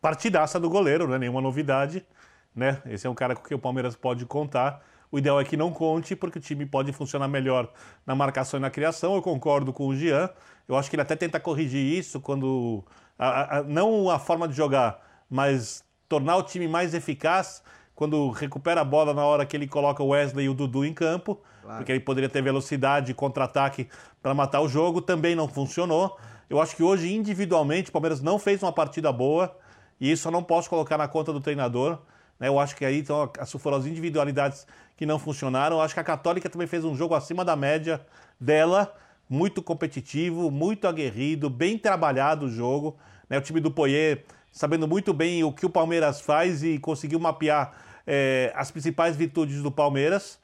Partidaça 0.00 0.60
do 0.60 0.68
goleiro, 0.68 1.06
não 1.06 1.14
é 1.14 1.18
nenhuma 1.18 1.40
novidade. 1.40 2.06
Né? 2.54 2.80
Esse 2.86 3.06
é 3.06 3.10
um 3.10 3.14
cara 3.14 3.34
com 3.34 3.42
quem 3.42 3.56
o 3.56 3.60
Palmeiras 3.60 3.94
pode 3.94 4.24
contar. 4.24 4.82
O 5.10 5.18
ideal 5.18 5.40
é 5.40 5.44
que 5.44 5.56
não 5.56 5.72
conte, 5.72 6.16
porque 6.16 6.38
o 6.38 6.42
time 6.42 6.66
pode 6.66 6.92
funcionar 6.92 7.28
melhor 7.28 7.70
na 8.04 8.14
marcação 8.14 8.58
e 8.58 8.60
na 8.60 8.70
criação. 8.70 9.14
Eu 9.14 9.22
concordo 9.22 9.72
com 9.72 9.86
o 9.86 9.94
Jean. 9.94 10.30
Eu 10.66 10.76
acho 10.76 10.90
que 10.90 10.96
ele 10.96 11.02
até 11.02 11.14
tenta 11.14 11.38
corrigir 11.38 11.80
isso 11.80 12.20
quando. 12.20 12.84
A, 13.18 13.58
a, 13.58 13.62
não 13.62 14.10
a 14.10 14.18
forma 14.18 14.48
de 14.48 14.54
jogar, 14.54 15.00
mas 15.30 15.84
tornar 16.08 16.36
o 16.36 16.42
time 16.42 16.68
mais 16.68 16.92
eficaz 16.92 17.62
quando 17.96 18.30
recupera 18.30 18.82
a 18.82 18.84
bola 18.84 19.14
na 19.14 19.24
hora 19.24 19.46
que 19.46 19.56
ele 19.56 19.66
coloca 19.66 20.02
o 20.02 20.08
Wesley 20.08 20.44
e 20.44 20.48
o 20.50 20.54
Dudu 20.54 20.84
em 20.84 20.92
campo, 20.92 21.40
claro. 21.62 21.78
porque 21.78 21.90
ele 21.90 22.00
poderia 22.00 22.28
ter 22.28 22.42
velocidade, 22.42 23.14
contra-ataque 23.14 23.88
para 24.22 24.34
matar 24.34 24.60
o 24.60 24.68
jogo. 24.68 25.00
Também 25.00 25.34
não 25.34 25.48
funcionou. 25.48 26.18
Eu 26.48 26.60
acho 26.60 26.76
que 26.76 26.82
hoje, 26.82 27.12
individualmente, 27.12 27.88
o 27.88 27.92
Palmeiras 27.92 28.20
não 28.20 28.38
fez 28.38 28.62
uma 28.62 28.70
partida 28.70 29.10
boa 29.10 29.56
e 29.98 30.12
isso 30.12 30.28
eu 30.28 30.32
não 30.32 30.42
posso 30.42 30.68
colocar 30.68 30.98
na 30.98 31.08
conta 31.08 31.32
do 31.32 31.40
treinador. 31.40 31.98
Né? 32.38 32.48
Eu 32.48 32.60
acho 32.60 32.76
que 32.76 32.84
aí 32.84 32.98
então, 32.98 33.32
foram 33.58 33.78
as 33.78 33.86
individualidades 33.86 34.66
que 34.94 35.06
não 35.06 35.18
funcionaram. 35.18 35.76
Eu 35.76 35.82
acho 35.82 35.94
que 35.94 36.00
a 36.00 36.04
Católica 36.04 36.50
também 36.50 36.66
fez 36.66 36.84
um 36.84 36.94
jogo 36.94 37.14
acima 37.14 37.46
da 37.46 37.56
média 37.56 38.02
dela, 38.38 38.94
muito 39.26 39.62
competitivo, 39.62 40.50
muito 40.50 40.86
aguerrido, 40.86 41.48
bem 41.48 41.78
trabalhado 41.78 42.44
o 42.44 42.50
jogo. 42.50 42.98
Né? 43.26 43.38
O 43.38 43.40
time 43.40 43.58
do 43.58 43.70
Poyer 43.70 44.22
sabendo 44.52 44.86
muito 44.86 45.14
bem 45.14 45.44
o 45.44 45.52
que 45.52 45.64
o 45.64 45.70
Palmeiras 45.70 46.20
faz 46.20 46.62
e 46.62 46.78
conseguiu 46.78 47.18
mapear 47.18 47.85
é, 48.06 48.52
as 48.54 48.70
principais 48.70 49.16
virtudes 49.16 49.62
do 49.62 49.70
Palmeiras. 49.70 50.38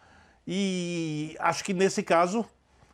E 0.47 1.37
acho 1.39 1.63
que 1.63 1.73
nesse 1.73 2.03
caso, 2.03 2.45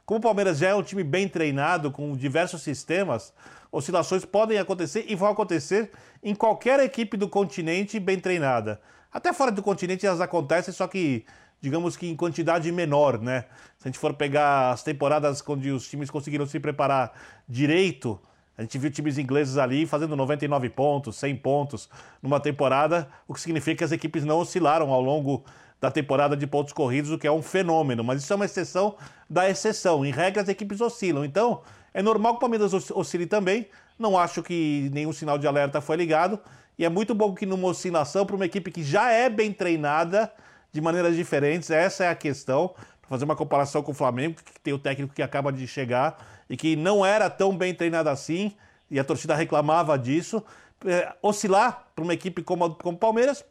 como 0.05 0.19
o 0.19 0.23
Palmeiras 0.23 0.59
já 0.59 0.69
é 0.69 0.75
um 0.75 0.83
time 0.83 1.03
bem 1.03 1.29
treinado, 1.29 1.91
com 1.91 2.17
diversos 2.17 2.63
sistemas, 2.63 3.33
oscilações 3.73 4.25
podem 4.25 4.59
acontecer 4.59 5.07
e 5.09 5.15
vão 5.15 5.29
acontecer 5.29 5.91
em 6.23 6.35
qualquer 6.35 6.81
equipe 6.81 7.17
do 7.17 7.29
continente 7.29 7.99
bem 7.99 8.19
treinada. 8.19 8.81
Até 9.13 9.33
fora 9.33 9.51
do 9.51 9.63
continente 9.63 10.07
elas 10.07 10.21
acontecem, 10.21 10.73
só 10.75 10.87
que, 10.87 11.25
digamos 11.61 11.97
que 11.97 12.07
em 12.07 12.15
quantidade 12.15 12.71
menor, 12.71 13.19
né? 13.19 13.47
Se 13.79 13.87
a 13.87 13.89
gente 13.89 13.99
for 13.99 14.13
pegar 14.13 14.71
as 14.71 14.83
temporadas 14.83 15.43
onde 15.47 15.71
os 15.71 15.89
times 15.89 16.11
conseguiram 16.11 16.47
se 16.47 16.61
preparar 16.61 17.13
direito, 17.49 18.21
a 18.59 18.63
gente 18.63 18.77
viu 18.77 18.91
times 18.91 19.17
ingleses 19.19 19.57
ali 19.57 19.87
fazendo 19.87 20.17
99 20.17 20.69
pontos, 20.71 21.15
100 21.15 21.37
pontos 21.37 21.89
numa 22.21 22.41
temporada, 22.41 23.09
o 23.29 23.33
que 23.33 23.41
significa 23.41 23.77
que 23.77 23.85
as 23.85 23.93
equipes 23.93 24.25
não 24.25 24.41
oscilaram 24.41 24.91
ao 24.91 25.01
longo 25.01 25.45
da 25.81 25.93
temporada 25.93 26.37
de 26.37 26.45
pontos 26.45 26.73
corridos, 26.73 27.13
o 27.13 27.17
que 27.17 27.27
é 27.29 27.31
um 27.31 27.41
fenômeno. 27.41 28.03
Mas 28.03 28.21
isso 28.21 28.33
é 28.33 28.37
uma 28.37 28.45
exceção 28.45 28.97
da 29.31 29.49
exceção. 29.49 30.05
Em 30.05 30.11
regra, 30.11 30.43
as 30.43 30.49
equipes 30.49 30.81
oscilam. 30.81 31.25
Então, 31.25 31.63
é 31.95 32.03
normal 32.03 32.33
que 32.33 32.39
o 32.39 32.41
Palmeiras 32.41 32.75
oscile 32.75 33.27
também. 33.27 33.69
Não 33.97 34.19
acho 34.19 34.43
que 34.43 34.91
nenhum 34.93 35.13
sinal 35.13 35.39
de 35.39 35.47
alerta 35.47 35.81
foi 35.81 35.95
ligado. 35.95 36.41
E 36.77 36.85
é 36.85 36.89
muito 36.89 37.15
bom 37.15 37.33
que 37.33 37.47
numa 37.47 37.69
oscilação 37.69 38.27
para 38.27 38.35
uma 38.35 38.47
equipe 38.47 38.73
que 38.73 38.83
já 38.83 39.13
é 39.13 39.31
bem 39.31 39.53
treinada 39.53 40.33
de 40.73 40.81
maneiras 40.81 41.15
diferentes, 41.15 41.71
essa 41.71 42.05
é 42.05 42.09
a 42.09 42.15
questão. 42.17 42.75
Para 43.01 43.11
fazer 43.11 43.25
uma 43.25 43.37
comparação 43.37 43.85
com 43.85 43.93
o 43.93 43.95
Flamengo, 43.95 44.35
que 44.45 44.61
tem 44.61 44.75
o 44.75 44.79
técnico 44.81 45.15
que 45.15 45.23
acaba 45.23 45.53
de 45.53 45.65
chegar 45.69 46.19
e 46.49 46.57
que 46.57 46.77
não 46.77 47.05
era 47.05 47.29
tão 47.29 47.57
bem 47.57 47.75
treinado 47.75 48.09
assim, 48.09 48.55
e 48.91 48.99
a 48.99 49.05
torcida 49.05 49.35
reclamava 49.35 49.99
disso. 49.99 50.43
É, 50.87 51.13
oscilar 51.21 51.87
para 51.95 52.05
uma 52.05 52.15
equipe 52.15 52.43
como 52.43 52.65
o 52.65 52.97
Palmeiras 52.97 53.45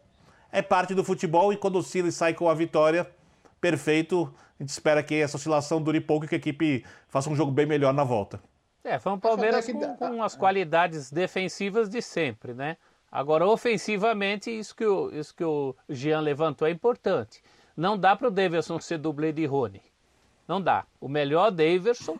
é 0.51 0.61
parte 0.61 0.95
do 0.95 1.03
futebol 1.03 1.51
e 1.51 1.57
quando 1.57 1.77
oscila 1.77 2.07
e 2.07 2.11
sai 2.11 2.33
com 2.33 2.49
a 2.49 2.53
vitória, 2.53 3.09
perfeito. 3.59 4.33
A 4.59 4.63
gente 4.63 4.69
espera 4.69 5.03
que 5.03 5.15
essa 5.15 5.37
oscilação 5.37 5.81
dure 5.81 5.99
pouco 5.99 6.25
e 6.25 6.27
que 6.27 6.35
a 6.35 6.37
equipe 6.37 6.85
faça 7.09 7.29
um 7.29 7.35
jogo 7.35 7.51
bem 7.51 7.65
melhor 7.65 7.93
na 7.93 8.03
volta. 8.03 8.39
É, 8.83 8.97
foi 8.97 9.11
um 9.11 9.19
Palmeiras 9.19 9.65
com, 9.65 9.97
com 9.97 10.23
as 10.23 10.35
qualidades 10.35 11.11
defensivas 11.11 11.89
de 11.89 12.01
sempre, 12.01 12.53
né? 12.53 12.77
Agora, 13.11 13.45
ofensivamente, 13.45 14.49
isso 14.49 14.75
que 14.75 14.85
o, 14.85 15.09
isso 15.13 15.35
que 15.35 15.43
o 15.43 15.75
Jean 15.89 16.21
levantou 16.21 16.67
é 16.67 16.71
importante. 16.71 17.41
Não 17.75 17.97
dá 17.97 18.15
para 18.15 18.27
o 18.27 18.31
Davidson 18.31 18.79
ser 18.79 18.97
dublê 18.97 19.31
de 19.31 19.45
Rony. 19.45 19.81
Não 20.47 20.61
dá. 20.61 20.85
O 20.99 21.07
melhor 21.07 21.51
Davidson 21.51 22.17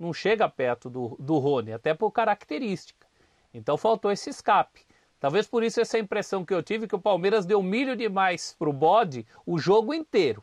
não 0.00 0.12
chega 0.12 0.48
perto 0.48 0.88
do, 0.88 1.16
do 1.20 1.38
Rony, 1.38 1.72
até 1.72 1.92
por 1.92 2.10
característica. 2.10 3.06
Então 3.52 3.76
faltou 3.76 4.10
esse 4.10 4.30
escape. 4.30 4.86
Talvez 5.20 5.46
por 5.46 5.62
isso 5.62 5.80
essa 5.80 5.98
impressão 5.98 6.44
que 6.44 6.54
eu 6.54 6.62
tive 6.62 6.88
que 6.88 6.96
o 6.96 7.00
Palmeiras 7.00 7.44
deu 7.44 7.62
milho 7.62 7.94
demais 7.94 8.56
para 8.58 8.70
o 8.70 8.72
bode 8.72 9.26
o 9.44 9.58
jogo 9.58 9.92
inteiro. 9.92 10.42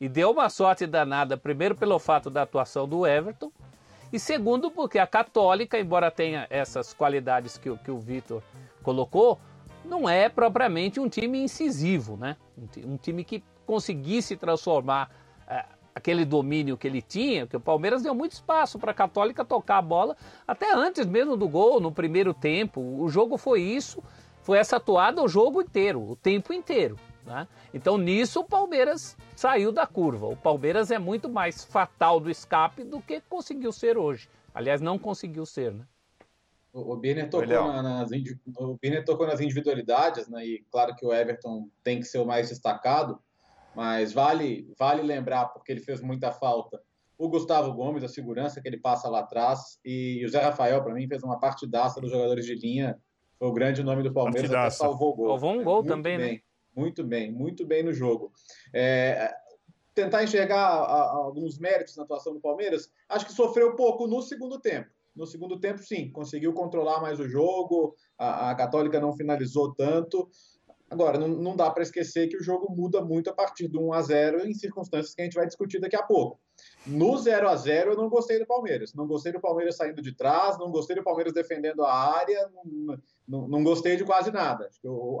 E 0.00 0.08
deu 0.08 0.32
uma 0.32 0.50
sorte 0.50 0.84
danada, 0.84 1.36
primeiro 1.36 1.76
pelo 1.76 1.96
fato 2.00 2.28
da 2.28 2.42
atuação 2.42 2.88
do 2.88 3.06
Everton, 3.06 3.52
e 4.12 4.18
segundo 4.18 4.70
porque 4.70 4.98
a 4.98 5.06
Católica, 5.06 5.78
embora 5.78 6.10
tenha 6.10 6.46
essas 6.50 6.92
qualidades 6.92 7.56
que, 7.56 7.74
que 7.78 7.90
o 7.90 7.98
Vitor 7.98 8.42
colocou, 8.82 9.38
não 9.84 10.08
é 10.08 10.28
propriamente 10.28 11.00
um 11.00 11.08
time 11.08 11.42
incisivo, 11.42 12.16
né? 12.16 12.36
Um, 12.84 12.96
time 12.96 13.24
que 13.24 13.42
conseguisse 13.64 14.36
transformar 14.36 15.10
aquele 15.94 16.24
domínio 16.24 16.76
que 16.76 16.86
ele 16.86 17.02
tinha, 17.02 17.46
que 17.46 17.56
o 17.56 17.60
Palmeiras 17.60 18.02
deu 18.02 18.14
muito 18.14 18.32
espaço 18.32 18.78
para 18.78 18.92
a 18.92 18.94
Católica 18.94 19.44
tocar 19.44 19.78
a 19.78 19.82
bola, 19.82 20.16
até 20.46 20.74
antes 20.74 21.06
mesmo 21.06 21.36
do 21.36 21.48
gol, 21.48 21.80
no 21.80 21.92
primeiro 21.92 22.32
tempo. 22.32 22.80
O 22.80 23.08
jogo 23.08 23.36
foi 23.36 23.62
isso, 23.62 24.02
foi 24.42 24.58
essa 24.58 24.76
atuada 24.76 25.22
o 25.22 25.28
jogo 25.28 25.60
inteiro, 25.60 26.00
o 26.00 26.16
tempo 26.16 26.52
inteiro. 26.52 26.96
Né? 27.24 27.46
Então 27.72 27.96
nisso 27.96 28.40
o 28.40 28.44
Palmeiras 28.44 29.16
saiu 29.36 29.70
da 29.70 29.86
curva. 29.86 30.26
O 30.26 30.36
Palmeiras 30.36 30.90
é 30.90 30.98
muito 30.98 31.28
mais 31.28 31.64
fatal 31.64 32.18
do 32.18 32.30
escape 32.30 32.84
do 32.84 33.00
que 33.00 33.20
conseguiu 33.28 33.72
ser 33.72 33.96
hoje. 33.96 34.28
Aliás, 34.54 34.80
não 34.80 34.98
conseguiu 34.98 35.46
ser, 35.46 35.72
né? 35.72 35.84
O 36.74 36.96
Birner 36.96 37.28
tocou, 37.28 37.46
na, 37.46 37.82
nas, 37.82 38.10
o 38.56 38.78
Birner 38.80 39.04
tocou 39.04 39.26
nas 39.26 39.40
individualidades, 39.40 40.26
né? 40.26 40.44
E 40.44 40.64
claro 40.70 40.96
que 40.96 41.04
o 41.04 41.12
Everton 41.12 41.68
tem 41.84 42.00
que 42.00 42.06
ser 42.06 42.18
o 42.18 42.24
mais 42.24 42.48
destacado, 42.48 43.20
mas 43.74 44.12
vale, 44.12 44.72
vale 44.78 45.02
lembrar, 45.02 45.46
porque 45.46 45.72
ele 45.72 45.80
fez 45.80 46.00
muita 46.00 46.30
falta, 46.30 46.80
o 47.18 47.28
Gustavo 47.28 47.72
Gomes, 47.72 48.02
a 48.02 48.08
segurança 48.08 48.60
que 48.60 48.68
ele 48.68 48.78
passa 48.78 49.08
lá 49.08 49.20
atrás, 49.20 49.78
e 49.84 50.24
o 50.24 50.28
Zé 50.28 50.40
Rafael, 50.40 50.82
para 50.82 50.94
mim, 50.94 51.06
fez 51.06 51.22
uma 51.22 51.38
partidaça 51.38 52.00
dos 52.00 52.10
jogadores 52.10 52.44
de 52.44 52.54
linha, 52.54 52.98
foi 53.38 53.48
o 53.48 53.52
grande 53.52 53.82
nome 53.82 54.02
do 54.02 54.12
Palmeiras, 54.12 54.52
até 54.52 54.70
salvou 54.70 55.12
o 55.12 55.14
gol. 55.14 55.28
Salvou 55.28 55.52
um 55.52 55.64
gol 55.64 55.76
muito 55.76 55.88
também, 55.88 56.18
bem, 56.18 56.32
né? 56.34 56.40
Muito 56.74 57.04
bem, 57.04 57.30
muito 57.30 57.66
bem 57.66 57.82
no 57.82 57.92
jogo. 57.92 58.32
É, 58.72 59.32
tentar 59.94 60.24
enxergar 60.24 60.58
a, 60.58 60.82
a, 60.82 61.16
alguns 61.16 61.58
méritos 61.58 61.96
na 61.96 62.04
atuação 62.04 62.32
do 62.32 62.40
Palmeiras, 62.40 62.90
acho 63.08 63.26
que 63.26 63.32
sofreu 63.32 63.76
pouco 63.76 64.06
no 64.06 64.22
segundo 64.22 64.58
tempo. 64.58 64.90
No 65.14 65.26
segundo 65.26 65.60
tempo, 65.60 65.78
sim, 65.78 66.10
conseguiu 66.10 66.54
controlar 66.54 67.00
mais 67.00 67.20
o 67.20 67.28
jogo, 67.28 67.94
a, 68.16 68.50
a 68.50 68.54
Católica 68.54 68.98
não 68.98 69.12
finalizou 69.12 69.74
tanto, 69.74 70.28
Agora, 70.92 71.18
não, 71.18 71.26
não 71.26 71.56
dá 71.56 71.70
para 71.70 71.82
esquecer 71.82 72.28
que 72.28 72.36
o 72.36 72.42
jogo 72.42 72.70
muda 72.70 73.02
muito 73.02 73.30
a 73.30 73.32
partir 73.32 73.66
do 73.66 73.80
1 73.80 73.92
a 73.94 74.02
0 74.02 74.46
em 74.46 74.52
circunstâncias 74.52 75.14
que 75.14 75.22
a 75.22 75.24
gente 75.24 75.34
vai 75.34 75.46
discutir 75.46 75.80
daqui 75.80 75.96
a 75.96 76.02
pouco. 76.02 76.38
No 76.86 77.16
0 77.16 77.48
a 77.48 77.56
0 77.56 77.92
eu 77.92 77.96
não 77.96 78.10
gostei 78.10 78.38
do 78.38 78.46
Palmeiras. 78.46 78.92
Não 78.92 79.06
gostei 79.06 79.32
do 79.32 79.40
Palmeiras 79.40 79.76
saindo 79.76 80.02
de 80.02 80.14
trás, 80.14 80.58
não 80.58 80.70
gostei 80.70 80.94
do 80.94 81.02
Palmeiras 81.02 81.32
defendendo 81.32 81.82
a 81.82 81.92
área, 81.92 82.46
não, 82.52 82.98
não, 83.26 83.48
não 83.48 83.64
gostei 83.64 83.96
de 83.96 84.04
quase 84.04 84.30
nada. 84.30 84.68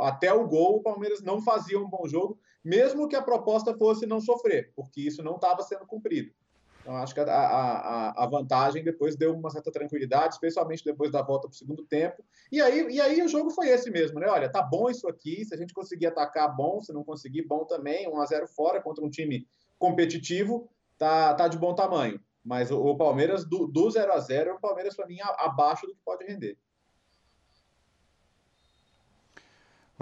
Até 0.02 0.30
o 0.30 0.46
gol, 0.46 0.76
o 0.76 0.82
Palmeiras 0.82 1.22
não 1.22 1.40
fazia 1.40 1.80
um 1.80 1.88
bom 1.88 2.06
jogo, 2.06 2.38
mesmo 2.62 3.08
que 3.08 3.16
a 3.16 3.22
proposta 3.22 3.74
fosse 3.74 4.04
não 4.04 4.20
sofrer, 4.20 4.72
porque 4.76 5.00
isso 5.00 5.22
não 5.22 5.36
estava 5.36 5.62
sendo 5.62 5.86
cumprido. 5.86 6.34
Então, 6.82 6.96
acho 6.96 7.14
que 7.14 7.20
a, 7.20 7.24
a, 7.24 8.24
a, 8.24 8.26
vantagem 8.26 8.82
depois 8.82 9.14
deu 9.14 9.32
uma 9.32 9.50
certa 9.50 9.70
tranquilidade, 9.70 10.34
especialmente 10.34 10.84
depois 10.84 11.12
da 11.12 11.22
volta 11.22 11.46
para 11.46 11.54
o 11.54 11.56
segundo 11.56 11.84
tempo. 11.84 12.24
E 12.50 12.60
aí, 12.60 12.88
e 12.90 13.00
aí 13.00 13.22
o 13.22 13.28
jogo 13.28 13.50
foi 13.50 13.68
esse 13.68 13.88
mesmo, 13.88 14.18
né? 14.18 14.26
Olha, 14.26 14.50
tá 14.50 14.60
bom 14.60 14.90
isso 14.90 15.08
aqui, 15.08 15.44
se 15.44 15.54
a 15.54 15.56
gente 15.56 15.72
conseguir 15.72 16.06
atacar, 16.06 16.54
bom, 16.54 16.80
se 16.80 16.92
não 16.92 17.04
conseguir, 17.04 17.42
bom 17.42 17.64
também. 17.64 18.08
1 18.08 18.20
a 18.20 18.26
0 18.26 18.48
fora 18.48 18.82
contra 18.82 19.04
um 19.04 19.08
time 19.08 19.46
competitivo, 19.78 20.68
tá, 20.98 21.34
tá 21.34 21.46
de 21.46 21.56
bom 21.56 21.72
tamanho. 21.72 22.20
Mas 22.44 22.72
o, 22.72 22.80
o 22.80 22.96
Palmeiras, 22.96 23.44
do, 23.44 23.68
do 23.68 23.88
0 23.88 24.12
a 24.12 24.18
0 24.18 24.50
é 24.50 24.52
o 24.52 24.60
Palmeiras, 24.60 24.96
para 24.96 25.06
mim, 25.06 25.18
abaixo 25.20 25.86
do 25.86 25.94
que 25.94 26.00
pode 26.04 26.24
render. 26.24 26.58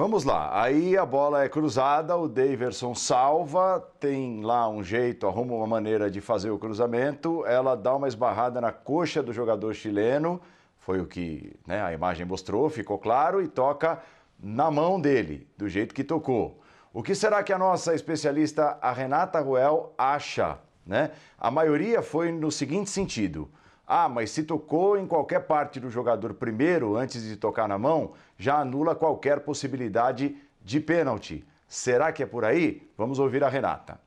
Vamos 0.00 0.24
lá, 0.24 0.62
aí 0.62 0.96
a 0.96 1.04
bola 1.04 1.44
é 1.44 1.48
cruzada, 1.50 2.16
o 2.16 2.26
Daverson 2.26 2.94
salva, 2.94 3.86
tem 4.00 4.40
lá 4.40 4.66
um 4.66 4.82
jeito, 4.82 5.26
arruma 5.26 5.52
uma 5.52 5.66
maneira 5.66 6.10
de 6.10 6.22
fazer 6.22 6.48
o 6.48 6.58
cruzamento, 6.58 7.44
ela 7.44 7.74
dá 7.74 7.94
uma 7.94 8.08
esbarrada 8.08 8.62
na 8.62 8.72
coxa 8.72 9.22
do 9.22 9.30
jogador 9.30 9.74
chileno, 9.74 10.40
foi 10.78 11.02
o 11.02 11.06
que 11.06 11.54
né, 11.66 11.82
a 11.82 11.92
imagem 11.92 12.24
mostrou, 12.24 12.70
ficou 12.70 12.96
claro, 12.96 13.42
e 13.42 13.46
toca 13.46 14.00
na 14.42 14.70
mão 14.70 14.98
dele, 14.98 15.46
do 15.58 15.68
jeito 15.68 15.94
que 15.94 16.02
tocou. 16.02 16.62
O 16.94 17.02
que 17.02 17.14
será 17.14 17.42
que 17.42 17.52
a 17.52 17.58
nossa 17.58 17.94
especialista, 17.94 18.78
a 18.80 18.92
Renata 18.92 19.38
Ruel, 19.38 19.92
acha? 19.98 20.56
Né? 20.86 21.10
A 21.38 21.50
maioria 21.50 22.00
foi 22.00 22.32
no 22.32 22.50
seguinte 22.50 22.88
sentido: 22.88 23.50
ah, 23.92 24.08
mas 24.08 24.30
se 24.30 24.44
tocou 24.44 24.96
em 24.96 25.04
qualquer 25.04 25.40
parte 25.48 25.80
do 25.80 25.90
jogador 25.90 26.34
primeiro, 26.34 26.96
antes 26.96 27.24
de 27.24 27.34
tocar 27.36 27.66
na 27.66 27.76
mão, 27.76 28.12
já 28.38 28.60
anula 28.60 28.94
qualquer 28.94 29.40
possibilidade 29.40 30.36
de 30.62 30.78
pênalti. 30.78 31.44
Será 31.66 32.12
que 32.12 32.22
é 32.22 32.26
por 32.26 32.44
aí? 32.44 32.88
Vamos 32.96 33.18
ouvir 33.18 33.42
a 33.42 33.48
Renata. 33.48 34.00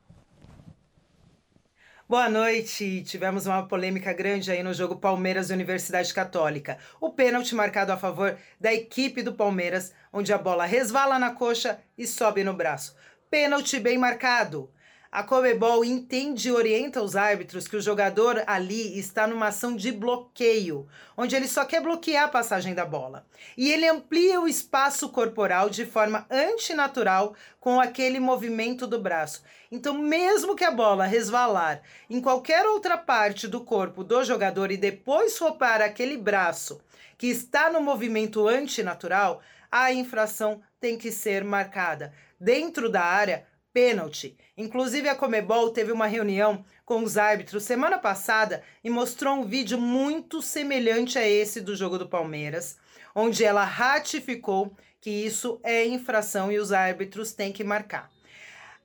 Boa 2.07 2.29
noite. 2.29 3.03
Tivemos 3.03 3.45
uma 3.45 3.67
polêmica 3.67 4.13
grande 4.13 4.49
aí 4.49 4.63
no 4.63 4.73
jogo 4.73 4.95
Palmeiras 4.95 5.49
Universidade 5.49 6.13
Católica. 6.13 6.77
O 7.01 7.09
pênalti 7.09 7.53
marcado 7.53 7.91
a 7.91 7.97
favor 7.97 8.37
da 8.57 8.73
equipe 8.73 9.21
do 9.21 9.33
Palmeiras, 9.33 9.93
onde 10.13 10.31
a 10.31 10.37
bola 10.37 10.63
resvala 10.63 11.19
na 11.19 11.31
coxa 11.31 11.77
e 11.97 12.07
sobe 12.07 12.41
no 12.41 12.53
braço. 12.53 12.95
Pênalti 13.29 13.81
bem 13.81 13.97
marcado. 13.97 14.69
A 15.13 15.21
Comebol 15.21 15.85
entende 15.85 16.47
e 16.47 16.51
orienta 16.51 16.99
os 16.99 17.15
árbitros 17.15 17.67
que 17.67 17.75
o 17.75 17.81
jogador 17.81 18.43
ali 18.47 18.97
está 18.97 19.27
numa 19.27 19.49
ação 19.49 19.75
de 19.75 19.91
bloqueio, 19.91 20.87
onde 21.15 21.35
ele 21.35 21.47
só 21.47 21.63
quer 21.65 21.83
bloquear 21.83 22.23
a 22.23 22.29
passagem 22.29 22.73
da 22.73 22.83
bola. 22.83 23.23
E 23.55 23.71
ele 23.71 23.87
amplia 23.87 24.41
o 24.41 24.47
espaço 24.47 25.09
corporal 25.09 25.69
de 25.69 25.85
forma 25.85 26.25
antinatural 26.31 27.35
com 27.59 27.79
aquele 27.79 28.19
movimento 28.19 28.87
do 28.87 28.99
braço. 28.99 29.43
Então, 29.71 29.93
mesmo 29.93 30.55
que 30.55 30.63
a 30.63 30.71
bola 30.71 31.05
resvalar 31.05 31.83
em 32.09 32.19
qualquer 32.19 32.65
outra 32.65 32.97
parte 32.97 33.47
do 33.47 33.61
corpo 33.61 34.03
do 34.03 34.23
jogador 34.23 34.71
e 34.71 34.77
depois 34.77 35.37
for 35.37 35.55
aquele 35.61 36.17
braço 36.17 36.81
que 37.19 37.27
está 37.27 37.71
no 37.71 37.79
movimento 37.79 38.47
antinatural, 38.47 39.43
a 39.71 39.93
infração 39.93 40.59
tem 40.79 40.97
que 40.97 41.11
ser 41.11 41.43
marcada 41.43 42.11
dentro 42.39 42.89
da 42.89 43.03
área 43.03 43.45
pênalti. 43.73 44.37
Inclusive, 44.55 45.09
a 45.09 45.15
Comebol 45.15 45.71
teve 45.71 45.91
uma 45.91 46.05
reunião 46.05 46.63
com 46.85 47.01
os 47.01 47.17
árbitros 47.17 47.63
semana 47.63 47.97
passada 47.97 48.61
e 48.83 48.89
mostrou 48.89 49.33
um 49.33 49.45
vídeo 49.45 49.79
muito 49.79 50.39
semelhante 50.41 51.17
a 51.17 51.27
esse 51.27 51.59
do 51.59 51.75
jogo 51.75 51.97
do 51.97 52.07
Palmeiras, 52.07 52.77
onde 53.15 53.43
ela 53.43 53.65
ratificou 53.65 54.77
que 55.01 55.09
isso 55.09 55.59
é 55.63 55.83
infração 55.85 56.51
e 56.51 56.59
os 56.59 56.71
árbitros 56.71 57.33
têm 57.33 57.51
que 57.51 57.63
marcar. 57.63 58.11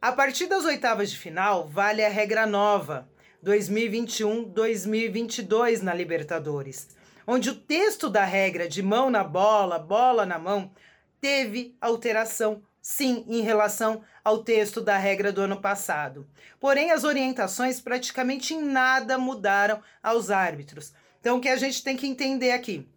A 0.00 0.10
partir 0.10 0.46
das 0.46 0.64
oitavas 0.64 1.10
de 1.10 1.18
final, 1.18 1.68
vale 1.68 2.02
a 2.04 2.08
regra 2.08 2.46
nova 2.46 3.08
2021-2022 3.44 5.82
na 5.82 5.92
Libertadores, 5.92 6.88
onde 7.26 7.50
o 7.50 7.54
texto 7.54 8.08
da 8.08 8.24
regra 8.24 8.66
de 8.68 8.82
mão 8.82 9.10
na 9.10 9.22
bola, 9.22 9.78
bola 9.78 10.24
na 10.24 10.38
mão, 10.38 10.72
teve 11.20 11.76
alteração 11.80 12.62
sim, 12.80 13.24
em 13.28 13.40
relação 13.40 14.02
ao 14.24 14.42
texto 14.42 14.80
da 14.80 14.96
regra 14.96 15.32
do 15.32 15.40
ano 15.40 15.60
passado. 15.60 16.26
Porém, 16.60 16.90
as 16.90 17.04
orientações 17.04 17.80
praticamente 17.80 18.54
em 18.54 18.62
nada 18.62 19.16
mudaram 19.18 19.82
aos 20.02 20.30
árbitros. 20.30 20.92
Então, 21.20 21.38
o 21.38 21.40
que 21.40 21.48
a 21.48 21.56
gente 21.56 21.82
tem 21.82 21.96
que 21.96 22.06
entender 22.06 22.52
aqui? 22.52 22.88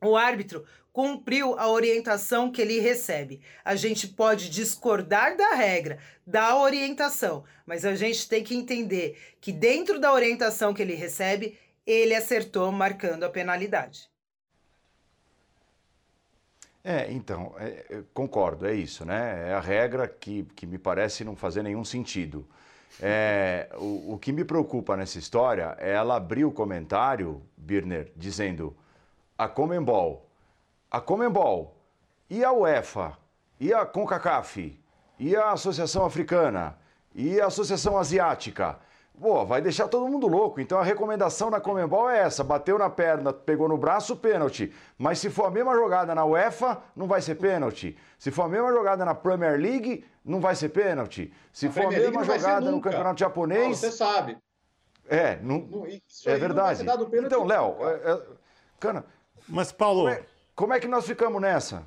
O 0.00 0.16
árbitro 0.16 0.64
cumpriu 0.92 1.58
a 1.58 1.68
orientação 1.68 2.50
que 2.50 2.60
ele 2.60 2.80
recebe. 2.80 3.40
A 3.64 3.76
gente 3.76 4.08
pode 4.08 4.50
discordar 4.50 5.36
da 5.36 5.54
regra, 5.54 5.98
da 6.26 6.56
orientação, 6.56 7.44
mas 7.64 7.84
a 7.84 7.94
gente 7.94 8.28
tem 8.28 8.42
que 8.42 8.54
entender 8.54 9.16
que 9.40 9.52
dentro 9.52 10.00
da 10.00 10.12
orientação 10.12 10.74
que 10.74 10.82
ele 10.82 10.94
recebe, 10.94 11.58
ele 11.86 12.14
acertou 12.14 12.72
marcando 12.72 13.24
a 13.24 13.30
penalidade. 13.30 14.10
É, 16.90 17.12
então, 17.12 17.54
é, 17.58 18.02
concordo, 18.14 18.66
é 18.66 18.72
isso, 18.72 19.04
né? 19.04 19.50
É 19.50 19.52
a 19.52 19.60
regra 19.60 20.08
que, 20.08 20.44
que 20.56 20.66
me 20.66 20.78
parece 20.78 21.22
não 21.22 21.36
fazer 21.36 21.62
nenhum 21.62 21.84
sentido. 21.84 22.48
É, 22.98 23.68
o, 23.76 24.14
o 24.14 24.18
que 24.18 24.32
me 24.32 24.42
preocupa 24.42 24.96
nessa 24.96 25.18
história 25.18 25.76
é 25.78 25.92
ela 25.92 26.16
abrir 26.16 26.46
o 26.46 26.50
comentário, 26.50 27.42
Birner, 27.58 28.10
dizendo 28.16 28.74
a 29.36 29.46
Comembol, 29.46 30.30
a 30.90 30.98
Comembol 30.98 31.76
e 32.30 32.42
a 32.42 32.52
UEFA, 32.52 33.18
e 33.60 33.70
a 33.70 33.84
CONCACAF, 33.84 34.80
e 35.18 35.36
a 35.36 35.50
Associação 35.50 36.06
Africana, 36.06 36.78
e 37.14 37.38
a 37.38 37.48
Associação 37.48 37.98
Asiática 37.98 38.78
Pô, 39.20 39.44
vai 39.44 39.60
deixar 39.60 39.88
todo 39.88 40.08
mundo 40.08 40.28
louco. 40.28 40.60
Então 40.60 40.78
a 40.78 40.84
recomendação 40.84 41.50
na 41.50 41.60
Comembol 41.60 42.08
é 42.08 42.20
essa: 42.20 42.44
bateu 42.44 42.78
na 42.78 42.88
perna, 42.88 43.32
pegou 43.32 43.68
no 43.68 43.76
braço, 43.76 44.16
pênalti. 44.16 44.72
Mas 44.96 45.18
se 45.18 45.28
for 45.28 45.46
a 45.46 45.50
mesma 45.50 45.74
jogada 45.74 46.14
na 46.14 46.24
UEFA, 46.24 46.80
não 46.94 47.06
vai 47.06 47.20
ser 47.20 47.34
pênalti. 47.34 47.96
Se 48.18 48.30
for 48.30 48.44
a 48.44 48.48
mesma 48.48 48.70
jogada 48.70 49.04
na 49.04 49.14
Premier 49.14 49.58
League, 49.58 50.04
não 50.24 50.40
vai 50.40 50.54
ser 50.54 50.68
pênalti. 50.68 51.32
Se 51.52 51.66
a 51.66 51.72
for 51.72 51.86
a 51.86 51.90
mesma 51.90 52.22
jogada 52.22 52.70
no 52.70 52.80
campeonato 52.80 53.18
japonês. 53.18 53.66
Não, 53.66 53.74
você 53.74 53.90
sabe. 53.90 54.38
É, 55.08 55.38
não, 55.42 55.86
é 56.26 56.36
verdade. 56.36 56.84
então, 57.14 57.44
Léo, 57.44 57.76
é, 57.80 58.12
é, 58.12 58.22
Cana. 58.78 59.04
Mas, 59.48 59.72
Paulo. 59.72 60.02
Como 60.02 60.10
é, 60.10 60.22
como 60.54 60.74
é, 60.74 60.80
que 60.80 60.86
nós 60.86 61.06
ficamos 61.06 61.40
nessa? 61.40 61.86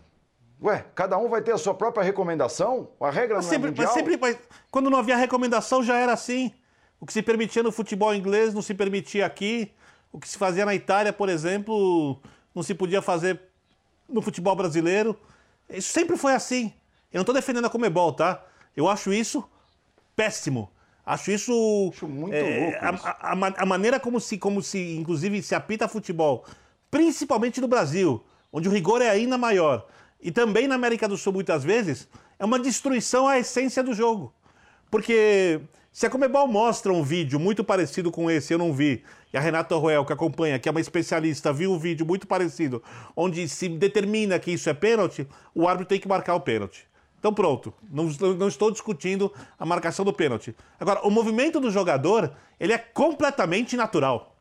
Ué, 0.61 0.85
cada 0.93 1.17
um 1.17 1.29
vai 1.29 1.41
ter 1.41 1.51
a 1.51 1.57
sua 1.57 1.73
própria 1.73 2.03
recomendação? 2.03 2.89
A 2.99 3.09
regra 3.09 3.37
mas 3.37 3.45
não 3.45 3.51
é 3.51 3.53
sempre, 3.53 3.67
é 3.67 3.71
mundial? 3.71 3.87
Mas 3.87 3.93
sempre, 3.93 4.17
mas 4.17 4.37
quando 4.69 4.89
não 4.89 4.97
havia 4.97 5.15
recomendação 5.15 5.83
já 5.83 5.97
era 5.97 6.13
assim. 6.13 6.51
O 7.01 7.05
que 7.05 7.11
se 7.11 7.23
permitia 7.23 7.63
no 7.63 7.71
futebol 7.71 8.13
inglês 8.13 8.53
não 8.53 8.61
se 8.61 8.75
permitia 8.75 9.25
aqui. 9.25 9.71
O 10.11 10.19
que 10.19 10.29
se 10.29 10.37
fazia 10.37 10.63
na 10.63 10.75
Itália, 10.75 11.11
por 11.11 11.29
exemplo, 11.29 12.21
não 12.53 12.61
se 12.61 12.75
podia 12.75 13.01
fazer 13.01 13.41
no 14.07 14.21
futebol 14.21 14.55
brasileiro. 14.55 15.19
Isso 15.67 15.91
sempre 15.91 16.15
foi 16.15 16.33
assim. 16.33 16.71
Eu 17.11 17.17
não 17.17 17.21
estou 17.23 17.33
defendendo 17.33 17.65
a 17.65 17.69
Comebol, 17.71 18.13
tá? 18.13 18.45
Eu 18.77 18.87
acho 18.87 19.11
isso 19.11 19.43
péssimo. 20.15 20.69
Acho 21.03 21.31
isso. 21.31 21.89
Acho 21.91 22.07
muito 22.07 22.35
é, 22.35 22.59
louco. 22.59 22.77
A, 22.79 23.31
a, 23.31 23.63
a, 23.63 23.65
maneira 23.65 23.99
como 23.99 24.19
se, 24.19 24.37
como 24.37 24.61
se, 24.61 24.95
inclusive, 24.95 25.41
se 25.41 25.55
apita 25.55 25.87
futebol, 25.87 26.45
principalmente 26.91 27.59
no 27.59 27.67
Brasil, 27.67 28.23
onde 28.53 28.69
o 28.69 28.71
rigor 28.71 29.01
é 29.01 29.09
ainda 29.09 29.39
maior, 29.39 29.87
e 30.21 30.31
também 30.31 30.67
na 30.67 30.75
América 30.75 31.07
do 31.07 31.17
Sul, 31.17 31.33
muitas 31.33 31.63
vezes, 31.63 32.07
é 32.37 32.45
uma 32.45 32.59
destruição 32.59 33.27
à 33.27 33.39
essência 33.39 33.81
do 33.81 33.93
jogo. 33.93 34.31
Porque 34.91 35.61
se 35.91 36.05
a 36.05 36.09
Comebol 36.09 36.47
mostra 36.47 36.93
um 36.93 37.03
vídeo 37.03 37.37
muito 37.37 37.65
parecido 37.65 38.11
com 38.11 38.31
esse, 38.31 38.53
eu 38.53 38.57
não 38.57 38.71
vi, 38.71 39.03
e 39.33 39.37
a 39.37 39.41
Renata 39.41 39.75
Roel, 39.75 40.05
que 40.05 40.13
acompanha, 40.13 40.57
que 40.57 40.69
é 40.69 40.71
uma 40.71 40.79
especialista, 40.79 41.51
viu 41.51 41.73
um 41.73 41.77
vídeo 41.77 42.05
muito 42.05 42.25
parecido, 42.25 42.81
onde 43.13 43.47
se 43.49 43.67
determina 43.67 44.39
que 44.39 44.51
isso 44.51 44.69
é 44.69 44.73
pênalti, 44.73 45.27
o 45.53 45.67
árbitro 45.67 45.89
tem 45.89 45.99
que 45.99 46.07
marcar 46.07 46.35
o 46.35 46.39
pênalti. 46.39 46.87
Então 47.19 47.33
pronto, 47.33 47.73
não, 47.91 48.05
não, 48.35 48.47
estou 48.47 48.71
discutindo 48.71 49.31
a 49.59 49.65
marcação 49.65 50.05
do 50.05 50.13
pênalti. 50.13 50.55
Agora, 50.79 51.05
o 51.05 51.11
movimento 51.11 51.59
do 51.59 51.69
jogador, 51.69 52.31
ele 52.59 52.71
é 52.71 52.77
completamente 52.77 53.75
natural. 53.75 54.35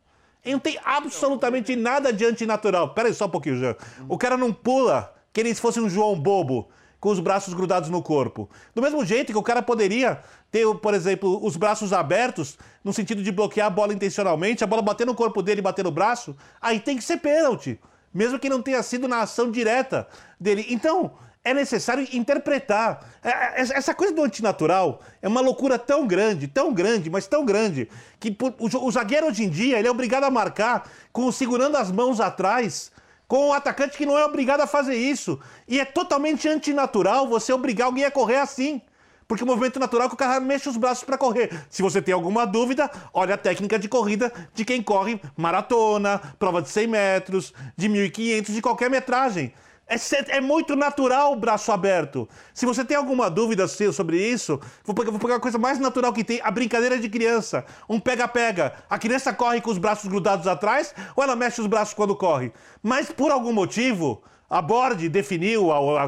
Ele 0.44 0.55
não 0.55 0.60
tem 0.60 0.78
absolutamente 0.82 1.74
nada 1.77 2.12
de 2.12 2.24
antinatural. 2.24 2.94
Pera 2.94 3.09
aí 3.09 3.14
só 3.14 3.27
um 3.27 3.28
pouquinho, 3.28 3.59
Jean. 3.59 3.77
O 4.09 4.16
cara 4.16 4.36
não 4.39 4.52
pula 4.52 5.14
que 5.32 5.40
ele 5.40 5.55
fosse 5.55 5.78
um 5.78 5.90
João 5.90 6.18
Bobo 6.18 6.70
com 7.01 7.09
os 7.09 7.18
braços 7.18 7.55
grudados 7.55 7.89
no 7.89 8.02
corpo. 8.02 8.48
Do 8.74 8.82
mesmo 8.82 9.05
jeito 9.05 9.32
que 9.32 9.39
o 9.39 9.43
cara 9.43 9.62
poderia 9.62 10.20
ter, 10.51 10.66
por 10.77 10.93
exemplo, 10.93 11.44
os 11.44 11.56
braços 11.56 11.93
abertos, 11.93 12.59
no 12.85 12.93
sentido 12.93 13.22
de 13.22 13.32
bloquear 13.32 13.68
a 13.68 13.70
bola 13.70 13.94
intencionalmente, 13.94 14.62
a 14.62 14.66
bola 14.66 14.82
bater 14.82 15.06
no 15.06 15.14
corpo 15.14 15.43
dele 15.43 15.60
e 15.60 15.62
bater 15.62 15.85
no 15.85 15.90
braço, 15.90 16.36
aí 16.60 16.78
tem 16.78 16.97
que 16.97 17.05
ser 17.05 17.16
pênalti. 17.16 17.81
Mesmo 18.12 18.39
que 18.39 18.48
não 18.48 18.60
tenha 18.60 18.82
sido 18.82 19.09
na 19.09 19.20
ação 19.20 19.51
direta 19.51 20.06
dele. 20.39 20.66
Então, 20.68 21.12
é 21.43 21.55
necessário 21.55 22.06
interpretar. 22.12 23.01
É, 23.22 23.31
é, 23.31 23.60
essa 23.60 23.94
coisa 23.94 24.12
do 24.12 24.22
antinatural 24.22 25.01
é 25.22 25.28
uma 25.28 25.40
loucura 25.40 25.78
tão 25.78 26.06
grande, 26.06 26.47
tão 26.47 26.72
grande, 26.74 27.09
mas 27.09 27.27
tão 27.27 27.44
grande, 27.44 27.89
que 28.18 28.36
o 28.59 28.90
zagueiro 28.90 29.27
hoje 29.27 29.44
em 29.44 29.48
dia 29.48 29.78
ele 29.78 29.89
é 29.89 29.90
obrigado 29.90 30.24
a 30.24 30.31
marcar 30.31 30.89
com 31.12 31.31
segurando 31.32 31.77
as 31.77 31.90
mãos 31.90 32.20
atrás 32.20 32.93
com 33.31 33.51
um 33.51 33.52
atacante 33.52 33.97
que 33.97 34.05
não 34.05 34.19
é 34.19 34.24
obrigado 34.24 34.61
a 34.61 34.66
fazer 34.66 34.97
isso. 34.97 35.39
E 35.69 35.78
é 35.78 35.85
totalmente 35.85 36.48
antinatural 36.48 37.28
você 37.28 37.52
obrigar 37.52 37.86
alguém 37.86 38.05
a 38.05 38.11
correr 38.11 38.39
assim. 38.39 38.82
Porque 39.28 39.44
o 39.44 39.47
movimento 39.47 39.78
natural 39.78 40.07
é 40.07 40.09
que 40.09 40.15
o 40.15 40.19
cara 40.19 40.40
mexe 40.40 40.69
os 40.69 40.77
braços 40.77 41.05
para 41.05 41.16
correr. 41.16 41.48
Se 41.70 41.81
você 41.81 42.02
tem 42.02 42.12
alguma 42.12 42.44
dúvida, 42.44 42.90
olha 43.15 43.36
a 43.36 43.39
técnica 43.39 43.78
de 43.78 43.89
corrida 43.89 44.32
de 44.52 44.65
quem 44.65 44.82
corre 44.82 45.20
maratona, 45.36 46.20
prova 46.40 46.61
de 46.61 46.70
100 46.70 46.89
metros, 46.89 47.55
de 47.77 47.89
1.500, 47.89 48.52
de 48.52 48.61
qualquer 48.61 48.90
metragem. 48.90 49.55
É, 49.91 50.37
é, 50.37 50.41
muito 50.41 50.77
natural 50.77 51.33
o 51.33 51.37
braço 51.37 51.73
aberto. 51.73 52.29
Se 52.55 52.65
você 52.65 52.85
tem 52.85 52.97
alguma 52.97 53.29
dúvida 53.29 53.67
sobre 53.67 54.25
isso, 54.25 54.61
vou 54.85 54.95
pegar, 54.95 55.11
vou 55.11 55.19
pegar 55.19 55.35
a 55.35 55.41
coisa 55.41 55.59
mais 55.59 55.81
natural 55.81 56.12
que 56.12 56.23
tem, 56.23 56.41
a 56.45 56.51
brincadeira 56.53 56.97
de 56.97 57.09
criança. 57.09 57.65
Um 57.89 57.99
pega-pega. 57.99 58.73
A 58.89 58.97
criança 59.01 59.33
corre 59.33 59.61
com 59.61 59.69
os 59.69 59.79
braços 59.79 60.09
grudados 60.09 60.47
atrás 60.47 60.95
ou 61.17 61.25
ela 61.25 61.35
mexe 61.35 61.61
os 61.61 61.67
braços 61.67 61.93
quando 61.93 62.15
corre? 62.15 62.53
Mas 62.81 63.11
por 63.11 63.33
algum 63.33 63.53
motivo, 63.53 64.23
a 64.49 64.62
Board 64.62 65.09
definiu, 65.09 65.67
ou, 65.67 65.99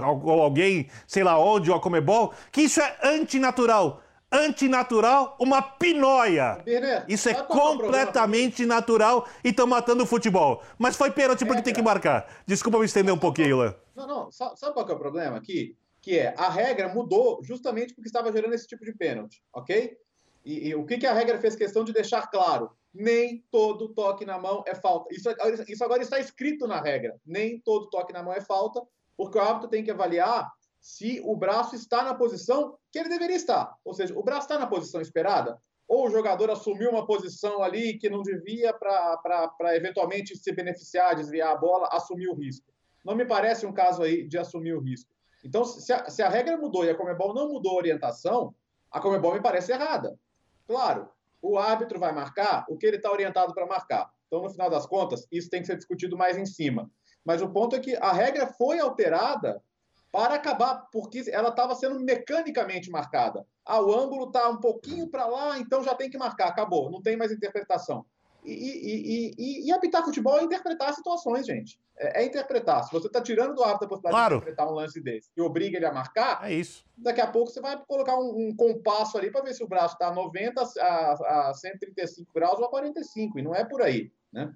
alguém, 0.41 0.87
sei 1.05 1.25
lá 1.25 1.37
onde, 1.37 1.69
ou 1.69 1.77
a 1.77 1.81
Comebol, 1.81 2.33
que 2.53 2.63
isso 2.63 2.81
é 2.81 2.97
antinatural 3.03 4.01
antinatural, 4.33 5.37
uma 5.39 5.61
pinóia. 5.61 6.65
Isso 7.07 7.29
é, 7.29 7.33
é 7.33 7.43
completamente 7.43 8.65
natural 8.65 9.29
e 9.45 9.51
estão 9.51 9.67
matando 9.67 10.05
o 10.05 10.07
futebol. 10.07 10.63
Mas 10.79 10.97
foi 10.97 11.11
pênalti 11.11 11.45
porque 11.45 11.63
tem 11.63 11.75
que 11.75 11.83
marcar. 11.83 12.27
Desculpa 12.47 12.79
me 12.79 12.87
estender 12.87 13.13
um 13.13 13.19
pouquinho, 13.19 13.59
Lan. 13.59 13.75
Não, 13.95 14.07
não. 14.07 14.33
Sabe 14.33 14.73
qual 14.73 14.89
é 14.89 14.93
o 14.93 14.99
problema 14.99 15.37
aqui? 15.37 15.77
Que 16.01 16.19
é, 16.19 16.35
a 16.37 16.49
regra 16.49 16.89
mudou 16.89 17.41
justamente 17.43 17.95
porque 17.95 18.09
estava 18.09 18.33
gerando 18.33 18.55
esse 18.55 18.67
tipo 18.67 18.85
de 18.85 18.93
pênalti, 18.93 19.43
ok? 19.53 19.97
E, 20.45 20.69
e 20.69 20.75
o 20.75 20.85
que, 20.85 20.99
que 20.99 21.07
a 21.07 21.13
regra 21.13 21.39
fez 21.39 21.55
questão 21.55 21.85
de 21.85 21.93
deixar 21.93 22.29
claro? 22.29 22.71
Nem 22.93 23.45
todo 23.51 23.89
toque 23.91 24.25
na 24.25 24.39
mão 24.39 24.65
é 24.67 24.75
falta. 24.75 25.15
Isso, 25.15 25.29
isso 25.69 25.85
agora 25.85 26.03
está 26.03 26.19
escrito 26.19 26.67
na 26.67 26.81
regra. 26.81 27.17
Nem 27.25 27.61
todo 27.61 27.89
toque 27.89 28.13
na 28.13 28.23
mão 28.23 28.33
é 28.33 28.41
falta, 28.41 28.83
porque 29.17 29.39
o 29.39 29.41
árbitro 29.41 29.69
tem 29.69 29.85
que 29.85 29.91
avaliar 29.91 30.51
se 30.83 31.23
o 31.25 31.35
braço 31.35 31.75
está 31.75 32.03
na 32.03 32.15
posição 32.15 32.77
que 32.91 32.99
ele 32.99 33.09
deveria 33.09 33.37
estar. 33.37 33.75
Ou 33.85 33.95
seja, 33.95 34.19
o 34.19 34.23
braço 34.23 34.43
está 34.43 34.59
na 34.59 34.67
posição 34.67 35.01
esperada? 35.01 35.59
ou 35.93 36.07
o 36.07 36.11
jogador 36.11 36.51
assumiu 36.51 36.91
uma 36.91 37.05
posição 37.05 37.63
ali 37.63 37.99
que 37.99 38.09
não 38.09 38.23
devia 38.23 38.73
para 38.73 39.77
eventualmente 39.77 40.35
se 40.35 40.51
beneficiar, 40.51 41.15
desviar 41.15 41.53
a 41.53 41.57
bola, 41.57 41.87
assumir 41.93 42.29
o 42.29 42.35
risco. 42.35 42.73
Não 43.05 43.15
me 43.15 43.27
parece 43.27 43.67
um 43.67 43.75
caso 43.75 44.03
aí 44.03 44.27
de 44.27 44.39
assumir 44.39 44.73
o 44.73 44.81
risco. 44.81 45.11
Então, 45.45 45.67
se 45.67 45.93
a, 45.93 46.09
se 46.09 46.23
a 46.23 46.31
regra 46.31 46.57
mudou 46.57 46.83
e 46.85 46.89
a 46.89 46.95
Comebol 46.95 47.35
não 47.35 47.47
mudou 47.47 47.73
a 47.73 47.77
orientação, 47.77 48.55
a 48.91 49.01
Comebol 49.01 49.35
me 49.35 49.43
parece 49.43 49.71
errada. 49.71 50.19
Claro, 50.67 51.11
o 51.43 51.59
árbitro 51.59 51.99
vai 51.99 52.13
marcar 52.13 52.65
o 52.71 52.79
que 52.79 52.87
ele 52.87 52.97
está 52.97 53.13
orientado 53.13 53.53
para 53.53 53.67
marcar. 53.67 54.11
Então, 54.29 54.41
no 54.41 54.49
final 54.49 54.71
das 54.71 54.87
contas, 54.87 55.27
isso 55.31 55.51
tem 55.51 55.61
que 55.61 55.67
ser 55.67 55.77
discutido 55.77 56.17
mais 56.17 56.39
em 56.39 56.47
cima. 56.47 56.91
Mas 57.23 57.43
o 57.43 57.51
ponto 57.51 57.77
é 57.77 57.81
que 57.81 57.97
a 57.97 58.13
regra 58.13 58.47
foi 58.47 58.79
alterada 58.79 59.63
para 60.13 60.35
acabar, 60.35 60.87
porque 60.93 61.25
ela 61.29 61.49
estava 61.49 61.75
sendo 61.75 61.99
mecanicamente 61.99 62.91
marcada. 62.91 63.47
Ah, 63.65 63.81
o 63.81 63.93
ângulo 63.93 64.27
está 64.27 64.47
um 64.51 64.59
pouquinho 64.59 65.09
para 65.09 65.27
lá, 65.27 65.59
então 65.59 65.83
já 65.83 65.95
tem 65.95 66.11
que 66.11 66.19
marcar, 66.19 66.49
acabou, 66.49 66.91
não 66.91 67.01
tem 67.01 67.17
mais 67.17 67.33
interpretação. 67.33 68.05
E, 68.45 68.53
e, 68.53 69.35
e, 69.39 69.69
e, 69.69 69.73
apitar 69.73 70.05
futebol 70.05 70.37
é 70.37 70.43
interpretar 70.43 70.93
situações, 70.93 71.47
gente. 71.47 71.79
É, 71.97 72.23
é 72.23 72.27
interpretar. 72.27 72.83
Se 72.83 72.91
você 72.91 73.07
está 73.07 73.23
tirando 73.23 73.55
do 73.55 73.63
árbitro 73.63 73.87
a 73.87 73.89
possibilidade 73.89 74.17
claro. 74.17 74.35
de 74.35 74.43
interpretar 74.43 74.69
um 74.69 74.75
lance 74.75 75.01
desse 75.01 75.31
e 75.37 75.41
obriga 75.41 75.77
ele 75.77 75.87
a 75.87 75.93
marcar, 75.93 76.45
é 76.45 76.53
isso. 76.53 76.85
daqui 76.97 77.21
a 77.21 77.27
pouco 77.27 77.53
você 77.53 77.61
vai 77.61 77.81
colocar 77.87 78.19
um, 78.19 78.49
um 78.49 78.57
compasso 78.57 79.17
ali 79.17 79.31
para 79.31 79.43
ver 79.43 79.55
se 79.55 79.63
o 79.63 79.69
braço 79.69 79.95
está 79.95 80.09
a 80.09 80.15
90, 80.15 80.61
a, 80.61 81.51
a 81.51 81.55
135 81.55 82.33
graus 82.35 82.59
ou 82.59 82.65
a 82.65 82.69
45, 82.69 83.39
e 83.39 83.43
não 83.43 83.55
é 83.55 83.65
por 83.65 83.81
aí, 83.81 84.13
né? 84.33 84.53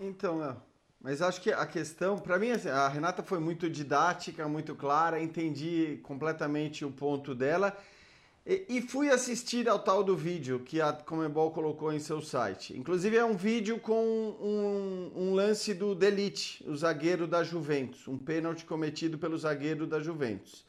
Então, 0.00 0.40
mas 1.00 1.22
acho 1.22 1.40
que 1.40 1.50
a 1.50 1.64
questão, 1.64 2.18
para 2.18 2.38
mim, 2.38 2.50
assim, 2.50 2.68
a 2.68 2.86
Renata 2.86 3.22
foi 3.22 3.38
muito 3.38 3.70
didática, 3.70 4.46
muito 4.46 4.74
clara, 4.74 5.22
entendi 5.22 5.98
completamente 6.02 6.84
o 6.84 6.90
ponto 6.90 7.34
dela. 7.34 7.74
E, 8.46 8.66
e, 8.68 8.82
fui 8.82 9.10
assistir 9.10 9.68
ao 9.68 9.78
tal 9.78 10.02
do 10.02 10.16
vídeo 10.16 10.60
que 10.60 10.80
a 10.80 10.92
Comebol 10.92 11.50
colocou 11.50 11.92
em 11.92 11.98
seu 11.98 12.20
site. 12.20 12.76
Inclusive 12.76 13.16
é 13.16 13.24
um 13.24 13.36
vídeo 13.36 13.78
com 13.78 14.02
um, 14.02 15.12
um 15.14 15.34
lance 15.34 15.72
do 15.72 15.94
Delite, 15.94 16.64
o 16.66 16.76
zagueiro 16.76 17.26
da 17.26 17.42
Juventus, 17.44 18.06
um 18.08 18.18
pênalti 18.18 18.64
cometido 18.64 19.18
pelo 19.18 19.38
zagueiro 19.38 19.86
da 19.86 20.00
Juventus. 20.00 20.64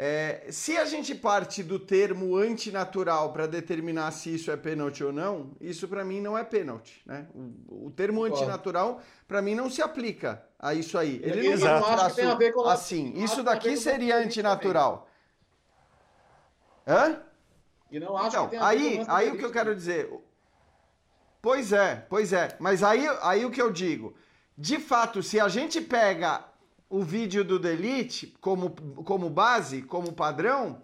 É, 0.00 0.46
se 0.52 0.76
a 0.76 0.84
gente 0.84 1.12
parte 1.12 1.60
do 1.60 1.76
termo 1.76 2.36
antinatural 2.36 3.32
para 3.32 3.48
determinar 3.48 4.12
se 4.12 4.32
isso 4.32 4.48
é 4.48 4.56
pênalti 4.56 5.02
ou 5.02 5.12
não, 5.12 5.50
isso 5.60 5.88
para 5.88 6.04
mim 6.04 6.20
não 6.20 6.38
é 6.38 6.44
pênalti. 6.44 7.02
Né? 7.04 7.26
O, 7.34 7.86
o 7.86 7.90
termo 7.90 8.22
antinatural 8.22 9.02
para 9.26 9.42
mim 9.42 9.56
não 9.56 9.68
se 9.68 9.82
aplica 9.82 10.40
a 10.56 10.72
isso 10.72 10.96
aí. 10.96 11.20
Ele 11.20 11.56
não 11.56 11.66
é 11.66 11.80
um 11.80 11.82
traço 11.82 12.20
assim. 12.68 13.12
Isso 13.16 13.42
daqui 13.42 13.76
seria 13.76 14.18
antinatural. 14.18 15.08
Hã? 16.86 17.20
E 17.90 17.98
não 17.98 18.16
acho 18.16 18.28
então, 18.28 18.44
que 18.44 18.50
tem 18.50 18.60
aí, 18.60 19.04
aí 19.08 19.30
o 19.32 19.36
que 19.36 19.44
eu 19.44 19.50
quero 19.50 19.74
dizer. 19.74 20.08
Pois 21.42 21.72
é, 21.72 22.06
pois 22.08 22.32
é. 22.32 22.56
Mas 22.60 22.84
aí, 22.84 23.04
aí 23.20 23.44
o 23.44 23.50
que 23.50 23.60
eu 23.60 23.72
digo. 23.72 24.14
De 24.56 24.78
fato, 24.78 25.24
se 25.24 25.40
a 25.40 25.48
gente 25.48 25.80
pega 25.80 26.44
o 26.88 27.02
vídeo 27.02 27.44
do 27.44 27.58
Delete 27.58 28.34
como, 28.40 28.70
como 29.04 29.28
base, 29.28 29.82
como 29.82 30.12
padrão, 30.12 30.82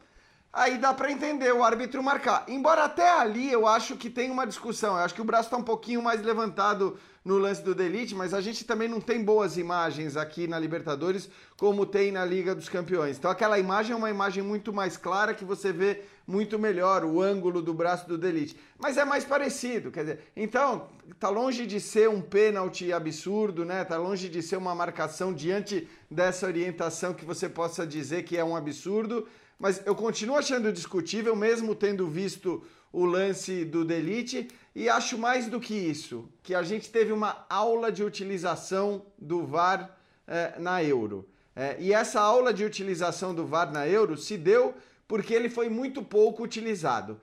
aí 0.53 0.79
dá 0.79 0.93
para 0.93 1.11
entender 1.11 1.53
o 1.53 1.65
árbitro 1.65 2.03
marcar. 2.03 2.45
Embora 2.49 2.85
até 2.85 3.09
ali 3.11 3.51
eu 3.51 3.67
acho 3.67 3.97
que 3.97 4.11
tem 4.11 4.31
uma 4.31 4.47
discussão. 4.47 4.97
Eu 4.97 5.05
acho 5.05 5.15
que 5.15 5.23
o 5.23 5.25
braço 5.25 5.49
está 5.49 5.57
um 5.57 5.63
pouquinho 5.63 6.03
mais 6.03 6.23
levantado 6.23 6.99
no 7.25 7.39
lance 7.39 7.63
do 7.63 7.75
Delite, 7.75 8.15
mas 8.15 8.35
a 8.35 8.41
gente 8.41 8.67
também 8.67 8.87
não 8.87 9.01
tem 9.01 9.25
boas 9.25 9.57
imagens 9.57 10.15
aqui 10.15 10.47
na 10.47 10.59
Libertadores 10.59 11.31
como 11.57 11.87
tem 11.87 12.13
na 12.13 12.23
Liga 12.23 12.55
dos 12.55 12.69
Campeões. 12.69 13.17
Então 13.17 13.31
aquela 13.31 13.59
imagem 13.59 13.95
é 13.95 13.97
uma 13.97 14.11
imagem 14.11 14.43
muito 14.43 14.75
mais 14.75 14.99
clara 14.99 15.33
que 15.33 15.45
você 15.45 15.73
vê 15.73 16.03
muito 16.27 16.59
melhor 16.59 17.03
o 17.03 17.23
ângulo 17.23 17.63
do 17.63 17.73
braço 17.73 18.07
do 18.07 18.19
Delite. 18.19 18.59
Mas 18.79 18.99
é 18.99 19.07
mais 19.07 19.25
parecido, 19.25 19.91
quer 19.91 20.01
dizer, 20.01 20.21
então 20.37 20.89
tá 21.19 21.31
longe 21.31 21.67
de 21.67 21.81
ser 21.81 22.11
um 22.11 22.21
pênalti 22.21 22.93
absurdo, 22.93 23.65
né? 23.65 23.85
Tá 23.85 23.97
longe 23.97 24.29
de 24.29 24.43
ser 24.43 24.57
uma 24.57 24.75
marcação 24.75 25.33
diante 25.33 25.89
dessa 26.11 26.47
orientação 26.47 27.15
que 27.15 27.25
você 27.25 27.49
possa 27.49 27.87
dizer 27.87 28.25
que 28.25 28.37
é 28.37 28.45
um 28.45 28.55
absurdo, 28.55 29.27
mas 29.59 29.81
eu 29.87 29.95
continuo 29.95 30.37
achando 30.37 30.71
discutível 30.71 31.35
mesmo 31.35 31.75
tendo 31.75 32.07
visto 32.07 32.63
o 32.93 33.05
lance 33.05 33.65
do 33.65 33.85
Delite 33.85 34.49
e 34.75 34.89
acho 34.89 35.17
mais 35.17 35.47
do 35.47 35.61
que 35.61 35.75
isso, 35.75 36.29
que 36.43 36.55
a 36.55 36.63
gente 36.63 36.91
teve 36.91 37.13
uma 37.13 37.47
aula 37.49 37.93
de 37.93 38.03
utilização 38.03 39.07
do 39.17 39.47
VAR 39.47 39.97
eh, 40.27 40.55
na 40.59 40.83
Euro. 40.83 41.29
Eh, 41.55 41.77
e 41.79 41.93
essa 41.93 42.21
aula 42.21 42.53
de 42.53 42.65
utilização 42.65 43.33
do 43.35 43.47
VAR 43.47 43.71
na 43.71 43.87
Euro 43.87 44.17
se 44.17 44.37
deu 44.37 44.75
porque 45.07 45.33
ele 45.33 45.49
foi 45.49 45.69
muito 45.69 46.03
pouco 46.03 46.43
utilizado. 46.43 47.21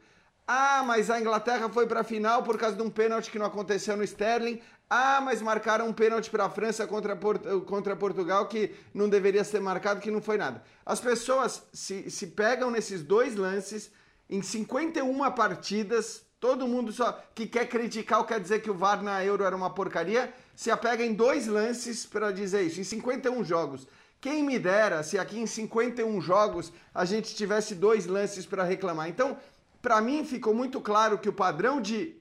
Ah, 0.48 0.84
mas 0.86 1.10
a 1.10 1.19
Inglaterra 1.19 1.69
foi 1.69 1.88
para 1.88 2.02
a 2.02 2.03
final 2.03 2.44
por 2.44 2.57
causa 2.57 2.76
de 2.76 2.82
um 2.84 2.90
pênalti 2.90 3.30
que 3.30 3.40
não 3.40 3.45
aconteceu 3.45 3.98
no 3.98 4.03
Sterling. 4.03 4.61
Ah, 4.90 5.22
mas 5.22 5.41
marcaram 5.41 5.88
um 5.88 5.94
pênalti 5.94 6.30
para 6.30 6.45
a 6.45 6.49
França 6.49 6.86
contra, 6.88 7.15
Port 7.15 7.41
contra 7.65 7.95
Portugal 7.95 8.48
que 8.48 8.76
não 8.94 9.07
deveria 9.07 9.44
ser 9.44 9.60
marcado, 9.60 10.02
que 10.02 10.11
não 10.11 10.22
foi 10.22 10.38
nada. 10.38 10.64
As 10.86 10.99
pessoas 10.99 11.64
se, 11.73 12.10
se 12.10 12.28
pegam 12.28 12.72
nesses 12.72 13.02
dois 13.02 13.36
lances 13.36 13.91
em 14.30 14.41
51 14.41 15.32
partidas, 15.32 16.26
todo 16.42 16.68
mundo 16.68 16.92
só 16.92 17.24
que 17.36 17.46
quer 17.46 17.70
criticar 17.70 18.20
ou 18.20 18.26
quer 18.26 18.40
dizer 18.40 18.62
que 18.62 18.70
o 18.70 18.74
VAR 18.74 19.02
na 19.04 19.24
Euro 19.24 19.44
era 19.44 19.56
uma 19.56 19.70
porcaria, 19.70 20.34
se 20.56 20.72
apega 20.72 21.06
em 21.06 21.14
dois 21.14 21.46
lances 21.46 22.04
para 22.04 22.32
dizer 22.32 22.64
isso, 22.64 22.82
em 22.82 22.84
51 22.84 23.44
jogos. 23.44 23.88
Quem 24.20 24.44
me 24.44 24.58
dera 24.58 25.04
se 25.04 25.20
aqui 25.20 25.40
em 25.40 25.46
51 25.46 26.20
jogos 26.20 26.74
a 26.94 27.06
gente 27.06 27.36
tivesse 27.36 27.76
dois 27.76 28.08
lances 28.08 28.46
para 28.46 28.64
reclamar. 28.64 29.08
Então, 29.08 29.38
para 29.84 30.02
mim 30.02 30.26
ficou 30.26 30.54
muito 30.54 30.82
claro 30.82 31.20
que 31.20 31.30
o 31.30 31.34
padrão 31.34 31.80
de 31.80 32.16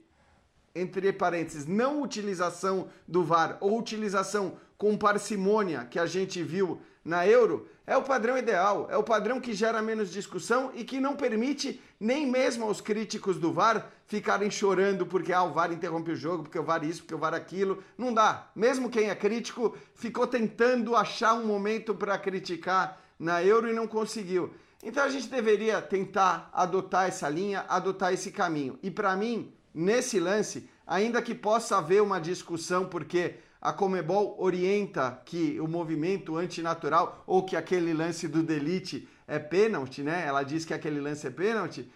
entre 0.75 1.13
parênteses, 1.13 1.67
não 1.67 2.01
utilização 2.03 2.89
do 3.09 3.25
VAR 3.25 3.57
ou 3.61 3.77
utilização 3.79 4.57
com 4.79 4.97
parcimônia 4.97 5.85
que 5.91 5.99
a 5.99 6.07
gente 6.07 6.43
viu 6.43 6.81
na 7.05 7.27
Euro, 7.27 7.67
é 7.87 7.97
o 7.97 8.03
padrão 8.03 8.39
ideal, 8.39 8.87
é 8.91 8.97
o 8.97 9.03
padrão 9.03 9.41
que 9.41 9.53
gera 9.53 9.83
menos 9.83 10.13
discussão 10.13 10.71
e 10.75 10.85
que 10.85 11.01
não 11.01 11.17
permite 11.17 11.83
nem 12.01 12.27
mesmo 12.27 12.65
aos 12.65 12.81
críticos 12.81 13.39
do 13.39 13.53
VAR 13.53 13.93
ficarem 14.07 14.51
chorando 14.51 15.05
porque 15.05 15.35
ah, 15.35 15.43
o 15.45 15.53
VAR 15.53 15.71
interrompe 15.71 16.11
o 16.11 16.17
jogo, 16.17 16.45
porque 16.45 16.59
o 16.59 16.65
VAR 16.65 16.83
isso, 16.83 17.03
porque 17.03 17.15
o 17.15 17.19
VAR 17.19 17.35
aquilo. 17.35 17.85
Não 17.99 18.13
dá. 18.15 18.49
Mesmo 18.57 18.89
quem 18.89 19.11
é 19.11 19.15
crítico 19.15 19.77
ficou 19.95 20.27
tentando 20.27 20.97
achar 20.97 21.35
um 21.35 21.45
momento 21.45 21.95
para 21.95 22.19
criticar 22.19 22.99
na 23.19 23.45
Euro 23.45 23.69
e 23.69 23.75
não 23.75 23.87
conseguiu. 23.87 24.51
Então 24.83 25.05
a 25.05 25.11
gente 25.11 25.29
deveria 25.29 25.83
tentar 25.83 26.49
adotar 26.55 27.07
essa 27.07 27.29
linha, 27.29 27.67
adotar 27.69 28.15
esse 28.15 28.33
caminho. 28.33 28.79
E 28.83 28.91
para 28.91 29.15
mim, 29.15 29.53
nesse 29.75 30.19
lance, 30.19 30.71
ainda 30.87 31.21
que 31.21 31.35
possa 31.35 31.77
haver 31.77 32.03
uma 32.03 32.19
discussão 32.19 32.87
porque 32.87 33.35
a 33.61 33.73
Comebol 33.73 34.37
orienta 34.39 35.21
que 35.25 35.61
o 35.61 35.69
movimento 35.69 36.37
antinatural 36.37 37.23
ou 37.27 37.45
que 37.45 37.57
aquele 37.57 37.93
lance 37.93 38.27
do 38.27 38.43
Delite 38.43 39.07
é 39.27 39.39
pênalti, 39.39 40.03
né? 40.03 40.25
Ela 40.27 40.43
diz 40.43 40.65
que 40.65 40.73
aquele 40.73 41.01
lance 41.01 41.27
é 41.27 41.31
pênalti. 41.31 41.91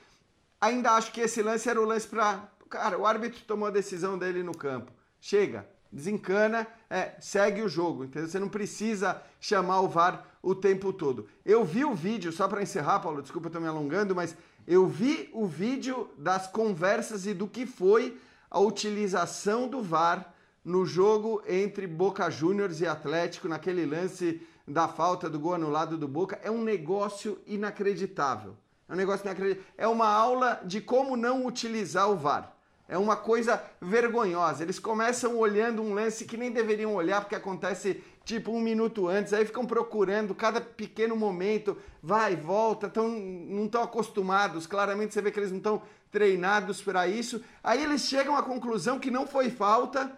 Ainda 0.60 0.92
acho 0.92 1.10
que 1.10 1.20
esse 1.20 1.42
lance 1.42 1.68
era 1.68 1.80
o 1.80 1.84
lance 1.84 2.06
para. 2.06 2.48
Cara, 2.68 2.98
o 2.98 3.06
árbitro 3.06 3.42
tomou 3.46 3.68
a 3.68 3.70
decisão 3.70 4.18
dele 4.18 4.42
no 4.42 4.56
campo. 4.56 4.92
Chega, 5.20 5.66
desencana, 5.90 6.66
é, 6.90 7.14
segue 7.20 7.62
o 7.62 7.68
jogo, 7.68 8.04
entendeu? 8.04 8.28
Você 8.28 8.38
não 8.38 8.48
precisa 8.48 9.22
chamar 9.40 9.80
o 9.80 9.88
VAR 9.88 10.26
o 10.42 10.54
tempo 10.54 10.92
todo. 10.92 11.28
Eu 11.44 11.64
vi 11.64 11.84
o 11.84 11.94
vídeo, 11.94 12.32
só 12.32 12.46
para 12.46 12.62
encerrar, 12.62 13.00
Paulo, 13.00 13.22
desculpa 13.22 13.48
eu 13.48 13.52
tô 13.52 13.60
me 13.60 13.68
alongando, 13.68 14.14
mas 14.14 14.36
eu 14.66 14.86
vi 14.86 15.30
o 15.32 15.46
vídeo 15.46 16.10
das 16.18 16.46
conversas 16.46 17.26
e 17.26 17.32
do 17.32 17.46
que 17.46 17.64
foi 17.64 18.18
a 18.50 18.58
utilização 18.58 19.68
do 19.68 19.82
VAR 19.82 20.33
no 20.64 20.86
jogo 20.86 21.42
entre 21.46 21.86
Boca 21.86 22.30
Juniors 22.30 22.80
e 22.80 22.86
Atlético, 22.86 23.48
naquele 23.48 23.84
lance 23.84 24.40
da 24.66 24.88
falta 24.88 25.28
do 25.28 25.38
gol 25.38 25.54
anulado 25.54 25.98
do 25.98 26.08
Boca, 26.08 26.40
é 26.42 26.50
um 26.50 26.62
negócio 26.62 27.38
inacreditável. 27.46 28.56
É 28.88 28.94
um 28.94 28.96
negócio 28.96 29.26
inacreditável. 29.26 29.70
É 29.76 29.86
uma 29.86 30.08
aula 30.08 30.60
de 30.64 30.80
como 30.80 31.16
não 31.16 31.44
utilizar 31.44 32.10
o 32.10 32.16
VAR. 32.16 32.54
É 32.88 32.96
uma 32.96 33.16
coisa 33.16 33.62
vergonhosa. 33.80 34.62
Eles 34.62 34.78
começam 34.78 35.36
olhando 35.38 35.82
um 35.82 35.94
lance 35.94 36.24
que 36.24 36.36
nem 36.36 36.50
deveriam 36.50 36.94
olhar, 36.94 37.20
porque 37.20 37.34
acontece 37.34 38.02
tipo 38.24 38.52
um 38.52 38.60
minuto 38.60 39.06
antes, 39.06 39.34
aí 39.34 39.44
ficam 39.44 39.66
procurando 39.66 40.34
cada 40.34 40.58
pequeno 40.58 41.14
momento, 41.14 41.76
vai, 42.02 42.34
volta, 42.34 42.88
tão, 42.88 43.08
não 43.08 43.66
estão 43.66 43.82
acostumados. 43.82 44.66
Claramente 44.66 45.12
você 45.12 45.20
vê 45.20 45.30
que 45.30 45.38
eles 45.38 45.50
não 45.50 45.58
estão 45.58 45.82
treinados 46.10 46.80
para 46.80 47.06
isso. 47.06 47.42
Aí 47.62 47.82
eles 47.82 48.02
chegam 48.02 48.34
à 48.36 48.42
conclusão 48.42 48.98
que 48.98 49.10
não 49.10 49.26
foi 49.26 49.50
falta 49.50 50.10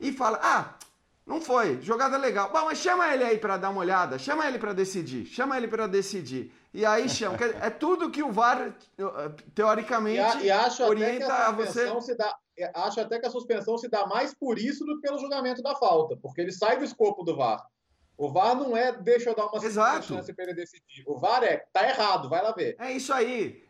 e 0.00 0.12
fala: 0.12 0.38
ah, 0.42 0.74
não 1.26 1.40
foi, 1.40 1.80
jogada 1.82 2.16
legal. 2.16 2.50
Bom, 2.50 2.64
mas 2.64 2.78
chama 2.78 3.12
ele 3.12 3.24
aí 3.24 3.38
para 3.38 3.56
dar 3.56 3.70
uma 3.70 3.80
olhada, 3.80 4.18
chama 4.18 4.46
ele 4.46 4.58
para 4.58 4.72
decidir, 4.72 5.26
chama 5.26 5.56
ele 5.56 5.68
para 5.68 5.86
decidir. 5.86 6.52
E 6.72 6.84
aí 6.84 7.08
chama. 7.08 7.36
é 7.60 7.70
tudo 7.70 8.10
que 8.10 8.22
o 8.22 8.32
VAR, 8.32 8.74
teoricamente, 9.54 10.38
e, 10.38 10.46
e 10.46 10.50
acho 10.50 10.82
orienta 10.84 11.32
a, 11.32 11.48
a 11.48 11.52
você. 11.52 12.00
Se 12.00 12.14
dá, 12.14 12.34
acho 12.74 13.00
até 13.00 13.18
que 13.18 13.26
a 13.26 13.30
suspensão 13.30 13.76
se 13.78 13.88
dá 13.88 14.06
mais 14.06 14.34
por 14.34 14.58
isso 14.58 14.84
do 14.84 14.96
que 14.96 15.02
pelo 15.06 15.18
julgamento 15.18 15.62
da 15.62 15.74
falta, 15.76 16.16
porque 16.16 16.40
ele 16.40 16.52
sai 16.52 16.78
do 16.78 16.84
escopo 16.84 17.22
do 17.22 17.36
VAR. 17.36 17.64
O 18.16 18.32
VAR 18.32 18.56
não 18.56 18.76
é 18.76 18.90
deixa 18.92 19.30
eu 19.30 19.34
dar 19.34 19.46
uma 19.46 19.64
Exato. 19.64 20.06
chance 20.06 20.32
para 20.32 20.44
ele 20.44 20.54
decidir. 20.54 21.04
O 21.06 21.16
VAR 21.18 21.44
é 21.44 21.64
tá 21.72 21.88
errado, 21.88 22.28
vai 22.28 22.42
lá 22.42 22.52
ver. 22.52 22.74
É 22.78 22.90
isso 22.90 23.12
aí. 23.12 23.67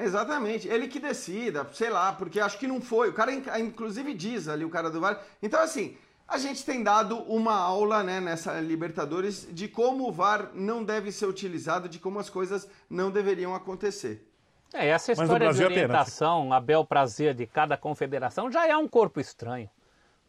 Exatamente, 0.00 0.68
ele 0.68 0.86
que 0.86 1.00
decida, 1.00 1.66
sei 1.72 1.90
lá, 1.90 2.12
porque 2.12 2.38
acho 2.38 2.56
que 2.56 2.68
não 2.68 2.80
foi. 2.80 3.08
O 3.08 3.12
cara, 3.12 3.32
inclusive, 3.58 4.14
diz 4.14 4.46
ali, 4.46 4.64
o 4.64 4.70
cara 4.70 4.90
do 4.90 5.00
VAR. 5.00 5.20
Então, 5.42 5.60
assim, 5.60 5.96
a 6.28 6.38
gente 6.38 6.64
tem 6.64 6.84
dado 6.84 7.18
uma 7.22 7.56
aula 7.56 8.04
né, 8.04 8.20
nessa 8.20 8.60
Libertadores 8.60 9.48
de 9.50 9.66
como 9.66 10.08
o 10.08 10.12
VAR 10.12 10.50
não 10.54 10.84
deve 10.84 11.10
ser 11.10 11.26
utilizado, 11.26 11.88
de 11.88 11.98
como 11.98 12.20
as 12.20 12.30
coisas 12.30 12.70
não 12.88 13.10
deveriam 13.10 13.56
acontecer. 13.56 14.24
É, 14.72 14.86
essa 14.88 15.12
história 15.12 15.52
de 15.52 15.64
orientação, 15.64 16.52
a 16.52 16.60
bel 16.60 16.84
prazer 16.84 17.34
de 17.34 17.46
cada 17.46 17.76
confederação 17.76 18.52
já 18.52 18.68
é 18.68 18.76
um 18.76 18.86
corpo 18.86 19.18
estranho. 19.18 19.68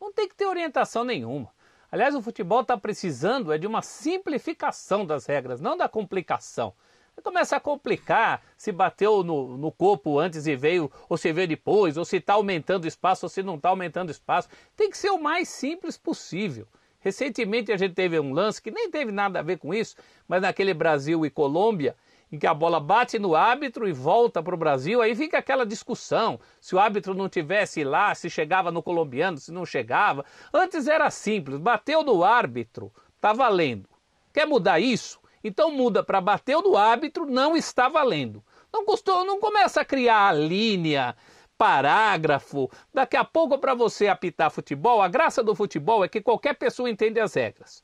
Não 0.01 0.11
tem 0.11 0.27
que 0.27 0.35
ter 0.35 0.45
orientação 0.45 1.03
nenhuma. 1.03 1.49
Aliás, 1.91 2.15
o 2.15 2.21
futebol 2.21 2.61
está 2.61 2.77
precisando 2.77 3.51
é 3.51 3.57
de 3.57 3.67
uma 3.67 3.81
simplificação 3.81 5.05
das 5.05 5.25
regras, 5.25 5.59
não 5.59 5.77
da 5.77 5.89
complicação 5.89 6.73
começa 7.21 7.55
a 7.55 7.59
complicar 7.59 8.41
se 8.57 8.71
bateu 8.71 9.23
no, 9.23 9.57
no 9.57 9.71
corpo 9.71 10.19
antes 10.19 10.47
e 10.47 10.55
veio, 10.55 10.91
ou 11.07 11.17
se 11.17 11.31
veio 11.31 11.47
depois, 11.47 11.97
ou 11.97 12.05
se 12.05 12.17
está 12.17 12.33
aumentando 12.33 12.87
espaço, 12.87 13.25
ou 13.25 13.29
se 13.29 13.41
não 13.43 13.55
está 13.55 13.69
aumentando 13.69 14.11
espaço. 14.11 14.49
Tem 14.75 14.89
que 14.89 14.97
ser 14.97 15.09
o 15.09 15.21
mais 15.21 15.49
simples 15.49 15.97
possível. 15.97 16.67
Recentemente 16.99 17.71
a 17.71 17.77
gente 17.77 17.93
teve 17.93 18.19
um 18.19 18.33
lance 18.33 18.61
que 18.61 18.71
nem 18.71 18.91
teve 18.91 19.11
nada 19.11 19.39
a 19.39 19.41
ver 19.41 19.57
com 19.57 19.73
isso, 19.73 19.95
mas 20.27 20.41
naquele 20.41 20.73
Brasil 20.73 21.25
e 21.25 21.29
Colômbia, 21.29 21.95
em 22.31 22.37
que 22.37 22.45
a 22.45 22.53
bola 22.53 22.79
bate 22.79 23.17
no 23.17 23.35
árbitro 23.35 23.87
e 23.87 23.93
volta 23.93 24.43
para 24.43 24.53
o 24.53 24.57
Brasil, 24.57 25.01
aí 25.01 25.15
fica 25.15 25.37
aquela 25.37 25.65
discussão. 25.65 26.39
Se 26.59 26.75
o 26.75 26.79
árbitro 26.79 27.13
não 27.13 27.29
tivesse 27.29 27.83
lá, 27.83 28.13
se 28.13 28.29
chegava 28.29 28.71
no 28.71 28.83
colombiano, 28.83 29.37
se 29.37 29.51
não 29.51 29.65
chegava. 29.65 30.25
Antes 30.53 30.87
era 30.87 31.09
simples, 31.09 31.57
bateu 31.57 32.03
no 32.03 32.23
árbitro, 32.23 32.91
tá 33.19 33.33
valendo. 33.33 33.87
Quer 34.33 34.45
mudar 34.45 34.79
isso? 34.79 35.19
Então 35.43 35.71
muda 35.71 36.03
para 36.03 36.19
bateu 36.21 36.61
no 36.61 36.75
árbitro, 36.75 37.25
não 37.25 37.55
está 37.55 37.87
valendo. 37.87 38.43
Não 38.71 38.85
custou, 38.85 39.25
não 39.25 39.39
começa 39.39 39.81
a 39.81 39.85
criar 39.85 40.35
linha, 40.35 41.15
parágrafo. 41.57 42.69
Daqui 42.93 43.17
a 43.17 43.23
pouco 43.23 43.57
para 43.57 43.73
você 43.73 44.07
apitar 44.07 44.51
futebol, 44.51 45.01
a 45.01 45.07
graça 45.07 45.43
do 45.43 45.55
futebol 45.55 46.03
é 46.03 46.07
que 46.07 46.21
qualquer 46.21 46.55
pessoa 46.55 46.89
entende 46.89 47.19
as 47.19 47.33
regras. 47.33 47.83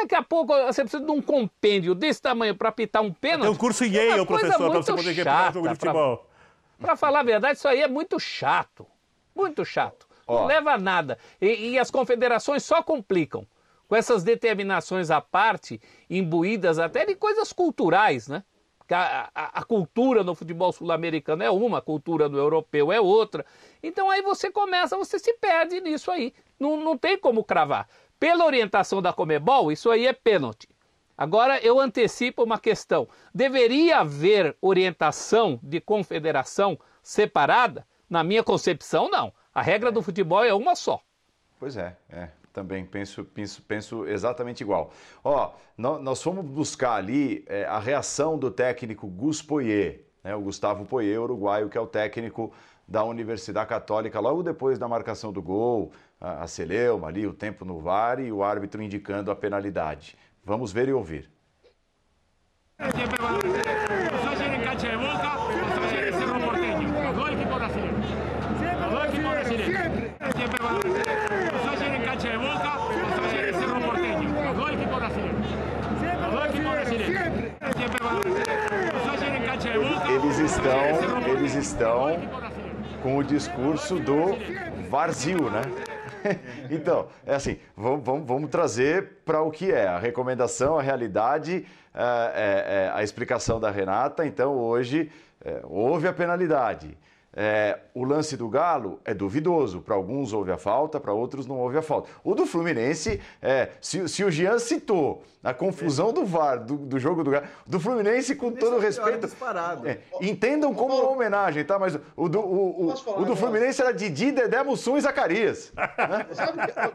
Daqui 0.00 0.14
a 0.14 0.22
pouco 0.22 0.54
você 0.66 0.82
precisa 0.82 1.04
de 1.04 1.10
um 1.10 1.20
compêndio 1.20 1.94
desse 1.94 2.22
tamanho 2.22 2.54
para 2.54 2.70
apitar 2.70 3.02
um 3.02 3.12
pênalti. 3.12 3.42
Tem 3.42 3.50
um 3.50 3.56
curso 3.56 3.84
Yale, 3.84 4.20
é 4.20 4.24
professor, 4.24 4.70
para 4.70 4.80
você 4.80 4.92
poder 4.92 5.10
apitar 5.10 5.50
um 5.50 5.52
jogo 5.52 5.68
de 5.68 5.74
futebol. 5.74 6.26
Para 6.80 6.96
falar 6.96 7.20
a 7.20 7.22
verdade, 7.22 7.58
isso 7.58 7.68
aí 7.68 7.82
é 7.82 7.88
muito 7.88 8.18
chato. 8.18 8.86
Muito 9.34 9.64
chato. 9.64 10.06
Não 10.26 10.46
leva 10.46 10.72
a 10.72 10.78
nada. 10.78 11.18
E, 11.40 11.72
e 11.72 11.78
as 11.78 11.90
confederações 11.90 12.62
só 12.62 12.82
complicam 12.82 13.46
com 13.94 13.98
essas 13.98 14.24
determinações 14.24 15.08
à 15.08 15.20
parte, 15.20 15.80
imbuídas 16.10 16.80
até 16.80 17.06
de 17.06 17.14
coisas 17.14 17.52
culturais, 17.52 18.26
né? 18.26 18.42
A, 18.90 19.30
a, 19.32 19.60
a 19.60 19.62
cultura 19.62 20.24
no 20.24 20.34
futebol 20.34 20.72
sul-americano 20.72 21.44
é 21.44 21.50
uma, 21.50 21.78
a 21.78 21.80
cultura 21.80 22.28
no 22.28 22.36
europeu 22.36 22.90
é 22.90 23.00
outra. 23.00 23.46
Então 23.80 24.10
aí 24.10 24.20
você 24.20 24.50
começa, 24.50 24.96
você 24.96 25.16
se 25.16 25.32
perde 25.34 25.80
nisso 25.80 26.10
aí. 26.10 26.34
Não, 26.58 26.76
não 26.76 26.98
tem 26.98 27.16
como 27.16 27.44
cravar. 27.44 27.88
Pela 28.18 28.44
orientação 28.44 29.00
da 29.00 29.12
Comebol, 29.12 29.70
isso 29.70 29.88
aí 29.88 30.08
é 30.08 30.12
pênalti. 30.12 30.68
Agora 31.16 31.60
eu 31.60 31.78
antecipo 31.78 32.42
uma 32.42 32.58
questão: 32.58 33.06
deveria 33.32 34.00
haver 34.00 34.56
orientação 34.60 35.60
de 35.62 35.80
confederação 35.80 36.76
separada? 37.00 37.86
Na 38.10 38.24
minha 38.24 38.42
concepção, 38.42 39.08
não. 39.08 39.32
A 39.54 39.62
regra 39.62 39.92
do 39.92 40.02
futebol 40.02 40.42
é 40.42 40.52
uma 40.52 40.74
só. 40.74 41.00
Pois 41.60 41.76
é, 41.76 41.96
é 42.10 42.28
também 42.54 42.86
penso, 42.86 43.24
penso, 43.24 43.60
penso 43.62 44.06
exatamente 44.06 44.62
igual. 44.62 44.92
Ó, 45.24 45.52
nós 45.76 46.22
fomos 46.22 46.46
buscar 46.46 46.94
ali 46.94 47.44
é, 47.48 47.64
a 47.64 47.80
reação 47.80 48.38
do 48.38 48.48
técnico 48.48 49.08
Gus 49.08 49.42
Poirier, 49.42 50.04
né, 50.22 50.36
o 50.36 50.40
Gustavo 50.40 50.86
Poirier, 50.86 51.20
uruguaio, 51.20 51.68
que 51.68 51.76
é 51.76 51.80
o 51.80 51.86
técnico 51.86 52.52
da 52.86 53.02
Universidade 53.02 53.68
Católica, 53.68 54.20
logo 54.20 54.42
depois 54.42 54.78
da 54.78 54.86
marcação 54.86 55.32
do 55.32 55.42
gol, 55.42 55.90
a, 56.20 56.44
a 56.44 56.46
celeuma 56.46 57.08
ali, 57.08 57.26
o 57.26 57.34
tempo 57.34 57.64
no 57.64 57.80
VAR 57.80 58.20
e 58.20 58.30
o 58.30 58.44
árbitro 58.44 58.80
indicando 58.80 59.32
a 59.32 59.36
penalidade. 59.36 60.16
Vamos 60.44 60.72
ver 60.72 60.88
e 60.88 60.92
ouvir. 60.92 61.28
Eles 62.78 63.93
estão, 81.64 82.08
com 83.02 83.16
o 83.16 83.24
discurso 83.24 83.98
do 83.98 84.36
vazio, 84.90 85.50
né? 85.50 85.62
então, 86.70 87.08
é 87.24 87.34
assim, 87.34 87.58
vamos, 87.74 88.04
vamos, 88.04 88.26
vamos 88.26 88.50
trazer 88.50 89.20
para 89.24 89.40
o 89.40 89.50
que 89.50 89.72
é 89.72 89.86
a 89.86 89.98
recomendação, 89.98 90.78
a 90.78 90.82
realidade, 90.82 91.64
é, 91.94 92.90
é, 92.90 92.90
a 92.94 93.02
explicação 93.02 93.58
da 93.58 93.70
Renata. 93.70 94.26
Então, 94.26 94.54
hoje 94.54 95.10
houve 95.64 96.06
a 96.06 96.12
penalidade. 96.12 96.96
É, 97.36 97.78
o 97.92 98.04
lance 98.04 98.36
do 98.36 98.48
Galo 98.48 99.00
é 99.04 99.12
duvidoso. 99.12 99.80
Para 99.80 99.94
alguns 99.94 100.32
houve 100.32 100.52
a 100.52 100.56
falta, 100.56 101.00
para 101.00 101.12
outros 101.12 101.46
não 101.46 101.58
houve 101.58 101.76
a 101.76 101.82
falta. 101.82 102.08
O 102.22 102.34
do 102.34 102.46
Fluminense, 102.46 103.20
é, 103.42 103.70
se, 103.80 104.08
se, 104.08 104.22
o 104.22 104.30
Jean 104.30 104.58
citou 104.58 105.24
a 105.42 105.52
confusão 105.52 106.12
do 106.12 106.24
VAR, 106.24 106.64
do, 106.64 106.76
do 106.76 106.98
jogo 106.98 107.24
do 107.24 107.30
Galo, 107.30 107.46
do 107.66 107.80
Fluminense, 107.80 108.34
com 108.36 108.52
todo 108.52 108.78
respeito. 108.78 109.26
É, 109.84 109.98
entendam 110.20 110.72
como 110.72 110.94
uma 110.94 111.10
homenagem, 111.10 111.64
tá? 111.64 111.78
Mas 111.78 111.98
o 112.16 112.28
do, 112.28 112.40
o, 112.40 112.88
o, 112.88 113.22
o 113.22 113.24
do 113.24 113.36
Fluminense 113.36 113.82
era 113.82 113.92
Didi, 113.92 114.30
Dedé, 114.30 114.62
Mussum 114.62 114.96
e 114.96 115.00
Zacarias. 115.00 115.72
Né? 115.76 116.26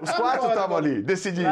Os 0.02 0.12
quatro 0.12 0.48
estavam 0.48 0.78
ali, 0.78 1.02
decidindo. 1.02 1.50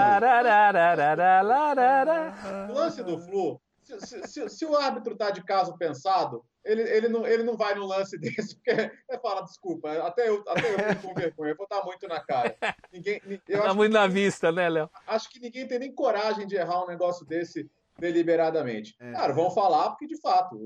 O 2.70 2.74
lance 2.74 3.04
do 3.04 3.20
Flu, 3.20 3.60
se, 3.88 4.28
se, 4.28 4.50
se, 4.50 4.66
o 4.66 4.76
árbitro 4.76 5.14
está 5.14 5.32
de 5.32 5.44
caso 5.44 5.78
pensado, 5.78 6.44
ele, 6.64 6.82
ele, 6.82 7.08
não, 7.08 7.26
ele 7.26 7.44
não 7.44 7.56
vai 7.56 7.74
no 7.76 7.86
lance 7.86 8.18
desse, 8.20 8.56
porque 8.56 8.72
é 8.72 9.18
falar, 9.20 9.42
desculpa, 9.42 9.92
até 10.06 10.28
eu, 10.28 10.44
até 10.48 10.74
eu 10.74 10.96
fico 10.96 11.08
com 11.08 11.14
vergonha, 11.14 11.52
eu 11.52 11.58
vou 11.58 11.64
estar 11.64 11.84
muito 11.84 12.08
na 12.08 12.20
cara. 12.20 12.56
Ninguém, 12.92 13.22
eu 13.48 13.62
tá 13.62 13.74
muito 13.74 13.94
na 13.94 14.08
vista, 14.08 14.52
né, 14.52 14.68
Léo? 14.68 14.90
Acho 15.08 15.30
que 15.30 15.40
ninguém 15.40 15.68
tem 15.68 15.80
nem 15.80 15.94
coragem 15.94 16.46
de 16.46 16.56
errar 16.56 16.84
um 16.84 16.88
negócio 16.88 17.26
desse 17.26 17.70
deliberadamente. 17.98 18.96
É. 19.00 19.12
Claro, 19.12 19.34
vão 19.34 19.52
falar 19.52 19.90
porque, 19.90 20.06
de 20.06 20.20
fato, 20.20 20.60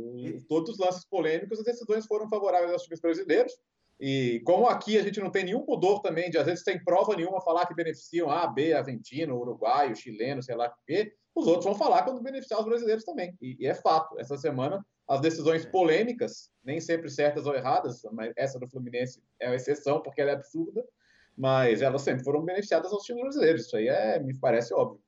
todos 0.49 0.71
os 0.71 0.79
lances 0.79 1.05
polêmicos, 1.05 1.59
as 1.59 1.65
decisões 1.65 2.05
foram 2.05 2.27
favoráveis 2.27 2.73
aos 2.73 2.83
times 2.83 2.99
brasileiros. 2.99 3.53
E 3.99 4.41
como 4.45 4.67
aqui 4.67 4.97
a 4.97 5.03
gente 5.03 5.19
não 5.19 5.29
tem 5.29 5.45
nenhum 5.45 5.61
pudor 5.61 6.01
também 6.01 6.29
de, 6.29 6.37
às 6.37 6.45
vezes, 6.45 6.63
sem 6.63 6.83
prova 6.83 7.15
nenhuma, 7.15 7.39
falar 7.39 7.67
que 7.67 7.75
beneficiam 7.75 8.31
A, 8.31 8.47
B, 8.47 8.73
Argentino, 8.73 9.37
Uruguaio, 9.37 9.95
chileno, 9.95 10.41
sei 10.41 10.55
lá 10.55 10.67
o 10.67 10.85
quê, 10.87 11.13
os 11.35 11.47
outros 11.47 11.65
vão 11.65 11.75
falar 11.75 12.03
quando 12.03 12.21
beneficiar 12.21 12.59
os 12.59 12.65
brasileiros 12.65 13.03
também. 13.03 13.35
E, 13.41 13.57
e, 13.59 13.67
é 13.67 13.73
fato, 13.73 14.19
essa 14.19 14.37
semana, 14.37 14.85
as 15.07 15.21
decisões 15.21 15.65
polêmicas, 15.65 16.51
nem 16.63 16.79
sempre 16.79 17.09
certas 17.09 17.45
ou 17.45 17.55
erradas, 17.55 18.01
mas 18.11 18.33
essa 18.35 18.59
do 18.59 18.67
Fluminense 18.67 19.21
é 19.39 19.47
uma 19.47 19.55
exceção, 19.55 20.01
porque 20.01 20.21
ela 20.21 20.31
é 20.31 20.35
absurda, 20.35 20.83
mas 21.37 21.81
elas 21.81 22.01
sempre 22.01 22.23
foram 22.23 22.41
beneficiadas 22.41 22.91
aos 22.91 23.03
times 23.03 23.21
brasileiros. 23.21 23.65
Isso 23.65 23.77
aí 23.77 23.87
é, 23.87 24.19
me 24.19 24.37
parece 24.37 24.73
óbvio. 24.73 25.01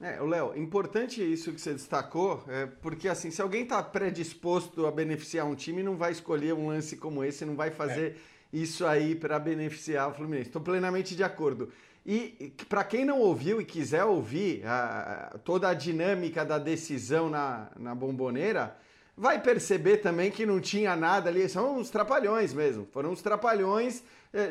É, 0.00 0.20
Léo, 0.20 0.56
importante 0.56 1.20
isso 1.20 1.52
que 1.52 1.60
você 1.60 1.72
destacou, 1.72 2.44
é, 2.46 2.66
porque 2.66 3.08
assim, 3.08 3.32
se 3.32 3.42
alguém 3.42 3.64
está 3.64 3.82
predisposto 3.82 4.86
a 4.86 4.92
beneficiar 4.92 5.44
um 5.44 5.56
time, 5.56 5.82
não 5.82 5.96
vai 5.96 6.12
escolher 6.12 6.54
um 6.54 6.68
lance 6.68 6.96
como 6.96 7.24
esse, 7.24 7.44
não 7.44 7.56
vai 7.56 7.72
fazer 7.72 8.12
é. 8.12 8.16
isso 8.52 8.86
aí 8.86 9.16
para 9.16 9.40
beneficiar 9.40 10.08
o 10.08 10.14
Fluminense. 10.14 10.50
Estou 10.50 10.62
plenamente 10.62 11.16
de 11.16 11.24
acordo. 11.24 11.72
E 12.10 12.54
para 12.70 12.82
quem 12.84 13.04
não 13.04 13.20
ouviu 13.20 13.60
e 13.60 13.66
quiser 13.66 14.02
ouvir 14.02 14.66
a, 14.66 15.38
toda 15.44 15.68
a 15.68 15.74
dinâmica 15.74 16.42
da 16.42 16.58
decisão 16.58 17.28
na, 17.28 17.68
na 17.78 17.94
bomboneira, 17.94 18.74
vai 19.14 19.38
perceber 19.42 19.98
também 19.98 20.30
que 20.30 20.46
não 20.46 20.58
tinha 20.58 20.96
nada 20.96 21.28
ali, 21.28 21.46
são 21.50 21.76
uns 21.76 21.90
trapalhões 21.90 22.54
mesmo. 22.54 22.88
Foram 22.92 23.10
uns 23.10 23.20
trapalhões 23.20 24.02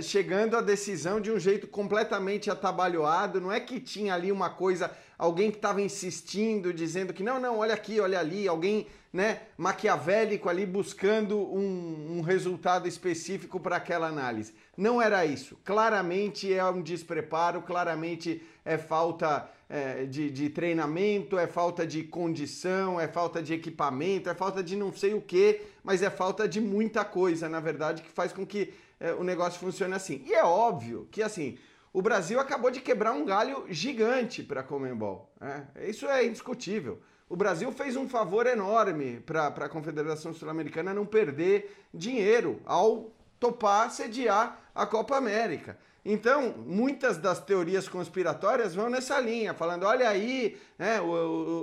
chegando 0.01 0.57
à 0.57 0.61
decisão 0.61 1.21
de 1.21 1.31
um 1.31 1.39
jeito 1.39 1.67
completamente 1.67 2.49
atabalhoado. 2.49 3.39
Não 3.39 3.51
é 3.51 3.59
que 3.59 3.79
tinha 3.79 4.13
ali 4.13 4.31
uma 4.31 4.49
coisa, 4.49 4.91
alguém 5.17 5.51
que 5.51 5.57
estava 5.57 5.81
insistindo, 5.81 6.73
dizendo 6.73 7.13
que 7.13 7.23
não, 7.23 7.39
não, 7.39 7.59
olha 7.59 7.73
aqui, 7.73 7.99
olha 7.99 8.19
ali, 8.19 8.47
alguém 8.47 8.87
né, 9.13 9.41
maquiavélico 9.57 10.49
ali 10.49 10.65
buscando 10.65 11.37
um, 11.37 12.17
um 12.17 12.21
resultado 12.21 12.87
específico 12.87 13.59
para 13.59 13.77
aquela 13.77 14.07
análise. 14.07 14.53
Não 14.75 15.01
era 15.01 15.25
isso. 15.25 15.57
Claramente 15.63 16.53
é 16.53 16.63
um 16.65 16.81
despreparo, 16.81 17.61
claramente 17.61 18.41
é 18.63 18.77
falta 18.77 19.49
é, 19.69 20.05
de, 20.05 20.29
de, 20.29 20.49
treinamento, 20.49 21.37
é 21.37 21.47
falta 21.47 21.85
de 21.85 22.03
condição, 22.03 22.99
é 22.99 23.07
falta 23.07 23.41
de 23.41 23.53
equipamento, 23.53 24.29
é 24.29 24.33
falta 24.33 24.63
de 24.63 24.75
não 24.75 24.93
sei 24.93 25.13
o 25.13 25.21
que, 25.21 25.61
mas 25.83 26.01
é 26.01 26.09
falta 26.09 26.47
de 26.47 26.61
muita 26.61 27.03
coisa, 27.03 27.49
na 27.49 27.59
verdade, 27.59 28.01
que 28.01 28.09
faz 28.09 28.31
com 28.31 28.45
que 28.45 28.73
é, 28.99 29.13
o 29.13 29.23
negócio 29.23 29.59
funcione 29.59 29.93
assim. 29.93 30.23
E 30.25 30.33
é 30.33 30.43
óbvio 30.43 31.07
que 31.11 31.21
assim. 31.21 31.57
O 31.93 32.01
Brasil 32.01 32.39
acabou 32.39 32.69
de 32.69 32.79
quebrar 32.79 33.13
um 33.13 33.25
galho 33.25 33.65
gigante 33.69 34.43
para 34.43 34.61
a 34.61 34.63
Comembol. 34.63 35.31
Né? 35.39 35.67
Isso 35.87 36.05
é 36.05 36.25
indiscutível. 36.25 37.01
O 37.29 37.35
Brasil 37.35 37.71
fez 37.71 37.95
um 37.95 38.07
favor 38.07 38.45
enorme 38.45 39.19
para 39.25 39.47
a 39.47 39.69
Confederação 39.69 40.33
Sul-Americana 40.33 40.93
não 40.93 41.05
perder 41.05 41.75
dinheiro 41.93 42.61
ao 42.65 43.11
topar 43.39 43.91
sediar 43.91 44.59
a 44.73 44.85
Copa 44.85 45.17
América. 45.17 45.77
Então, 46.05 46.55
muitas 46.65 47.17
das 47.17 47.39
teorias 47.43 47.89
conspiratórias 47.89 48.73
vão 48.73 48.89
nessa 48.89 49.19
linha, 49.19 49.53
falando: 49.53 49.85
olha 49.85 50.07
aí, 50.07 50.57
né, 50.77 50.99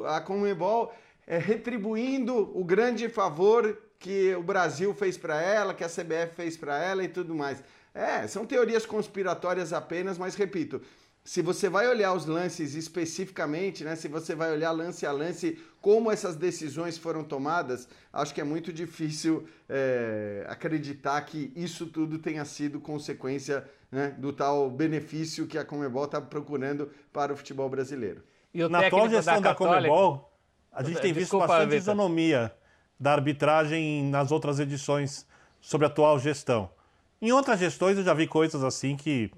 a 0.06 0.20
Comebol 0.20 0.92
é, 1.26 1.38
retribuindo 1.38 2.50
o 2.58 2.62
grande 2.62 3.08
favor 3.08 3.78
que 4.04 4.34
o 4.34 4.42
Brasil 4.42 4.92
fez 4.92 5.16
para 5.16 5.40
ela, 5.40 5.72
que 5.72 5.82
a 5.82 5.88
CBF 5.88 6.34
fez 6.36 6.58
para 6.58 6.78
ela 6.78 7.02
e 7.02 7.08
tudo 7.08 7.34
mais. 7.34 7.64
É, 7.94 8.26
são 8.26 8.44
teorias 8.44 8.84
conspiratórias 8.84 9.72
apenas, 9.72 10.18
mas 10.18 10.34
repito, 10.34 10.82
se 11.24 11.40
você 11.40 11.70
vai 11.70 11.88
olhar 11.88 12.12
os 12.12 12.26
lances 12.26 12.74
especificamente, 12.74 13.82
né, 13.82 13.96
se 13.96 14.06
você 14.06 14.34
vai 14.34 14.52
olhar 14.52 14.72
lance 14.72 15.06
a 15.06 15.12
lance 15.12 15.58
como 15.80 16.10
essas 16.10 16.36
decisões 16.36 16.98
foram 16.98 17.24
tomadas, 17.24 17.88
acho 18.12 18.34
que 18.34 18.42
é 18.42 18.44
muito 18.44 18.70
difícil 18.70 19.48
é, 19.70 20.44
acreditar 20.50 21.18
que 21.22 21.50
isso 21.56 21.86
tudo 21.86 22.18
tenha 22.18 22.44
sido 22.44 22.78
consequência 22.80 23.64
né, 23.90 24.14
do 24.18 24.34
tal 24.34 24.68
benefício 24.68 25.46
que 25.46 25.56
a 25.56 25.64
Comebol 25.64 26.04
está 26.04 26.20
procurando 26.20 26.90
para 27.10 27.32
o 27.32 27.36
futebol 27.38 27.70
brasileiro. 27.70 28.22
E 28.52 28.68
Na 28.68 28.86
atual 28.86 29.08
gestão 29.08 29.40
da, 29.40 29.48
da 29.48 29.54
Comebol, 29.54 30.30
a 30.70 30.82
gente 30.82 31.00
tem 31.00 31.14
visto 31.14 31.38
bastante 31.38 31.70
Victor. 31.70 31.78
isonomia 31.78 32.54
da 33.04 33.12
arbitragem 33.12 34.02
nas 34.04 34.32
outras 34.32 34.58
edições 34.58 35.26
sobre 35.60 35.86
a 35.86 35.90
atual 35.90 36.18
gestão. 36.18 36.70
Em 37.20 37.32
outras 37.32 37.60
gestões 37.60 37.98
eu 37.98 38.02
já 38.02 38.14
vi 38.14 38.26
coisas 38.26 38.64
assim 38.64 38.96
que, 38.96 39.30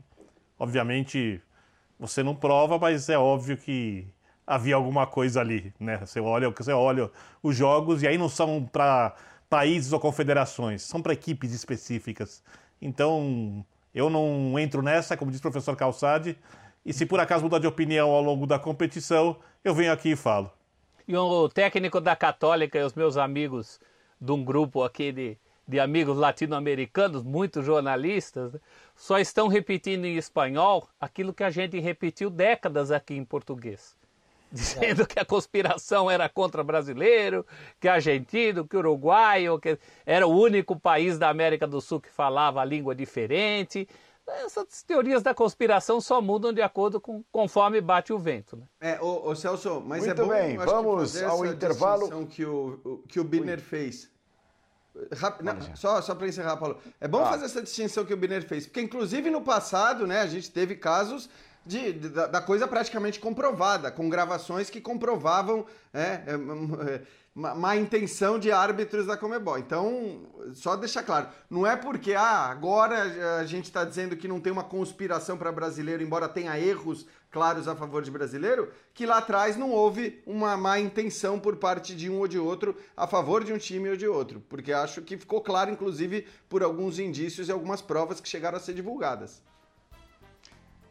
obviamente, 0.56 1.42
você 1.98 2.22
não 2.22 2.32
prova, 2.32 2.78
mas 2.78 3.08
é 3.08 3.18
óbvio 3.18 3.56
que 3.56 4.06
havia 4.46 4.76
alguma 4.76 5.04
coisa 5.04 5.40
ali, 5.40 5.74
né? 5.80 5.98
Você 5.98 6.20
olha, 6.20 6.48
você 6.48 6.72
olha 6.72 7.10
os 7.42 7.56
jogos 7.56 8.04
e 8.04 8.06
aí 8.06 8.16
não 8.16 8.28
são 8.28 8.64
para 8.64 9.16
países 9.50 9.92
ou 9.92 9.98
confederações, 9.98 10.82
são 10.82 11.02
para 11.02 11.12
equipes 11.12 11.52
específicas. 11.52 12.44
Então, 12.80 13.66
eu 13.92 14.08
não 14.08 14.56
entro 14.60 14.80
nessa, 14.80 15.16
como 15.16 15.32
diz 15.32 15.40
o 15.40 15.42
professor 15.42 15.74
Calçade, 15.74 16.38
e 16.84 16.92
se 16.92 17.04
por 17.04 17.18
acaso 17.18 17.42
mudar 17.42 17.58
de 17.58 17.66
opinião 17.66 18.10
ao 18.10 18.22
longo 18.22 18.46
da 18.46 18.60
competição, 18.60 19.36
eu 19.64 19.74
venho 19.74 19.92
aqui 19.92 20.10
e 20.10 20.16
falo. 20.16 20.52
E 21.08 21.16
o 21.16 21.48
técnico 21.48 22.00
da 22.00 22.16
Católica 22.16 22.78
e 22.78 22.82
os 22.82 22.94
meus 22.94 23.16
amigos 23.16 23.78
de 24.20 24.32
um 24.32 24.44
grupo 24.44 24.82
aqui 24.82 25.12
de, 25.12 25.38
de 25.66 25.78
amigos 25.78 26.16
latino-americanos, 26.16 27.22
muitos 27.22 27.64
jornalistas, 27.64 28.54
né, 28.54 28.60
só 28.96 29.18
estão 29.18 29.46
repetindo 29.46 30.04
em 30.04 30.16
espanhol 30.16 30.88
aquilo 31.00 31.32
que 31.32 31.44
a 31.44 31.50
gente 31.50 31.78
repetiu 31.78 32.28
décadas 32.28 32.90
aqui 32.90 33.14
em 33.14 33.24
português. 33.24 33.96
Dizendo 34.50 35.02
é. 35.02 35.06
que 35.06 35.18
a 35.18 35.24
conspiração 35.24 36.10
era 36.10 36.28
contra 36.28 36.64
brasileiro, 36.64 37.46
que 37.80 37.88
argentino, 37.88 38.66
que 38.66 38.76
uruguaio, 38.76 39.60
que 39.60 39.78
era 40.04 40.26
o 40.26 40.36
único 40.36 40.78
país 40.78 41.18
da 41.18 41.28
América 41.28 41.66
do 41.66 41.80
Sul 41.80 42.00
que 42.00 42.10
falava 42.10 42.60
a 42.60 42.64
língua 42.64 42.94
diferente. 42.94 43.88
Essas 44.28 44.82
teorias 44.82 45.22
da 45.22 45.32
conspiração 45.32 46.00
só 46.00 46.20
mudam 46.20 46.52
de 46.52 46.60
acordo 46.60 47.00
com 47.00 47.22
conforme 47.30 47.80
bate 47.80 48.12
o 48.12 48.18
vento. 48.18 48.56
Né? 48.56 48.66
É, 48.80 49.00
ô, 49.00 49.28
ô 49.28 49.36
Celso, 49.36 49.80
mas 49.80 50.04
Muito 50.04 50.20
é 50.20 50.24
bom 50.24 50.30
bem, 50.30 50.56
vamos 50.56 51.22
ao 51.22 51.46
intervalo. 51.46 52.26
que 52.26 52.44
o, 52.44 53.02
que 53.08 53.20
o 53.20 53.24
Birner 53.24 53.60
fez 53.60 54.10
não, 55.42 55.76
só 55.76 56.00
só 56.00 56.14
para 56.14 56.26
encerrar, 56.26 56.56
Paulo. 56.56 56.78
É 57.00 57.06
bom 57.06 57.22
ah. 57.22 57.30
fazer 57.30 57.44
essa 57.44 57.62
distinção 57.62 58.04
que 58.04 58.14
o 58.14 58.16
Biner 58.16 58.46
fez, 58.46 58.66
porque 58.66 58.80
inclusive 58.80 59.30
no 59.30 59.42
passado, 59.42 60.06
né, 60.06 60.20
a 60.20 60.26
gente 60.26 60.50
teve 60.50 60.76
casos 60.76 61.28
de, 61.64 61.92
de 61.92 62.08
da, 62.08 62.26
da, 62.26 62.40
coisa 62.40 62.66
praticamente 62.66 63.20
comprovada, 63.20 63.90
com 63.90 64.08
gravações 64.08 64.70
que 64.70 64.80
comprovavam 64.80 65.66
é, 65.92 66.00
é, 66.00 66.20
é, 66.88 67.02
má 67.36 67.76
intenção 67.76 68.38
de 68.38 68.50
árbitros 68.50 69.06
da 69.06 69.14
Comebol. 69.14 69.58
Então, 69.58 70.22
só 70.54 70.74
deixar 70.74 71.02
claro, 71.02 71.28
não 71.50 71.66
é 71.66 71.76
porque 71.76 72.14
ah, 72.14 72.46
agora 72.46 73.38
a 73.38 73.44
gente 73.44 73.66
está 73.66 73.84
dizendo 73.84 74.16
que 74.16 74.26
não 74.26 74.40
tem 74.40 74.50
uma 74.50 74.64
conspiração 74.64 75.36
para 75.36 75.52
brasileiro, 75.52 76.02
embora 76.02 76.30
tenha 76.30 76.58
erros 76.58 77.06
claros 77.30 77.68
a 77.68 77.76
favor 77.76 78.02
de 78.02 78.10
brasileiro, 78.10 78.72
que 78.94 79.04
lá 79.04 79.18
atrás 79.18 79.54
não 79.54 79.70
houve 79.70 80.22
uma 80.24 80.56
má 80.56 80.80
intenção 80.80 81.38
por 81.38 81.56
parte 81.56 81.94
de 81.94 82.08
um 82.08 82.20
ou 82.20 82.26
de 82.26 82.38
outro 82.38 82.74
a 82.96 83.06
favor 83.06 83.44
de 83.44 83.52
um 83.52 83.58
time 83.58 83.90
ou 83.90 83.96
de 83.96 84.08
outro. 84.08 84.42
Porque 84.48 84.72
acho 84.72 85.02
que 85.02 85.18
ficou 85.18 85.42
claro, 85.42 85.70
inclusive, 85.70 86.26
por 86.48 86.62
alguns 86.62 86.98
indícios 86.98 87.48
e 87.48 87.52
algumas 87.52 87.82
provas 87.82 88.18
que 88.18 88.28
chegaram 88.28 88.56
a 88.56 88.60
ser 88.60 88.72
divulgadas. 88.72 89.42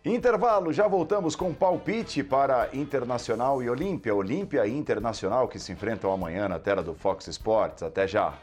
Intervalo, 0.06 0.72
já 0.72 0.88
voltamos 0.88 1.36
com 1.36 1.52
palpite 1.52 2.24
para 2.24 2.70
Internacional 2.74 3.64
e 3.64 3.68
Olímpia. 3.68 4.14
Olímpia 4.14 4.68
e 4.68 4.78
Internacional 4.78 5.48
que 5.48 5.58
se 5.58 5.72
enfrentam 5.72 6.14
amanhã 6.14 6.48
na 6.48 6.60
tela 6.60 6.84
do 6.84 6.94
Fox 6.94 7.28
Sports. 7.28 7.82
Até 7.82 8.08
já. 8.08 8.36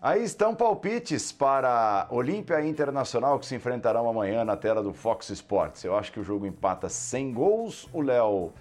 Aí 0.00 0.22
estão 0.22 0.54
palpites 0.54 1.32
para 1.32 2.06
Olímpia 2.08 2.64
Internacional 2.64 3.36
que 3.36 3.46
se 3.46 3.56
enfrentarão 3.56 4.08
amanhã 4.08 4.44
na 4.44 4.56
tela 4.56 4.80
do 4.80 4.92
Fox 4.92 5.28
Sports. 5.30 5.82
Eu 5.82 5.96
acho 5.96 6.12
que 6.12 6.20
o 6.20 6.22
jogo 6.22 6.46
empata 6.46 6.88
sem 6.88 7.32
gols. 7.32 7.88
O 7.92 8.00
Léo 8.00 8.52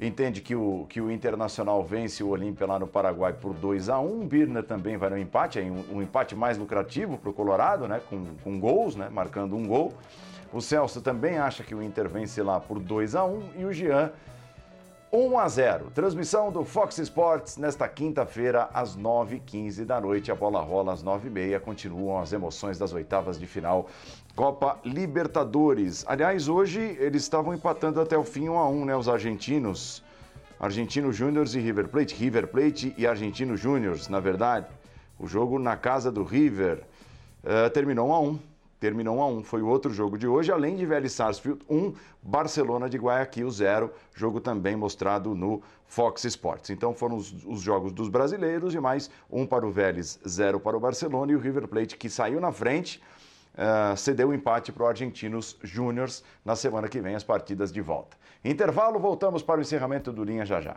entende 0.00 0.40
que 0.40 0.56
o, 0.56 0.86
que 0.88 1.00
o 1.00 1.08
Internacional 1.08 1.84
vence 1.84 2.24
o 2.24 2.30
Olímpia 2.30 2.66
lá 2.66 2.76
no 2.76 2.88
Paraguai 2.88 3.32
por 3.32 3.54
2 3.54 3.88
a 3.88 4.00
1 4.00 4.22
O 4.22 4.26
Birner 4.26 4.64
também 4.64 4.96
vai 4.96 5.10
no 5.10 5.16
empate, 5.16 5.60
um, 5.60 5.98
um 5.98 6.02
empate 6.02 6.34
mais 6.34 6.58
lucrativo 6.58 7.16
para 7.18 7.30
o 7.30 7.32
Colorado, 7.32 7.86
né? 7.86 8.00
Com, 8.10 8.34
com 8.42 8.58
gols, 8.58 8.96
né? 8.96 9.08
Marcando 9.08 9.54
um 9.54 9.68
gol. 9.68 9.94
O 10.52 10.60
Celso 10.60 11.00
também 11.00 11.38
acha 11.38 11.62
que 11.62 11.72
o 11.72 11.80
Inter 11.80 12.08
vence 12.08 12.42
lá 12.42 12.58
por 12.58 12.80
2 12.80 13.14
a 13.14 13.24
1 13.24 13.42
e 13.58 13.64
o 13.64 13.72
Jean 13.72 14.10
1 15.12 15.38
a 15.38 15.48
0. 15.48 15.90
Transmissão 15.92 16.52
do 16.52 16.64
Fox 16.64 16.98
Sports 16.98 17.56
nesta 17.56 17.88
quinta-feira 17.88 18.70
às 18.72 18.96
9h15 18.96 19.84
da 19.84 20.00
noite. 20.00 20.30
A 20.30 20.36
bola 20.36 20.60
rola 20.60 20.92
às 20.92 21.02
9h30. 21.02 21.58
Continuam 21.58 22.20
as 22.20 22.32
emoções 22.32 22.78
das 22.78 22.92
oitavas 22.92 23.36
de 23.36 23.44
final 23.44 23.88
Copa 24.36 24.78
Libertadores. 24.84 26.04
Aliás, 26.06 26.48
hoje 26.48 26.96
eles 27.00 27.22
estavam 27.22 27.52
empatando 27.52 28.00
até 28.00 28.16
o 28.16 28.22
fim 28.22 28.48
1 28.48 28.56
a 28.56 28.68
1, 28.68 28.84
né, 28.84 28.96
os 28.96 29.08
argentinos. 29.08 30.00
Argentino 30.60 31.12
Júniors 31.12 31.56
e 31.56 31.58
River 31.58 31.88
Plate, 31.88 32.14
River 32.14 32.46
Plate 32.46 32.94
e 32.96 33.04
Argentino 33.04 33.56
Júniors, 33.56 34.08
na 34.08 34.20
verdade. 34.20 34.66
O 35.18 35.26
jogo 35.26 35.58
na 35.58 35.76
casa 35.76 36.12
do 36.12 36.22
River 36.22 36.84
uh, 37.42 37.68
terminou 37.70 38.10
1 38.10 38.12
a 38.12 38.20
1 38.20 38.38
terminou 38.80 39.18
1 39.18 39.22
a 39.22 39.26
1. 39.26 39.44
Foi 39.44 39.62
o 39.62 39.68
outro 39.68 39.92
jogo 39.92 40.16
de 40.16 40.26
hoje, 40.26 40.50
além 40.50 40.74
de 40.74 40.86
Vélez 40.86 41.12
Sarsfield 41.12 41.60
1, 41.68 41.92
Barcelona 42.22 42.88
de 42.88 42.96
Guayaquil 42.96 43.50
0, 43.50 43.92
jogo 44.14 44.40
também 44.40 44.74
mostrado 44.74 45.34
no 45.34 45.62
Fox 45.86 46.24
Sports. 46.24 46.70
Então 46.70 46.94
foram 46.94 47.16
os, 47.16 47.44
os, 47.44 47.60
jogos 47.60 47.92
dos 47.92 48.08
brasileiros 48.08 48.74
e 48.74 48.80
mais 48.80 49.10
um 49.30 49.46
para 49.46 49.66
o 49.66 49.70
Vélez, 49.70 50.18
0 50.26 50.58
para 50.58 50.76
o 50.76 50.80
Barcelona 50.80 51.30
e 51.30 51.36
o 51.36 51.38
River 51.38 51.68
Plate 51.68 51.96
que 51.96 52.08
saiu 52.08 52.40
na 52.40 52.50
frente. 52.50 53.00
Uh, 53.50 53.96
cedeu 53.96 54.28
o 54.28 54.30
um 54.30 54.34
empate 54.34 54.72
para 54.72 54.84
o 54.84 54.86
Argentinos 54.86 55.56
Júniors 55.62 56.22
na 56.44 56.56
semana 56.56 56.88
que 56.88 57.00
vem 57.00 57.14
as 57.14 57.24
partidas 57.24 57.70
de 57.70 57.80
volta. 57.80 58.16
Intervalo, 58.44 58.98
voltamos 58.98 59.42
para 59.42 59.58
o 59.58 59.60
encerramento 59.60 60.12
do 60.12 60.24
Linha 60.24 60.46
já 60.46 60.60
já. 60.60 60.76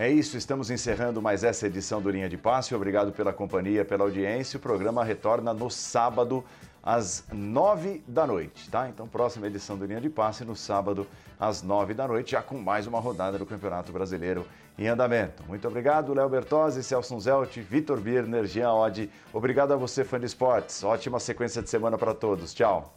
É 0.00 0.08
isso, 0.08 0.38
estamos 0.38 0.70
encerrando 0.70 1.20
mais 1.20 1.44
essa 1.44 1.66
edição 1.66 2.00
do 2.00 2.08
Linha 2.08 2.26
de 2.26 2.38
Passe. 2.38 2.74
Obrigado 2.74 3.12
pela 3.12 3.34
companhia, 3.34 3.84
pela 3.84 4.02
audiência. 4.02 4.56
O 4.56 4.60
programa 4.60 5.04
retorna 5.04 5.52
no 5.52 5.68
sábado 5.68 6.42
às 6.82 7.22
nove 7.30 8.02
da 8.08 8.26
noite, 8.26 8.70
tá? 8.70 8.88
Então, 8.88 9.06
próxima 9.06 9.46
edição 9.46 9.76
do 9.76 9.84
Linha 9.84 10.00
de 10.00 10.08
Passe 10.08 10.42
no 10.42 10.56
sábado 10.56 11.06
às 11.38 11.62
nove 11.62 11.92
da 11.92 12.08
noite, 12.08 12.30
já 12.30 12.40
com 12.40 12.56
mais 12.56 12.86
uma 12.86 12.98
rodada 12.98 13.36
do 13.36 13.44
Campeonato 13.44 13.92
Brasileiro 13.92 14.46
em 14.78 14.88
andamento. 14.88 15.42
Muito 15.46 15.68
obrigado, 15.68 16.14
Léo 16.14 16.30
Bertozzi, 16.30 16.82
Celso 16.82 17.20
Zelt, 17.20 17.58
Vitor 17.58 18.00
Birner, 18.00 18.46
Jean 18.46 18.72
Oddi. 18.72 19.10
Obrigado 19.34 19.74
a 19.74 19.76
você, 19.76 20.02
fã 20.02 20.18
de 20.18 20.24
esportes. 20.24 20.82
Ótima 20.82 21.20
sequência 21.20 21.60
de 21.60 21.68
semana 21.68 21.98
para 21.98 22.14
todos. 22.14 22.54
Tchau. 22.54 22.96